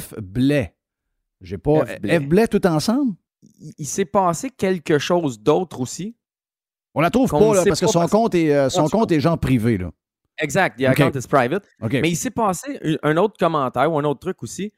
F. 0.00 0.14
Blais. 0.18 0.74
J'ai 1.42 1.58
pas. 1.58 1.84
F. 1.84 1.96
F. 1.96 2.00
Blais. 2.00 2.20
Blais. 2.20 2.48
tout 2.48 2.66
ensemble? 2.66 3.12
Il, 3.78 3.86
s'est 3.86 4.04
passé 4.04 4.50
quelque 4.50 4.98
chose 4.98 5.40
d'autre 5.40 5.80
aussi. 5.80 6.16
On 6.94 7.00
la 7.00 7.10
trouve 7.10 7.30
pas, 7.30 7.54
là, 7.54 7.62
parce 7.66 7.80
que 7.80 7.86
son 7.86 8.00
parce- 8.00 8.10
compte 8.10 8.34
est, 8.34 8.54
euh, 8.54 8.68
son 8.70 8.84
On- 8.84 8.88
compte 8.88 9.12
est 9.12 9.20
genre 9.20 9.38
privé, 9.38 9.78
là. 9.78 9.90
Exact, 10.38 10.78
the 10.78 10.82
OK. 10.82 10.88
account 11.00 11.18
is 11.18 11.26
private. 11.28 11.64
Mais 11.92 12.10
il 12.10 12.16
s'est 12.16 12.30
passé 12.30 12.78
un- 13.02 13.16
autre 13.16 13.36
commentaire 13.38 13.90
ou 13.92 13.98
un 13.98 14.04
autre 14.04 14.20
truc 14.20 14.42
aussi. 14.42 14.72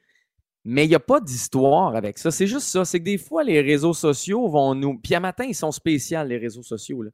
Mais 0.65 0.85
il 0.85 0.89
n'y 0.89 0.95
a 0.95 1.01
pas 1.01 1.21
d'histoire 1.21 1.97
avec 1.97 2.19
ça. 2.19 2.31
C'est 2.31 2.47
juste 2.47 2.67
ça. 2.67 2.85
C'est 2.85 2.99
que 3.01 3.05
des 3.05 3.19
fois, 3.19 3.43
les 3.43 3.61
réseaux 3.61 3.95
sociaux 3.95 4.49
vont 4.49 4.75
nous. 4.75 4.99
Puis 4.99 5.15
à 5.15 5.21
matin, 5.21 5.45
ils 5.45 5.55
sont 5.55 5.73
spéciaux, 5.73 6.23
les 6.25 6.37
réseaux 6.37 6.63
sociaux. 6.63 7.03
là. 7.03 7.11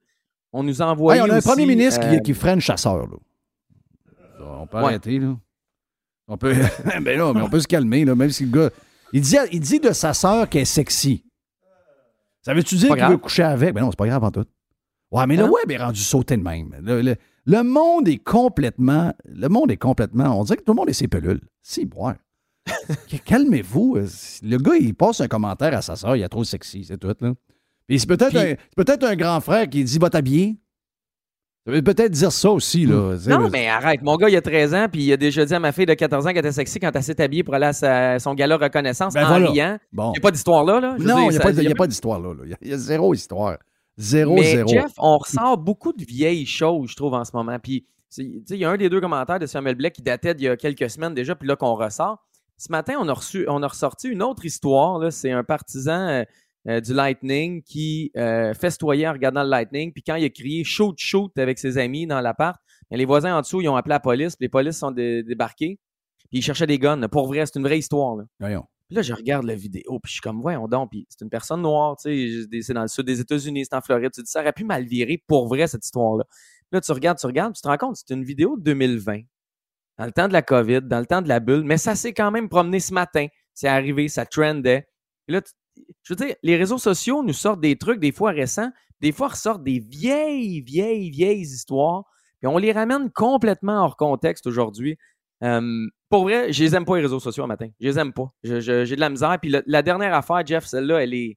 On 0.52 0.62
nous 0.62 0.82
envoie. 0.82 1.16
Hey, 1.16 1.22
on 1.22 1.30
a 1.30 1.36
un 1.36 1.40
premier 1.40 1.66
ministre 1.66 2.00
euh, 2.04 2.16
qui, 2.16 2.22
qui 2.22 2.34
freine 2.34 2.60
chasseur, 2.60 3.06
là. 3.06 3.16
On 4.40 4.66
peut 4.66 4.78
Ouais. 4.78 4.84
arrêter, 4.84 5.18
là. 5.18 5.36
On 6.28 6.36
peut. 6.36 6.52
ben 7.02 7.18
là, 7.18 7.32
mais 7.34 7.42
on 7.42 7.48
peut 7.50 7.60
se 7.60 7.66
calmer, 7.68 8.04
là, 8.04 8.14
même 8.14 8.30
si 8.30 8.44
le 8.46 8.50
gars. 8.50 8.70
Il 9.12 9.20
dit, 9.20 9.36
il 9.52 9.60
dit 9.60 9.78
de 9.80 9.92
sa 9.92 10.12
sœur 10.14 10.48
qu'elle 10.48 10.62
est 10.62 10.64
sexy. 10.64 11.24
Ça 12.44 12.54
veut-tu 12.54 12.76
dire 12.76 12.88
qu'il 12.94 13.04
veut 13.10 13.16
coucher 13.18 13.42
avec? 13.42 13.74
Ben 13.74 13.80
non, 13.82 13.90
c'est 13.90 13.96
pas 13.98 14.06
grave 14.06 14.22
en 14.24 14.30
tout. 14.30 14.44
Ouais, 15.10 15.26
mais 15.26 15.36
le 15.36 15.44
Hein? 15.44 15.50
web 15.50 15.70
est 15.70 15.76
rendu 15.76 16.00
sauté 16.00 16.36
de 16.36 16.42
même. 16.42 16.74
Le, 16.82 17.00
le- 17.00 17.16
le 17.46 17.62
monde 17.62 18.08
est 18.08 18.18
complètement. 18.18 19.12
Le 19.24 19.48
monde 19.48 19.70
est 19.70 19.76
complètement. 19.76 20.38
On 20.40 20.44
dirait 20.44 20.56
que 20.56 20.62
tout 20.64 20.72
le 20.72 20.76
monde 20.76 20.88
est 20.88 20.94
ses 20.94 21.08
pelules. 21.08 21.40
Si, 21.62 21.88
ouais. 21.96 22.14
Calmez-vous. 23.24 23.96
Le 24.42 24.56
gars, 24.58 24.74
il 24.78 24.94
passe 24.94 25.20
un 25.20 25.28
commentaire 25.28 25.76
à 25.76 25.82
sa 25.82 25.96
sœur, 25.96 26.16
il 26.16 26.22
est 26.22 26.28
trop 26.28 26.44
sexy, 26.44 26.84
c'est 26.84 26.98
tout, 26.98 27.08
là. 27.20 27.32
Puis 27.86 28.00
c'est 28.00 28.06
peut-être 28.06 28.34
un, 28.36 28.40
c'est 28.40 28.58
peut-être 28.76 29.04
un 29.04 29.14
grand 29.14 29.40
frère 29.40 29.68
qui 29.68 29.84
dit 29.84 29.98
Va 29.98 30.08
t'habiller. 30.10 30.56
Peut-être 31.66 32.10
dire 32.10 32.30
ça 32.30 32.50
aussi, 32.50 32.84
là. 32.84 33.16
Sais, 33.18 33.30
Non, 33.30 33.48
mais 33.48 33.68
arrête. 33.68 34.02
Mon 34.02 34.16
gars, 34.16 34.28
il 34.28 34.36
a 34.36 34.42
13 34.42 34.74
ans, 34.74 34.86
puis 34.92 35.02
il 35.04 35.12
a 35.12 35.16
déjà 35.16 35.46
dit 35.46 35.54
à 35.54 35.60
ma 35.60 35.72
fille 35.72 35.86
de 35.86 35.94
14 35.94 36.26
ans 36.26 36.28
qu'elle 36.28 36.38
était 36.38 36.52
sexy 36.52 36.78
quand 36.78 36.90
elle 36.94 37.02
s'est 37.02 37.18
habillée 37.22 37.42
pour 37.42 37.54
aller 37.54 37.64
à 37.66 37.72
sa- 37.72 38.18
son 38.18 38.34
gala 38.34 38.58
reconnaissance 38.58 39.14
Ben 39.14 39.24
en 39.24 39.28
voilà. 39.28 39.50
riant. 39.50 39.78
Bon. 39.90 40.08
Il 40.10 40.12
n'y 40.12 40.18
a 40.18 40.20
pas 40.20 40.30
d'histoire 40.30 40.62
là. 40.64 40.78
là. 40.78 40.96
Je 40.98 41.04
Non, 41.04 41.14
dire, 41.14 41.24
il 41.24 41.30
n'y 41.30 41.36
a, 41.36 41.40
pas 41.74 41.82
a 41.84 41.84
a 41.84 41.86
d'histoire 41.86 42.20
là. 42.20 42.34
là. 42.34 42.40
Il 42.44 42.50
y 42.50 42.52
a- 42.52 42.58
Il 42.60 42.68
y, 42.68 42.72
a 42.74 42.76
zéro 42.76 43.14
histoire. 43.14 43.56
Zéro, 43.96 44.34
Mais 44.34 44.42
zéro. 44.42 44.68
Jeff, 44.68 44.92
on 44.98 45.16
ressort 45.16 45.56
beaucoup 45.56 45.92
de 45.94 46.04
vieilles 46.04 46.44
choses, 46.46 46.90
je 46.90 46.96
trouve, 46.96 47.14
en 47.14 47.24
ce 47.24 47.30
moment. 47.32 47.56
Puis, 47.62 47.86
c'est- 48.10 48.24
tu 48.24 48.42
sais, 48.46 48.54
il 48.56 48.60
y 48.60 48.64
a 48.66 48.70
un 48.70 48.76
des 48.76 48.90
deux 48.90 49.00
commentaires 49.00 49.38
de 49.38 49.46
Samuel 49.46 49.76
Blais 49.76 49.90
qui 49.90 50.02
datait 50.02 50.34
d'il 50.34 50.44
y 50.44 50.48
a 50.48 50.56
quelques 50.58 50.90
semaines 50.90 51.14
déjà, 51.14 51.34
puis 51.34 51.48
là 51.48 51.56
qu'on 51.56 51.74
ressort. 51.76 52.18
Ce 52.58 52.70
matin, 52.70 52.94
on 53.00 53.08
a, 53.08 53.12
reçu, 53.14 53.46
on 53.48 53.62
a 53.62 53.68
ressorti 53.68 54.08
une 54.08 54.22
autre 54.22 54.44
histoire. 54.44 55.10
C'est 55.12 55.32
un 55.32 55.42
partisan 55.44 56.24
euh, 56.68 56.80
du 56.80 56.94
Lightning 56.94 57.62
qui 57.62 58.10
euh, 58.16 58.54
festoyait 58.54 59.06
en 59.08 59.12
regardant 59.12 59.42
le 59.42 59.48
Lightning, 59.50 59.92
puis 59.92 60.02
quand 60.02 60.16
il 60.16 60.24
a 60.24 60.30
crié 60.30 60.64
shoot, 60.64 60.94
shoot 60.98 61.36
avec 61.38 61.58
ses 61.58 61.78
amis 61.78 62.06
dans 62.06 62.20
l'appart, 62.20 62.58
les 62.90 63.04
voisins 63.04 63.36
en 63.36 63.40
dessous, 63.40 63.60
ils 63.60 63.68
ont 63.68 63.76
appelé 63.76 63.94
la 63.94 64.00
police, 64.00 64.36
puis 64.36 64.44
les 64.44 64.48
polices 64.48 64.78
sont 64.78 64.90
dé- 64.90 65.22
débarqués, 65.22 65.78
puis 66.30 66.38
ils 66.38 66.42
cherchaient 66.42 66.66
des 66.66 66.78
guns. 66.78 66.96
là. 66.96 67.08
Pour 67.08 67.26
vrai, 67.26 67.44
c'est 67.46 67.58
une 67.58 67.64
vraie 67.64 67.78
histoire. 67.78 68.16
là. 68.16 68.24
Voyons. 68.40 68.64
Puis 68.88 68.96
là, 68.96 69.02
je 69.02 69.14
regarde 69.14 69.44
la 69.46 69.54
vidéo, 69.54 69.98
puis 69.98 70.08
je 70.10 70.12
suis 70.12 70.20
comme, 70.20 70.40
voyons 70.42 70.68
donc, 70.68 70.90
puis 70.90 71.06
c'est 71.08 71.22
une 71.24 71.30
personne 71.30 71.62
noire, 71.62 71.96
tu 71.96 72.46
sais, 72.52 72.60
c'est 72.62 72.74
dans 72.74 72.82
le 72.82 72.88
sud 72.88 73.04
des 73.06 73.18
États-Unis, 73.20 73.64
c'est 73.64 73.74
en 73.74 73.80
Floride. 73.80 74.10
Tu 74.12 74.20
te 74.20 74.26
dis, 74.26 74.30
ça 74.30 74.40
aurait 74.42 74.52
pu 74.52 74.64
mal 74.64 74.84
virer 74.84 75.22
pour 75.26 75.48
vrai, 75.48 75.66
cette 75.66 75.84
histoire-là. 75.84 76.24
Là, 76.70 76.80
tu 76.80 76.92
regardes, 76.92 77.18
tu 77.18 77.26
regardes, 77.26 77.52
puis 77.54 77.60
tu 77.60 77.62
te 77.62 77.68
rends 77.68 77.78
compte, 77.78 77.96
c'est 77.96 78.12
une 78.14 78.24
vidéo 78.24 78.56
de 78.58 78.62
2020, 78.62 79.20
dans 79.98 80.04
le 80.06 80.12
temps 80.12 80.28
de 80.28 80.32
la 80.34 80.42
COVID, 80.42 80.82
dans 80.82 80.98
le 81.00 81.06
temps 81.06 81.22
de 81.22 81.28
la 81.28 81.40
bulle, 81.40 81.62
mais 81.64 81.78
ça 81.78 81.94
s'est 81.94 82.12
quand 82.12 82.30
même 82.30 82.48
promené 82.48 82.78
ce 82.78 82.92
matin. 82.92 83.26
C'est 83.54 83.68
arrivé, 83.68 84.08
ça 84.08 84.26
trendait. 84.26 84.86
Puis 85.26 85.34
là, 85.34 85.40
tu- 85.42 85.52
je 86.02 86.12
veux 86.12 86.26
dire, 86.26 86.34
les 86.42 86.56
réseaux 86.56 86.78
sociaux 86.78 87.22
nous 87.22 87.32
sortent 87.32 87.60
des 87.60 87.76
trucs, 87.76 88.00
des 88.00 88.12
fois 88.12 88.30
récents, 88.30 88.70
des 89.00 89.12
fois 89.12 89.28
ressortent 89.28 89.64
des 89.64 89.78
vieilles, 89.78 90.60
vieilles, 90.60 91.10
vieilles 91.10 91.40
histoires, 91.40 92.04
puis 92.40 92.48
on 92.48 92.58
les 92.58 92.72
ramène 92.72 93.10
complètement 93.10 93.84
hors 93.84 93.96
contexte 93.96 94.46
aujourd'hui. 94.46 94.98
Pour 96.10 96.22
vrai, 96.24 96.52
je 96.52 96.62
les 96.62 96.74
aime 96.74 96.84
pas 96.84 96.96
les 96.96 97.02
réseaux 97.02 97.20
sociaux 97.20 97.44
un 97.44 97.48
matin. 97.48 97.68
Je 97.80 97.88
les 97.88 97.98
aime 97.98 98.12
pas. 98.12 98.32
J'ai 98.42 98.60
de 98.60 99.00
la 99.00 99.10
misère. 99.10 99.36
Puis 99.40 99.52
la 99.66 99.82
dernière 99.82 100.14
affaire, 100.14 100.46
Jeff, 100.46 100.64
celle-là, 100.64 101.02
elle 101.02 101.12
est, 101.12 101.36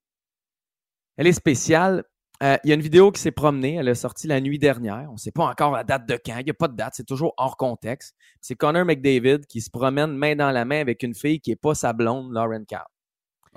elle 1.17 1.27
est 1.27 1.33
spéciale. 1.33 2.03
Euh, 2.43 2.57
Il 2.63 2.69
y 2.69 2.71
a 2.71 2.75
une 2.75 2.81
vidéo 2.81 3.11
qui 3.11 3.19
s'est 3.19 3.31
promenée. 3.31 3.75
Elle 3.75 3.87
est 3.87 3.95
sortie 3.95 4.27
la 4.27 4.39
nuit 4.39 4.59
dernière. 4.59 5.07
On 5.09 5.13
ne 5.13 5.17
sait 5.17 5.31
pas 5.31 5.45
encore 5.45 5.71
la 5.71 5.83
date 5.83 6.07
de 6.07 6.19
quand. 6.23 6.37
Il 6.37 6.45
n'y 6.45 6.51
a 6.51 6.53
pas 6.53 6.67
de 6.67 6.75
date. 6.75 6.93
C'est 6.95 7.07
toujours 7.07 7.33
hors 7.37 7.57
contexte. 7.57 8.15
C'est 8.39 8.55
Connor 8.55 8.85
McDavid 8.85 9.39
qui 9.49 9.61
se 9.61 9.69
promène 9.71 10.15
main 10.15 10.35
dans 10.35 10.51
la 10.51 10.63
main 10.63 10.79
avec 10.79 11.01
une 11.03 11.15
fille 11.15 11.41
qui 11.41 11.49
n'est 11.49 11.55
pas 11.55 11.73
sa 11.73 11.93
blonde, 11.93 12.31
Lauren 12.31 12.63
Carr. 12.65 12.87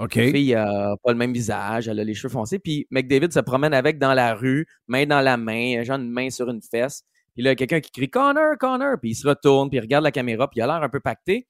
OK. 0.01 0.14
La 0.14 0.30
fille 0.30 0.55
n'a 0.55 0.96
pas 1.05 1.12
le 1.12 1.18
même 1.18 1.32
visage, 1.32 1.86
elle 1.86 2.01
a 2.01 2.05
les 2.05 2.14
cheveux 2.14 2.32
foncés. 2.32 2.59
Puis 2.59 2.86
McDavid 2.90 3.32
se 3.32 3.40
promène 3.40 3.74
avec 3.74 3.98
dans 3.98 4.14
la 4.14 4.34
rue, 4.34 4.66
main 4.88 5.05
dans 5.07 5.20
la 5.20 5.36
main, 5.36 5.82
genre 5.84 5.98
une 5.98 6.11
main 6.11 6.30
sur 6.30 6.48
une 6.48 6.62
fesse. 6.62 7.05
Puis 7.34 7.42
là, 7.42 7.51
il 7.51 7.53
y 7.53 7.53
a 7.53 7.57
quelqu'un 7.57 7.80
qui 7.80 7.92
crie 7.92 8.09
Connor, 8.09 8.57
Connor. 8.59 8.96
Puis 9.01 9.11
il 9.11 9.14
se 9.14 9.28
retourne, 9.28 9.68
puis 9.68 9.76
il 9.76 9.80
regarde 9.82 10.03
la 10.05 10.11
caméra, 10.11 10.48
puis 10.48 10.59
il 10.59 10.62
a 10.62 10.66
l'air 10.66 10.82
un 10.82 10.88
peu 10.88 11.01
pacté. 11.01 11.46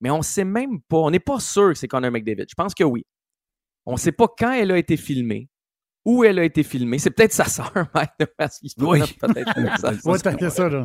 Mais 0.00 0.10
on 0.10 0.18
ne 0.18 0.22
sait 0.22 0.44
même 0.44 0.80
pas, 0.82 0.98
on 0.98 1.10
n'est 1.10 1.18
pas 1.18 1.40
sûr 1.40 1.70
que 1.70 1.74
c'est 1.78 1.88
Connor 1.88 2.10
McDavid. 2.10 2.44
Je 2.48 2.54
pense 2.54 2.74
que 2.74 2.84
oui. 2.84 3.06
On 3.86 3.92
ne 3.92 3.98
sait 3.98 4.12
pas 4.12 4.28
quand 4.28 4.52
elle 4.52 4.70
a 4.70 4.78
été 4.78 4.96
filmée, 4.96 5.48
où 6.04 6.24
elle 6.24 6.38
a 6.38 6.44
été 6.44 6.62
filmée. 6.62 6.98
C'est 6.98 7.10
peut-être 7.10 7.32
sa 7.32 7.46
sœur, 7.46 7.72
parce 8.38 8.58
qu'il 8.58 8.68
se 8.68 8.76
promène 8.76 9.06
peut-être 9.18 9.54
Ouais, 10.04 10.50
ça, 10.50 10.68
là. 10.68 10.84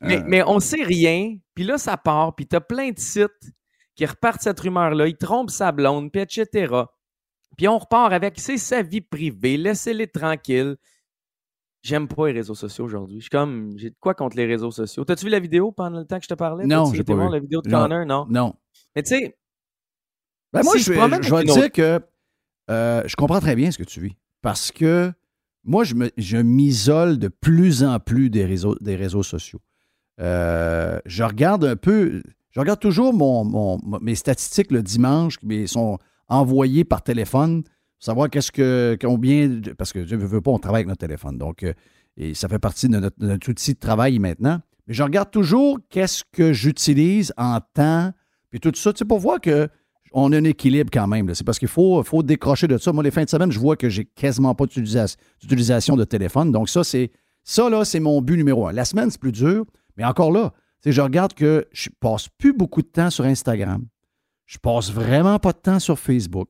mais, 0.00 0.22
mais 0.26 0.42
on 0.42 0.60
sait 0.60 0.82
rien. 0.82 1.36
Puis 1.54 1.64
là, 1.64 1.78
ça 1.78 1.96
part. 1.96 2.34
Puis 2.34 2.46
t'as 2.46 2.60
plein 2.60 2.90
de 2.90 2.98
sites 2.98 3.30
qui 3.96 4.06
repartent 4.06 4.42
cette 4.42 4.60
rumeur-là. 4.60 5.08
Ils 5.08 5.16
trompent 5.16 5.50
sa 5.50 5.72
blonde, 5.72 6.12
puis 6.12 6.20
etc. 6.22 6.72
Puis 7.56 7.66
on 7.66 7.78
repart 7.78 8.12
avec, 8.12 8.38
c'est 8.38 8.58
sa 8.58 8.82
vie 8.82 9.00
privée. 9.00 9.56
Laissez-les 9.56 10.06
tranquilles. 10.06 10.76
J'aime 11.82 12.06
pas 12.08 12.26
les 12.26 12.32
réseaux 12.32 12.54
sociaux 12.54 12.84
aujourd'hui. 12.84 13.16
Je 13.18 13.22
suis 13.22 13.30
comme, 13.30 13.72
j'ai 13.78 13.90
de 13.90 13.96
quoi 14.00 14.12
contre 14.14 14.36
les 14.36 14.44
réseaux 14.46 14.70
sociaux. 14.72 15.04
T'as-tu 15.04 15.24
vu 15.26 15.30
la 15.30 15.38
vidéo 15.40 15.72
pendant 15.72 15.98
le 16.00 16.04
temps 16.04 16.18
que 16.18 16.24
je 16.24 16.28
te 16.28 16.34
parlais? 16.34 16.66
Non, 16.66 16.92
j'ai 16.92 17.04
pas 17.04 17.14
vu. 17.14 17.30
la 17.32 17.38
vidéo 17.38 17.62
de 17.62 17.68
Non. 17.70 17.82
Connor? 17.82 18.04
Non. 18.06 18.26
Non. 18.28 18.54
Mais 18.94 19.02
tu 19.02 19.16
sais, 19.16 19.38
Ben, 20.52 20.62
moi, 20.62 20.72
Si 20.74 20.80
je, 20.80 20.92
vais- 20.92 21.22
je 21.22 21.34
vais 21.34 21.44
te 21.44 21.52
dire 21.52 21.72
que 21.72 22.00
euh, 22.70 23.02
je 23.06 23.14
comprends 23.16 23.40
très 23.40 23.54
bien 23.56 23.70
ce 23.70 23.78
que 23.78 23.84
tu 23.84 24.00
vis. 24.00 24.16
Parce 24.42 24.72
que 24.72 25.12
moi, 25.64 25.84
je 25.84 25.94
me- 25.94 26.10
je 26.16 26.36
m'isole 26.38 27.18
de 27.18 27.28
plus 27.28 27.84
en 27.84 27.98
plus 28.00 28.30
des 28.30 28.44
réseaux, 28.44 28.74
des 28.80 28.96
réseaux 28.96 29.22
sociaux. 29.22 29.60
Euh, 30.20 30.98
je 31.04 31.22
regarde 31.24 31.64
un 31.64 31.76
peu, 31.76 32.22
je 32.56 32.60
regarde 32.60 32.80
toujours 32.80 33.12
mes 34.00 34.14
statistiques 34.14 34.70
le 34.70 34.82
dimanche 34.82 35.36
qui 35.36 35.68
sont 35.68 35.98
envoyées 36.26 36.84
par 36.84 37.02
téléphone 37.02 37.64
pour 37.64 37.72
savoir 38.00 38.30
qu'est-ce 38.30 38.50
que, 38.50 38.96
combien, 38.98 39.60
parce 39.76 39.92
que 39.92 40.06
je 40.06 40.16
ne 40.16 40.24
veux 40.24 40.40
pas, 40.40 40.52
on 40.52 40.58
travaille 40.58 40.78
avec 40.78 40.88
notre 40.88 41.00
téléphone. 41.00 41.36
Donc, 41.36 41.62
euh, 41.64 41.74
et 42.16 42.32
ça 42.32 42.48
fait 42.48 42.58
partie 42.58 42.88
de 42.88 43.10
notre, 43.18 43.50
outil 43.50 43.74
de 43.74 43.78
travail 43.78 44.18
maintenant. 44.18 44.58
Mais 44.86 44.94
je 44.94 45.02
regarde 45.02 45.30
toujours 45.30 45.80
qu'est-ce 45.90 46.24
que 46.32 46.54
j'utilise 46.54 47.30
en 47.36 47.60
temps, 47.74 48.12
puis 48.48 48.58
tout 48.58 48.72
ça, 48.74 48.94
tu 48.94 49.00
sais, 49.00 49.04
pour 49.04 49.18
voir 49.18 49.38
que 49.38 49.68
on 50.12 50.32
a 50.32 50.38
un 50.38 50.44
équilibre 50.44 50.88
quand 50.90 51.06
même. 51.06 51.34
C'est 51.34 51.44
parce 51.44 51.58
qu'il 51.58 51.68
faut, 51.68 52.02
faut 52.04 52.22
décrocher 52.22 52.68
de 52.68 52.78
ça. 52.78 52.90
Moi, 52.90 53.04
les 53.04 53.10
fins 53.10 53.24
de 53.24 53.28
semaine, 53.28 53.52
je 53.52 53.60
vois 53.60 53.76
que 53.76 53.90
j'ai 53.90 54.06
quasiment 54.06 54.54
pas 54.54 54.64
d'utilisation 54.64 55.94
de 55.94 56.04
téléphone. 56.04 56.52
Donc, 56.52 56.70
ça, 56.70 56.84
c'est 56.84 57.10
ça, 57.44 57.68
là, 57.68 57.84
c'est 57.84 58.00
mon 58.00 58.22
but 58.22 58.38
numéro 58.38 58.66
un. 58.66 58.72
La 58.72 58.86
semaine, 58.86 59.10
c'est 59.10 59.20
plus 59.20 59.32
dur, 59.32 59.66
mais 59.98 60.04
encore 60.04 60.32
là, 60.32 60.54
sais, 60.90 60.92
je 60.92 61.00
regarde 61.00 61.34
que 61.34 61.66
je 61.72 61.88
passe 62.00 62.28
plus 62.38 62.52
beaucoup 62.52 62.82
de 62.82 62.86
temps 62.88 63.10
sur 63.10 63.24
Instagram. 63.24 63.84
Je 64.46 64.58
passe 64.58 64.92
vraiment 64.92 65.38
pas 65.38 65.52
de 65.52 65.58
temps 65.58 65.78
sur 65.78 65.98
Facebook. 65.98 66.48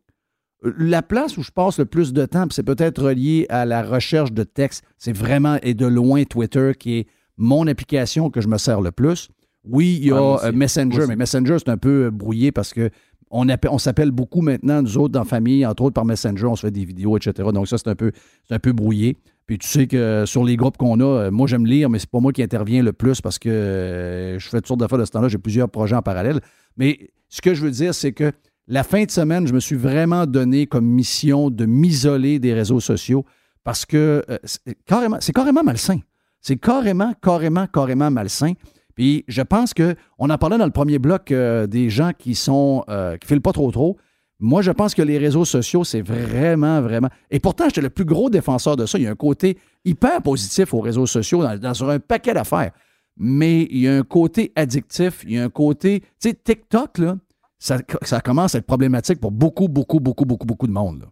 Euh, 0.64 0.74
La 0.78 1.02
place 1.02 1.36
où 1.36 1.42
je 1.42 1.50
passe 1.50 1.78
le 1.78 1.86
plus 1.86 2.12
de 2.12 2.26
temps, 2.26 2.46
c'est 2.50 2.62
peut-être 2.62 3.02
relié 3.02 3.46
à 3.48 3.64
la 3.64 3.82
recherche 3.82 4.32
de 4.32 4.42
texte, 4.44 4.84
c'est 4.98 5.12
vraiment 5.16 5.58
et 5.62 5.74
de 5.74 5.86
loin 5.86 6.24
Twitter 6.24 6.72
qui 6.78 6.98
est 6.98 7.06
mon 7.36 7.66
application 7.66 8.30
que 8.30 8.40
je 8.40 8.48
me 8.48 8.58
sers 8.58 8.80
le 8.80 8.92
plus. 8.92 9.28
Oui, 9.64 9.98
il 10.00 10.06
y 10.08 10.10
a 10.12 10.14
Ouais, 10.22 10.38
euh, 10.44 10.52
Messenger, 10.52 11.06
mais 11.08 11.16
Messenger, 11.16 11.56
c'est 11.58 11.70
un 11.70 11.76
peu 11.76 12.10
brouillé 12.10 12.52
parce 12.52 12.72
que 12.72 12.90
on, 13.30 13.48
appelle- 13.48 13.70
on 13.72 13.78
s'appelle 13.78 14.10
beaucoup 14.10 14.40
maintenant, 14.40 14.82
nous 14.82 14.98
autres, 14.98 15.12
dans 15.12 15.20
la 15.20 15.24
famille, 15.26 15.66
entre 15.66 15.82
autres 15.84 15.94
par 15.94 16.04
Messenger, 16.04 16.46
on 16.46 16.56
se 16.56 16.66
fait 16.66 16.70
des 16.70 16.84
vidéos, 16.84 17.16
etc. 17.16 17.48
Donc 17.52 17.68
ça, 17.68 17.76
c'est 17.78 17.88
un 17.88 17.94
peu, 17.94 18.72
brouillé. 18.72 19.16
Puis 19.46 19.58
tu 19.58 19.68
sais 19.68 19.86
que 19.86 19.96
euh, 19.96 20.26
sur 20.26 20.44
les 20.44 20.56
groupes 20.56 20.76
qu'on 20.76 20.98
a, 21.00 21.04
euh, 21.04 21.30
moi 21.30 21.46
j'aime 21.46 21.66
lire, 21.66 21.88
mais 21.88 21.98
c'est 22.00 22.10
pas 22.10 22.18
moi 22.20 22.32
qui 22.32 22.42
interviens 22.42 22.82
le 22.82 22.92
plus 22.92 23.20
parce 23.20 23.38
que 23.38 23.48
euh, 23.48 24.38
je 24.38 24.48
fais 24.48 24.56
toutes 24.58 24.66
sortes 24.66 24.80
d'affaires 24.80 24.98
de 24.98 25.04
ce 25.04 25.12
temps-là, 25.12 25.28
j'ai 25.28 25.38
plusieurs 25.38 25.68
projets 25.68 25.94
en 25.94 26.02
parallèle. 26.02 26.40
Mais 26.76 27.10
ce 27.28 27.40
que 27.40 27.54
je 27.54 27.62
veux 27.62 27.70
dire, 27.70 27.94
c'est 27.94 28.12
que 28.12 28.32
la 28.66 28.82
fin 28.82 29.04
de 29.04 29.10
semaine, 29.10 29.46
je 29.46 29.52
me 29.52 29.60
suis 29.60 29.76
vraiment 29.76 30.26
donné 30.26 30.66
comme 30.66 30.84
mission 30.86 31.50
de 31.50 31.64
m'isoler 31.64 32.40
des 32.40 32.54
réseaux 32.54 32.80
sociaux 32.80 33.24
parce 33.62 33.86
que 33.86 34.24
c'est 34.44 34.76
carrément 34.84 35.62
malsain. 35.62 36.00
C'est 36.40 36.56
carrément, 36.56 37.12
carrément, 37.22 37.66
carrément 37.66 38.10
malsain. 38.10 38.52
Puis 38.96 39.24
je 39.28 39.42
pense 39.42 39.74
que 39.74 39.94
on 40.18 40.30
en 40.30 40.38
parlait 40.38 40.58
dans 40.58 40.64
le 40.64 40.72
premier 40.72 40.98
bloc 40.98 41.30
euh, 41.30 41.66
des 41.66 41.90
gens 41.90 42.10
qui 42.18 42.34
sont 42.34 42.84
euh, 42.88 43.16
qui 43.18 43.28
filent 43.28 43.40
pas 43.40 43.52
trop 43.52 43.70
trop. 43.70 43.96
Moi, 44.38 44.60
je 44.60 44.70
pense 44.70 44.94
que 44.94 45.00
les 45.00 45.16
réseaux 45.16 45.46
sociaux, 45.46 45.82
c'est 45.82 46.02
vraiment, 46.02 46.82
vraiment. 46.82 47.08
Et 47.30 47.40
pourtant, 47.40 47.64
j'étais 47.68 47.80
le 47.80 47.88
plus 47.88 48.04
gros 48.04 48.28
défenseur 48.28 48.76
de 48.76 48.84
ça. 48.84 48.98
Il 48.98 49.04
y 49.04 49.06
a 49.06 49.10
un 49.10 49.14
côté 49.14 49.56
hyper 49.84 50.20
positif 50.20 50.74
aux 50.74 50.80
réseaux 50.80 51.06
sociaux 51.06 51.42
dans, 51.42 51.56
dans 51.58 51.88
un 51.88 51.98
paquet 51.98 52.34
d'affaires. 52.34 52.72
Mais 53.16 53.62
il 53.70 53.78
y 53.78 53.88
a 53.88 53.96
un 53.96 54.02
côté 54.02 54.52
addictif, 54.54 55.22
il 55.24 55.32
y 55.32 55.38
a 55.38 55.44
un 55.44 55.48
côté. 55.48 56.00
Tu 56.00 56.28
sais, 56.28 56.34
TikTok, 56.34 56.98
là, 56.98 57.16
ça, 57.58 57.80
commence 58.20 58.54
à 58.54 58.58
être 58.58 58.66
problématique 58.66 59.20
pour 59.20 59.30
beaucoup, 59.30 59.68
beaucoup, 59.68 60.00
beaucoup, 60.00 60.26
beaucoup, 60.26 60.46
beaucoup 60.46 60.66
de 60.66 60.72
monde. 60.72 61.00
là. 61.00 61.06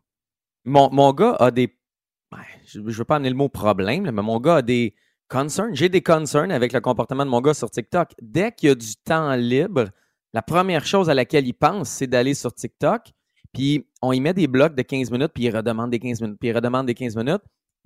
Mon, 0.67 0.91
mon 0.91 1.13
gars 1.13 1.37
a 1.41 1.51
des. 1.51 1.75
ouais, 2.33 2.39
Je 2.67 2.81
ne 2.81 2.91
veux 2.91 3.05
pas 3.05 3.17
amener 3.17 3.31
le 3.31 3.37
mot 3.37 3.49
problème, 3.49 4.11
mais 4.11 4.23
mon 4.23 4.39
gars 4.39 4.57
a 4.57 4.63
des 4.63 4.95
concerns. 5.29 5.75
J'ai 5.75 5.89
des 5.89 6.03
concerns 6.03 6.51
avec 6.51 6.73
le 6.73 6.81
comportement 6.81 7.25
de 7.25 7.31
mon 7.31 7.41
gars 7.41 7.55
sur 7.55 7.71
TikTok. 7.71 8.11
Dès 8.21 8.53
qu'il 8.53 8.69
y 8.69 8.73
a 8.73 8.75
du 8.75 8.97
temps 8.97 9.35
libre, 9.35 9.89
la 10.33 10.43
première 10.43 10.85
chose 10.87 11.09
à 11.11 11.15
laquelle 11.15 11.47
il 11.47 11.55
pense, 11.55 11.89
c'est 11.89 12.07
d'aller 12.07 12.35
sur 12.35 12.53
TikTok. 12.55 13.13
Puis 13.53 13.87
on 14.03 14.13
y 14.13 14.21
met 14.21 14.35
des 14.35 14.49
blocs 14.49 14.75
de 14.75 14.83
15 14.83 15.11
minutes, 15.11 15.33
puis 15.33 15.45
il 15.45 15.57
redemande 15.57 15.91
des 15.91 16.01
15 16.01 16.21
minutes, 16.21 16.39
puis 16.41 16.49
il 16.49 16.53
redemande 16.57 16.87
des 16.87 16.95
15 16.95 17.17
minutes. 17.17 17.43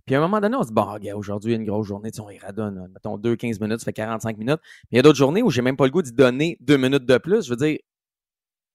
Puis 0.06 0.14
à 0.14 0.18
un 0.18 0.22
moment 0.22 0.40
donné, 0.40 0.56
on 0.56 0.62
se 0.62 0.68
dit, 0.68 0.72
bon, 0.72 0.84
regarde, 0.86 1.18
aujourd'hui, 1.18 1.52
il 1.52 1.54
y 1.56 1.58
a 1.58 1.60
une 1.60 1.66
grosse 1.66 1.86
journée, 1.86 2.10
tu 2.10 2.16
sais, 2.16 2.22
on 2.22 2.30
y 2.30 2.38
redonne, 2.38 2.88
mettons, 2.94 3.18
2, 3.18 3.36
15 3.36 3.60
minutes, 3.60 3.80
ça 3.80 3.84
fait 3.84 3.92
45 3.92 4.38
minutes. 4.38 4.60
Mais 4.90 4.92
il 4.92 4.96
y 4.96 4.98
a 5.00 5.02
d'autres 5.02 5.18
journées 5.18 5.42
où 5.42 5.50
j'ai 5.50 5.60
même 5.60 5.76
pas 5.76 5.84
le 5.84 5.90
goût 5.90 6.00
d'y 6.00 6.12
donner 6.12 6.56
deux 6.60 6.78
minutes 6.78 7.04
de 7.04 7.18
plus. 7.18 7.44
Je 7.44 7.50
veux 7.50 7.56
dire, 7.56 7.78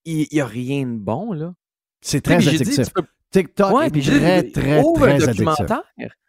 il 0.04 0.28
n'y 0.30 0.40
a 0.40 0.46
rien 0.46 0.86
de 0.86 0.96
bon, 0.98 1.32
là. 1.32 1.52
C'est 2.00 2.20
très 2.20 2.38
dit, 2.38 2.48
addictif. 2.50 2.86
tu 2.86 2.92
peux- 2.92 3.06
TikTok 3.40 3.72
Ouais, 3.74 3.86
est 3.86 3.90
puis 3.90 4.02
je 4.02 4.12
dis, 4.12 4.18
très, 4.18 4.42
très, 4.44 4.80
ouvre 4.82 5.00
très 5.06 5.22
un 5.22 5.26
documentaire. 5.26 5.82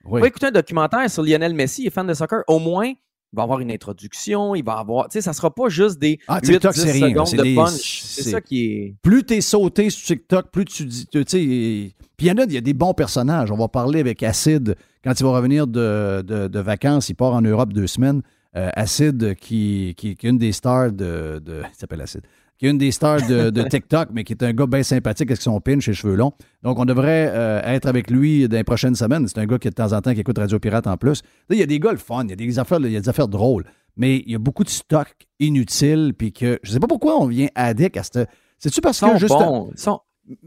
Oui. 0.05 0.21
Va 0.21 0.27
écouter 0.27 0.47
un 0.47 0.51
documentaire 0.51 1.09
sur 1.09 1.23
Lionel 1.23 1.53
Messi, 1.53 1.83
il 1.83 1.87
est 1.87 1.91
fan 1.91 2.05
de 2.07 2.13
soccer. 2.13 2.43
Au 2.47 2.59
moins, 2.59 2.85
il 2.87 2.95
va 3.37 3.43
avoir 3.43 3.59
une 3.59 3.71
introduction, 3.71 4.55
il 4.55 4.63
va 4.63 4.73
avoir. 4.73 5.07
Tu 5.09 5.13
sais, 5.13 5.21
ça 5.21 5.33
sera 5.33 5.53
pas 5.53 5.67
juste 5.69 5.99
des 5.99 6.19
Ah, 6.27 6.39
8, 6.41 6.51
TikTok, 6.53 6.73
10 6.73 6.81
c'est 6.81 6.91
rien. 6.91 7.09
secondes 7.09 7.27
C'est 7.27 7.37
de 7.37 7.43
des- 7.43 7.55
punch. 7.55 8.01
C'est 8.03 8.23
ça 8.23 8.41
qui 8.41 8.65
est. 8.65 8.95
Plus 9.01 9.23
tu 9.23 9.33
es 9.35 9.41
sauté 9.41 9.89
sur 9.89 10.05
TikTok, 10.07 10.51
plus 10.51 10.65
tu 10.65 10.85
dis. 10.85 11.05
Tu 11.07 11.23
sais, 11.27 11.41
et- 11.43 11.95
puis 12.17 12.27
il 12.27 12.29
y 12.29 12.31
en 12.31 12.37
a, 12.37 12.43
il 12.43 12.53
y 12.53 12.57
a 12.57 12.61
des 12.61 12.73
bons 12.73 12.93
personnages. 12.93 13.51
On 13.51 13.57
va 13.57 13.67
parler 13.67 13.99
avec 13.99 14.23
Acid 14.23 14.75
quand 15.03 15.19
il 15.19 15.23
va 15.23 15.29
revenir 15.31 15.67
de, 15.67 16.21
de- 16.21 16.47
de 16.47 16.59
vacances. 16.59 17.09
Il 17.09 17.15
part 17.15 17.33
en 17.33 17.41
Europe 17.41 17.73
deux 17.73 17.87
semaines. 17.87 18.21
Euh, 18.55 18.69
Acid, 18.73 19.35
qui, 19.35 19.93
qui, 19.97 20.15
qui 20.15 20.27
est 20.27 20.29
une 20.29 20.37
des 20.37 20.53
stars 20.53 20.91
de. 20.93 21.41
de 21.43 21.61
il 21.61 21.75
s'appelle 21.77 21.99
Acid. 22.01 22.21
Qui 22.57 22.67
est 22.67 22.69
une 22.69 22.77
des 22.77 22.91
stars 22.91 23.27
de, 23.27 23.49
de 23.49 23.63
TikTok, 23.63 24.09
mais 24.13 24.23
qui 24.23 24.31
est 24.31 24.41
un 24.43 24.53
gars 24.53 24.65
bien 24.65 24.81
sympathique 24.81 25.29
avec 25.29 25.41
son 25.41 25.59
pinch 25.59 25.89
et 25.89 25.93
cheveux 25.93 26.15
longs. 26.15 26.31
Donc, 26.63 26.79
on 26.79 26.85
devrait 26.85 27.29
euh, 27.33 27.61
être 27.65 27.85
avec 27.85 28.09
lui 28.09 28.47
dans 28.47 28.55
les 28.55 28.63
prochaines 28.63 28.95
semaines. 28.95 29.27
C'est 29.27 29.39
un 29.39 29.45
gars 29.45 29.57
qui, 29.59 29.67
de 29.69 29.73
temps 29.73 29.91
en 29.91 30.01
temps, 30.01 30.13
qui 30.13 30.21
écoute 30.21 30.37
Radio 30.37 30.57
Pirate 30.57 30.87
en 30.87 30.95
plus. 30.95 31.21
Là, 31.49 31.55
il 31.55 31.59
y 31.59 31.63
a 31.63 31.65
des 31.65 31.79
gars 31.81 31.91
le 31.91 31.97
fun, 31.97 32.23
il 32.23 32.29
y 32.29 32.33
a 32.33 32.35
des 32.37 32.57
affaires, 32.59 32.79
il 32.81 32.91
y 32.91 32.95
a 32.95 33.01
des 33.01 33.09
affaires 33.09 33.27
drôles, 33.27 33.65
mais 33.97 34.17
il 34.25 34.31
y 34.31 34.35
a 34.35 34.39
beaucoup 34.39 34.63
de 34.63 34.69
stock 34.69 35.07
inutile, 35.41 36.13
puis 36.17 36.31
que 36.31 36.59
je 36.63 36.71
sais 36.71 36.79
pas 36.79 36.87
pourquoi 36.87 37.19
on 37.21 37.27
vient 37.27 37.47
addict 37.55 37.97
à 37.97 38.03
cette. 38.03 38.29
C'est-tu 38.57 38.79
parce 38.79 39.01
que 39.01 39.17
juste. 39.17 39.33
bons. 39.33 39.71
Sont- 39.75 39.99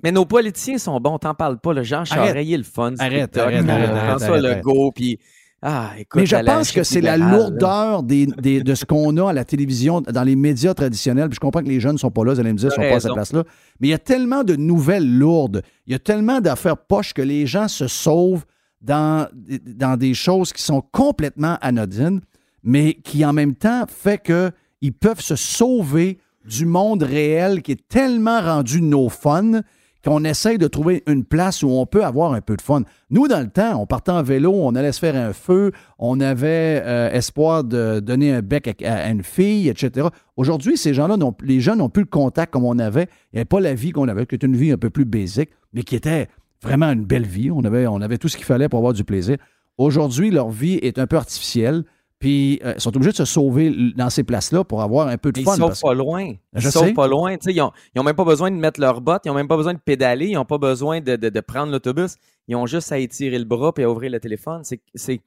Mais 0.03 0.11
nos 0.11 0.25
politiciens 0.25 0.79
sont 0.79 0.99
bons, 1.01 1.19
t'en 1.19 1.35
parles 1.35 1.59
pas. 1.61 1.75
Le 1.75 1.83
Jean. 1.83 2.05
Charest, 2.07 2.37
il 2.43 2.55
est 2.55 2.57
le 2.57 2.63
fun. 2.65 2.95
Arrête, 2.99 3.37
arrête, 3.37 3.65
Euh, 3.67 3.69
arrête, 3.71 3.91
arrête, 3.91 4.09
François 4.09 4.29
arrête, 4.29 4.45
arrête. 4.47 4.57
Legault, 4.65 4.93
puis. 4.93 5.19
Ah, 5.61 5.91
écoute. 5.99 6.21
Mais 6.21 6.27
je 6.27 6.37
pense 6.55 6.71
que 6.71 6.83
c'est 6.85 7.01
la 7.01 7.17
lourdeur 7.33 8.03
des, 8.05 8.27
des- 8.27 8.63
de 8.63 8.75
ce 8.77 8.85
qu'on 8.85 9.17
a 9.17 9.31
à 9.31 9.33
la 9.33 9.45
télévision, 9.45 10.01
dans 10.01 10.23
les 10.23 10.37
médias 10.37 10.73
traditionnels. 10.73 11.29
Puis 11.29 11.35
je 11.37 11.41
comprends 11.41 11.63
que 11.63 11.69
les 11.69 11.81
jeunes 11.81 11.95
ne 11.95 11.99
sont 11.99 12.13
pas 12.13 12.25
là, 12.25 12.35
vous 12.35 12.41
allez 12.41 12.53
me 12.53 12.59
dire, 12.59 12.69
ne 12.69 12.75
sont 12.75 12.81
pas 12.81 12.87
à 12.97 13.01
cette 13.01 13.13
place-là. 13.15 13.43
Mais 13.81 13.89
il 13.89 13.91
y 13.91 13.95
a 13.95 13.99
tellement 13.99 14.45
de 14.45 14.55
nouvelles 14.55 15.19
lourdes, 15.19 15.63
il 15.87 15.93
y 15.93 15.97
a 15.97 15.99
tellement 15.99 16.41
d'affaires 16.41 16.77
poches 16.77 17.13
que 17.13 17.23
les 17.23 17.47
gens 17.47 17.67
se 17.67 17.89
sauvent 17.89 18.45
dans, 18.81 19.27
dans 19.67 19.97
des 19.97 20.15
choses 20.15 20.53
qui 20.53 20.63
sont 20.63 20.81
complètement 20.93 21.59
anodines, 21.61 22.21
mais 22.63 22.95
qui 22.95 23.25
en 23.25 23.33
même 23.33 23.55
temps 23.57 23.85
fait 23.89 24.23
qu'ils 24.23 24.93
peuvent 24.93 25.21
se 25.21 25.35
sauver 25.35 26.19
du 26.49 26.67
monde 26.67 27.03
réel 27.03 27.63
qui 27.63 27.73
est 27.73 27.89
tellement 27.89 28.41
rendu 28.41 28.81
no 28.81 29.09
fun 29.09 29.63
qu'on 30.05 30.25
essaye 30.25 30.59
de 30.59 30.67
trouver 30.69 31.03
une 31.07 31.25
place 31.25 31.63
où 31.63 31.69
on 31.69 31.87
peut 31.87 32.05
avoir 32.05 32.33
un 32.33 32.41
peu 32.41 32.57
de 32.57 32.63
fun. 32.63 32.83
Nous, 33.11 33.27
dans 33.29 33.41
le 33.41 33.49
temps, 33.49 33.81
on 33.81 33.87
partait 33.87 34.13
en 34.13 34.23
vélo, 34.23 34.53
on 34.55 34.75
allait 34.75 34.93
se 34.93 35.01
faire 35.01 35.17
un 35.17 35.33
feu, 35.33 35.73
on 35.99 36.21
avait 36.21 36.83
euh, 36.85 37.11
espoir 37.11 37.65
de 37.65 38.01
donner 38.01 38.33
un 38.33 38.43
bec 38.43 38.83
à, 38.85 39.11
une 39.11 39.23
fille, 39.23 39.69
etc. 39.69 40.09
Aujourd'hui, 40.37 40.77
ces 40.77 40.95
gens-là, 40.95 41.17
les 41.43 41.61
jeunes 41.61 41.79
n'ont 41.79 41.89
plus 41.89 42.03
le 42.03 42.09
contact 42.09 42.53
comme 42.53 42.65
on 42.65 42.79
avait. 42.79 43.09
Il 43.33 43.37
n'y 43.37 43.39
avait 43.41 43.45
pas 43.45 43.61
la 43.61 43.75
vie 43.75 43.91
qu'on 43.91 44.09
avait, 44.09 44.27
qui 44.27 44.37
était 44.37 44.47
une 44.47 44.57
vie 44.57 44.71
un 44.71 44.79
peu 44.79 44.91
plus 44.91 45.05
basique, 45.05 45.51
mais 45.73 45.83
qui 45.83 45.97
était 45.97 46.29
vraiment 46.63 46.87
une 46.87 47.05
belle 47.05 47.27
vie. 47.27 47.51
On 47.51 47.65
avait 47.65 48.19
tout 48.19 48.29
ce 48.29 48.37
qu'il 48.37 48.47
fallait 48.47 48.69
pour 48.69 48.79
avoir 48.79 48.93
du 48.93 49.05
plaisir. 49.05 49.37
Aujourd'hui, 49.79 50.31
leur 50.31 50.51
vie 50.51 50.75
est 50.75 50.99
un 50.99 51.07
peu 51.07 51.17
artificielle, 51.17 51.85
puis 52.19 52.61
euh, 52.65 52.75
ils 52.77 52.81
sont 52.81 52.95
obligés 52.97 53.13
de 53.13 53.17
se 53.17 53.25
sauver 53.25 53.73
dans 53.97 54.11
ces 54.11 54.25
places-là 54.25 54.65
pour 54.65 54.83
avoir 54.83 55.09
un 55.09 55.17
peu 55.19 55.31
de 55.33 55.41
fun. 55.41 55.53
Ils 55.55 55.57
sont 55.59 55.67
parce- 55.69 55.81
pas 55.81 55.95
loin. 55.95 56.25
Ils 56.25 56.39
Je 56.61 56.69
sont 56.71 56.81
sais. 56.85 56.93
pas 56.93 57.07
loin. 57.07 57.37
Ils 57.47 57.57
n'ont 57.97 58.03
même 58.03 58.17
pas 58.17 58.25
besoin 58.25 58.51
de 58.51 58.57
mettre 58.57 58.81
leurs 58.81 59.01
bottes, 59.01 59.23
ils 59.25 59.29
n'ont 59.29 59.35
même 59.35 59.49
pas 59.49 59.57
besoin 59.57 59.75
de 59.75 59.79
pédaler, 59.79 60.27
ils 60.29 60.35
n'ont 60.35 60.45
pas 60.45 60.59
besoin 60.59 61.01
de, 61.01 61.17
de- 61.17 61.29
de 61.29 61.41
prendre 61.41 61.71
l'autobus. 61.73 62.17
Ils 62.49 62.57
ont 62.57 62.67
juste 62.67 62.91
à 62.93 62.99
étirer 62.99 63.39
le 63.39 63.45
bras 63.45 63.73
et 63.79 63.83
à 63.85 63.91
ouvrir 63.91 64.11
le 64.11 64.21
téléphone. 64.21 64.63
C'est, 64.65 64.81
c'est- 64.95 65.21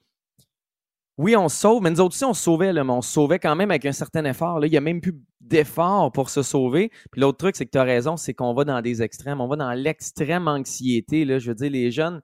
Oui, 1.17 1.35
on 1.35 1.49
se 1.49 1.57
sauve, 1.57 1.83
mais 1.83 1.91
nous 1.91 1.99
autres 2.01 2.15
aussi, 2.15 2.25
on 2.25 2.33
se 2.33 2.41
sauvait, 2.41 2.73
là, 2.73 2.83
mais 2.83 2.91
on 2.93 3.01
se 3.01 3.11
sauvait 3.11 3.37
quand 3.37 3.55
même 3.55 3.69
avec 3.69 3.85
un 3.85 3.91
certain 3.91 4.25
effort. 4.25 4.59
Là. 4.59 4.65
Il 4.67 4.71
n'y 4.71 4.77
a 4.77 4.81
même 4.81 5.01
plus 5.01 5.13
d'effort 5.39 6.11
pour 6.11 6.29
se 6.29 6.41
sauver. 6.41 6.89
Puis 7.11 7.21
l'autre 7.21 7.37
truc, 7.37 7.55
c'est 7.55 7.65
que 7.65 7.71
tu 7.71 7.77
as 7.77 7.83
raison, 7.83 8.17
c'est 8.17 8.33
qu'on 8.33 8.53
va 8.53 8.63
dans 8.63 8.81
des 8.81 9.01
extrêmes. 9.03 9.39
On 9.39 9.47
va 9.47 9.55
dans 9.55 9.71
l'extrême 9.73 10.47
anxiété. 10.47 11.25
Là. 11.25 11.37
Je 11.37 11.49
veux 11.49 11.55
dire, 11.55 11.69
les 11.69 11.91
jeunes, 11.91 12.21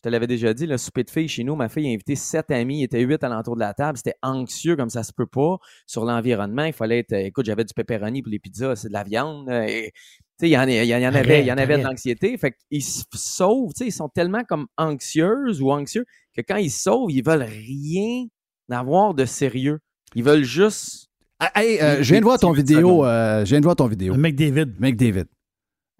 je 0.00 0.08
te 0.08 0.08
l'avais 0.08 0.26
déjà 0.26 0.54
dit, 0.54 0.66
le 0.66 0.78
souper 0.78 1.04
de 1.04 1.10
filles 1.10 1.28
chez 1.28 1.44
nous, 1.44 1.54
ma 1.56 1.68
fille 1.68 1.86
a 1.86 1.90
invité 1.90 2.16
sept 2.16 2.50
amis, 2.50 2.78
il 2.78 2.84
était 2.84 3.02
huit 3.02 3.22
alentour 3.22 3.54
de 3.54 3.60
la 3.60 3.74
table. 3.74 3.98
C'était 3.98 4.16
anxieux 4.22 4.74
comme 4.74 4.88
ça 4.88 5.02
se 5.02 5.12
peut 5.12 5.26
pas. 5.26 5.58
Sur 5.86 6.06
l'environnement, 6.06 6.64
il 6.64 6.72
fallait 6.72 7.00
être. 7.00 7.12
Écoute, 7.12 7.44
j'avais 7.44 7.64
du 7.64 7.74
pepperoni 7.74 8.22
pour 8.22 8.30
les 8.32 8.38
pizzas, 8.38 8.76
c'est 8.76 8.88
de 8.88 8.94
la 8.94 9.02
viande. 9.04 9.50
euh, 9.50 9.64
et, 9.68 9.92
tu 9.92 10.46
sais, 10.46 10.48
il 10.48 10.52
y 10.52 10.56
en, 10.56 10.66
y 10.66 11.06
en 11.06 11.14
avait, 11.14 11.40
il 11.42 11.46
y 11.46 11.52
en 11.52 11.58
avait 11.58 11.76
de 11.76 11.82
l'anxiété. 11.82 12.34
Fait 12.38 12.54
qu'ils 12.70 12.82
se 12.82 13.02
sauvent, 13.12 13.74
tu 13.74 13.84
sais, 13.84 13.88
ils 13.88 13.92
sont 13.92 14.08
tellement 14.08 14.42
comme 14.44 14.68
anxieuses 14.78 15.60
ou 15.60 15.70
anxieux 15.70 16.06
que 16.34 16.40
quand 16.40 16.56
ils 16.56 16.70
se 16.70 16.84
sauvent, 16.84 17.10
ils 17.10 17.22
veulent 17.22 17.42
rien 17.42 18.24
avoir 18.70 19.12
de 19.12 19.26
sérieux. 19.26 19.80
Ils 20.14 20.24
veulent 20.24 20.44
juste. 20.44 21.08
Ah, 21.40 21.50
hey, 21.56 21.78
euh, 21.82 22.02
je 22.02 22.12
viens 22.12 22.20
de 22.20 22.24
voir 22.24 22.38
ton 22.38 22.52
vidéo. 22.52 23.04
euh, 23.04 23.44
je 23.44 23.50
viens 23.50 23.60
de 23.60 23.64
voir 23.64 23.76
ton 23.76 23.86
vidéo. 23.86 24.14
McDavid. 24.14 24.74
McDavid. 24.78 25.26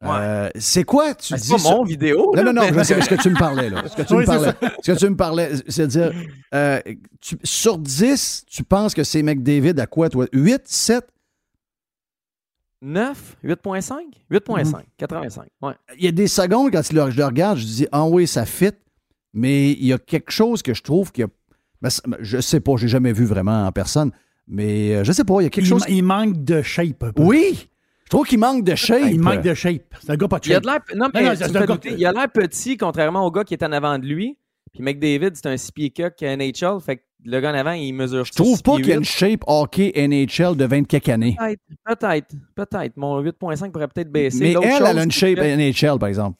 Euh, 0.02 0.48
c'est 0.58 0.84
quoi 0.84 1.14
tu 1.14 1.34
Ben, 1.34 1.38
dis 1.38 1.46
c'est 1.46 1.62
mon 1.62 1.84
vidéo, 1.84 2.32
Non, 2.34 2.42
non, 2.44 2.52
non. 2.54 2.62
mais- 2.62 2.72
je 2.78 2.82
sais, 2.84 2.98
Est-ce 2.98 3.08
que 3.10 3.20
tu 3.20 3.28
me 3.28 3.38
parlais 3.38 3.68
là 3.68 3.82
Est-ce 3.84 3.96
que 3.96 4.02
tu 4.02 4.14
Oui, 4.14 4.20
me 4.20 4.24
c'est 4.24 4.32
parlais. 4.32 4.48
Est-ce 4.78 4.92
que 4.92 4.98
tu 4.98 5.10
me 5.10 5.16
parlais 5.16 5.50
C'est-à-dire, 5.68 6.12
euh, 6.54 6.80
sur 7.44 7.76
10, 7.76 8.44
tu 8.48 8.64
penses 8.64 8.94
que 8.94 9.04
c'est 9.04 9.22
McDavid 9.22 9.78
à 9.78 9.86
quoi 9.86 10.08
toi? 10.08 10.26
8, 10.32 10.62
7 10.64 11.06
9, 12.82 13.36
8.5? 13.44 14.00
8.5, 14.30 14.84
85. 14.96 15.48
Ouais. 15.60 15.74
Il 15.98 16.04
y 16.04 16.08
a 16.08 16.12
des 16.12 16.26
secondes, 16.28 16.72
quand 16.72 16.80
je 16.82 16.94
le 16.94 17.24
regarde, 17.24 17.58
je 17.58 17.66
dis 17.66 17.86
Ah 17.92 18.06
oui, 18.06 18.26
ça 18.26 18.46
fit, 18.46 18.70
mais 19.34 19.72
il 19.72 19.84
y 19.84 19.92
a 19.92 19.98
quelque 19.98 20.30
chose 20.32 20.62
que 20.62 20.72
je 20.72 20.82
trouve 20.82 21.12
que. 21.12 21.24
ben, 21.82 21.90
c'est- 21.90 22.02
je 22.20 22.40
sais 22.40 22.60
pas, 22.60 22.76
j'ai 22.76 22.88
jamais 22.88 23.12
vu 23.12 23.26
vraiment 23.26 23.66
en 23.66 23.72
personne, 23.72 24.12
mais 24.48 24.94
euh, 24.96 25.04
je 25.04 25.12
sais 25.12 25.24
pas, 25.24 25.40
il 25.40 25.44
y 25.44 25.46
a 25.46 25.50
quelque 25.50 25.64
Il, 25.66 25.68
chose. 25.68 25.84
il 25.88 26.02
manque 26.02 26.42
de 26.42 26.62
shape. 26.62 27.02
un 27.02 27.12
peu. 27.12 27.22
Oui! 27.22 27.68
Je 28.10 28.16
trouve 28.16 28.26
qu'il 28.26 28.40
manque 28.40 28.64
de 28.64 28.74
shape. 28.74 29.02
Il 29.12 29.20
manque 29.20 29.42
de 29.42 29.54
shape. 29.54 29.82
C'est 30.00 30.10
un 30.10 30.16
gars 30.16 30.26
pas 30.26 30.40
de 30.40 30.46
Il 30.46 30.50
a 30.50 30.54
shape. 30.56 30.62
de 30.64 30.68
l'air. 30.68 30.80
Non, 30.96 31.08
mais 31.14 31.22
non, 31.22 31.30
tu 31.30 31.36
c'est 31.36 31.44
me 31.44 31.56
un 31.56 31.60
fais 31.60 31.66
gars- 31.66 31.66
douter. 31.74 31.94
il 31.96 32.04
a 32.06 32.10
l'air 32.12 32.28
petit, 32.28 32.76
contrairement 32.76 33.24
au 33.24 33.30
gars 33.30 33.44
qui 33.44 33.54
est 33.54 33.62
en 33.62 33.70
avant 33.70 34.00
de 34.00 34.04
lui. 34.04 34.36
Puis 34.72 34.82
McDavid, 34.82 35.30
c'est 35.34 35.46
un 35.46 35.56
6 35.56 35.70
pieds 35.70 35.90
coq 35.90 36.14
NHL. 36.20 36.80
Fait 36.84 36.96
que 36.96 37.02
le 37.24 37.40
gars 37.40 37.52
en 37.52 37.54
avant, 37.54 37.70
il 37.72 37.92
mesure 37.92 38.24
Je 38.24 38.32
trouve 38.32 38.60
pas 38.64 38.76
qu'il 38.78 38.88
y 38.88 38.92
a 38.92 38.96
une 38.96 39.04
shape 39.04 39.44
hockey 39.46 39.92
NHL 39.96 40.56
de 40.56 40.64
20 40.64 40.88
quelques 40.88 41.08
années. 41.08 41.36
Peut-être, 41.38 41.60
peut-être, 42.00 42.34
peut-être. 42.56 42.96
Mon 42.96 43.20
8.5 43.22 43.70
pourrait 43.70 43.86
peut-être 43.86 44.10
baisser. 44.10 44.40
Mais 44.40 44.48
elle, 44.60 44.78
chose, 44.78 44.88
elle 44.90 44.98
a 44.98 45.04
une 45.04 45.12
shape 45.12 45.36
que- 45.36 45.56
NHL, 45.56 45.98
par 46.00 46.08
exemple. 46.08 46.36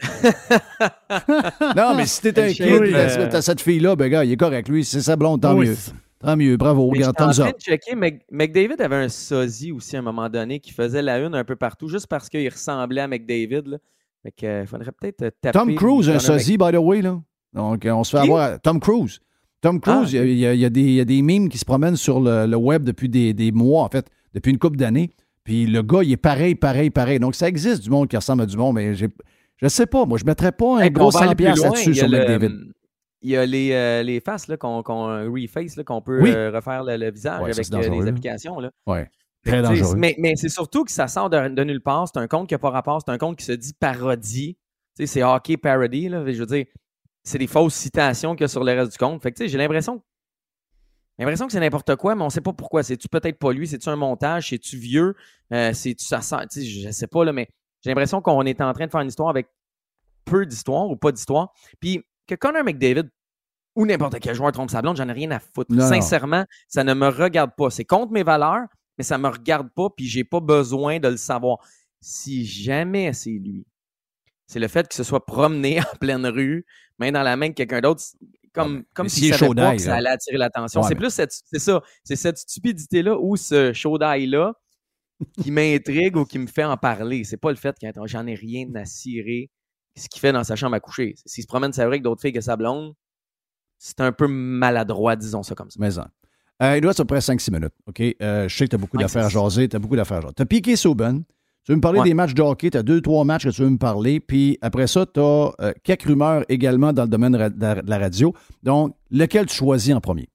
non, 1.76 1.94
mais 1.96 2.06
si 2.06 2.20
t'es 2.22 2.40
un 2.40 2.48
kid, 2.52 2.58
t'as 2.92 3.20
euh, 3.20 3.28
t'as 3.28 3.42
cette 3.42 3.60
fille-là, 3.60 3.96
ben 3.96 4.08
gars, 4.08 4.24
il 4.24 4.30
est 4.30 4.36
correct. 4.36 4.68
Lui, 4.68 4.84
c'est 4.84 5.00
sa 5.00 5.16
blonde, 5.16 5.40
tant 5.42 5.56
Oui. 5.56 5.66
mieux. 5.68 5.76
Tant 6.20 6.36
mieux, 6.36 6.56
bravo, 6.56 6.90
Mais 6.90 6.98
regarde, 6.98 7.16
en 7.22 7.30
train 7.30 7.50
de 7.52 7.58
checker. 7.60 7.94
Mc- 7.94 8.22
McDavid 8.30 8.80
avait 8.80 8.96
un 8.96 9.08
sosie 9.08 9.70
aussi 9.70 9.94
à 9.96 10.00
un 10.00 10.02
moment 10.02 10.28
donné 10.28 10.58
qui 10.58 10.72
faisait 10.72 11.00
la 11.02 11.18
une 11.20 11.34
un 11.34 11.44
peu 11.44 11.54
partout 11.56 11.88
juste 11.88 12.08
parce 12.08 12.28
qu'il 12.28 12.48
ressemblait 12.48 13.00
à 13.02 13.06
McDavid. 13.08 13.62
Là. 13.66 13.78
Fait 14.24 14.32
que, 14.32 14.46
euh, 14.46 14.66
faudrait 14.66 14.90
peut-être 14.92 15.22
euh, 15.22 15.30
taper. 15.40 15.58
Tom 15.58 15.74
Cruise, 15.76 16.08
un 16.10 16.18
sosie, 16.18 16.58
by 16.58 16.72
the 16.72 16.76
way, 16.78 17.02
là. 17.02 17.20
Donc, 17.52 17.86
euh, 17.86 17.92
on 17.92 18.02
se 18.02 18.16
fait 18.16 18.22
Qui? 18.24 18.28
avoir. 18.30 18.60
Tom 18.60 18.80
Cruise. 18.80 19.20
Tom 19.60 19.80
Cruise, 19.80 20.14
Ah, 20.16 20.24
il 20.24 20.38
y 20.38 20.46
a- 20.46 20.54
il 20.54 20.60
y, 20.62 20.70
des- 20.70 20.80
il 20.82 20.92
y 20.94 21.00
a 21.00 21.04
des 21.04 21.22
mimes 21.22 21.48
qui 21.48 21.58
se 21.58 21.64
promènent 21.64 21.96
sur 21.96 22.20
le, 22.20 22.46
le 22.46 22.56
web 22.56 22.82
depuis 22.84 23.08
des, 23.08 23.32
des 23.32 23.52
mois, 23.52 23.84
en 23.84 23.88
fait, 23.88 24.06
depuis 24.34 24.50
une 24.50 24.58
couple 24.58 24.76
d'années. 24.76 25.10
Puis 25.44 25.66
le 25.66 25.82
gars, 25.82 26.02
il 26.02 26.12
est 26.12 26.16
pareil, 26.16 26.54
pareil, 26.56 26.90
pareil. 26.90 27.18
Donc, 27.20 27.34
ça 27.36 27.48
existe 27.48 27.82
du 27.82 27.90
monde 27.90 28.08
qui 28.08 28.16
ressemble 28.16 28.42
à 28.42 28.46
du 28.46 28.56
monde, 28.56 28.74
mais 28.74 28.94
je 28.94 29.68
sais 29.68 29.86
pas. 29.86 30.04
Moi, 30.04 30.18
je 30.18 30.24
mettrais 30.24 30.52
pas 30.52 30.78
un 30.78 30.80
Hey, 30.80 30.90
gros 30.90 31.10
va 31.10 31.20
aller 31.20 31.28
100$ 31.30 31.34
plus 31.36 31.44
piastres 31.44 31.62
loin. 31.64 31.70
là-dessus 31.74 31.94
sur 31.94 32.08
le- 32.08 32.18
McDavid. 32.18 32.54
Il 33.22 33.30
y 33.30 33.36
a 33.36 33.44
les, 33.44 33.72
euh, 33.72 34.02
les 34.02 34.20
faces 34.20 34.46
là, 34.48 34.56
qu'on 34.56 34.82
qu'on 34.82 35.06
reface, 35.32 35.76
là, 35.76 35.84
qu'on 35.84 36.00
peut 36.00 36.20
Oui. 36.22 36.30
euh, 36.32 36.50
refaire 36.52 36.84
le, 36.84 36.96
le 36.96 37.10
visage 37.10 37.42
Ouais, 37.42 37.50
avec 37.50 37.72
euh, 37.74 38.00
les 38.00 38.06
applications. 38.08 38.60
Là. 38.60 38.70
Ouais. 38.86 39.10
Très 39.44 39.62
dangereux. 39.62 39.96
Mais, 39.96 40.14
mais 40.18 40.36
c'est 40.36 40.48
surtout 40.48 40.84
que 40.84 40.90
ça 40.92 41.08
sort 41.08 41.28
de, 41.30 41.48
de 41.48 41.64
nulle 41.64 41.80
part. 41.80 42.06
C'est 42.08 42.18
un 42.20 42.28
compte 42.28 42.48
qui 42.48 42.54
n'a 42.54 42.58
pas 42.58 42.70
rapport. 42.70 43.00
C'est 43.04 43.10
un 43.12 43.18
compte 43.18 43.36
qui 43.38 43.44
se 43.44 43.52
dit 43.52 43.72
parodie. 43.72 44.56
C'est 45.04 45.22
hockey 45.22 45.56
parody. 45.56 46.08
Là. 46.08 46.24
Je 46.30 46.38
veux 46.38 46.46
dire, 46.46 46.66
c'est 47.24 47.38
des 47.38 47.46
fausses 47.46 47.74
citations 47.74 48.34
qu'il 48.34 48.42
y 48.42 48.44
a 48.44 48.48
sur 48.48 48.62
le 48.64 48.72
reste 48.72 48.92
du 48.92 48.98
compte. 48.98 49.22
Fait 49.22 49.30
que, 49.32 49.36
tu 49.38 49.44
sais, 49.44 49.48
j'ai 49.48 49.58
l'impression 49.58 50.02
l'impression 51.18 51.46
que 51.46 51.52
c'est 51.52 51.60
n'importe 51.60 51.96
quoi, 51.96 52.14
mais 52.14 52.22
on 52.22 52.26
ne 52.26 52.30
sait 52.30 52.40
pas 52.40 52.52
pourquoi. 52.52 52.82
C'est-tu 52.82 53.08
peut-être 53.08 53.38
pas 53.38 53.52
lui? 53.52 53.66
C'est-tu 53.66 53.88
un 53.88 53.96
montage? 53.96 54.50
C'est-tu 54.50 54.76
vieux? 54.76 55.14
Euh, 55.52 55.72
C'est-tu 55.72 56.04
ça 56.04 56.20
sent- 56.20 56.46
Je 56.64 56.86
ne 56.86 56.92
sais 56.92 57.06
pas, 57.08 57.24
là, 57.24 57.32
mais 57.32 57.48
j'ai 57.82 57.90
l'impression 57.90 58.20
qu'on 58.20 58.42
est 58.42 58.60
en 58.60 58.72
train 58.72 58.86
de 58.86 58.90
faire 58.90 59.00
une 59.00 59.08
histoire 59.08 59.28
avec 59.28 59.48
peu 60.24 60.46
d'histoire 60.46 60.88
ou 60.88 60.96
pas 60.96 61.10
d'histoire. 61.10 61.52
Puis 61.80 62.04
que 62.28 62.34
Connor 62.36 62.62
McDavid 62.62 63.08
ou 63.74 63.86
n'importe 63.86 64.18
quel 64.20 64.34
joueur 64.34 64.52
trompe 64.52 64.70
sa 64.70 64.82
blonde, 64.82 64.96
j'en 64.96 65.08
ai 65.08 65.12
rien 65.12 65.30
à 65.30 65.40
foutre. 65.40 65.72
Non, 65.72 65.82
non. 65.84 65.88
Sincèrement, 65.88 66.44
ça 66.68 66.84
ne 66.84 66.94
me 66.94 67.08
regarde 67.08 67.52
pas. 67.56 67.70
C'est 67.70 67.84
contre 67.84 68.12
mes 68.12 68.22
valeurs, 68.22 68.66
mais 68.96 69.04
ça 69.04 69.18
ne 69.18 69.22
me 69.22 69.28
regarde 69.28 69.68
pas, 69.74 69.88
puis 69.90 70.06
j'ai 70.06 70.24
pas 70.24 70.40
besoin 70.40 70.98
de 70.98 71.08
le 71.08 71.16
savoir. 71.16 71.58
Si 72.00 72.44
jamais 72.44 73.12
c'est 73.12 73.30
lui, 73.30 73.66
c'est 74.46 74.58
le 74.58 74.68
fait 74.68 74.86
qu'il 74.88 74.96
se 74.96 75.04
soit 75.04 75.24
promené 75.24 75.80
en 75.80 75.96
pleine 76.00 76.26
rue, 76.26 76.66
main 76.98 77.12
dans 77.12 77.22
la 77.22 77.36
main 77.36 77.48
de 77.48 77.54
quelqu'un 77.54 77.80
d'autre, 77.80 78.02
comme, 78.52 78.84
comme 78.94 79.08
s'il 79.08 79.32
est 79.32 79.36
savait 79.36 79.54
pas 79.54 79.74
que 79.76 79.82
ça 79.82 79.90
là. 79.90 79.96
allait 79.96 80.10
attirer 80.10 80.38
l'attention. 80.38 80.80
Ouais, 80.80 80.88
c'est 80.88 80.94
mais- 80.94 81.00
plus 81.00 81.10
cette, 81.10 81.32
c'est 81.32 81.58
ça, 81.60 81.80
c'est 82.02 82.16
cette 82.16 82.38
stupidité-là 82.38 83.16
ou 83.18 83.36
ce 83.36 83.72
chaud 83.72 83.98
d'ail-là 83.98 84.54
qui 85.42 85.50
m'intrigue 85.52 86.16
ou 86.16 86.24
qui 86.24 86.38
me 86.40 86.46
fait 86.48 86.64
en 86.64 86.76
parler. 86.76 87.22
C'est 87.24 87.36
pas 87.36 87.50
le 87.50 87.56
fait 87.56 87.76
que 87.80 87.86
j'en 88.06 88.26
ai 88.26 88.34
rien 88.34 88.66
à 88.74 88.84
cirer 88.84 89.50
ce 89.98 90.08
qu'il 90.08 90.20
fait 90.20 90.32
dans 90.32 90.44
sa 90.44 90.56
chambre 90.56 90.74
à 90.76 90.80
coucher. 90.80 91.14
S'il 91.26 91.42
se 91.42 91.48
promène, 91.48 91.72
c'est 91.72 91.84
vrai 91.84 91.98
que 91.98 92.04
d'autres 92.04 92.20
filles 92.22 92.32
que 92.32 92.40
sa 92.40 92.56
blonde, 92.56 92.94
c'est 93.78 94.00
un 94.00 94.12
peu 94.12 94.26
maladroit, 94.28 95.16
disons 95.16 95.42
ça 95.42 95.54
comme 95.54 95.70
ça. 95.70 95.76
Mais 95.80 95.98
en. 95.98 96.06
Euh, 96.60 96.76
il 96.76 96.80
doit 96.80 96.90
être 96.90 97.00
à 97.00 97.04
peu 97.04 97.14
près 97.14 97.20
5-6 97.20 97.52
minutes. 97.52 97.72
OK? 97.86 98.00
Euh, 98.20 98.48
je 98.48 98.56
sais 98.56 98.64
que 98.64 98.70
tu 98.70 98.74
as 98.74 98.78
beaucoup 98.78 98.96
Ouais, 98.96 99.04
d'affaires 99.04 99.26
à 99.26 99.28
jaser. 99.28 99.68
Tu 99.68 99.76
as 99.76 99.78
beaucoup 99.78 99.94
d'affaires 99.94 100.16
à 100.18 100.20
jaser. 100.22 100.34
Tu 100.34 100.42
as 100.42 100.46
piqué 100.46 100.74
Souben. 100.74 101.22
Tu 101.64 101.70
veux 101.72 101.76
me 101.76 101.80
parler 101.80 102.00
Ouais. 102.00 102.08
des 102.08 102.14
matchs 102.14 102.34
de 102.34 102.42
hockey? 102.42 102.70
Tu 102.70 102.78
as 102.78 102.82
deux, 102.82 103.00
trois 103.00 103.24
matchs 103.24 103.44
que 103.44 103.50
tu 103.50 103.62
veux 103.62 103.68
me 103.70 103.78
parler. 103.78 104.18
Puis 104.18 104.58
après 104.60 104.88
ça, 104.88 105.06
tu 105.06 105.20
as 105.20 105.52
quelques 105.84 106.02
rumeurs 106.02 106.44
également 106.48 106.92
dans 106.92 107.02
le 107.04 107.08
domaine 107.08 107.32
de 107.32 107.82
la- 107.86 107.98
radio. 107.98 108.34
Donc, 108.64 108.96
lequel 109.10 109.46
tu 109.46 109.54
choisis 109.54 109.94
en 109.94 110.00
premier? 110.00 110.28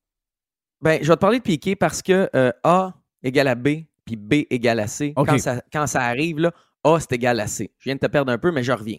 Ben, 0.81 0.99
je 1.01 1.07
vais 1.09 1.15
te 1.15 1.19
parler 1.19 1.39
de 1.39 1.43
Piqué 1.43 1.75
parce 1.75 2.01
que 2.01 2.29
euh, 2.35 2.51
A 2.63 2.93
égale 3.21 3.47
à 3.49 3.55
B, 3.55 3.67
puis 4.05 4.15
B 4.15 4.45
égale 4.49 4.79
à 4.79 4.87
C. 4.87 5.13
Quand, 5.15 5.37
ça, 5.39 5.61
quand 5.73 5.87
ça 5.87 6.01
arrive, 6.03 6.39
là, 6.39 6.51
A, 6.85 6.99
c'est 6.99 7.13
égal 7.13 7.39
à 7.41 7.47
C. 7.47 7.71
Je 7.79 7.85
viens 7.85 7.95
de 7.95 7.99
te 7.99 8.07
perdre 8.07 8.31
un 8.31 8.37
peu, 8.37 8.51
mais 8.51 8.63
je 8.63 8.71
reviens. 8.71 8.97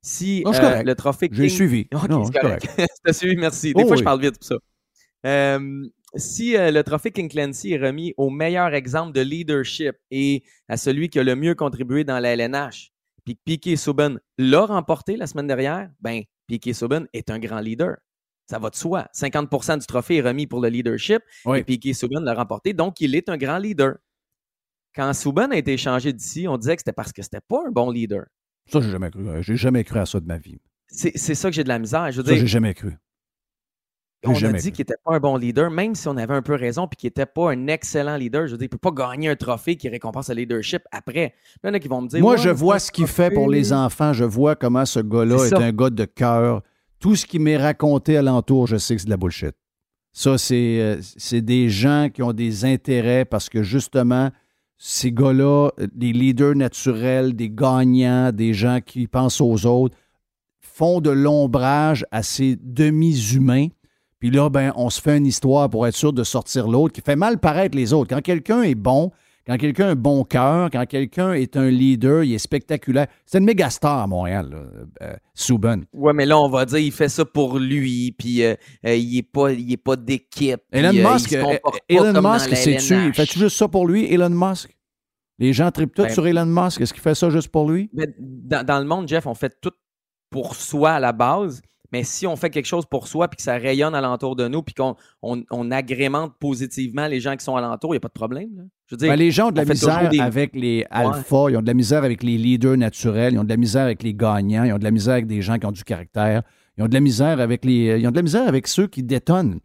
Si 0.00 0.42
Non, 0.44 0.52
euh, 0.54 0.82
le 0.82 0.94
trophée 0.94 1.28
J'ai 1.32 1.48
King- 1.48 1.56
suivi. 1.56 1.86
Non, 1.92 2.30
correct. 2.30 2.68
T'as 3.04 3.12
suivi, 3.12 3.36
merci. 3.36 3.72
Des 3.74 3.82
Oh 3.82 3.86
fois, 3.86 3.92
oui. 3.96 3.98
je 3.98 4.04
parle 4.04 4.20
vite 4.20 4.38
pour 4.38 4.44
ça. 4.46 4.56
Euh, 5.26 5.86
si 6.14 6.56
euh, 6.56 6.70
le 6.70 6.82
trophée 6.84 7.10
King 7.10 7.28
Clancy 7.28 7.72
est 7.72 7.78
remis 7.84 8.14
au 8.16 8.30
meilleur 8.30 8.72
exemple 8.74 9.12
de 9.12 9.20
leadership 9.20 9.96
et 10.10 10.44
à 10.68 10.76
celui 10.76 11.08
qui 11.08 11.18
a 11.18 11.24
le 11.24 11.34
mieux 11.34 11.54
contribué 11.54 12.04
dans 12.04 12.18
la 12.20 12.34
LNH, 12.34 12.92
puis 13.24 13.34
que 13.34 13.40
Piqué 13.44 13.76
Souben 13.76 14.18
l'a 14.38 14.64
remporté 14.66 15.16
la 15.16 15.26
semaine 15.26 15.48
dernière, 15.48 15.90
ben, 16.00 16.22
Piqué 16.46 16.72
Souben 16.72 17.06
est 17.12 17.30
un 17.30 17.38
grand 17.38 17.60
leader. 17.60 17.96
Ça 18.48 18.58
va 18.58 18.70
de 18.70 18.76
soi. 18.76 19.08
50% 19.14 19.78
du 19.80 19.86
trophée 19.86 20.16
est 20.16 20.22
remis 20.22 20.46
pour 20.46 20.60
le 20.62 20.68
leadership 20.70 21.20
Oui. 21.44 21.58
et 21.58 21.64
Piqué 21.64 21.92
Souben 21.92 22.24
l'a 22.24 22.32
remporté, 22.34 22.72
donc 22.72 23.00
il 23.00 23.14
est 23.14 23.28
un 23.28 23.36
grand 23.36 23.58
leader. 23.58 23.96
Quand 24.94 25.12
Souben 25.12 25.52
a 25.52 25.56
été 25.56 25.74
échangé 25.74 26.12
d'ici, 26.14 26.48
on 26.48 26.56
disait 26.56 26.76
que 26.76 26.80
c'était 26.80 26.92
parce 26.94 27.12
que 27.12 27.20
c'était 27.22 27.42
pas 27.46 27.64
un 27.66 27.70
bon 27.70 27.90
leader. 27.90 28.24
Ça, 28.68 28.80
j'ai 28.80 28.90
jamais 28.90 29.10
cru. 29.10 29.24
J'ai 29.40 29.56
jamais 29.56 29.84
cru 29.84 29.98
à 29.98 30.06
ça 30.06 30.20
de 30.20 30.26
ma 30.26 30.38
vie. 30.38 30.60
C'est 30.88 31.34
ça 31.34 31.50
que 31.50 31.54
j'ai 31.54 31.64
de 31.64 31.68
la 31.68 31.78
misère. 31.78 32.10
Je 32.10 32.20
veux 32.22 32.26
Ça, 32.26 32.36
j'ai 32.36 32.46
jamais 32.46 32.74
cru. 32.74 32.94
On 34.24 34.34
a 34.34 34.52
dit 34.52 34.72
qu'il 34.72 34.82
n'était 34.82 34.96
pas 35.04 35.14
un 35.14 35.20
bon 35.20 35.36
leader, 35.36 35.70
même 35.70 35.94
si 35.94 36.08
on 36.08 36.16
avait 36.16 36.34
un 36.34 36.42
peu 36.42 36.54
raison, 36.54 36.88
puis 36.88 36.96
qu'il 36.96 37.06
n'était 37.06 37.26
pas 37.26 37.52
un 37.52 37.68
excellent 37.68 38.16
leader. 38.16 38.46
Je 38.46 38.52
veux 38.52 38.58
dire, 38.58 38.64
il 38.64 38.74
ne 38.74 38.78
peut 38.78 38.90
pas 38.92 39.08
gagner 39.10 39.28
un 39.28 39.36
trophée 39.36 39.76
qui 39.76 39.88
récompense 39.88 40.28
le 40.28 40.36
leadership 40.36 40.82
après. 40.90 41.34
Il 41.62 41.68
y 41.68 41.70
en 41.70 41.74
a 41.74 41.78
qui 41.78 41.86
vont 41.86 42.02
me 42.02 42.08
dire 42.08 42.20
Moi, 42.20 42.32
Ouais, 42.32 42.38
je 42.38 42.50
vois 42.50 42.80
ce 42.80 42.90
qu'il 42.90 43.06
fait 43.06 43.30
pour 43.30 43.48
les 43.48 43.72
enfants. 43.72 44.12
Je 44.12 44.24
vois 44.24 44.56
comment 44.56 44.84
ce 44.84 44.98
gars-là 45.00 45.44
est 45.46 45.54
un 45.54 45.72
gars 45.72 45.90
de 45.90 46.04
cœur. 46.04 46.62
Tout 46.98 47.14
ce 47.14 47.26
qui 47.26 47.38
m'est 47.38 47.56
raconté 47.56 48.16
alentour, 48.16 48.66
je 48.66 48.76
sais 48.76 48.96
que 48.96 49.00
c'est 49.00 49.06
de 49.06 49.10
la 49.10 49.16
bullshit. 49.16 49.54
Ça, 50.12 50.36
c'est 50.36 50.80
euh, 50.80 50.96
c'est 51.16 51.42
des 51.42 51.68
gens 51.68 52.08
qui 52.12 52.22
ont 52.22 52.32
des 52.32 52.64
intérêts 52.64 53.24
parce 53.24 53.48
que 53.48 53.62
justement, 53.62 54.30
ces 54.78 55.10
gars-là, 55.10 55.70
des 55.92 56.12
leaders 56.12 56.54
naturels, 56.54 57.34
des 57.34 57.50
gagnants, 57.50 58.30
des 58.32 58.54
gens 58.54 58.78
qui 58.84 59.08
pensent 59.08 59.40
aux 59.40 59.66
autres, 59.66 59.96
font 60.60 61.00
de 61.00 61.10
l'ombrage 61.10 62.06
à 62.12 62.22
ces 62.22 62.56
demi-humains. 62.62 63.66
Puis 64.20 64.30
là, 64.30 64.48
ben, 64.48 64.72
on 64.76 64.88
se 64.90 65.00
fait 65.00 65.18
une 65.18 65.26
histoire 65.26 65.68
pour 65.68 65.86
être 65.86 65.96
sûr 65.96 66.12
de 66.12 66.22
sortir 66.22 66.68
l'autre 66.68 66.94
qui 66.94 67.00
fait 67.00 67.16
mal 67.16 67.38
paraître 67.38 67.76
les 67.76 67.92
autres. 67.92 68.14
Quand 68.14 68.22
quelqu'un 68.22 68.62
est 68.62 68.76
bon, 68.76 69.10
quand 69.48 69.56
quelqu'un 69.56 69.86
a 69.86 69.90
un 69.92 69.94
bon 69.94 70.24
cœur, 70.24 70.68
quand 70.70 70.84
quelqu'un 70.84 71.32
est 71.32 71.56
un 71.56 71.70
leader, 71.70 72.22
il 72.22 72.34
est 72.34 72.38
spectaculaire. 72.38 73.06
C'est 73.24 73.38
une 73.38 73.44
méga 73.44 73.70
star 73.70 73.98
à 73.98 74.06
Montréal, 74.06 74.50
là, 74.50 75.06
euh, 75.06 75.16
Souben. 75.32 75.86
Ouais, 75.94 76.12
mais 76.12 76.26
là, 76.26 76.38
on 76.38 76.50
va 76.50 76.66
dire 76.66 76.78
il 76.78 76.92
fait 76.92 77.08
ça 77.08 77.24
pour 77.24 77.58
lui, 77.58 78.12
puis 78.12 78.42
euh, 78.42 78.54
euh, 78.86 78.94
il 78.94 79.14
n'est 79.16 79.22
pas, 79.22 79.52
il 79.52 79.72
est 79.72 79.78
pas 79.78 79.96
d'équipe. 79.96 80.60
Elon 80.70 80.92
Musk, 80.92 81.32
Elon 81.88 82.22
Musk, 82.22 82.54
c'est-tu, 82.54 83.14
fait-tu 83.14 83.38
juste 83.38 83.56
ça 83.56 83.68
pour 83.68 83.86
lui, 83.86 84.12
Elon 84.12 84.28
Musk? 84.28 84.76
Les 85.38 85.54
gens 85.54 85.70
trippent 85.70 85.94
tout 85.94 86.02
Ben- 86.02 86.12
sur 86.12 86.26
Elon 86.26 86.46
Musk. 86.46 86.82
Est-ce 86.82 86.92
qu'il 86.92 87.02
fait 87.02 87.14
ça 87.14 87.30
juste 87.30 87.48
pour 87.48 87.70
lui? 87.70 87.88
Mais 87.94 88.06
dans, 88.18 88.66
dans 88.66 88.78
le 88.80 88.84
monde, 88.84 89.08
Jeff, 89.08 89.26
on 89.26 89.34
fait 89.34 89.56
tout 89.62 89.72
pour 90.30 90.56
soi 90.56 90.92
à 90.92 91.00
la 91.00 91.12
base. 91.12 91.62
Mais 91.92 92.02
si 92.04 92.26
on 92.26 92.36
fait 92.36 92.50
quelque 92.50 92.66
chose 92.66 92.84
pour 92.86 93.08
soi, 93.08 93.28
puis 93.28 93.36
que 93.38 93.42
ça 93.42 93.54
rayonne 93.56 93.94
alentour 93.94 94.36
de 94.36 94.46
nous, 94.48 94.62
puis 94.62 94.74
qu'on 94.74 94.94
on, 95.22 95.42
on 95.50 95.70
agrémente 95.70 96.34
positivement 96.38 97.06
les 97.06 97.18
gens 97.20 97.34
qui 97.36 97.44
sont 97.44 97.56
alentour, 97.56 97.90
il 97.94 97.96
n'y 97.96 97.98
a 97.98 98.00
pas 98.00 98.08
de 98.08 98.12
problème. 98.12 98.48
là. 98.56 98.62
Je 98.86 98.94
veux 98.94 98.98
dire, 98.98 99.08
Ben, 99.08 99.16
les 99.16 99.30
gens 99.30 99.48
ont 99.48 99.50
de 99.50 99.56
la 99.56 99.64
misère 99.64 100.08
des- 100.10 100.20
avec 100.20 100.54
les 100.54 100.84
alphas, 100.90 101.46
ils 101.50 101.56
ont 101.56 101.62
de 101.62 101.66
la 101.66 101.74
misère 101.74 102.04
avec 102.04 102.22
les 102.22 102.36
leaders 102.38 102.76
naturels, 102.76 103.34
ils 103.34 103.38
ont 103.38 103.44
de 103.44 103.48
la 103.48 103.56
misère 103.56 103.82
avec 103.84 104.02
les 104.02 104.14
gagnants, 104.14 104.64
ils 104.64 104.72
ont 104.72 104.78
de 104.78 104.84
la 104.84 104.90
misère 104.90 105.14
avec 105.14 105.26
des 105.26 105.40
gens 105.42 105.58
qui 105.58 105.66
ont 105.66 105.72
du 105.72 105.84
caractère, 105.84 106.42
ils 106.76 106.84
ont 106.84 106.88
de 106.88 106.94
la 106.94 107.00
misère 107.00 107.40
avec 107.40 107.64
les, 107.64 107.98
ils 108.00 108.06
ont 108.06 108.10
de 108.10 108.16
la 108.16 108.22
misère 108.22 108.46
avec 108.48 108.66
ceux 108.66 108.86
qui 108.86 109.02
détonnent. 109.02 109.60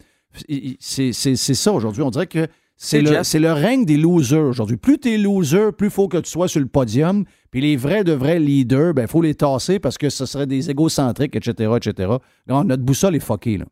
C'est 0.79 1.13
ça 1.13 1.71
aujourd'hui. 1.71 2.01
On 2.01 2.09
dirait 2.09 2.27
que 2.27 2.47
c'est 2.83 3.01
le, 3.01 3.39
le 3.39 3.53
règne 3.53 3.85
des 3.85 3.97
losers 3.97 4.43
aujourd'hui. 4.43 4.77
Plus 4.77 4.99
tu 4.99 5.13
es 5.13 5.17
loser, 5.17 5.71
plus 5.71 5.87
il 5.87 5.91
faut 5.91 6.07
que 6.09 6.17
tu 6.17 6.29
sois 6.29 6.47
sur 6.47 6.59
le 6.59 6.67
podium. 6.67 7.23
Puis 7.49 7.61
les 7.61 7.77
vrais 7.77 8.03
de 8.03 8.11
vrais 8.11 8.39
leaders, 8.39 8.93
ben 8.93 9.03
il 9.03 9.07
faut 9.07 9.21
les 9.21 9.35
tasser 9.35 9.79
parce 9.79 9.97
que 9.97 10.09
ce 10.09 10.25
serait 10.25 10.47
des 10.47 10.69
égocentriques, 10.69 11.35
etc., 11.35 11.71
etc. 11.77 12.13
Notre 12.47 12.83
boussole 12.83 13.15
est 13.15 13.21
fuckée, 13.21 13.57
là. 13.57 13.65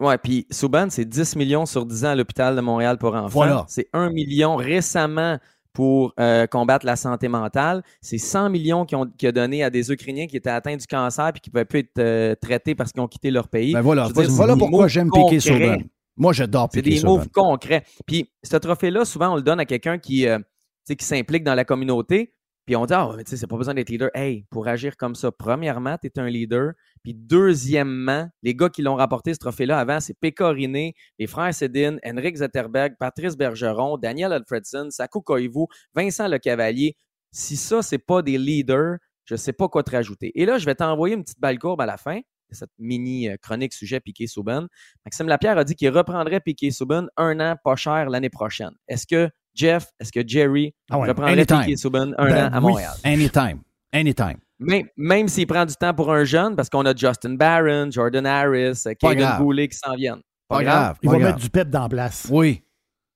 Ouais, 0.00 0.16
puis 0.16 0.46
Souban, 0.50 0.86
c'est 0.90 1.04
10 1.04 1.34
millions 1.34 1.66
sur 1.66 1.84
10 1.84 2.04
ans 2.04 2.10
à 2.10 2.14
l'hôpital 2.14 2.54
de 2.54 2.60
Montréal 2.60 2.98
pour 2.98 3.16
enfants. 3.16 3.28
Voilà. 3.28 3.64
C'est 3.66 3.88
1 3.92 4.10
million 4.10 4.54
récemment 4.54 5.38
pour 5.72 6.14
euh, 6.20 6.46
combattre 6.46 6.86
la 6.86 6.94
santé 6.94 7.26
mentale. 7.26 7.82
C'est 8.00 8.18
100 8.18 8.50
millions 8.50 8.86
qu'il 8.86 9.28
a 9.28 9.32
donné 9.32 9.64
à 9.64 9.70
des 9.70 9.90
Ukrainiens 9.90 10.28
qui 10.28 10.36
étaient 10.36 10.50
atteints 10.50 10.76
du 10.76 10.86
cancer 10.86 11.32
puis 11.32 11.40
qui 11.40 11.50
ne 11.50 11.52
pouvaient 11.52 11.64
plus 11.64 11.78
être 11.80 11.98
euh, 11.98 12.34
traités 12.40 12.76
parce 12.76 12.92
qu'ils 12.92 13.00
ont 13.00 13.08
quitté 13.08 13.32
leur 13.32 13.48
pays. 13.48 13.72
Ben 13.72 13.80
voilà, 13.80 14.08
dire, 14.08 14.30
voilà 14.30 14.56
pourquoi 14.56 14.86
j'aime 14.86 15.10
piquer. 15.10 15.40
Souban. 15.40 15.78
Moi, 16.18 16.32
j'adore 16.32 16.68
C'est 16.72 16.82
des 16.82 17.00
moves 17.02 17.28
concrets. 17.30 17.84
Puis 18.06 18.30
ce 18.42 18.56
trophée-là, 18.56 19.04
souvent, 19.04 19.32
on 19.32 19.36
le 19.36 19.42
donne 19.42 19.60
à 19.60 19.64
quelqu'un 19.64 19.98
qui, 19.98 20.26
euh, 20.26 20.38
qui 20.86 21.04
s'impliquent 21.04 21.44
dans 21.44 21.54
la 21.54 21.64
communauté. 21.64 22.34
Puis 22.66 22.76
on 22.76 22.84
dit, 22.84 22.92
ah, 22.92 23.14
mais 23.16 23.24
tu 23.24 23.30
sais, 23.30 23.36
c'est 23.38 23.46
pas 23.46 23.56
besoin 23.56 23.72
d'être 23.72 23.88
leader. 23.88 24.10
Hey, 24.14 24.44
pour 24.50 24.68
agir 24.68 24.98
comme 24.98 25.14
ça, 25.14 25.32
premièrement, 25.32 25.96
tu 25.96 26.08
es 26.08 26.18
un 26.18 26.28
leader. 26.28 26.72
Puis 27.02 27.14
deuxièmement, 27.14 28.28
les 28.42 28.54
gars 28.54 28.68
qui 28.68 28.82
l'ont 28.82 28.96
rapporté 28.96 29.32
ce 29.32 29.38
trophée-là 29.38 29.78
avant, 29.78 30.00
c'est 30.00 30.12
Pekka 30.20 30.50
Rinné, 30.50 30.94
les 31.18 31.26
frères 31.26 31.54
Sedin, 31.54 31.96
Henrik 32.04 32.36
Zetterberg, 32.36 32.96
Patrice 32.98 33.36
Bergeron, 33.36 33.96
Daniel 33.96 34.32
Alfredson, 34.32 34.90
Sakou 34.90 35.22
Koivu, 35.22 35.64
Vincent 35.94 36.28
Lecavalier. 36.28 36.96
Si 37.30 37.56
ça, 37.56 37.80
c'est 37.80 37.98
pas 37.98 38.20
des 38.20 38.36
leaders, 38.36 38.96
je 39.24 39.36
sais 39.36 39.54
pas 39.54 39.68
quoi 39.68 39.82
te 39.82 39.92
rajouter. 39.92 40.32
Et 40.34 40.44
là, 40.44 40.58
je 40.58 40.66
vais 40.66 40.74
t'envoyer 40.74 41.14
une 41.14 41.22
petite 41.22 41.40
balle 41.40 41.58
courbe 41.58 41.80
à 41.80 41.86
la 41.86 41.96
fin 41.96 42.20
cette 42.54 42.70
mini 42.78 43.28
euh, 43.28 43.36
chronique 43.40 43.72
sujet 43.72 44.00
Piqué 44.00 44.26
Souben. 44.26 44.66
Maxime 45.04 45.28
Lapierre 45.28 45.58
a 45.58 45.64
dit 45.64 45.74
qu'il 45.74 45.90
reprendrait 45.90 46.40
Piqué 46.40 46.70
Souben 46.70 47.08
un 47.16 47.38
an 47.40 47.56
pas 47.62 47.76
cher 47.76 48.08
l'année 48.10 48.30
prochaine. 48.30 48.72
Est-ce 48.88 49.06
que 49.06 49.30
Jeff, 49.54 49.86
est-ce 50.00 50.12
que 50.12 50.20
Jerry 50.26 50.74
Ah 50.90 50.98
ouais, 50.98 51.08
reprendrait 51.08 51.32
anytime. 51.32 51.60
Piqué 51.60 51.76
Souben 51.76 52.14
un 52.18 52.26
Ben 52.26 52.46
an 52.46 52.52
à 52.52 52.58
oui. 52.58 52.62
Montréal? 52.62 52.94
Anytime. 53.04 53.60
Anytime. 53.92 54.36
Même, 54.60 54.86
même 54.96 55.28
s'il 55.28 55.46
prend 55.46 55.64
du 55.64 55.74
temps 55.74 55.94
pour 55.94 56.12
un 56.12 56.24
jeune, 56.24 56.56
parce 56.56 56.68
qu'on 56.68 56.84
a 56.84 56.94
Justin 56.94 57.34
Barron, 57.34 57.90
Jordan 57.90 58.26
Harris, 58.26 58.82
Kevin. 58.98 59.28
Goulet 59.38 59.68
qui 59.68 59.78
s'en 59.78 59.94
viennent. 59.94 60.20
Pas 60.48 60.62
grave. 60.64 60.96
Il 61.02 61.06
pas 61.06 61.12
va 61.12 61.18
grave. 61.18 61.30
mettre 61.32 61.42
du 61.44 61.50
pep 61.50 61.68
dans 61.70 61.82
la 61.82 61.88
place. 61.88 62.26
Oui. 62.30 62.62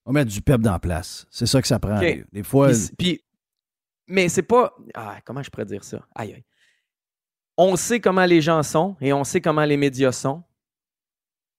On 0.05 0.13
va 0.13 0.21
mettre 0.21 0.31
du 0.33 0.41
pep 0.43 0.61
dans 0.61 0.73
la 0.73 0.79
place. 0.79 1.27
C'est 1.31 1.47
ça 1.47 1.61
que 1.61 1.67
ça 1.69 1.79
prend. 1.79 1.99
Des 1.99 2.43
fois. 2.43 2.69
Puis- 2.69 2.91
puis- 2.99 3.21
mais 4.09 4.29
c'est 4.29 4.43
pas. 4.43 4.73
Ah, 4.95 5.19
comment 5.25 5.43
je 5.43 5.51
pourrais 5.51 5.65
dire 5.65 5.83
ça? 5.85 6.01
Aïe, 6.15 6.35
aïe. 6.35 6.45
On 7.65 7.77
sait 7.77 8.01
comment 8.01 8.25
les 8.25 8.41
gens 8.41 8.65
sont 8.65 8.97
et 9.01 9.13
on 9.13 9.23
sait 9.23 9.41
comment 9.41 9.65
les 9.65 9.77
médias 9.77 10.11
sont. 10.11 10.43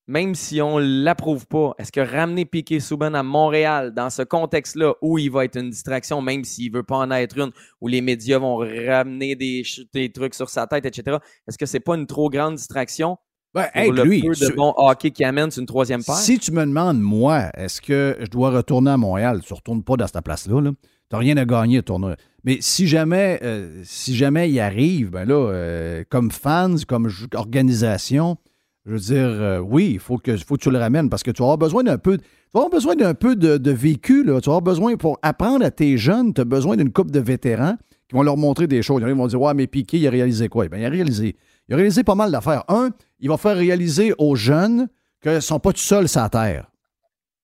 Même 0.05 0.35
si 0.35 0.61
on 0.61 0.77
ne 0.77 1.03
l'approuve 1.05 1.47
pas, 1.47 1.75
est-ce 1.77 1.93
que 1.93 2.01
ramener 2.01 2.43
Piqué 2.43 2.81
Souban 2.81 3.13
à 3.13 3.23
Montréal 3.23 3.93
dans 3.93 4.09
ce 4.09 4.21
contexte-là 4.21 4.95
où 5.01 5.17
il 5.17 5.31
va 5.31 5.45
être 5.45 5.57
une 5.57 5.69
distraction, 5.69 6.21
même 6.21 6.43
s'il 6.43 6.73
ne 6.73 6.77
veut 6.77 6.83
pas 6.83 6.97
en 6.97 7.09
être 7.11 7.37
une, 7.37 7.51
où 7.79 7.87
les 7.87 8.01
médias 8.01 8.37
vont 8.37 8.57
ramener 8.57 9.35
des, 9.37 10.11
trucs 10.13 10.33
sur 10.33 10.49
sa 10.49 10.67
tête, 10.67 10.85
etc., 10.85 11.19
est-ce 11.47 11.57
que 11.57 11.65
c'est 11.65 11.79
pas 11.79 11.95
une 11.95 12.05
trop 12.05 12.29
grande 12.29 12.55
distraction 12.55 13.17
Ben, 13.53 13.67
pour 13.73 13.81
hey, 13.81 13.91
le 13.91 14.03
lui, 14.03 14.21
peu 14.23 14.33
de 14.35 14.53
bon 14.53 14.73
hockey 14.75 15.11
qui 15.11 15.23
amène 15.23 15.51
une 15.55 15.65
troisième 15.65 16.03
paire? 16.03 16.15
Si 16.15 16.37
tu 16.37 16.51
me 16.51 16.65
demandes, 16.65 16.99
moi, 16.99 17.49
est-ce 17.55 17.79
que 17.79 18.17
je 18.19 18.27
dois 18.27 18.49
retourner 18.49 18.91
à 18.91 18.97
Montréal? 18.97 19.39
Tu 19.41 19.53
ne 19.53 19.55
retournes 19.55 19.83
pas 19.85 19.95
dans 19.95 20.07
cette 20.07 20.19
place-là. 20.19 20.59
Là. 20.59 20.71
Tu 20.81 20.87
n'as 21.13 21.19
rien 21.19 21.37
à 21.37 21.45
gagner 21.45 21.77
à 21.77 21.81
tourner. 21.81 22.15
Mais 22.43 22.57
si 22.59 22.87
jamais, 22.87 23.39
euh, 23.43 23.81
si 23.83 24.15
jamais 24.15 24.49
il 24.49 24.59
arrive, 24.59 25.11
ben 25.11 25.25
là, 25.25 25.35
euh, 25.35 26.03
comme 26.09 26.29
fans, 26.29 26.75
comme 26.87 27.09
organisation, 27.35 28.37
je 28.85 28.91
veux 28.91 28.99
dire, 28.99 29.27
euh, 29.27 29.59
oui, 29.59 29.91
il 29.93 29.99
faut 29.99 30.17
que, 30.17 30.35
faut 30.37 30.57
que 30.57 30.61
tu 30.61 30.69
le 30.69 30.77
ramènes 30.77 31.09
parce 31.09 31.23
que 31.23 31.31
tu 31.31 31.41
vas 31.41 31.45
avoir 31.45 31.57
besoin 31.57 31.83
d'un 31.83 31.97
peu, 31.97 32.17
tu 32.17 32.69
besoin 32.69 32.95
d'un 32.95 33.13
peu 33.13 33.37
de, 33.37 33.57
de 33.57 33.71
vécu. 33.71 34.23
Là. 34.23 34.41
Tu 34.41 34.49
vas 34.49 34.57
avoir 34.57 34.61
besoin, 34.61 34.97
pour 34.97 35.17
apprendre 35.21 35.65
à 35.65 35.71
tes 35.71 35.97
jeunes, 35.97 36.33
tu 36.33 36.41
as 36.41 36.45
besoin 36.45 36.75
d'une 36.75 36.91
couple 36.91 37.11
de 37.11 37.21
vétérans 37.21 37.77
qui 38.09 38.15
vont 38.15 38.23
leur 38.23 38.35
montrer 38.35 38.67
des 38.67 38.81
choses. 38.81 39.01
Ils 39.05 39.13
vont 39.13 39.27
dire, 39.27 39.41
ouais, 39.41 39.53
mais 39.53 39.67
Piqué, 39.67 39.99
il 39.99 40.07
a 40.07 40.11
réalisé 40.11 40.49
quoi? 40.49 40.67
Ben, 40.67 40.79
il 40.79 40.85
a 40.85 40.89
réalisé. 40.89 41.37
Il 41.69 41.73
a 41.73 41.77
réalisé 41.77 42.03
pas 42.03 42.15
mal 42.15 42.29
d'affaires. 42.29 42.65
Un, 42.67 42.89
il 43.19 43.29
va 43.29 43.37
faire 43.37 43.55
réaliser 43.55 44.13
aux 44.17 44.35
jeunes 44.35 44.89
qu'ils 45.21 45.31
ne 45.31 45.39
sont 45.39 45.59
pas 45.59 45.71
tout 45.71 45.79
seuls 45.79 46.09
sur 46.09 46.21
la 46.21 46.29
terre. 46.29 46.69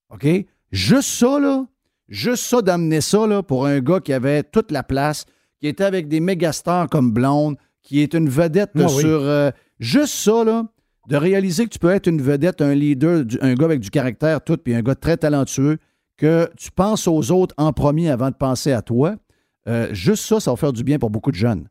OK? 0.09 0.27
Juste 0.71 1.09
ça, 1.09 1.39
là, 1.39 1.65
juste 2.09 2.43
ça 2.43 2.61
d'amener 2.61 3.01
ça, 3.01 3.25
là, 3.27 3.41
pour 3.43 3.65
un 3.65 3.79
gars 3.79 3.99
qui 4.01 4.11
avait 4.13 4.43
toute 4.43 4.71
la 4.71 4.83
place, 4.83 5.25
qui 5.59 5.67
était 5.67 5.83
avec 5.85 6.07
des 6.07 6.19
méga 6.19 6.51
stars 6.51 6.87
comme 6.89 7.11
Blonde, 7.11 7.55
qui 7.81 8.01
est 8.01 8.13
une 8.13 8.27
vedette 8.29 8.71
Ah 8.75 8.81
oui. 8.83 9.01
sur. 9.01 9.07
euh, 9.21 9.51
juste 9.79 10.13
ça, 10.15 10.43
là, 10.43 10.65
de 11.07 11.15
réaliser 11.15 11.63
que 11.65 11.69
tu 11.69 11.79
peux 11.79 11.89
être 11.89 12.07
une 12.07 12.21
vedette, 12.21 12.61
un 12.61 12.73
leader, 12.75 13.25
du- 13.25 13.39
un 13.41 13.53
gars 13.55 13.65
avec 13.65 13.79
du 13.79 13.89
caractère, 13.89 14.43
tout, 14.43 14.57
puis 14.57 14.75
un 14.75 14.81
gars 14.81 14.95
très 14.95 15.17
talentueux, 15.17 15.77
que 16.17 16.49
tu 16.57 16.69
penses 16.71 17.07
aux 17.07 17.31
autres 17.31 17.55
en 17.57 17.71
premier 17.73 18.09
avant 18.09 18.29
de 18.29 18.35
penser 18.35 18.71
à 18.73 18.81
toi. 18.81 19.15
euh, 19.67 19.87
juste 19.93 20.23
ça, 20.25 20.39
ça 20.39 20.51
va 20.51 20.57
faire 20.57 20.73
du 20.73 20.83
bien 20.83 20.97
pour 20.99 21.09
beaucoup 21.09 21.31
de 21.31 21.35
jeunes. 21.35 21.67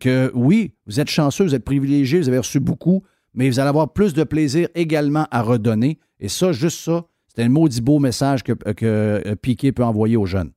Que 0.00 0.30
oui, 0.34 0.74
vous 0.86 1.00
êtes 1.00 1.08
chanceux, 1.08 1.44
vous 1.44 1.54
êtes 1.54 1.64
privilégiés, 1.64 2.20
vous 2.20 2.28
avez 2.28 2.38
reçu 2.38 2.60
beaucoup, 2.60 3.02
mais 3.34 3.48
vous 3.48 3.58
allez 3.60 3.68
avoir 3.70 3.92
plus 3.92 4.12
de 4.12 4.24
plaisir 4.24 4.68
également 4.74 5.26
à 5.30 5.40
redonner. 5.42 5.98
Et 6.18 6.28
ça, 6.28 6.52
juste 6.52 6.80
ça, 6.80 7.04
c'est 7.34 7.42
un 7.44 7.48
maudit 7.48 7.80
beau 7.80 7.98
message 7.98 8.42
que, 8.42 8.52
que 8.52 9.22
euh, 9.26 9.34
Piqué 9.36 9.72
peut 9.72 9.84
envoyer 9.84 10.16
aux 10.16 10.26
jeunes. 10.26 10.52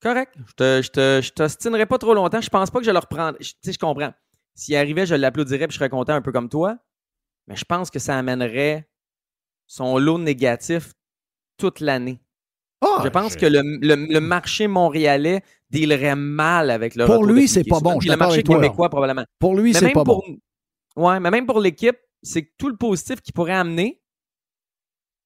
Correct. 0.00 0.34
Je 0.46 0.52
te, 0.54 0.82
je 0.82 0.90
te, 0.90 1.20
je 1.22 1.30
t'ostinerai 1.32 1.86
pas 1.86 1.98
trop 1.98 2.14
longtemps. 2.14 2.40
Je 2.40 2.50
pense 2.50 2.70
pas 2.70 2.80
que 2.80 2.84
je 2.84 2.90
le 2.90 2.98
reprends. 2.98 3.32
Je- 3.40 3.50
Tu 3.52 3.56
sais, 3.62 3.72
je 3.72 3.78
comprends. 3.78 4.12
S'il 4.54 4.74
arrivait, 4.76 5.06
je 5.06 5.14
l'applaudirais 5.14 5.66
puis 5.68 5.74
je 5.74 5.78
serais 5.78 5.88
content 5.88 6.14
un 6.14 6.22
peu 6.22 6.32
comme 6.32 6.48
toi. 6.48 6.76
Mais 7.46 7.56
je 7.56 7.64
pense 7.64 7.90
que 7.90 7.98
ça 7.98 8.18
amènerait 8.18 8.88
son 9.66 9.98
lot 9.98 10.18
négatif 10.18 10.92
toute 11.56 11.80
l'année. 11.80 12.20
je 13.04 13.08
pense 13.08 13.34
je- 13.34 13.38
que 13.38 13.46
le, 13.46 13.62
le- 13.80 14.12
le 14.12 14.20
marché 14.20 14.66
montréalais 14.66 15.42
dealerait 15.70 16.16
mal 16.16 16.70
avec 16.70 16.96
le 16.96 17.06
Pour 17.06 17.24
lui, 17.24 17.46
c'est 17.48 17.64
pas 17.64 17.78
bon, 17.80 17.98
puis 17.98 18.08
je 18.08 18.12
le 18.12 18.18
marché 18.18 18.42
québécois, 18.42 18.90
probablement. 18.90 19.24
Pour 19.38 19.54
lui, 19.56 19.72
Mais 19.72 19.78
c'est 19.78 19.84
même 19.86 19.94
pas 19.94 20.04
pour- 20.04 20.24
bon. 20.26 20.38
Ouais, 20.96 21.20
mais 21.20 21.30
même 21.30 21.46
pour 21.46 21.60
l'équipe, 21.60 21.96
c'est 22.22 22.42
que 22.44 22.50
tout 22.58 22.68
le 22.68 22.76
positif 22.76 23.20
qu'il 23.22 23.32
pourrait 23.32 23.54
amener, 23.54 24.01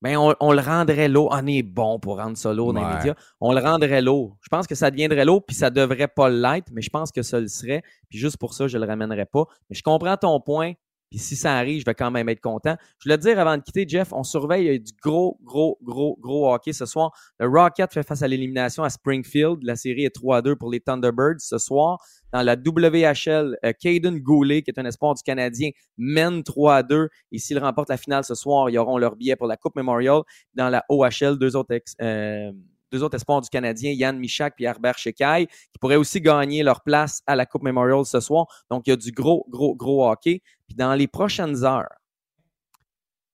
ben 0.02 0.16
on, 0.16 0.34
on 0.40 0.52
le 0.52 0.60
rendrait 0.60 1.08
lourd. 1.08 1.30
On 1.32 1.46
est 1.46 1.62
bon 1.62 1.98
pour 1.98 2.18
rendre 2.18 2.36
ça 2.36 2.52
lourd 2.52 2.72
dans 2.72 2.86
les 2.88 2.96
médias. 2.96 3.14
On 3.40 3.52
le 3.52 3.60
rendrait 3.60 4.02
lourd. 4.02 4.36
Je 4.42 4.48
pense 4.48 4.66
que 4.66 4.74
ça 4.74 4.90
deviendrait 4.90 5.24
lourd, 5.24 5.44
puis 5.44 5.56
ça 5.56 5.70
devrait 5.70 6.08
pas 6.08 6.28
l'être, 6.28 6.70
mais 6.72 6.82
je 6.82 6.90
pense 6.90 7.10
que 7.10 7.22
ça 7.22 7.40
le 7.40 7.48
serait. 7.48 7.82
Puis 8.08 8.18
juste 8.18 8.36
pour 8.36 8.54
ça, 8.54 8.68
je 8.68 8.78
le 8.78 8.86
ramènerais 8.86 9.26
pas. 9.26 9.44
Mais 9.70 9.76
je 9.76 9.82
comprends 9.82 10.16
ton 10.16 10.40
point. 10.40 10.74
Puis 11.10 11.20
si 11.20 11.36
ça 11.36 11.54
arrive, 11.54 11.80
je 11.80 11.84
vais 11.84 11.94
quand 11.94 12.10
même 12.10 12.28
être 12.28 12.40
content. 12.40 12.76
Je 12.98 13.04
voulais 13.04 13.16
te 13.16 13.22
dire 13.22 13.38
avant 13.38 13.56
de 13.56 13.62
quitter, 13.62 13.86
Jeff, 13.86 14.12
on 14.12 14.24
surveille 14.24 14.64
il 14.64 14.72
y 14.72 14.74
a 14.74 14.78
du 14.78 14.92
gros, 15.00 15.38
gros, 15.44 15.78
gros, 15.82 16.18
gros 16.20 16.52
hockey 16.52 16.72
ce 16.72 16.84
soir. 16.84 17.12
Le 17.38 17.46
Rocket 17.46 17.92
fait 17.92 18.02
face 18.02 18.22
à 18.22 18.28
l'élimination 18.28 18.82
à 18.82 18.90
Springfield. 18.90 19.62
La 19.62 19.76
série 19.76 20.04
est 20.04 20.14
3 20.14 20.38
à 20.38 20.42
2 20.42 20.56
pour 20.56 20.70
les 20.70 20.80
Thunderbirds 20.80 21.40
ce 21.40 21.58
soir. 21.58 22.04
Dans 22.36 22.42
la 22.42 22.54
WHL, 22.54 23.56
euh, 23.64 23.72
Caden 23.80 24.18
Goulet, 24.18 24.60
qui 24.60 24.70
est 24.70 24.78
un 24.78 24.84
espoir 24.84 25.14
du 25.14 25.22
Canadien, 25.22 25.70
mène 25.96 26.42
3 26.42 26.74
à 26.74 26.82
2. 26.82 27.08
Et 27.32 27.38
s'ils 27.38 27.58
remportent 27.58 27.88
la 27.88 27.96
finale 27.96 28.24
ce 28.24 28.34
soir, 28.34 28.68
ils 28.68 28.76
auront 28.76 28.98
leur 28.98 29.16
billet 29.16 29.36
pour 29.36 29.46
la 29.46 29.56
Coupe 29.56 29.74
Memorial. 29.74 30.20
Dans 30.52 30.68
la 30.68 30.84
OHL, 30.90 31.38
deux 31.38 31.56
autres, 31.56 31.74
euh, 32.02 32.52
deux 32.92 33.02
autres 33.02 33.14
espoirs 33.14 33.40
du 33.40 33.48
Canadien, 33.48 33.92
Yann 33.92 34.18
Michak 34.18 34.52
et 34.58 34.64
Herbert 34.64 34.98
Shekai, 34.98 35.46
qui 35.46 35.78
pourraient 35.80 35.96
aussi 35.96 36.20
gagner 36.20 36.62
leur 36.62 36.82
place 36.82 37.22
à 37.26 37.36
la 37.36 37.46
Coupe 37.46 37.62
Memorial 37.62 38.04
ce 38.04 38.20
soir. 38.20 38.44
Donc, 38.70 38.86
il 38.86 38.90
y 38.90 38.92
a 38.92 38.96
du 38.96 39.12
gros, 39.12 39.46
gros, 39.48 39.74
gros 39.74 40.06
hockey. 40.06 40.42
Puis 40.66 40.76
dans 40.76 40.92
les 40.92 41.06
prochaines 41.06 41.64
heures, 41.64 41.88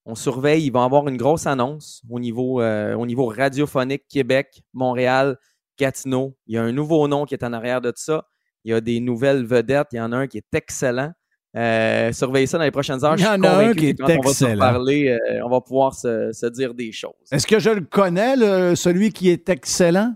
on 0.04 0.14
surveille, 0.14 0.64
il 0.66 0.70
va 0.70 0.82
y 0.82 0.84
avoir 0.84 1.08
une 1.08 1.16
grosse 1.16 1.48
annonce 1.48 2.02
au 2.08 2.20
niveau, 2.20 2.60
euh, 2.60 2.94
au 2.94 3.04
niveau 3.04 3.26
radiophonique 3.26 4.04
Québec, 4.08 4.62
Montréal, 4.72 5.38
Gatineau. 5.76 6.36
Il 6.46 6.54
y 6.54 6.58
a 6.58 6.62
un 6.62 6.70
nouveau 6.70 7.08
nom 7.08 7.24
qui 7.24 7.34
est 7.34 7.42
en 7.42 7.52
arrière 7.52 7.80
de 7.80 7.90
tout 7.90 8.00
ça. 8.00 8.28
Il 8.64 8.70
y 8.70 8.74
a 8.74 8.80
des 8.80 9.00
nouvelles 9.00 9.44
vedettes. 9.44 9.88
Il 9.92 9.96
y 9.96 10.00
en 10.00 10.12
a 10.12 10.16
un 10.18 10.26
qui 10.26 10.38
est 10.38 10.54
excellent. 10.54 11.12
Euh, 11.56 12.12
surveillez 12.12 12.46
ça 12.46 12.56
dans 12.58 12.64
les 12.64 12.70
prochaines 12.70 13.04
heures. 13.04 13.14
Il 13.18 13.22
y 13.22 13.26
en 13.26 13.42
a 13.42 13.50
un 13.66 13.74
qui 13.74 13.88
est 13.88 13.94
quand 13.94 14.04
on 14.04 14.20
va 14.22 14.32
se 14.32 14.44
excellent. 14.44 14.58
parler, 14.58 15.08
euh, 15.08 15.40
on 15.44 15.50
va 15.50 15.60
pouvoir 15.60 15.94
se, 15.94 16.30
se 16.32 16.46
dire 16.46 16.72
des 16.72 16.92
choses. 16.92 17.12
Est-ce 17.30 17.46
que 17.46 17.58
je 17.58 17.68
le 17.70 17.82
connais, 17.82 18.36
le- 18.36 18.74
celui 18.74 19.12
qui 19.12 19.28
est 19.28 19.48
excellent? 19.50 20.14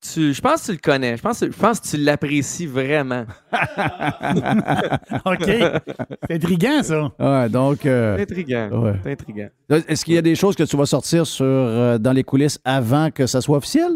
Tu- 0.00 0.32
je 0.32 0.40
pense 0.40 0.60
que 0.60 0.66
tu 0.66 0.72
le 0.72 0.78
connais. 0.78 1.16
Je 1.16 1.22
pense, 1.22 1.40
je 1.40 1.46
pense 1.46 1.80
que 1.80 1.88
tu 1.88 1.96
l'apprécies 1.96 2.66
vraiment. 2.66 3.24
OK. 5.24 5.44
C'est 5.44 6.34
intriguant, 6.34 6.82
ça. 6.82 7.10
Ouais, 7.18 7.48
donc. 7.48 7.84
euh, 7.86 8.16
C'est 8.16 8.22
intriguant. 8.22 8.68
ouais. 8.82 8.94
C'est 9.02 9.12
intriguant. 9.12 9.48
Est-ce 9.70 10.04
qu'il 10.04 10.14
y 10.14 10.18
a 10.18 10.22
des 10.22 10.34
choses 10.34 10.54
que 10.56 10.62
tu 10.62 10.76
vas 10.76 10.86
sortir 10.86 11.26
sur, 11.26 11.44
euh, 11.46 11.98
dans 11.98 12.12
les 12.12 12.22
coulisses 12.22 12.60
avant 12.64 13.10
que 13.10 13.26
ça 13.26 13.40
soit 13.40 13.56
officiel? 13.56 13.92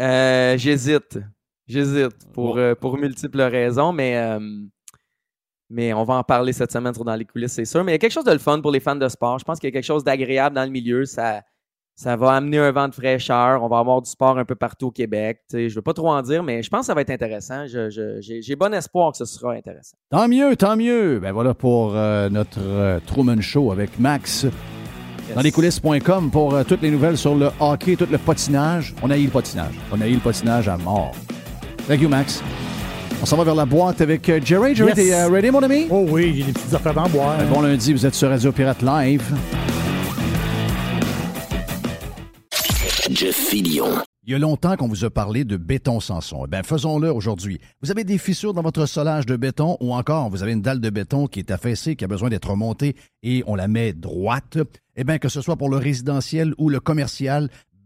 Euh, 0.00 0.56
J'hésite. 0.58 1.18
J'hésite 1.68 2.32
pour, 2.32 2.56
euh, 2.56 2.74
pour 2.74 2.96
multiples 2.96 3.42
raisons, 3.42 3.92
mais, 3.92 4.16
euh, 4.16 4.40
mais 5.68 5.92
on 5.92 6.04
va 6.04 6.14
en 6.14 6.24
parler 6.24 6.54
cette 6.54 6.72
semaine 6.72 6.94
sur 6.94 7.04
Dans 7.04 7.14
les 7.14 7.26
coulisses, 7.26 7.52
c'est 7.52 7.66
sûr. 7.66 7.84
Mais 7.84 7.92
il 7.92 7.94
y 7.94 7.96
a 7.96 7.98
quelque 7.98 8.12
chose 8.12 8.24
de 8.24 8.32
le 8.32 8.38
fun 8.38 8.60
pour 8.60 8.72
les 8.72 8.80
fans 8.80 8.96
de 8.96 9.08
sport. 9.08 9.38
Je 9.38 9.44
pense 9.44 9.58
qu'il 9.58 9.68
y 9.68 9.72
a 9.72 9.72
quelque 9.72 9.84
chose 9.84 10.02
d'agréable 10.02 10.56
dans 10.56 10.64
le 10.64 10.70
milieu. 10.70 11.04
Ça, 11.04 11.42
ça 11.94 12.16
va 12.16 12.32
amener 12.32 12.56
un 12.58 12.72
vent 12.72 12.88
de 12.88 12.94
fraîcheur. 12.94 13.62
On 13.62 13.68
va 13.68 13.80
avoir 13.80 14.00
du 14.00 14.08
sport 14.08 14.38
un 14.38 14.46
peu 14.46 14.54
partout 14.54 14.86
au 14.86 14.90
Québec. 14.90 15.40
Tu 15.50 15.56
sais, 15.56 15.68
je 15.68 15.74
ne 15.74 15.76
veux 15.76 15.82
pas 15.82 15.92
trop 15.92 16.08
en 16.08 16.22
dire, 16.22 16.42
mais 16.42 16.62
je 16.62 16.70
pense 16.70 16.80
que 16.80 16.86
ça 16.86 16.94
va 16.94 17.02
être 17.02 17.10
intéressant. 17.10 17.66
J'ai 17.66 18.56
bon 18.56 18.72
espoir 18.72 19.12
que 19.12 19.18
ce 19.18 19.26
sera 19.26 19.52
intéressant. 19.52 19.98
Tant 20.10 20.26
mieux, 20.26 20.56
tant 20.56 20.74
mieux. 20.74 21.18
Ben 21.18 21.32
voilà 21.32 21.52
pour 21.52 21.94
euh, 21.94 22.30
notre 22.30 22.98
Truman 23.06 23.42
Show 23.42 23.72
avec 23.72 23.98
Max. 23.98 24.46
Dans 25.34 25.42
les 25.42 25.52
coulisses.com 25.52 26.30
pour 26.30 26.64
toutes 26.64 26.80
les 26.80 26.90
nouvelles 26.90 27.18
sur 27.18 27.34
le 27.34 27.50
hockey, 27.60 27.96
tout 27.96 28.08
le 28.10 28.16
patinage. 28.16 28.94
On 29.02 29.10
a 29.10 29.18
eu 29.18 29.24
le 29.24 29.30
patinage. 29.30 29.74
On 29.92 30.00
a 30.00 30.08
eu 30.08 30.14
le 30.14 30.20
patinage 30.20 30.66
à 30.70 30.78
mort. 30.78 31.12
Thank 31.88 32.02
you, 32.02 32.08
Max. 32.08 32.42
On 33.22 33.26
s'en 33.26 33.36
va 33.38 33.44
vers 33.44 33.54
la 33.54 33.64
boîte 33.64 34.00
avec 34.02 34.28
euh, 34.28 34.40
Jerry. 34.44 34.74
Jerry, 34.76 34.90
Yes. 34.90 34.96
t'es 34.96 35.12
euh, 35.14 35.28
ready, 35.28 35.50
mon 35.50 35.62
ami? 35.62 35.86
Oh 35.90 36.06
oui, 36.08 36.34
j'ai 36.36 36.44
des 36.44 36.52
petites 36.52 36.74
affaires 36.74 36.94
d'en 36.94 37.08
boire. 37.08 37.40
Un 37.40 37.46
bon 37.46 37.62
lundi, 37.62 37.92
vous 37.92 38.04
êtes 38.06 38.14
sur 38.14 38.28
Radio 38.28 38.52
Pirate 38.52 38.82
Live. 38.82 39.22
Jeff 43.10 43.34
Fillion. 43.34 43.86
Il 44.26 44.32
y 44.32 44.34
a 44.34 44.38
longtemps 44.38 44.76
qu'on 44.76 44.88
vous 44.88 45.06
a 45.06 45.10
parlé 45.10 45.44
de 45.44 45.56
béton 45.56 46.00
Sanson. 46.00 46.42
Eh 46.44 46.50
bien, 46.50 46.62
faisons-le 46.62 47.10
aujourd'hui. 47.10 47.58
Vous 47.82 47.90
avez 47.90 48.04
des 48.04 48.18
fissures 48.18 48.52
dans 48.52 48.60
votre 48.60 48.84
solage 48.84 49.24
de 49.24 49.36
béton 49.36 49.78
ou 49.80 49.94
encore 49.94 50.28
vous 50.28 50.42
avez 50.42 50.52
une 50.52 50.60
dalle 50.60 50.80
de 50.82 50.90
béton 50.90 51.26
qui 51.26 51.38
est 51.38 51.50
affaissée, 51.50 51.96
qui 51.96 52.04
a 52.04 52.08
besoin 52.08 52.28
d'être 52.28 52.50
remontée 52.50 52.94
et 53.22 53.42
on 53.46 53.54
la 53.54 53.68
met 53.68 53.94
droite. 53.94 54.58
Eh 54.96 55.04
bien, 55.04 55.16
que 55.18 55.30
ce 55.30 55.40
soit 55.40 55.56
pour 55.56 55.70
le 55.70 55.78
résidentiel 55.78 56.52
ou 56.58 56.68
le 56.68 56.78
commercial, 56.78 57.48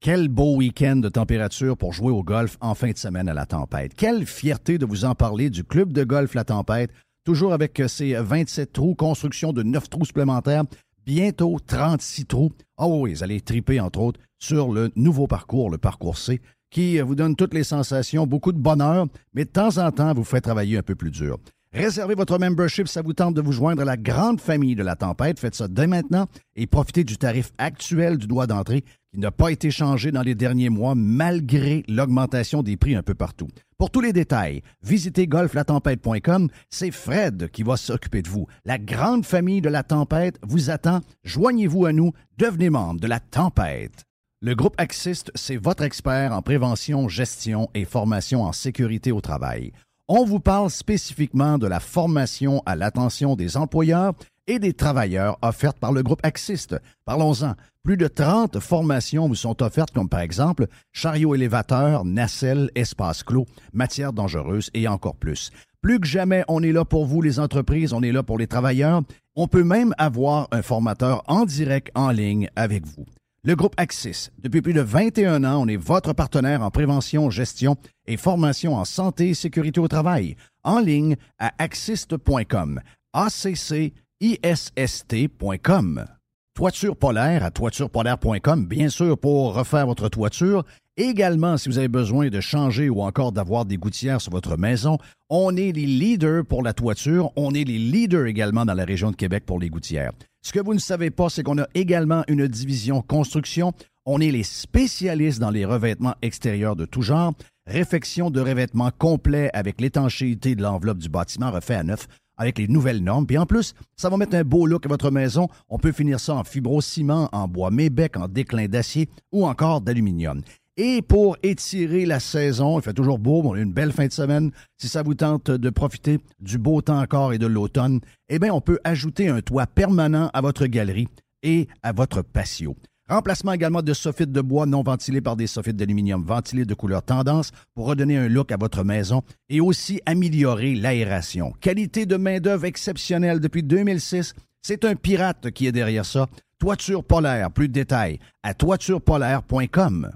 Quel 0.00 0.28
beau 0.28 0.54
week-end 0.54 0.94
de 0.96 1.08
température 1.08 1.76
pour 1.76 1.92
jouer 1.92 2.12
au 2.12 2.22
golf 2.22 2.56
en 2.60 2.76
fin 2.76 2.92
de 2.92 2.96
semaine 2.96 3.28
à 3.28 3.34
la 3.34 3.46
tempête. 3.46 3.94
Quelle 3.94 4.26
fierté 4.26 4.78
de 4.78 4.86
vous 4.86 5.04
en 5.04 5.16
parler 5.16 5.50
du 5.50 5.64
club 5.64 5.92
de 5.92 6.04
golf 6.04 6.34
La 6.34 6.44
Tempête, 6.44 6.92
toujours 7.24 7.52
avec 7.52 7.82
ses 7.88 8.14
27 8.14 8.72
trous, 8.72 8.94
construction 8.94 9.52
de 9.52 9.64
9 9.64 9.90
trous 9.90 10.04
supplémentaires, 10.04 10.62
bientôt 11.04 11.58
36 11.66 12.26
trous. 12.26 12.52
Oh 12.76 13.08
vous 13.08 13.24
allez 13.24 13.40
triper 13.40 13.80
entre 13.80 13.98
autres 13.98 14.20
sur 14.38 14.72
le 14.72 14.92
nouveau 14.94 15.26
parcours, 15.26 15.68
le 15.68 15.78
parcours 15.78 16.16
C, 16.16 16.40
qui 16.70 17.00
vous 17.00 17.16
donne 17.16 17.34
toutes 17.34 17.52
les 17.52 17.64
sensations, 17.64 18.24
beaucoup 18.24 18.52
de 18.52 18.58
bonheur, 18.58 19.08
mais 19.34 19.46
de 19.46 19.50
temps 19.50 19.78
en 19.78 19.90
temps 19.90 20.14
vous 20.14 20.22
fait 20.22 20.40
travailler 20.40 20.78
un 20.78 20.82
peu 20.82 20.94
plus 20.94 21.10
dur. 21.10 21.38
Réservez 21.72 22.14
votre 22.14 22.38
membership, 22.38 22.88
ça 22.88 23.02
vous 23.02 23.12
tente 23.12 23.34
de 23.34 23.42
vous 23.42 23.52
joindre 23.52 23.82
à 23.82 23.84
la 23.84 23.98
grande 23.98 24.40
famille 24.40 24.74
de 24.74 24.82
la 24.82 24.96
tempête. 24.96 25.38
Faites 25.38 25.54
ça 25.54 25.68
dès 25.68 25.86
maintenant 25.86 26.26
et 26.56 26.66
profitez 26.66 27.04
du 27.04 27.18
tarif 27.18 27.52
actuel 27.58 28.16
du 28.16 28.26
droit 28.26 28.46
d'entrée 28.46 28.84
qui 29.12 29.20
n'a 29.20 29.30
pas 29.30 29.50
été 29.50 29.70
changé 29.70 30.10
dans 30.10 30.22
les 30.22 30.34
derniers 30.34 30.70
mois 30.70 30.94
malgré 30.94 31.84
l'augmentation 31.86 32.62
des 32.62 32.78
prix 32.78 32.94
un 32.94 33.02
peu 33.02 33.14
partout. 33.14 33.48
Pour 33.76 33.90
tous 33.90 34.00
les 34.00 34.14
détails, 34.14 34.62
visitez 34.82 35.26
golflatempête.com. 35.26 36.48
C'est 36.70 36.90
Fred 36.90 37.50
qui 37.50 37.62
va 37.62 37.76
s'occuper 37.76 38.22
de 38.22 38.28
vous. 38.28 38.46
La 38.64 38.78
grande 38.78 39.26
famille 39.26 39.60
de 39.60 39.68
la 39.68 39.82
tempête 39.82 40.38
vous 40.46 40.70
attend. 40.70 41.00
Joignez-vous 41.24 41.84
à 41.84 41.92
nous. 41.92 42.12
Devenez 42.38 42.70
membre 42.70 43.00
de 43.00 43.06
la 43.06 43.20
tempête. 43.20 44.04
Le 44.40 44.54
groupe 44.54 44.74
Axiste, 44.78 45.32
c'est 45.34 45.56
votre 45.56 45.82
expert 45.82 46.32
en 46.32 46.42
prévention, 46.42 47.08
gestion 47.08 47.68
et 47.74 47.84
formation 47.84 48.44
en 48.44 48.52
sécurité 48.52 49.12
au 49.12 49.20
travail. 49.20 49.72
On 50.10 50.24
vous 50.24 50.40
parle 50.40 50.70
spécifiquement 50.70 51.58
de 51.58 51.66
la 51.66 51.80
formation 51.80 52.62
à 52.64 52.76
l'attention 52.76 53.36
des 53.36 53.58
employeurs 53.58 54.14
et 54.46 54.58
des 54.58 54.72
travailleurs 54.72 55.36
offertes 55.42 55.78
par 55.78 55.92
le 55.92 56.02
groupe 56.02 56.20
Axiste. 56.22 56.76
Parlons-en. 57.04 57.52
Plus 57.82 57.98
de 57.98 58.08
30 58.08 58.58
formations 58.58 59.28
vous 59.28 59.34
sont 59.34 59.62
offertes, 59.62 59.92
comme 59.92 60.08
par 60.08 60.20
exemple 60.20 60.66
chariot 60.92 61.34
élévateur, 61.34 62.06
nacelle, 62.06 62.70
espace 62.74 63.22
clos, 63.22 63.44
matières 63.74 64.14
dangereuses 64.14 64.70
et 64.72 64.88
encore 64.88 65.16
plus. 65.16 65.50
Plus 65.82 66.00
que 66.00 66.06
jamais, 66.06 66.42
on 66.48 66.62
est 66.62 66.72
là 66.72 66.86
pour 66.86 67.04
vous, 67.04 67.20
les 67.20 67.38
entreprises, 67.38 67.92
on 67.92 68.02
est 68.02 68.10
là 68.10 68.22
pour 68.22 68.38
les 68.38 68.46
travailleurs. 68.46 69.02
On 69.36 69.46
peut 69.46 69.62
même 69.62 69.94
avoir 69.98 70.48
un 70.52 70.62
formateur 70.62 71.22
en 71.26 71.44
direct 71.44 71.90
en 71.94 72.10
ligne 72.12 72.48
avec 72.56 72.86
vous. 72.86 73.04
Le 73.44 73.54
groupe 73.54 73.74
Axis, 73.76 74.30
depuis 74.42 74.62
plus 74.62 74.72
de 74.72 74.80
21 74.80 75.44
ans, 75.44 75.62
on 75.62 75.68
est 75.68 75.76
votre 75.76 76.12
partenaire 76.12 76.62
en 76.62 76.72
prévention, 76.72 77.30
gestion 77.30 77.76
et 78.08 78.16
formation 78.16 78.74
en 78.74 78.84
santé 78.84 79.28
et 79.28 79.34
sécurité 79.34 79.78
au 79.78 79.86
travail. 79.86 80.34
En 80.64 80.80
ligne 80.80 81.14
à 81.38 81.52
axist.com. 81.58 82.80
A-C-C-I-S-S-T.com. 83.12 86.04
Toiture 86.52 86.96
polaire 86.96 87.44
à 87.44 87.52
toiturepolaire.com, 87.52 88.66
bien 88.66 88.88
sûr, 88.88 89.16
pour 89.16 89.54
refaire 89.54 89.86
votre 89.86 90.08
toiture. 90.08 90.64
Également, 90.96 91.56
si 91.56 91.68
vous 91.68 91.78
avez 91.78 91.86
besoin 91.86 92.30
de 92.30 92.40
changer 92.40 92.90
ou 92.90 93.02
encore 93.02 93.30
d'avoir 93.30 93.66
des 93.66 93.76
gouttières 93.76 94.20
sur 94.20 94.32
votre 94.32 94.56
maison, 94.56 94.98
on 95.30 95.56
est 95.56 95.70
les 95.70 95.86
leaders 95.86 96.44
pour 96.44 96.64
la 96.64 96.72
toiture. 96.72 97.30
On 97.36 97.54
est 97.54 97.62
les 97.62 97.78
leaders 97.78 98.26
également 98.26 98.64
dans 98.64 98.74
la 98.74 98.84
région 98.84 99.12
de 99.12 99.16
Québec 99.16 99.44
pour 99.46 99.60
les 99.60 99.70
gouttières. 99.70 100.10
Ce 100.42 100.52
que 100.52 100.60
vous 100.60 100.74
ne 100.74 100.78
savez 100.78 101.10
pas, 101.10 101.28
c'est 101.28 101.42
qu'on 101.42 101.58
a 101.58 101.66
également 101.74 102.22
une 102.28 102.46
division 102.46 103.02
construction. 103.02 103.72
On 104.06 104.20
est 104.20 104.30
les 104.30 104.44
spécialistes 104.44 105.40
dans 105.40 105.50
les 105.50 105.64
revêtements 105.64 106.14
extérieurs 106.22 106.76
de 106.76 106.84
tout 106.84 107.02
genre. 107.02 107.34
Réfection 107.66 108.30
de 108.30 108.40
revêtements 108.40 108.90
complet 108.96 109.50
avec 109.52 109.80
l'étanchéité 109.80 110.54
de 110.54 110.62
l'enveloppe 110.62 110.98
du 110.98 111.08
bâtiment 111.08 111.50
refait 111.50 111.74
à 111.74 111.82
neuf 111.82 112.06
avec 112.38 112.56
les 112.56 112.68
nouvelles 112.68 113.02
normes. 113.02 113.26
Puis 113.26 113.36
en 113.36 113.46
plus, 113.46 113.74
ça 113.96 114.08
va 114.08 114.16
mettre 114.16 114.36
un 114.36 114.44
beau 114.44 114.66
look 114.66 114.86
à 114.86 114.88
votre 114.88 115.10
maison. 115.10 115.48
On 115.68 115.78
peut 115.78 115.92
finir 115.92 116.20
ça 116.20 116.34
en 116.34 116.44
fibrociment, 116.44 117.28
en 117.32 117.48
bois 117.48 117.70
mébec, 117.70 118.16
en 118.16 118.28
déclin 118.28 118.66
d'acier 118.66 119.08
ou 119.32 119.46
encore 119.46 119.80
d'aluminium. 119.80 120.40
Et 120.80 121.02
pour 121.02 121.36
étirer 121.42 122.06
la 122.06 122.20
saison, 122.20 122.78
il 122.78 122.82
fait 122.82 122.92
toujours 122.92 123.18
beau, 123.18 123.42
on 123.44 123.54
a 123.54 123.58
une 123.58 123.72
belle 123.72 123.90
fin 123.90 124.06
de 124.06 124.12
semaine. 124.12 124.52
Si 124.80 124.88
ça 124.88 125.02
vous 125.02 125.14
tente 125.14 125.50
de 125.50 125.70
profiter 125.70 126.20
du 126.38 126.56
beau 126.56 126.80
temps 126.82 127.00
encore 127.00 127.32
et 127.32 127.38
de 127.38 127.48
l'automne, 127.48 127.98
eh 128.28 128.38
bien, 128.38 128.54
on 128.54 128.60
peut 128.60 128.78
ajouter 128.84 129.28
un 129.28 129.40
toit 129.40 129.66
permanent 129.66 130.30
à 130.32 130.40
votre 130.40 130.66
galerie 130.66 131.08
et 131.42 131.66
à 131.82 131.90
votre 131.90 132.22
patio. 132.22 132.76
Remplacement 133.08 133.54
également 133.54 133.82
de 133.82 133.92
soffites 133.92 134.30
de 134.30 134.40
bois 134.40 134.66
non 134.66 134.84
ventilés 134.84 135.20
par 135.20 135.34
des 135.34 135.48
soffites 135.48 135.74
d'aluminium 135.74 136.22
ventilés 136.22 136.64
de 136.64 136.74
couleur 136.74 137.02
tendance 137.02 137.50
pour 137.74 137.86
redonner 137.86 138.16
un 138.16 138.28
look 138.28 138.52
à 138.52 138.56
votre 138.56 138.84
maison 138.84 139.22
et 139.48 139.60
aussi 139.60 140.00
améliorer 140.06 140.76
l'aération. 140.76 141.54
Qualité 141.60 142.06
de 142.06 142.16
main-d'œuvre 142.16 142.66
exceptionnelle 142.66 143.40
depuis 143.40 143.64
2006. 143.64 144.32
C'est 144.62 144.84
un 144.84 144.94
pirate 144.94 145.50
qui 145.50 145.66
est 145.66 145.72
derrière 145.72 146.06
ça. 146.06 146.28
Toiture 146.60 147.02
polaire, 147.02 147.50
plus 147.50 147.66
de 147.66 147.72
détails 147.72 148.20
à 148.44 148.54
toiturepolaire.com. 148.54 150.12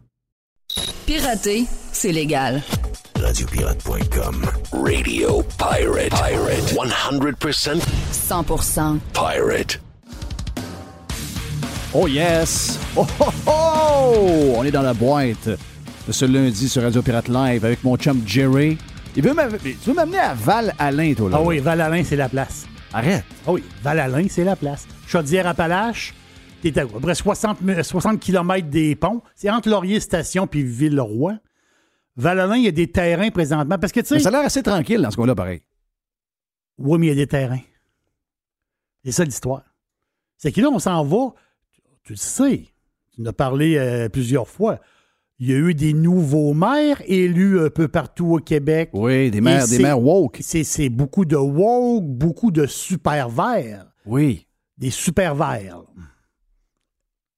Pirater, 1.07 1.65
c'est 1.93 2.13
légal. 2.13 2.63
Radiopirate.com. 3.21 4.47
Radio 4.73 5.43
Pirate. 5.59 6.11
Pirate. 6.11 6.75
100% 6.75 7.81
100% 8.13 8.99
pirate. 9.13 9.81
Oh 11.95 12.07
yes! 12.09 12.79
Oh 12.97 13.07
oh 13.21 13.33
oh! 13.47 14.55
On 14.57 14.65
est 14.65 14.71
dans 14.71 14.83
la 14.83 14.95
boîte 14.95 15.49
de 15.49 16.13
ce 16.13 16.25
lundi 16.25 16.69
sur 16.69 16.83
Radio 16.83 17.03
Pirate 17.03 17.29
Live 17.29 17.65
avec 17.65 17.85
mon 17.85 17.97
chum 17.97 18.23
Jerry. 18.27 18.79
Il 19.15 19.23
veut 19.23 19.35
m'amener- 19.35 19.59
tu 19.61 19.91
veux 19.91 19.95
m'amener 19.95 20.19
à 20.19 20.33
Val-Alain, 20.35 21.13
toi, 21.15 21.29
là? 21.31 21.37
Ah 21.39 21.43
oui, 21.43 21.59
Val-Alain, 21.59 22.03
c'est 22.03 22.17
la 22.17 22.31
place. 22.31 22.65
Arrête. 22.95 23.25
Ah 23.47 23.53
oui, 23.53 23.63
Val-Alain, 23.83 24.27
c'est 24.31 24.45
la 24.45 24.57
place. 24.57 24.87
Chaudière-Appalaches, 25.07 26.15
t'es 26.63 26.79
à 26.79 26.87
peu 26.87 27.01
près 27.01 27.15
60, 27.15 27.61
mi- 27.63 27.83
60 27.83 28.21
km 28.21 28.69
des 28.69 28.95
ponts. 28.97 29.23
C'est 29.35 29.51
entre 29.51 29.69
Laurier 29.69 30.01
Station 30.01 30.47
puis 30.47 30.63
Villeroy. 30.63 31.35
Val-Alain, 32.17 32.57
il 32.57 32.65
y 32.65 32.69
a 32.69 32.73
des 32.73 32.91
terrains 32.91 33.31
présentement. 33.31 33.79
Parce 33.79 33.93
que, 33.93 34.01
tu 34.01 34.07
sais. 34.07 34.15
Mais 34.17 34.21
ça 34.21 34.29
a 34.29 34.33
l'air 34.33 34.41
assez 34.43 34.63
tranquille 34.63 35.01
dans 35.01 35.11
ce 35.11 35.17
coin-là, 35.17 35.35
pareil. 35.35 35.63
Oui, 36.79 36.99
mais 36.99 37.07
il 37.07 37.09
y 37.11 37.13
a 37.13 37.17
des 37.17 37.27
terrains. 37.27 37.61
C'est 39.05 39.13
ça 39.13 39.25
l'histoire. 39.25 39.63
C'est 40.37 40.53
que 40.53 40.61
là, 40.61 40.69
on 40.71 40.79
s'en 40.79 41.05
va. 41.05 41.35
Tu 42.05 42.13
le 42.13 42.19
sais. 42.19 42.67
Tu 43.15 43.23
en 43.23 43.27
as 43.27 43.33
parlé 43.33 43.77
euh, 43.77 44.09
plusieurs 44.09 44.49
fois. 44.49 44.81
Il 45.39 45.51
y 45.51 45.55
a 45.55 45.57
eu 45.57 45.75
des 45.75 45.93
nouveaux 45.93 46.55
maires 46.55 47.03
élus 47.07 47.61
un 47.61 47.71
peu 47.71 47.89
partout 47.89 48.35
au 48.35 48.39
Québec. 48.39 48.91
Oui, 48.93 49.31
des 49.31 49.41
maires, 49.41 49.67
des 49.67 49.79
maires 49.81 50.01
woke. 50.01 50.39
C'est 50.41 50.63
c'est 50.65 50.89
beaucoup 50.89 51.25
de 51.25 51.37
woke, 51.37 52.05
beaucoup 52.07 52.51
de 52.53 52.67
super 52.67 53.29
verts. 53.29 53.87
Oui. 54.07 54.47
Des 54.79 54.91
super 54.91 55.35
verts. 55.35 55.83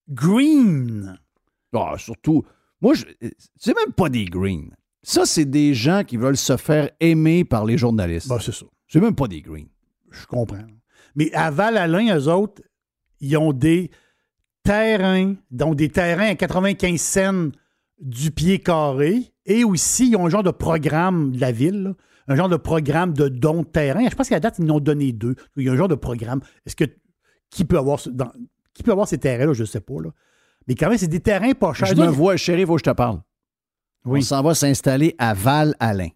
Green. 0.08 1.18
Ah, 1.74 1.94
surtout, 1.98 2.42
moi, 2.80 2.94
c'est 3.56 3.74
même 3.74 3.92
pas 3.96 4.08
des 4.08 4.24
greens. 4.26 4.70
Ça, 5.02 5.26
c'est 5.26 5.44
des 5.44 5.74
gens 5.74 6.02
qui 6.06 6.16
veulent 6.16 6.36
se 6.36 6.56
faire 6.56 6.90
aimer 7.00 7.44
par 7.44 7.64
les 7.64 7.76
journalistes. 7.78 8.28
Ben, 8.28 8.38
c'est 8.38 8.52
ça. 8.54 8.66
C'est 8.88 9.00
même 9.00 9.14
pas 9.14 9.28
des 9.28 9.42
greens. 9.42 9.66
Je 10.10 10.26
comprends. 10.26 10.64
Mais 11.16 11.32
à 11.34 11.50
Val-Alain, 11.50 12.16
eux 12.18 12.28
autres, 12.28 12.62
ils 13.20 13.36
ont 13.36 13.52
des 13.52 13.90
terrains, 14.62 15.34
donc 15.50 15.76
des 15.76 15.88
terrains 15.88 16.28
à 16.30 16.34
95 16.34 17.00
cents 17.00 17.48
du 18.00 18.30
pied 18.30 18.58
carré. 18.60 19.32
Et 19.46 19.64
aussi, 19.64 20.10
ils 20.10 20.16
ont 20.16 20.26
un 20.26 20.30
genre 20.30 20.42
de 20.42 20.50
programme 20.50 21.32
de 21.32 21.40
la 21.40 21.52
ville, 21.52 21.82
là, 21.82 21.94
un 22.28 22.36
genre 22.36 22.48
de 22.48 22.56
programme 22.56 23.12
de 23.12 23.28
don 23.28 23.60
de 23.62 23.66
terrain. 23.66 24.08
Je 24.08 24.14
pense 24.14 24.28
qu'à 24.28 24.36
la 24.36 24.40
date, 24.40 24.56
ils 24.58 24.70
en 24.70 24.76
ont 24.76 24.80
donné 24.80 25.12
deux. 25.12 25.34
Il 25.56 25.64
y 25.64 25.68
a 25.68 25.72
un 25.72 25.76
genre 25.76 25.88
de 25.88 25.94
programme. 25.94 26.40
Est-ce 26.64 26.76
que 26.76 26.84
qui 27.50 27.64
peut 27.64 27.78
avoir 27.78 28.00
ce- 28.00 28.08
dans- 28.10 28.32
qui 28.74 28.82
peut 28.82 28.92
avoir 28.92 29.08
ces 29.08 29.18
terrains-là, 29.18 29.52
je 29.54 29.62
ne 29.62 29.66
sais 29.66 29.80
pas. 29.80 29.94
Là. 30.02 30.10
Mais 30.68 30.74
quand 30.74 30.88
même, 30.88 30.98
c'est 30.98 31.06
des 31.08 31.20
terrains 31.20 31.52
pas 31.52 31.72
chers. 31.72 31.86
Je 31.88 31.94
me 31.94 32.06
vois, 32.06 32.36
chérie, 32.36 32.66
faut 32.66 32.74
que 32.74 32.80
je 32.80 32.90
te 32.90 32.94
parle. 32.94 33.20
Oui. 34.04 34.18
On 34.18 34.22
s'en 34.22 34.42
va 34.42 34.54
s'installer 34.54 35.14
à 35.18 35.32
Val-Alain. 35.32 36.08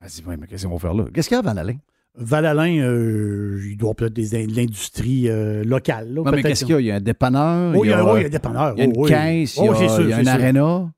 Vas-y, 0.00 0.22
mais 0.38 0.46
qu'est-ce 0.46 0.66
qu'on 0.66 0.74
va 0.74 0.78
faire 0.78 0.94
là? 0.94 1.04
Qu'est-ce 1.12 1.28
qu'il 1.28 1.34
y 1.34 1.36
a 1.36 1.40
à 1.40 1.42
Val-Alain? 1.42 1.76
Val-Alain, 2.16 2.78
euh, 2.78 3.60
il 3.68 3.76
doit 3.76 3.94
peut-être 3.94 4.12
de 4.12 4.54
l'industrie 4.54 5.28
euh, 5.28 5.64
locale. 5.64 6.12
là, 6.14 6.22
Non, 6.22 6.30
mais 6.30 6.42
qu'est-ce 6.42 6.64
qu'il 6.64 6.74
y 6.74 6.76
a? 6.76 6.80
Il 6.80 6.86
y 6.86 6.90
a 6.92 6.96
un 6.96 7.00
dépanneur. 7.00 7.74
Oh, 7.76 7.84
il 7.84 7.88
y 7.90 7.92
a- 7.92 8.04
oui, 8.04 8.20
il 8.20 8.20
y 8.20 8.24
a 8.24 8.26
un 8.26 8.30
dépanneur. 8.30 8.74
Il 8.76 8.78
y 8.78 8.82
a 8.82 8.84
une 8.84 8.92
Oh, 8.96 9.04
caisse, 9.06 9.56
il 9.56 9.64
y 9.64 9.68
a, 9.68 9.74
sûr, 9.74 10.00
il 10.02 10.10
y 10.10 10.12
a 10.12 10.18
un 10.18 10.22
sûr. 10.24 10.32
aréna, 10.32 10.92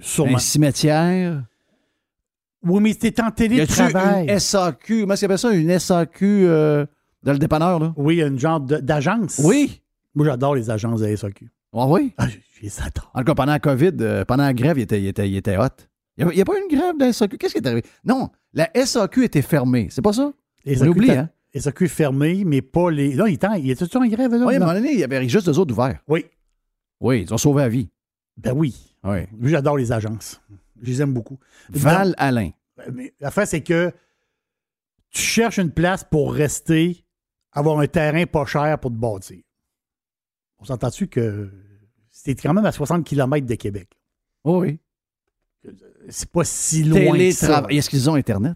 Sûrement. 0.00 0.36
un 0.36 0.38
cimetière. 0.38 1.44
Oui, 2.62 2.82
mais 2.82 2.92
c'était 2.92 3.22
en 3.22 3.26
Y 3.26 3.28
a-tu 3.28 3.34
télétravail. 3.48 4.24
une 4.28 4.38
SAQ? 4.38 5.00
Comment 5.00 5.14
est-ce 5.14 5.24
appelle 5.24 5.38
ça? 5.38 5.52
Une 5.54 5.78
SAQ 5.78 6.26
euh, 6.46 6.84
dans 7.22 7.32
le 7.32 7.38
dépanneur, 7.38 7.78
là? 7.78 7.94
Oui, 7.96 8.20
une 8.20 8.38
genre 8.38 8.60
d'agence. 8.60 9.40
Oui. 9.42 9.79
Moi, 10.14 10.26
j'adore 10.26 10.54
les 10.54 10.70
agences 10.70 11.00
de 11.00 11.14
SAQ. 11.14 11.50
Ah 11.72 11.86
oui? 11.86 12.12
Ah, 12.18 12.28
je 12.28 12.36
les 12.62 12.80
adore. 12.80 13.10
En 13.14 13.20
tout 13.20 13.26
cas, 13.26 13.34
pendant 13.34 13.52
la 13.52 13.60
COVID, 13.60 13.92
euh, 14.00 14.24
pendant 14.24 14.44
la 14.44 14.54
grève, 14.54 14.78
il 14.78 14.82
était, 14.82 15.00
il 15.00 15.06
était, 15.06 15.28
il 15.28 15.36
était 15.36 15.56
hot. 15.56 15.68
Il 16.16 16.26
n'y 16.26 16.40
a, 16.40 16.44
pas 16.44 16.52
eu 16.58 16.62
une 16.68 16.76
grève 16.76 16.98
de 16.98 17.04
la 17.04 17.12
SAQ. 17.12 17.38
Qu'est-ce 17.38 17.54
qui 17.54 17.58
est 17.58 17.66
arrivé? 17.66 17.82
Non, 18.04 18.28
la 18.52 18.68
SAQ 18.74 19.24
était 19.24 19.42
fermée. 19.42 19.88
C'est 19.90 20.02
pas 20.02 20.12
ça? 20.12 20.32
Les 20.64 20.82
On 20.82 20.88
oublie, 20.88 21.10
hein? 21.10 21.30
Circuits 21.54 21.88
fermés, 21.88 22.44
mais 22.44 22.62
pas 22.62 22.90
les. 22.90 23.14
Là, 23.14 23.26
il 23.28 23.32
est 23.32 23.44
en, 23.44 23.54
il 23.54 23.70
était 23.70 23.96
en 23.96 24.06
grève, 24.06 24.32
là? 24.32 24.46
Oui, 24.46 24.54
à 24.54 24.56
un 24.56 24.60
non? 24.60 24.66
moment 24.66 24.78
donné, 24.78 24.92
il 24.92 25.00
y 25.00 25.04
avait 25.04 25.28
juste 25.28 25.46
deux 25.46 25.58
autres 25.58 25.72
ouverts. 25.72 26.00
Oui. 26.06 26.26
Oui, 27.00 27.22
ils 27.22 27.34
ont 27.34 27.38
sauvé 27.38 27.62
la 27.62 27.68
vie. 27.68 27.88
Ben 28.36 28.52
oui. 28.52 28.94
Oui. 29.02 29.26
J'adore 29.42 29.76
les 29.76 29.90
agences. 29.90 30.40
Je 30.80 30.90
les 30.90 31.02
aime 31.02 31.12
beaucoup. 31.12 31.38
Val 31.70 32.14
Alain. 32.18 32.50
Mais 32.92 33.12
l'affaire, 33.20 33.48
c'est 33.48 33.62
que 33.62 33.90
tu 35.10 35.22
cherches 35.22 35.58
une 35.58 35.72
place 35.72 36.04
pour 36.04 36.32
rester, 36.32 37.04
avoir 37.52 37.80
un 37.80 37.86
terrain 37.86 38.24
pas 38.26 38.46
cher 38.46 38.78
pour 38.78 38.90
te 38.90 38.96
bâtir. 38.96 39.42
On 40.60 40.64
s'entend-tu 40.64 41.06
que 41.08 41.50
c'est 42.10 42.34
quand 42.34 42.52
même 42.54 42.66
à 42.66 42.72
60 42.72 43.04
km 43.04 43.46
de 43.46 43.54
Québec? 43.54 43.88
Oh 44.44 44.60
oui. 44.60 44.78
C'est 46.08 46.30
pas 46.30 46.44
si 46.44 46.82
loin 46.84 47.16
que 47.18 47.30
ça. 47.32 47.66
Est-ce 47.68 47.90
qu'ils 47.90 48.08
ont 48.10 48.14
Internet? 48.14 48.54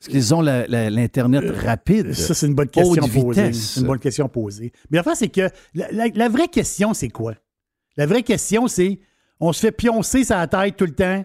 Est-ce 0.00 0.08
qu'ils 0.10 0.34
ont 0.34 0.40
l'Internet 0.42 1.44
rapide? 1.64 2.08
Euh, 2.08 2.12
Ça, 2.14 2.34
c'est 2.34 2.46
une 2.46 2.54
bonne 2.54 2.68
question 2.68 3.08
posée. 3.08 3.52
C'est 3.54 3.80
une 3.80 3.86
bonne 3.86 3.98
question 3.98 4.28
posée. 4.28 4.72
Mais 4.90 4.98
l'affaire, 4.98 5.16
c'est 5.16 5.28
que 5.28 5.48
la, 5.74 5.90
la- 5.92 6.08
la 6.08 6.28
vraie 6.28 6.48
question, 6.48 6.92
c'est 6.94 7.08
quoi? 7.08 7.34
La 7.96 8.04
vraie 8.06 8.22
question, 8.22 8.68
c'est 8.68 9.00
on 9.40 9.52
se 9.52 9.60
fait 9.60 9.72
pioncer 9.72 10.24
sa 10.24 10.46
tête 10.46 10.76
tout 10.76 10.84
le 10.86 10.94
temps. 10.94 11.24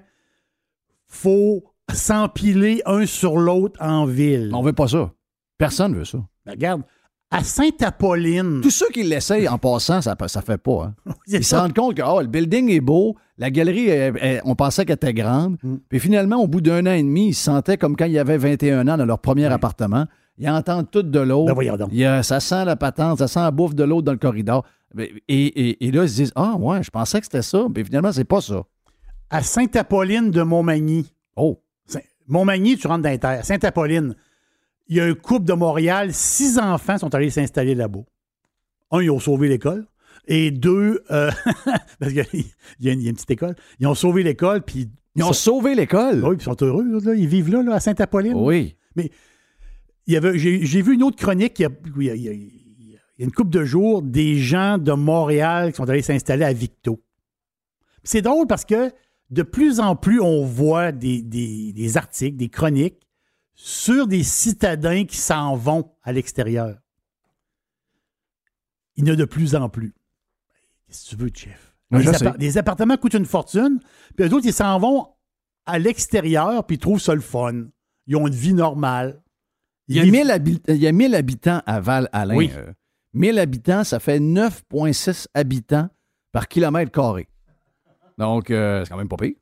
faut 1.08 1.64
s'empiler 1.92 2.82
un 2.86 3.06
sur 3.06 3.38
l'autre 3.38 3.82
en 3.82 4.06
ville. 4.06 4.52
On 4.54 4.62
veut 4.62 4.74
pas 4.74 4.88
ça. 4.88 5.12
Personne 5.58 5.96
veut 5.96 6.06
ça. 6.06 6.20
Ben, 6.46 6.52
regarde, 6.52 6.84
à 7.32 7.44
Sainte-Apolline. 7.44 8.62
Tous 8.62 8.70
ceux 8.72 8.90
qui 8.90 9.04
l'essayent 9.04 9.48
en 9.48 9.58
passant, 9.58 10.02
ça 10.02 10.16
ne 10.20 10.42
fait 10.42 10.58
pas. 10.58 10.92
hein. 11.08 11.14
Ils 11.28 11.44
se 11.44 11.56
rendent 11.56 11.76
compte 11.76 11.96
que 11.96 12.02
oh, 12.06 12.22
le 12.22 12.28
building 12.28 12.70
est 12.72 12.80
beau, 12.82 13.16
la 13.38 13.52
galerie, 13.52 13.88
elle- 13.88 14.18
elle- 14.22 14.42
on 14.46 14.56
pensait 14.56 14.86
qu'elle 14.86 14.96
était 14.96 15.14
grande. 15.14 15.58
Mm. 15.64 15.76
Puis 15.90 16.00
finalement, 16.00 16.38
au 16.38 16.48
bout 16.48 16.62
d'un 16.62 16.86
an 16.88 16.92
et 16.94 17.04
demi, 17.04 17.30
ils 17.30 17.34
se 17.34 17.44
sentaient 17.44 17.78
comme 17.78 17.96
quand 17.96 18.06
ils 18.06 18.18
avaient 18.18 18.38
21 18.38 18.88
ans 18.88 18.98
dans 18.98 19.06
leur 19.06 19.20
premier 19.20 19.46
appartement. 19.46 20.06
Ils 20.38 20.50
entendent 20.50 20.90
tout 20.90 21.04
de 21.04 21.20
l'eau. 21.20 21.46
Ben 21.92 22.24
ça 22.24 22.40
sent 22.40 22.66
la 22.66 22.76
patente, 22.76 23.20
ça 23.20 23.28
sent 23.28 23.42
la 23.42 23.52
bouffe 23.52 23.76
de 23.76 23.84
l'eau 23.84 24.02
dans 24.02 24.14
le 24.14 24.18
corridor. 24.18 24.66
Et, 24.98 25.12
et- 25.28 25.86
et 25.88 25.92
là, 25.92 26.04
ils 26.04 26.10
se 26.10 26.16
disent 26.16 26.32
Ah, 26.36 26.56
ouais, 26.58 26.82
je 26.82 26.90
pensais 26.90 27.20
que 27.20 27.26
c'était 27.26 27.42
ça. 27.42 27.66
Puis 27.74 27.84
finalement, 27.84 28.12
c'est 28.12 28.24
pas 28.24 28.42
ça. 28.42 28.64
À 29.30 29.44
Sainte-Apolline 29.44 30.32
de 30.32 30.42
Montmagny. 30.42 31.12
Oh. 31.36 31.60
Montmagny, 32.28 32.78
tu 32.78 32.88
rentres 32.88 33.04
dans 33.04 33.10
les 33.10 33.18
terres. 33.20 33.44
Sainte-Apolline. 33.44 34.16
Il 34.90 34.98
y 34.98 35.00
a 35.00 35.06
un 35.06 35.14
couple 35.14 35.46
de 35.46 35.54
Montréal, 35.54 36.14
six 36.14 36.58
enfants 36.60 36.98
sont 36.98 37.14
allés 37.16 37.30
s'installer 37.30 37.76
là-bas. 37.76 38.02
Un, 38.92 39.02
ils 39.02 39.12
ont 39.12 39.20
sauvé 39.20 39.48
l'école. 39.48 39.86
Et 40.28 40.52
deux, 40.52 41.02
euh, 41.12 41.32
parce 42.00 42.12
qu'il 42.12 42.18
y, 42.80 42.90
a- 42.90 42.94
il 42.94 43.04
y 43.04 43.08
a 43.08 43.10
une 43.10 43.14
petite 43.16 43.32
école, 43.32 43.56
ils 43.80 43.88
ont 43.88 43.96
sauvé 43.96 44.24
l'école, 44.24 44.62
puis. 44.64 44.90
Ils 45.16 45.24
ont 45.24 45.34
sauvé 45.34 45.74
l'école? 45.76 46.24
Oui, 46.24 46.36
puis 46.38 46.42
ils 46.42 46.44
sont 46.46 46.64
heureux, 46.64 46.84
là, 47.04 47.14
ils 47.16 47.28
vivent 47.28 47.52
là, 47.52 47.62
là, 47.64 47.76
à 47.76 47.80
Sainte-Apolline. 47.80 48.34
Oui. 48.36 48.76
Mais 48.96 49.10
il 50.08 50.14
y 50.14 50.18
avait, 50.18 50.38
j'ai, 50.38 50.82
vu 50.82 50.94
une 50.96 51.04
autre 51.04 51.18
chronique, 51.18 51.60
il 51.60 51.64
y 51.64 51.66
a, 51.66 51.70
il 51.98 52.04
y 52.04 52.10
a- 52.10 52.16
il 52.16 52.22
y 52.24 52.30
a- 52.30 52.34
il 52.34 52.90
y 53.20 53.24
a 53.24 53.26
une 53.26 53.32
couple 53.32 53.50
de 53.50 53.66
jours, 53.66 54.02
des 54.02 54.38
gens 54.38 54.78
de 54.78 54.94
Montréal 54.94 55.72
qui 55.72 55.78
sont 55.78 55.90
allés 55.90 56.02
s'installer 56.02 56.46
à 56.46 56.54
Victo. 56.54 57.04
C'est 58.04 58.22
drôle 58.22 58.48
parce 58.48 58.64
que 58.66 58.92
de 59.30 59.44
plus 59.44 59.80
en 59.82 59.96
plus, 59.98 60.22
on 60.22 60.46
voit 60.46 60.92
des, 60.94 61.22
des- 61.22 61.74
des 61.74 61.98
articles, 61.98 62.38
des 62.38 62.48
chroniques 62.50 62.96
sur 63.62 64.08
des 64.08 64.24
citadins 64.24 65.04
qui 65.04 65.18
s'en 65.18 65.58
vont 65.58 65.92
à 66.04 66.14
l'extérieur. 66.14 66.78
Il 68.96 69.06
y 69.06 69.12
en 69.12 69.14
a 69.14 69.18
de 69.18 69.26
plus 69.26 69.54
en 69.54 69.68
plus. 69.68 69.94
Qu'est-ce 70.88 71.04
que 71.04 71.10
tu 71.10 71.16
veux, 71.18 71.30
chef? 71.34 71.76
Oui, 71.92 72.06
les, 72.38 72.58
appartements 72.58 72.96
coûtent 72.96 73.16
une 73.16 73.26
fortune, 73.26 73.80
puis 74.16 74.26
eux 74.26 74.34
autres, 74.34 74.46
ils 74.46 74.54
s'en 74.54 74.80
vont 74.80 75.10
à 75.66 75.78
l'extérieur, 75.78 76.66
puis 76.66 76.78
ils 76.78 76.80
trouvent 76.80 77.02
ça 77.02 77.14
le 77.14 77.20
fun. 77.20 77.66
Ils 78.08 78.16
ont 78.16 78.28
une 78.28 78.34
vie 78.34 78.54
normale. 78.54 79.22
Il 79.90 79.98
y, 79.98 80.00
a 80.00 80.06
Ils- 80.06 80.12
1000 80.12 80.30
habi- 80.30 80.62
il 80.70 80.78
y 80.78 80.88
a 80.88 80.92
1000 80.94 81.14
habitants 81.14 81.62
à 81.66 81.82
Val-Alain. 81.82 82.36
Oui. 82.38 82.52
Euh, 82.56 82.72
1000 83.14 83.40
habitants, 83.40 83.84
ça 83.84 84.00
fait 84.00 84.20
9,6 84.22 85.28
habitants 85.34 85.90
par 86.32 86.48
kilomètre 86.48 86.92
carré. 86.92 87.28
Donc, 88.18 88.52
euh, 88.52 88.86
c'est 88.86 88.92
quand 88.92 88.98
même 88.98 89.10
pas 89.10 89.18
pire. 89.18 89.36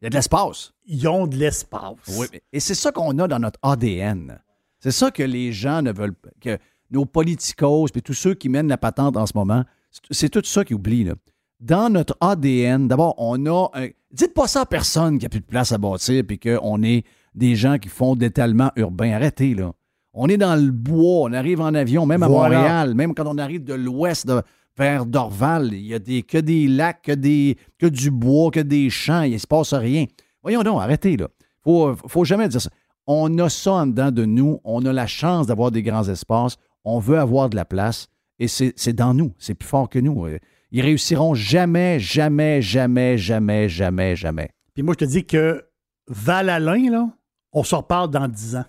Il 0.00 0.04
y 0.04 0.06
a 0.06 0.10
de 0.10 0.14
l'espace. 0.14 0.72
Ils 0.86 1.08
ont 1.08 1.26
de 1.26 1.36
l'espace. 1.36 1.96
Oui, 2.16 2.26
mais- 2.32 2.42
et 2.52 2.60
c'est 2.60 2.74
ça 2.74 2.92
qu'on 2.92 3.18
a 3.18 3.26
dans 3.28 3.38
notre 3.38 3.58
ADN. 3.62 4.38
C'est 4.80 4.92
ça 4.92 5.10
que 5.10 5.22
les 5.22 5.52
gens 5.52 5.82
ne 5.82 5.92
veulent 5.92 6.14
pas. 6.14 6.30
Que 6.40 6.56
nos 6.90 7.04
politicos, 7.04 7.90
puis 7.92 8.02
tous 8.02 8.14
ceux 8.14 8.34
qui 8.34 8.48
mènent 8.48 8.68
la 8.68 8.78
patente 8.78 9.16
en 9.16 9.26
ce 9.26 9.32
moment, 9.34 9.64
c'est- 10.10 10.28
tout 10.28 10.42
ça 10.44 10.64
qu'ils 10.64 10.76
oublient. 10.76 11.04
là. 11.04 11.14
Dans 11.60 11.90
notre 11.92 12.16
ADN, 12.20 12.86
d'abord, 12.86 13.14
on 13.18 13.44
a. 13.46 13.70
un- 13.74 13.88
Dites 14.10 14.32
pas 14.32 14.46
ça 14.46 14.62
à 14.62 14.66
personne 14.66 15.18
qui 15.18 15.26
a 15.26 15.28
plus 15.28 15.40
de 15.40 15.44
place 15.44 15.70
à 15.72 15.76
bâtir, 15.78 16.22
puis 16.26 16.38
qu'on 16.38 16.82
est 16.82 17.04
des 17.34 17.56
gens 17.56 17.76
qui 17.78 17.88
font 17.90 18.14
d'étalement 18.16 18.70
urbain. 18.76 19.12
Arrêtez, 19.12 19.54
là. 19.54 19.72
On 20.14 20.28
est 20.28 20.38
dans 20.38 20.56
le 20.56 20.70
bois, 20.70 21.28
on 21.28 21.32
arrive 21.34 21.60
en 21.60 21.74
avion, 21.74 22.06
même 22.06 22.22
à 22.22 22.28
Voilà. 22.28 22.56
Montréal, 22.58 22.94
même 22.94 23.12
quand 23.14 23.26
on 23.26 23.36
arrive 23.36 23.64
de 23.64 23.74
l'ouest 23.74 24.26
de- 24.26 24.40
vers 24.78 25.06
Dorval, 25.06 25.74
il 25.74 25.86
y 25.86 25.94
a 25.94 25.98
des, 25.98 26.22
que 26.22 26.38
des 26.38 26.68
lacs, 26.68 27.02
que, 27.02 27.86
du 27.86 28.10
bois, 28.10 28.50
que 28.50 28.60
des 28.60 28.88
champs, 28.90 29.22
il 29.22 29.32
ne 29.32 29.38
se 29.38 29.46
passe 29.46 29.74
rien. 29.74 30.06
Voyons 30.42 30.62
donc, 30.62 30.80
arrêtez, 30.80 31.16
là. 31.16 31.28
Faut, 31.64 31.94
faut 32.06 32.24
jamais 32.24 32.48
dire 32.48 32.60
ça. 32.60 32.70
On 33.06 33.36
a 33.38 33.48
ça 33.48 33.72
en 33.72 33.86
dedans 33.86 34.12
de 34.12 34.24
nous, 34.24 34.60
on 34.64 34.84
a 34.86 34.92
la 34.92 35.06
chance 35.06 35.46
d'avoir 35.46 35.72
des 35.72 35.82
grands 35.82 36.08
espaces, 36.08 36.56
on 36.84 37.00
veut 37.00 37.18
avoir 37.18 37.50
de 37.50 37.56
la 37.56 37.64
place, 37.64 38.06
et 38.38 38.46
c'est 38.46 38.92
dans 38.92 39.14
nous, 39.14 39.32
c'est 39.38 39.54
plus 39.54 39.68
fort 39.68 39.88
que 39.88 39.98
nous. 39.98 40.26
Euh, 40.26 40.38
Ils 40.70 40.82
réussiront 40.82 41.34
jamais, 41.34 41.98
jamais, 41.98 42.62
jamais, 42.62 43.18
jamais, 43.18 43.68
jamais, 43.68 44.14
jamais. 44.14 44.50
Puis 44.74 44.84
moi, 44.84 44.94
je 44.98 45.04
te 45.04 45.10
dis 45.10 45.24
que 45.24 45.64
Val-Alain, 46.06 46.90
là, 46.90 47.08
on 47.52 47.64
s'en 47.64 47.78
reparle 47.78 48.10
dans 48.10 48.28
10 48.28 48.56
ans. 48.56 48.64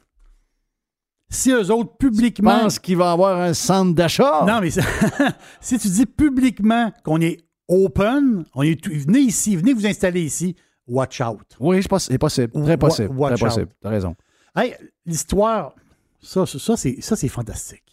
Si 1.29 1.51
eux 1.51 1.71
autres, 1.71 1.95
publiquement. 1.97 2.57
Je 2.57 2.61
pense 2.63 2.79
qu'il 2.79 2.97
va 2.97 3.05
y 3.09 3.13
avoir 3.13 3.39
un 3.39 3.53
centre 3.53 3.93
d'achat. 3.93 4.45
Non, 4.47 4.59
mais 4.61 4.71
si 5.61 5.77
tu 5.77 5.87
dis 5.87 6.05
publiquement 6.05 6.91
qu'on 7.03 7.21
est 7.21 7.37
open, 7.67 8.45
on 8.55 8.63
est 8.63 8.81
tout- 8.81 8.89
venez 8.91 9.19
ici, 9.19 9.55
venez 9.55 9.73
vous 9.73 9.85
installer 9.85 10.23
ici, 10.23 10.55
watch 10.87 11.21
out. 11.21 11.55
Oui, 11.59 11.81
je 11.83 11.87
pense 11.87 12.05
c'est 12.05 12.17
possible. 12.17 12.51
Très 12.63 12.77
possible. 12.77 13.09
watch 13.15 13.35
Très 13.35 13.45
possible. 13.45 13.65
out. 13.67 13.77
T'as 13.81 13.89
raison. 13.89 14.15
Hey, 14.55 14.73
l'histoire, 15.05 15.75
ça, 16.21 16.45
ça, 16.47 16.57
ça, 16.57 16.75
c'est, 16.77 16.99
ça, 17.01 17.15
c'est 17.15 17.27
fantastique. 17.27 17.83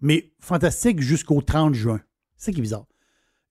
Mais 0.00 0.32
fantastique 0.38 1.00
jusqu'au 1.00 1.42
30 1.42 1.74
juin. 1.74 2.00
C'est 2.36 2.46
ça 2.46 2.52
qui 2.52 2.58
est 2.58 2.62
bizarre. 2.62 2.86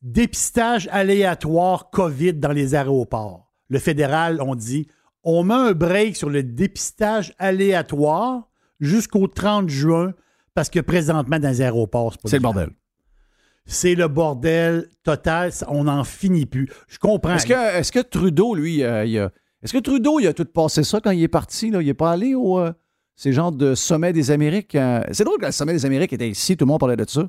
Dépistage 0.02 0.88
aléatoire 0.92 1.90
COVID 1.90 2.34
dans 2.36 2.52
les 2.52 2.76
aéroports. 2.76 3.52
Le 3.70 3.80
fédéral, 3.80 4.42
on 4.42 4.56
dit, 4.56 4.88
on 5.24 5.44
met 5.44 5.54
un 5.54 5.72
break 5.74 6.16
sur 6.16 6.30
le 6.30 6.44
dépistage 6.44 7.34
aléatoire 7.40 8.50
jusqu'au 8.84 9.28
30 9.28 9.70
juin 9.70 10.14
parce 10.54 10.70
que 10.70 10.80
présentement, 10.80 11.40
dans 11.40 11.50
les 11.50 11.62
aéroports, 11.62 12.16
c'est 12.26 12.38
le 12.38 12.42
bordel. 12.44 12.70
C'est 13.66 13.96
le 13.96 14.08
bordel 14.08 14.88
total. 15.04 15.52
On 15.70 15.86
n'en 15.86 16.04
finit 16.04 16.46
plus. 16.46 16.70
Je 16.88 17.00
comprends. 17.00 17.36
Est-ce 17.36 17.92
que, 17.92 18.00
Trudeau, 18.02 18.56
lui, 18.56 18.84
euh, 18.84 19.06
il 19.06 19.18
a- 19.20 19.32
est-ce 19.64 19.72
que 19.74 19.78
Trudeau, 19.80 20.20
il 20.20 20.28
a 20.28 20.34
tout 20.34 20.46
passé 20.46 20.84
ça 20.84 21.00
quand 21.00 21.12
il 21.12 21.24
est 21.24 21.28
parti? 21.30 21.72
Là? 21.72 21.82
Il 21.82 21.86
n'est 21.86 21.94
pas 21.94 22.12
allé 22.12 22.36
au 22.36 22.60
euh, 22.60 22.72
ces 23.16 23.32
genres 23.32 23.54
de 23.54 23.74
sommet 23.76 24.12
des 24.12 24.32
Amériques? 24.32 24.76
euh, 24.76 25.02
c'est 25.12 25.24
drôle 25.24 25.40
que 25.40 25.46
le 25.46 25.52
sommet 25.54 25.72
des 25.74 25.86
Amériques 25.86 26.12
était 26.14 26.30
ici, 26.30 26.58
tout 26.58 26.66
le 26.66 26.70
monde 26.72 26.80
parlait 26.82 26.98
de 26.98 27.06
ça. 27.08 27.24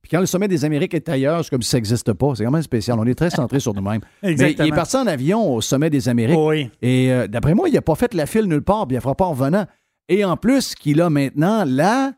Puis 0.00 0.10
quand 0.10 0.20
le 0.20 0.26
sommet 0.26 0.48
des 0.48 0.64
Amériques 0.64 0.94
est 0.94 1.08
ailleurs, 1.08 1.44
c'est 1.44 1.50
comme 1.50 1.62
si 1.62 1.70
ça 1.70 1.76
n'existe 1.76 2.12
pas. 2.12 2.34
C'est 2.36 2.44
quand 2.44 2.50
même 2.50 2.62
spécial. 2.62 2.98
On 2.98 3.04
est 3.06 3.14
très 3.14 3.30
centré 3.30 3.60
sur 3.60 3.72
nous-mêmes. 3.74 4.00
Mais 4.22 4.30
Exactement. 4.32 4.64
il 4.66 4.72
est 4.72 4.76
parti 4.76 4.96
en 4.96 5.06
avion 5.06 5.54
au 5.54 5.60
sommet 5.60 5.90
des 5.90 6.08
Amériques. 6.08 6.38
Oui. 6.38 6.70
Et 6.80 7.12
euh, 7.12 7.26
d'après 7.28 7.54
moi, 7.54 7.68
il 7.68 7.74
n'a 7.74 7.82
pas 7.82 7.94
fait 7.96 8.12
la 8.14 8.26
file 8.26 8.46
nulle 8.46 8.62
part, 8.62 8.86
puis 8.86 8.94
il 8.94 8.98
ne 8.98 9.02
fera 9.02 9.14
pas 9.14 9.24
en 9.26 9.30
revenant. 9.30 9.66
Et 10.08 10.24
en 10.24 10.36
plus, 10.36 10.74
qu'il 10.74 11.00
a 11.00 11.10
maintenant 11.10 11.64
la 11.66 12.12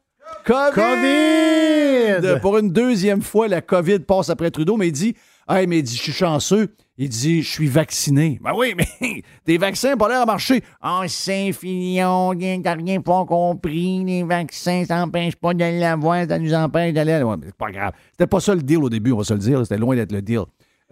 COVID! 0.44 0.74
COVID! 0.74 2.40
Pour 2.40 2.58
une 2.58 2.70
deuxième 2.70 3.22
fois, 3.22 3.48
la 3.48 3.60
COVID 3.60 4.00
passe 4.00 4.30
après 4.30 4.50
Trudeau, 4.50 4.76
mais 4.76 4.88
il 4.88 4.92
dit 4.92 5.14
Hey, 5.48 5.66
mais 5.66 5.78
il 5.80 5.82
dit, 5.82 5.96
je 5.96 6.02
suis 6.02 6.12
chanceux. 6.12 6.74
Il 6.96 7.08
dit 7.08 7.42
Je 7.42 7.50
suis 7.50 7.66
vacciné. 7.68 8.38
Ben 8.42 8.52
oui, 8.56 8.74
mais 8.78 9.22
tes 9.44 9.58
vaccins 9.58 9.90
n'ont 9.90 9.96
pas 9.98 10.08
l'air 10.08 10.22
à 10.22 10.26
marcher. 10.26 10.62
Ah, 10.80 11.02
Saint-Filion, 11.06 12.34
t'as 12.62 12.74
rien 12.74 13.00
pas 13.00 13.24
compris. 13.26 14.04
Les 14.04 14.22
vaccins, 14.22 14.84
ça 14.86 14.98
n'empêche 14.98 15.36
pas 15.36 15.52
de 15.54 15.64
l'avoir, 15.80 16.24
ça 16.26 16.38
nous 16.38 16.54
empêche 16.54 16.94
d'aller. 16.94 17.22
Ouais, 17.22 17.36
mais 17.36 17.46
c'est 17.46 17.56
pas 17.56 17.70
grave. 17.70 17.92
C'était 18.12 18.26
pas 18.26 18.40
ça 18.40 18.54
le 18.54 18.62
deal 18.62 18.78
au 18.78 18.88
début, 18.88 19.12
on 19.12 19.18
va 19.18 19.24
se 19.24 19.34
le 19.34 19.40
dire. 19.40 19.60
C'était 19.62 19.76
loin 19.78 19.94
d'être 19.96 20.12
le 20.12 20.22
deal. 20.22 20.40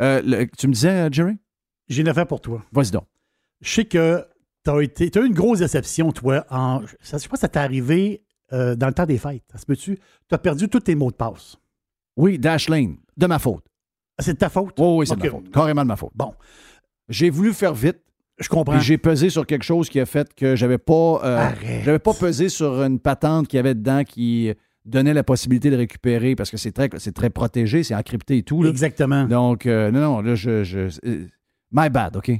Euh, 0.00 0.20
le- 0.24 0.46
tu 0.58 0.68
me 0.68 0.72
disais, 0.72 0.88
euh, 0.90 1.08
Jerry? 1.10 1.36
J'ai 1.88 2.02
une 2.02 2.08
affaire 2.08 2.26
pour 2.26 2.40
toi. 2.40 2.62
Vas-y 2.72 2.90
donc. 2.90 3.04
Je 3.60 3.70
sais 3.72 3.84
que 3.84 4.24
t'as 4.64 4.80
eu 4.80 5.26
une 5.26 5.34
grosse 5.34 5.58
déception, 5.60 6.12
toi. 6.12 6.44
En, 6.50 6.82
ça, 7.00 7.16
je 7.18 7.22
sais 7.22 7.28
pas 7.28 7.36
si 7.36 7.40
ça 7.42 7.48
t'est 7.48 7.58
arrivé 7.58 8.22
euh, 8.52 8.74
dans 8.74 8.86
le 8.86 8.92
temps 8.94 9.06
des 9.06 9.18
fêtes. 9.18 9.44
Ça 9.50 9.58
se 9.58 9.66
peut-tu? 9.66 9.96
Tu 9.96 10.34
as 10.34 10.38
perdu 10.38 10.68
tous 10.68 10.80
tes 10.80 10.94
mots 10.94 11.10
de 11.10 11.16
passe. 11.16 11.56
Oui, 12.16 12.38
Dashlane, 12.38 12.96
de 13.16 13.26
ma 13.26 13.38
faute. 13.38 13.64
Ah, 14.18 14.22
C'est 14.22 14.34
de 14.34 14.38
ta 14.38 14.50
faute? 14.50 14.74
Oui, 14.78 14.86
oui, 14.98 15.06
c'est 15.06 15.16
de 15.16 15.22
ma 15.24 15.30
faute. 15.30 15.50
Carrément 15.50 15.82
de 15.82 15.88
ma 15.88 15.96
faute. 15.96 16.12
Bon. 16.14 16.34
J'ai 17.08 17.30
voulu 17.30 17.52
faire 17.52 17.74
vite. 17.74 17.98
Je 18.38 18.48
comprends. 18.48 18.78
J'ai 18.80 18.98
pesé 18.98 19.30
sur 19.30 19.46
quelque 19.46 19.62
chose 19.64 19.88
qui 19.88 20.00
a 20.00 20.06
fait 20.06 20.32
que 20.34 20.56
j'avais 20.56 20.78
pas 20.78 21.20
euh, 21.22 21.50
j'avais 21.84 21.98
pas 21.98 22.14
pesé 22.14 22.48
sur 22.48 22.82
une 22.82 22.98
patente 22.98 23.46
qu'il 23.46 23.58
y 23.58 23.60
avait 23.60 23.74
dedans 23.74 24.04
qui 24.04 24.52
donnait 24.84 25.14
la 25.14 25.22
possibilité 25.22 25.70
de 25.70 25.76
récupérer 25.76 26.34
parce 26.34 26.50
que 26.50 26.56
c'est 26.56 26.72
très 26.72 26.88
c'est 26.98 27.12
très 27.12 27.30
protégé, 27.30 27.82
c'est 27.84 27.94
encrypté 27.94 28.38
et 28.38 28.42
tout. 28.42 28.62
là. 28.62 28.70
Exactement. 28.70 29.24
Donc 29.26 29.66
euh, 29.66 29.90
non 29.90 30.00
non, 30.00 30.20
là 30.22 30.34
je, 30.34 30.64
je 30.64 30.78
euh, 31.06 31.26
my 31.72 31.88
bad, 31.90 32.16
OK? 32.16 32.32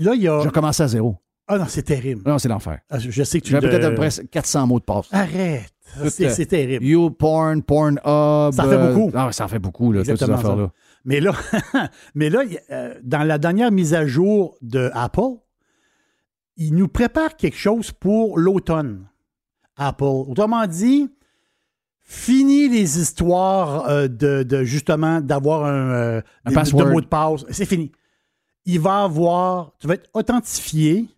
Là, 0.00 0.14
il 0.14 0.22
y 0.22 0.28
a. 0.28 0.40
Je 0.42 0.48
commence 0.48 0.80
à 0.80 0.88
zéro. 0.88 1.16
Ah 1.46 1.58
non, 1.58 1.66
c'est 1.68 1.82
terrible. 1.82 2.22
Non, 2.26 2.38
c'est 2.38 2.48
l'enfer. 2.48 2.78
Ah, 2.90 2.98
je, 2.98 3.10
je 3.10 3.22
sais 3.24 3.40
que 3.40 3.46
tu 3.46 3.52
J'ai 3.52 3.58
peut-être 3.60 3.80
le- 3.80 3.86
à 3.86 3.90
peu 3.90 3.96
près 3.96 4.10
400 4.30 4.66
mots 4.66 4.78
de 4.78 4.84
passe. 4.84 5.06
Arrête. 5.12 5.70
Tout, 6.00 6.08
C'est 6.08 6.26
euh, 6.26 6.30
c'est 6.30 6.46
terrible. 6.46 6.84
YouPorn, 6.84 7.62
Pornhub. 7.62 7.98
Ça 8.04 8.48
en 8.50 8.52
fait 8.52 8.62
euh, 8.76 8.94
beaucoup. 8.94 9.10
Ah, 9.16 9.32
ça 9.32 9.44
en 9.44 9.48
fait 9.48 9.58
beaucoup, 9.58 9.90
là, 9.92 10.04
toutes 10.04 10.16
ces 10.16 10.30
affaires-là. 10.30 10.70
Mais 11.04 11.18
là, 11.20 11.32
mais 12.14 12.30
là, 12.30 12.42
euh, 12.70 12.94
dans 13.02 13.24
la 13.24 13.38
dernière 13.38 13.72
mise 13.72 13.94
à 13.94 14.06
jour 14.06 14.56
de 14.62 14.90
Apple, 14.94 15.38
il 16.56 16.74
nous 16.76 16.88
prépare 16.88 17.36
quelque 17.36 17.56
chose 17.56 17.90
pour 17.90 18.38
l'automne. 18.38 19.06
Apple. 19.76 20.04
Autrement 20.04 20.66
dit, 20.66 21.08
fini 22.02 22.68
les 22.68 22.98
histoires 23.00 23.88
euh, 23.88 24.08
de, 24.08 24.42
de, 24.42 24.62
justement 24.62 25.20
d'avoir 25.20 25.64
un, 25.64 25.90
euh, 25.90 26.20
Un 26.44 26.50
des- 26.62 26.70
de 26.72 26.84
mot 26.84 27.00
de 27.00 27.06
passe. 27.06 27.44
C'est 27.50 27.64
fini. 27.66 27.90
Il 28.72 28.78
va 28.80 29.02
avoir, 29.02 29.72
tu 29.80 29.86
vas 29.88 29.94
être 29.94 30.08
authentifié 30.14 31.08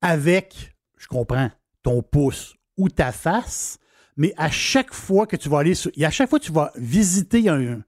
avec, 0.00 0.74
je 0.96 1.06
comprends, 1.08 1.50
ton 1.82 2.02
pouce 2.02 2.54
ou 2.76 2.88
ta 2.88 3.10
face, 3.10 3.78
mais 4.16 4.32
à 4.36 4.48
chaque 4.50 4.92
fois 4.94 5.26
que 5.26 5.34
tu 5.36 5.48
vas 5.48 5.58
aller 5.58 5.74
sur, 5.74 5.90
et 5.96 6.04
à 6.04 6.10
chaque 6.10 6.30
fois 6.30 6.38
que 6.38 6.44
tu 6.44 6.52
vas 6.52 6.70
visiter 6.76 7.48
un, 7.48 7.82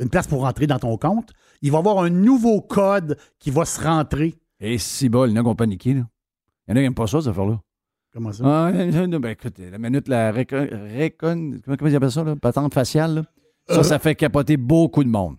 une 0.00 0.08
place 0.10 0.26
pour 0.26 0.40
rentrer 0.42 0.66
dans 0.66 0.78
ton 0.80 0.96
compte, 0.96 1.30
il 1.60 1.70
va 1.70 1.78
y 1.78 1.80
avoir 1.80 1.98
un 2.00 2.10
nouveau 2.10 2.60
code 2.60 3.16
qui 3.38 3.50
va 3.50 3.64
se 3.64 3.80
rentrer. 3.80 4.34
Et 4.58 4.78
si 4.78 5.08
bol, 5.08 5.30
il 5.30 5.34
y 5.34 5.38
en 5.38 5.40
a 5.40 5.44
qui 5.44 5.48
ont 5.50 5.54
paniqué, 5.54 5.94
là. 5.94 6.06
Il 6.66 6.70
y 6.70 6.72
en 6.72 6.76
a 6.76 6.78
qui 6.80 6.82
n'aiment 6.82 6.94
pas 6.94 7.06
ça, 7.06 7.20
cette 7.20 7.30
affaire-là. 7.30 7.60
Comment 8.12 8.32
ça? 8.32 8.42
Ah, 8.44 8.72
ben 8.72 9.24
écoute, 9.30 9.58
la 9.58 9.78
minute, 9.78 10.08
la 10.08 10.32
récon... 10.32 10.56
récon- 10.66 11.60
comment, 11.64 11.76
comment 11.76 11.90
ils 11.90 11.96
appellent 11.96 12.10
ça, 12.12 12.24
là? 12.24 12.34
Patente 12.36 12.74
faciale, 12.74 13.14
là? 13.14 13.22
Ça, 13.68 13.78
Euh. 13.78 13.82
ça 13.84 13.98
fait 14.00 14.16
capoter 14.16 14.56
beaucoup 14.56 15.04
de 15.04 15.08
monde. 15.08 15.36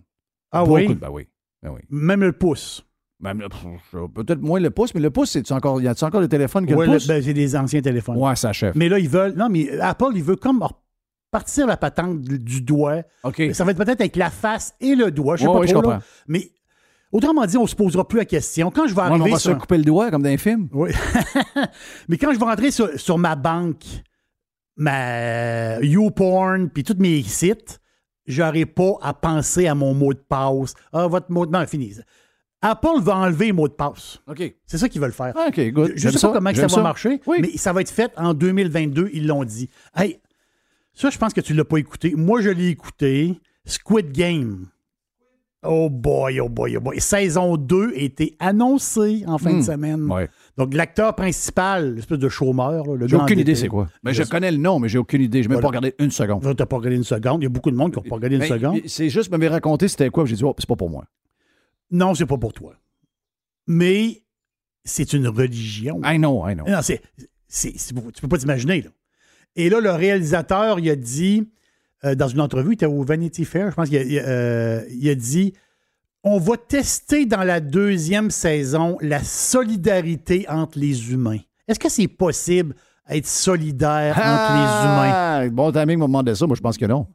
Ah 0.50 0.60
beaucoup 0.62 0.74
oui? 0.76 0.88
de- 0.88 0.94
ben 0.94 1.10
oui. 1.10 1.28
Ben 1.64 1.70
oui. 1.70 1.80
Même 1.90 2.20
le 2.20 2.32
pouce. 2.32 2.84
Peut-être 3.22 4.42
moins 4.42 4.60
le 4.60 4.70
pouce, 4.70 4.94
mais 4.94 5.00
le 5.00 5.10
pouce, 5.10 5.30
c'est 5.30 5.50
encore. 5.52 5.80
Y 5.80 5.88
a-tu 5.88 6.04
encore 6.04 6.20
le 6.20 6.28
téléphone 6.28 6.66
que 6.66 6.74
Ouais, 6.74 6.86
le 6.86 6.92
pouce? 6.92 7.06
ben, 7.06 7.22
c'est 7.22 7.32
des 7.32 7.56
anciens 7.56 7.80
téléphones. 7.80 8.18
Ouais, 8.18 8.36
ça 8.36 8.50
achève. 8.50 8.74
Mais 8.76 8.88
là, 8.88 8.98
ils 8.98 9.08
veulent. 9.08 9.34
Non, 9.34 9.48
mais 9.48 9.78
Apple, 9.80 10.12
il 10.14 10.22
veut 10.22 10.36
comme 10.36 10.62
partir 11.30 11.66
la 11.66 11.76
patente 11.76 12.20
du, 12.20 12.60
doigt. 12.60 13.02
OK. 13.24 13.42
Ça 13.54 13.64
va 13.64 13.70
être 13.70 13.78
peut-être 13.78 14.00
avec 14.00 14.16
la 14.16 14.30
face 14.30 14.74
et 14.80 14.94
le 14.94 15.10
doigt. 15.10 15.36
Je 15.36 15.42
sais 15.42 15.48
Ouais, 15.48 15.54
pas 15.54 15.60
ouais, 15.60 15.66
je 15.66 15.74
là. 15.74 16.00
Mais 16.28 16.50
autrement 17.10 17.46
dit, 17.46 17.56
on 17.56 17.66
se 17.66 17.74
posera 17.74 18.06
plus 18.06 18.18
la 18.18 18.24
question. 18.26 18.70
Quand 18.70 18.86
je 18.86 18.94
vais 18.94 19.00
arriver 19.00 19.30
on 19.30 19.32
va 19.32 19.38
sur... 19.38 19.52
se 19.52 19.56
couper 19.56 19.78
le 19.78 19.84
doigt 19.84 20.10
comme 20.10 20.22
dans 20.22 20.28
les 20.28 20.36
films. 20.36 20.68
Oui. 20.72 20.90
mais 22.08 22.18
quand 22.18 22.32
je 22.32 22.38
vais 22.38 22.44
rentrer 22.44 22.70
sur, 22.70 23.00
sur 23.00 23.16
ma 23.16 23.36
banque, 23.36 23.84
ma 24.76 25.80
YouPorn, 25.80 26.68
puis 26.68 26.84
tous 26.84 26.98
mes 26.98 27.22
sites, 27.22 27.80
j'aurai 28.26 28.66
pas 28.66 28.94
à 29.02 29.14
penser 29.14 29.66
à 29.66 29.74
mon 29.74 29.94
mot 29.94 30.12
de 30.12 30.18
passe. 30.18 30.74
Ah, 30.92 31.06
votre 31.06 31.30
mot 31.30 31.46
de 31.46 31.50
passe, 31.50 31.70
fini. 31.70 31.94
Apple 32.62 33.00
va 33.02 33.16
enlever 33.16 33.46
les 33.46 33.52
mots 33.52 33.68
de 33.68 33.74
passe. 33.74 34.20
OK. 34.26 34.42
C'est 34.64 34.78
ça 34.78 34.88
qu'ils 34.88 35.00
veulent 35.00 35.12
faire. 35.12 35.34
Ah, 35.36 35.48
OK, 35.48 35.60
good. 35.70 35.92
Je 35.96 36.06
ne 36.06 36.12
sais 36.12 36.18
ça, 36.18 36.28
pas 36.28 36.34
comment 36.34 36.50
que 36.50 36.56
ça 36.56 36.66
va 36.66 36.82
marcher, 36.82 37.20
mais 37.26 37.56
ça 37.56 37.72
va 37.72 37.82
être 37.82 37.90
fait 37.90 38.10
en 38.16 38.32
2022, 38.32 39.10
ils 39.12 39.26
l'ont 39.26 39.44
dit. 39.44 39.68
Hey, 39.94 40.18
ça, 40.94 41.10
je 41.10 41.18
pense 41.18 41.34
que 41.34 41.40
tu 41.40 41.52
ne 41.52 41.58
l'as 41.58 41.64
pas 41.64 41.78
écouté. 41.78 42.14
Moi, 42.16 42.40
je 42.40 42.50
l'ai 42.50 42.68
écouté. 42.68 43.38
Squid 43.66 44.12
Game. 44.12 44.68
Oh 45.66 45.88
boy, 45.90 46.40
oh 46.40 46.48
boy, 46.48 46.76
oh 46.76 46.80
boy. 46.80 47.00
Saison 47.00 47.56
2 47.56 47.92
a 47.94 47.98
été 47.98 48.36
annoncée 48.38 49.24
en 49.26 49.38
fin 49.38 49.52
Hmm. 49.52 49.58
de 49.60 49.64
semaine. 49.64 50.10
Ouais. 50.10 50.28
Donc, 50.56 50.74
l'acteur 50.74 51.14
principal, 51.14 51.94
l'espèce 51.96 52.18
de 52.18 52.28
chômeur, 52.28 52.86
là, 52.86 52.94
le 52.96 53.08
J'ai 53.08 53.16
aucune 53.16 53.38
idée 53.38 53.54
c'est 53.54 53.68
quoi. 53.68 53.88
Mais 54.02 54.12
je 54.14 54.22
connais 54.24 54.50
le 54.52 54.58
nom, 54.58 54.78
mais 54.78 54.88
j'ai 54.88 54.98
aucune 54.98 55.22
idée. 55.22 55.42
Je 55.42 55.48
n'ai 55.48 55.54
même 55.54 55.62
pas 55.62 55.68
regardé 55.68 55.94
une 55.98 56.10
seconde. 56.10 56.42
Tu 56.42 56.48
n'as 56.48 56.66
pas 56.66 56.76
regardé 56.76 56.96
une 56.96 57.04
seconde? 57.04 57.40
Il 57.42 57.44
y 57.44 57.46
a 57.46 57.50
beaucoup 57.50 57.70
de 57.70 57.76
monde 57.76 57.92
qui 57.92 57.98
n'ont 57.98 58.08
pas 58.08 58.14
regardé 58.16 58.36
une 58.36 58.42
Mais- 58.42 58.48
seconde? 58.48 58.80
C'est 58.86 59.08
juste, 59.08 59.30
m'avait 59.30 59.48
raconté 59.48 59.88
c'était 59.88 60.10
quoi, 60.10 60.24
j'ai 60.26 60.36
dit, 60.36 60.44
oh, 60.44 60.54
c'est 60.58 60.68
pas 60.68 60.76
pour 60.76 60.90
moi. 60.90 61.04
Non, 61.90 62.14
c'est 62.14 62.26
pas 62.26 62.38
pour 62.38 62.52
toi. 62.52 62.74
Mais 63.66 64.22
c'est 64.84 65.12
une 65.12 65.28
religion. 65.28 66.00
I 66.04 66.18
know, 66.18 66.46
I 66.48 66.54
know. 66.54 66.64
Non, 66.68 66.80
c'est- 66.82 67.00
tu 67.48 68.20
peux 68.20 68.28
pas 68.28 68.38
t'imaginer. 68.38 68.82
Là. 68.82 68.90
Et 69.56 69.70
là, 69.70 69.80
le 69.80 69.90
réalisateur, 69.92 70.78
il 70.80 70.90
a 70.90 70.96
dit, 70.96 71.48
euh, 72.04 72.14
dans 72.14 72.28
une 72.28 72.40
entrevue, 72.40 72.70
il 72.70 72.74
était 72.74 72.86
au 72.86 73.02
Vanity 73.02 73.44
Fair, 73.44 73.70
je 73.70 73.74
pense 73.76 73.88
qu'il 73.88 74.18
a, 74.18 74.22
euh, 74.22 74.82
il 74.90 75.08
a 75.08 75.14
dit 75.14 75.52
on 76.22 76.38
va 76.38 76.56
tester 76.56 77.26
dans 77.26 77.42
la 77.44 77.60
deuxième 77.60 78.30
saison 78.30 78.96
la 79.02 79.22
solidarité 79.22 80.46
entre 80.48 80.78
les 80.78 81.12
humains. 81.12 81.38
Est-ce 81.68 81.78
que 81.78 81.88
c'est 81.90 82.08
possible 82.08 82.74
d'être 83.10 83.26
solidaire 83.26 84.16
entre 84.16 84.52
les 84.52 84.84
humains? 84.86 85.12
Ah, 85.14 85.48
bon 85.50 85.70
timing 85.70 85.98
m'a 85.98 86.06
demandé 86.06 86.34
ça. 86.34 86.46
Moi, 86.46 86.56
je 86.56 86.62
pense 86.62 86.78
que 86.78 86.86
non. 86.86 87.06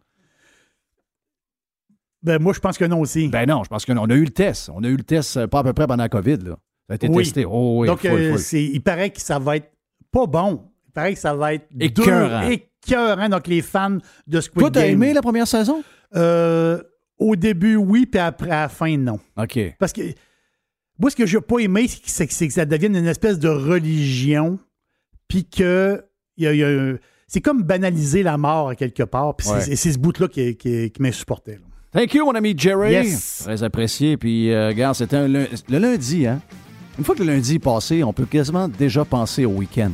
Ben, 2.22 2.42
moi, 2.42 2.54
je 2.54 2.60
pense 2.60 2.78
que 2.78 2.86
non 2.86 3.00
aussi. 3.00 3.30
Ben 3.30 3.48
non, 3.48 3.64
je 3.64 3.70
pense 3.70 3.86
que 3.86 3.94
non. 3.94 4.04
On 4.04 4.10
a 4.10 4.14
eu 4.16 4.26
le 4.26 4.30
test. 4.32 4.70
On 4.74 4.84
a 4.84 4.88
eu 4.88 4.98
le 4.98 5.04
test 5.04 5.38
euh, 5.38 5.48
pas 5.48 5.60
à 5.60 5.64
peu 5.64 5.74
près 5.74 5.88
pendant 5.88 6.04
la 6.04 6.10
COVID. 6.10 6.38
Là. 6.38 6.58
Ça 6.88 6.94
a 6.94 6.96
été 6.96 7.08
Oui. 7.08 7.24
testé. 7.24 7.46
Oh, 7.46 7.80
oui, 7.82 7.88
Donc, 7.88 8.00
full, 8.06 8.30
full. 8.32 8.40
c'est- 8.40 8.64
il 8.66 8.82
paraît 8.82 9.10
que 9.12 9.22
ça 9.22 9.40
va 9.40 9.56
être 9.58 9.72
pas 10.12 10.26
bon. 10.26 10.69
Paraît 11.00 11.14
que 11.14 11.20
ça 11.20 11.34
va 11.34 11.54
être 11.54 11.68
Écœurant. 11.80 12.50
écœurant. 12.50 13.30
Donc, 13.30 13.48
les 13.48 13.62
fans 13.62 13.98
de 14.28 14.42
Squid 14.42 14.60
Toi, 14.60 14.72
t'as 14.72 14.88
aimé 14.88 15.14
la 15.14 15.22
première 15.22 15.48
saison? 15.48 15.82
Euh, 16.16 16.82
au 17.18 17.36
début, 17.36 17.76
oui, 17.76 18.06
puis 18.06 18.20
après, 18.20 18.52
à 18.52 18.62
la 18.64 18.70
fin, 18.70 18.98
non. 18.98 19.20
OK. 19.38 19.60
Parce 19.80 19.94
que 19.94 20.02
moi, 20.98 21.10
ce 21.10 21.16
que 21.16 21.26
j'ai 21.26 21.40
pas 21.42 21.60
aimé, 21.60 21.88
c'est 22.06 22.28
que, 22.28 22.34
ça 22.52 22.66
devienne 22.66 22.96
une 22.96 23.08
espèce 23.08 23.40
de 23.40 23.48
religion, 23.48 24.60
puis 25.28 25.46
que 25.46 26.04
y 26.38 26.48
a- 26.48 26.54
y 26.54 26.98
c'est 27.28 27.42
comme 27.42 27.64
banaliser 27.64 28.24
la 28.24 28.38
mort 28.38 28.70
à 28.70 28.76
quelque 28.76 29.04
part. 29.04 29.36
Puis 29.36 29.48
c'est- 29.48 29.54
Ouais. 29.54 29.62
c'est 29.62 29.76
c'est 29.76 29.92
ce 29.94 30.00
bout-là 30.00 30.28
qui, 30.28 30.56
qui, 30.58 30.92
qui 30.92 31.02
m'insupportait. 31.02 31.60
Thank 31.94 32.14
you, 32.14 32.26
mon 32.26 32.34
ami 32.36 32.54
Jerry. 32.58 32.92
Yes. 32.92 33.44
Très 33.46 33.64
apprécié. 33.64 34.18
Puis, 34.18 34.52
euh, 34.52 34.68
regarde, 34.68 34.96
c'était 34.96 35.28
le 35.28 35.48
lundi, 35.70 36.28
hein? 36.28 36.42
Une 36.98 37.04
fois 37.06 37.16
que 37.16 37.24
le 37.24 37.32
lundi 37.32 37.56
est 37.56 37.60
passé, 37.60 38.04
on 38.04 38.12
peut 38.14 38.26
quasiment 38.26 38.68
déjà 38.68 39.06
penser 39.06 39.46
au 39.46 39.52
week-end. 39.52 39.92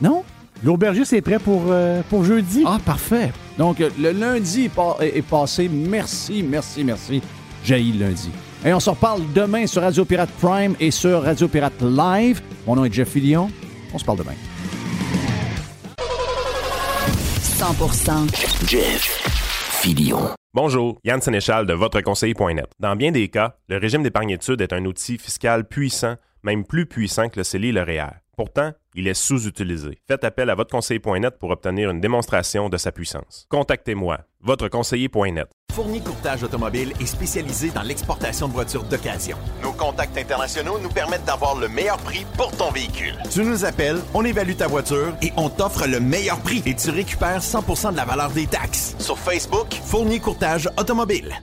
Non? 0.00 0.22
L'aubergiste 0.64 1.12
est 1.12 1.20
prêt 1.22 1.38
pour, 1.38 1.62
euh, 1.68 2.02
pour 2.10 2.24
jeudi. 2.24 2.64
Ah, 2.66 2.78
parfait. 2.84 3.32
Donc, 3.56 3.80
euh, 3.80 3.90
le 3.98 4.10
lundi 4.10 4.64
est, 4.64 4.68
pa- 4.68 4.96
est- 5.00 5.18
est 5.18 5.22
passé. 5.22 5.68
Merci, 5.68 6.42
merci, 6.42 6.82
merci. 6.84 7.22
J'ai 7.64 7.78
le 7.80 8.06
lundi. 8.06 8.30
Et 8.64 8.72
on 8.74 8.80
se 8.80 8.90
reparle 8.90 9.22
demain 9.34 9.66
sur 9.68 9.82
Radio 9.82 10.04
Pirate 10.04 10.30
Prime 10.40 10.74
et 10.80 10.90
sur 10.90 11.22
Radio 11.22 11.46
Pirate 11.46 11.80
Live. 11.80 12.40
Mon 12.66 12.74
nom 12.76 12.84
est 12.84 12.92
Jeff 12.92 13.08
Fillion. 13.08 13.50
On 13.94 13.98
se 13.98 14.04
parle 14.04 14.18
demain. 14.18 14.32
100% 17.42 18.66
Jeff 18.66 19.02
Filion. 19.80 20.30
Bonjour, 20.54 20.98
Yann 21.04 21.20
Sénéchal 21.20 21.66
de 21.66 21.72
votreconseiller.net. 21.74 22.66
Dans 22.80 22.96
bien 22.96 23.12
des 23.12 23.28
cas, 23.28 23.56
le 23.68 23.76
régime 23.78 24.02
d'épargne-études 24.02 24.60
est 24.60 24.72
un 24.72 24.84
outil 24.86 25.18
fiscal 25.18 25.66
puissant, 25.66 26.14
même 26.42 26.64
plus 26.64 26.86
puissant 26.86 27.28
que 27.28 27.38
le 27.38 27.44
CELI 27.44 27.68
et 27.68 27.72
le 27.72 27.82
REER. 27.82 28.10
Pourtant, 28.38 28.70
il 28.94 29.08
est 29.08 29.14
sous-utilisé. 29.14 29.98
Faites 30.06 30.22
appel 30.22 30.48
à 30.48 30.54
votreconseiller.net 30.54 31.40
pour 31.40 31.50
obtenir 31.50 31.90
une 31.90 32.00
démonstration 32.00 32.68
de 32.68 32.76
sa 32.76 32.92
puissance. 32.92 33.46
Contactez-moi, 33.50 34.20
votreconseiller.net. 34.42 35.48
Fournier 35.72 36.00
Courtage 36.00 36.44
Automobile 36.44 36.92
est 37.00 37.06
spécialisé 37.06 37.70
dans 37.70 37.82
l'exportation 37.82 38.46
de 38.46 38.52
voitures 38.52 38.84
d'occasion. 38.84 39.36
Nos 39.60 39.72
contacts 39.72 40.16
internationaux 40.16 40.78
nous 40.78 40.88
permettent 40.88 41.24
d'avoir 41.24 41.58
le 41.58 41.66
meilleur 41.66 41.98
prix 41.98 42.24
pour 42.36 42.52
ton 42.56 42.70
véhicule. 42.70 43.16
Tu 43.28 43.42
nous 43.42 43.64
appelles, 43.64 43.98
on 44.14 44.24
évalue 44.24 44.54
ta 44.54 44.68
voiture 44.68 45.16
et 45.20 45.32
on 45.36 45.50
t'offre 45.50 45.88
le 45.88 45.98
meilleur 45.98 46.38
prix. 46.38 46.62
Et 46.64 46.76
tu 46.76 46.90
récupères 46.90 47.40
100% 47.40 47.90
de 47.90 47.96
la 47.96 48.04
valeur 48.04 48.30
des 48.30 48.46
taxes. 48.46 48.94
Sur 49.00 49.18
Facebook, 49.18 49.74
Fournier 49.82 50.20
Courtage 50.20 50.68
Automobile. 50.78 51.34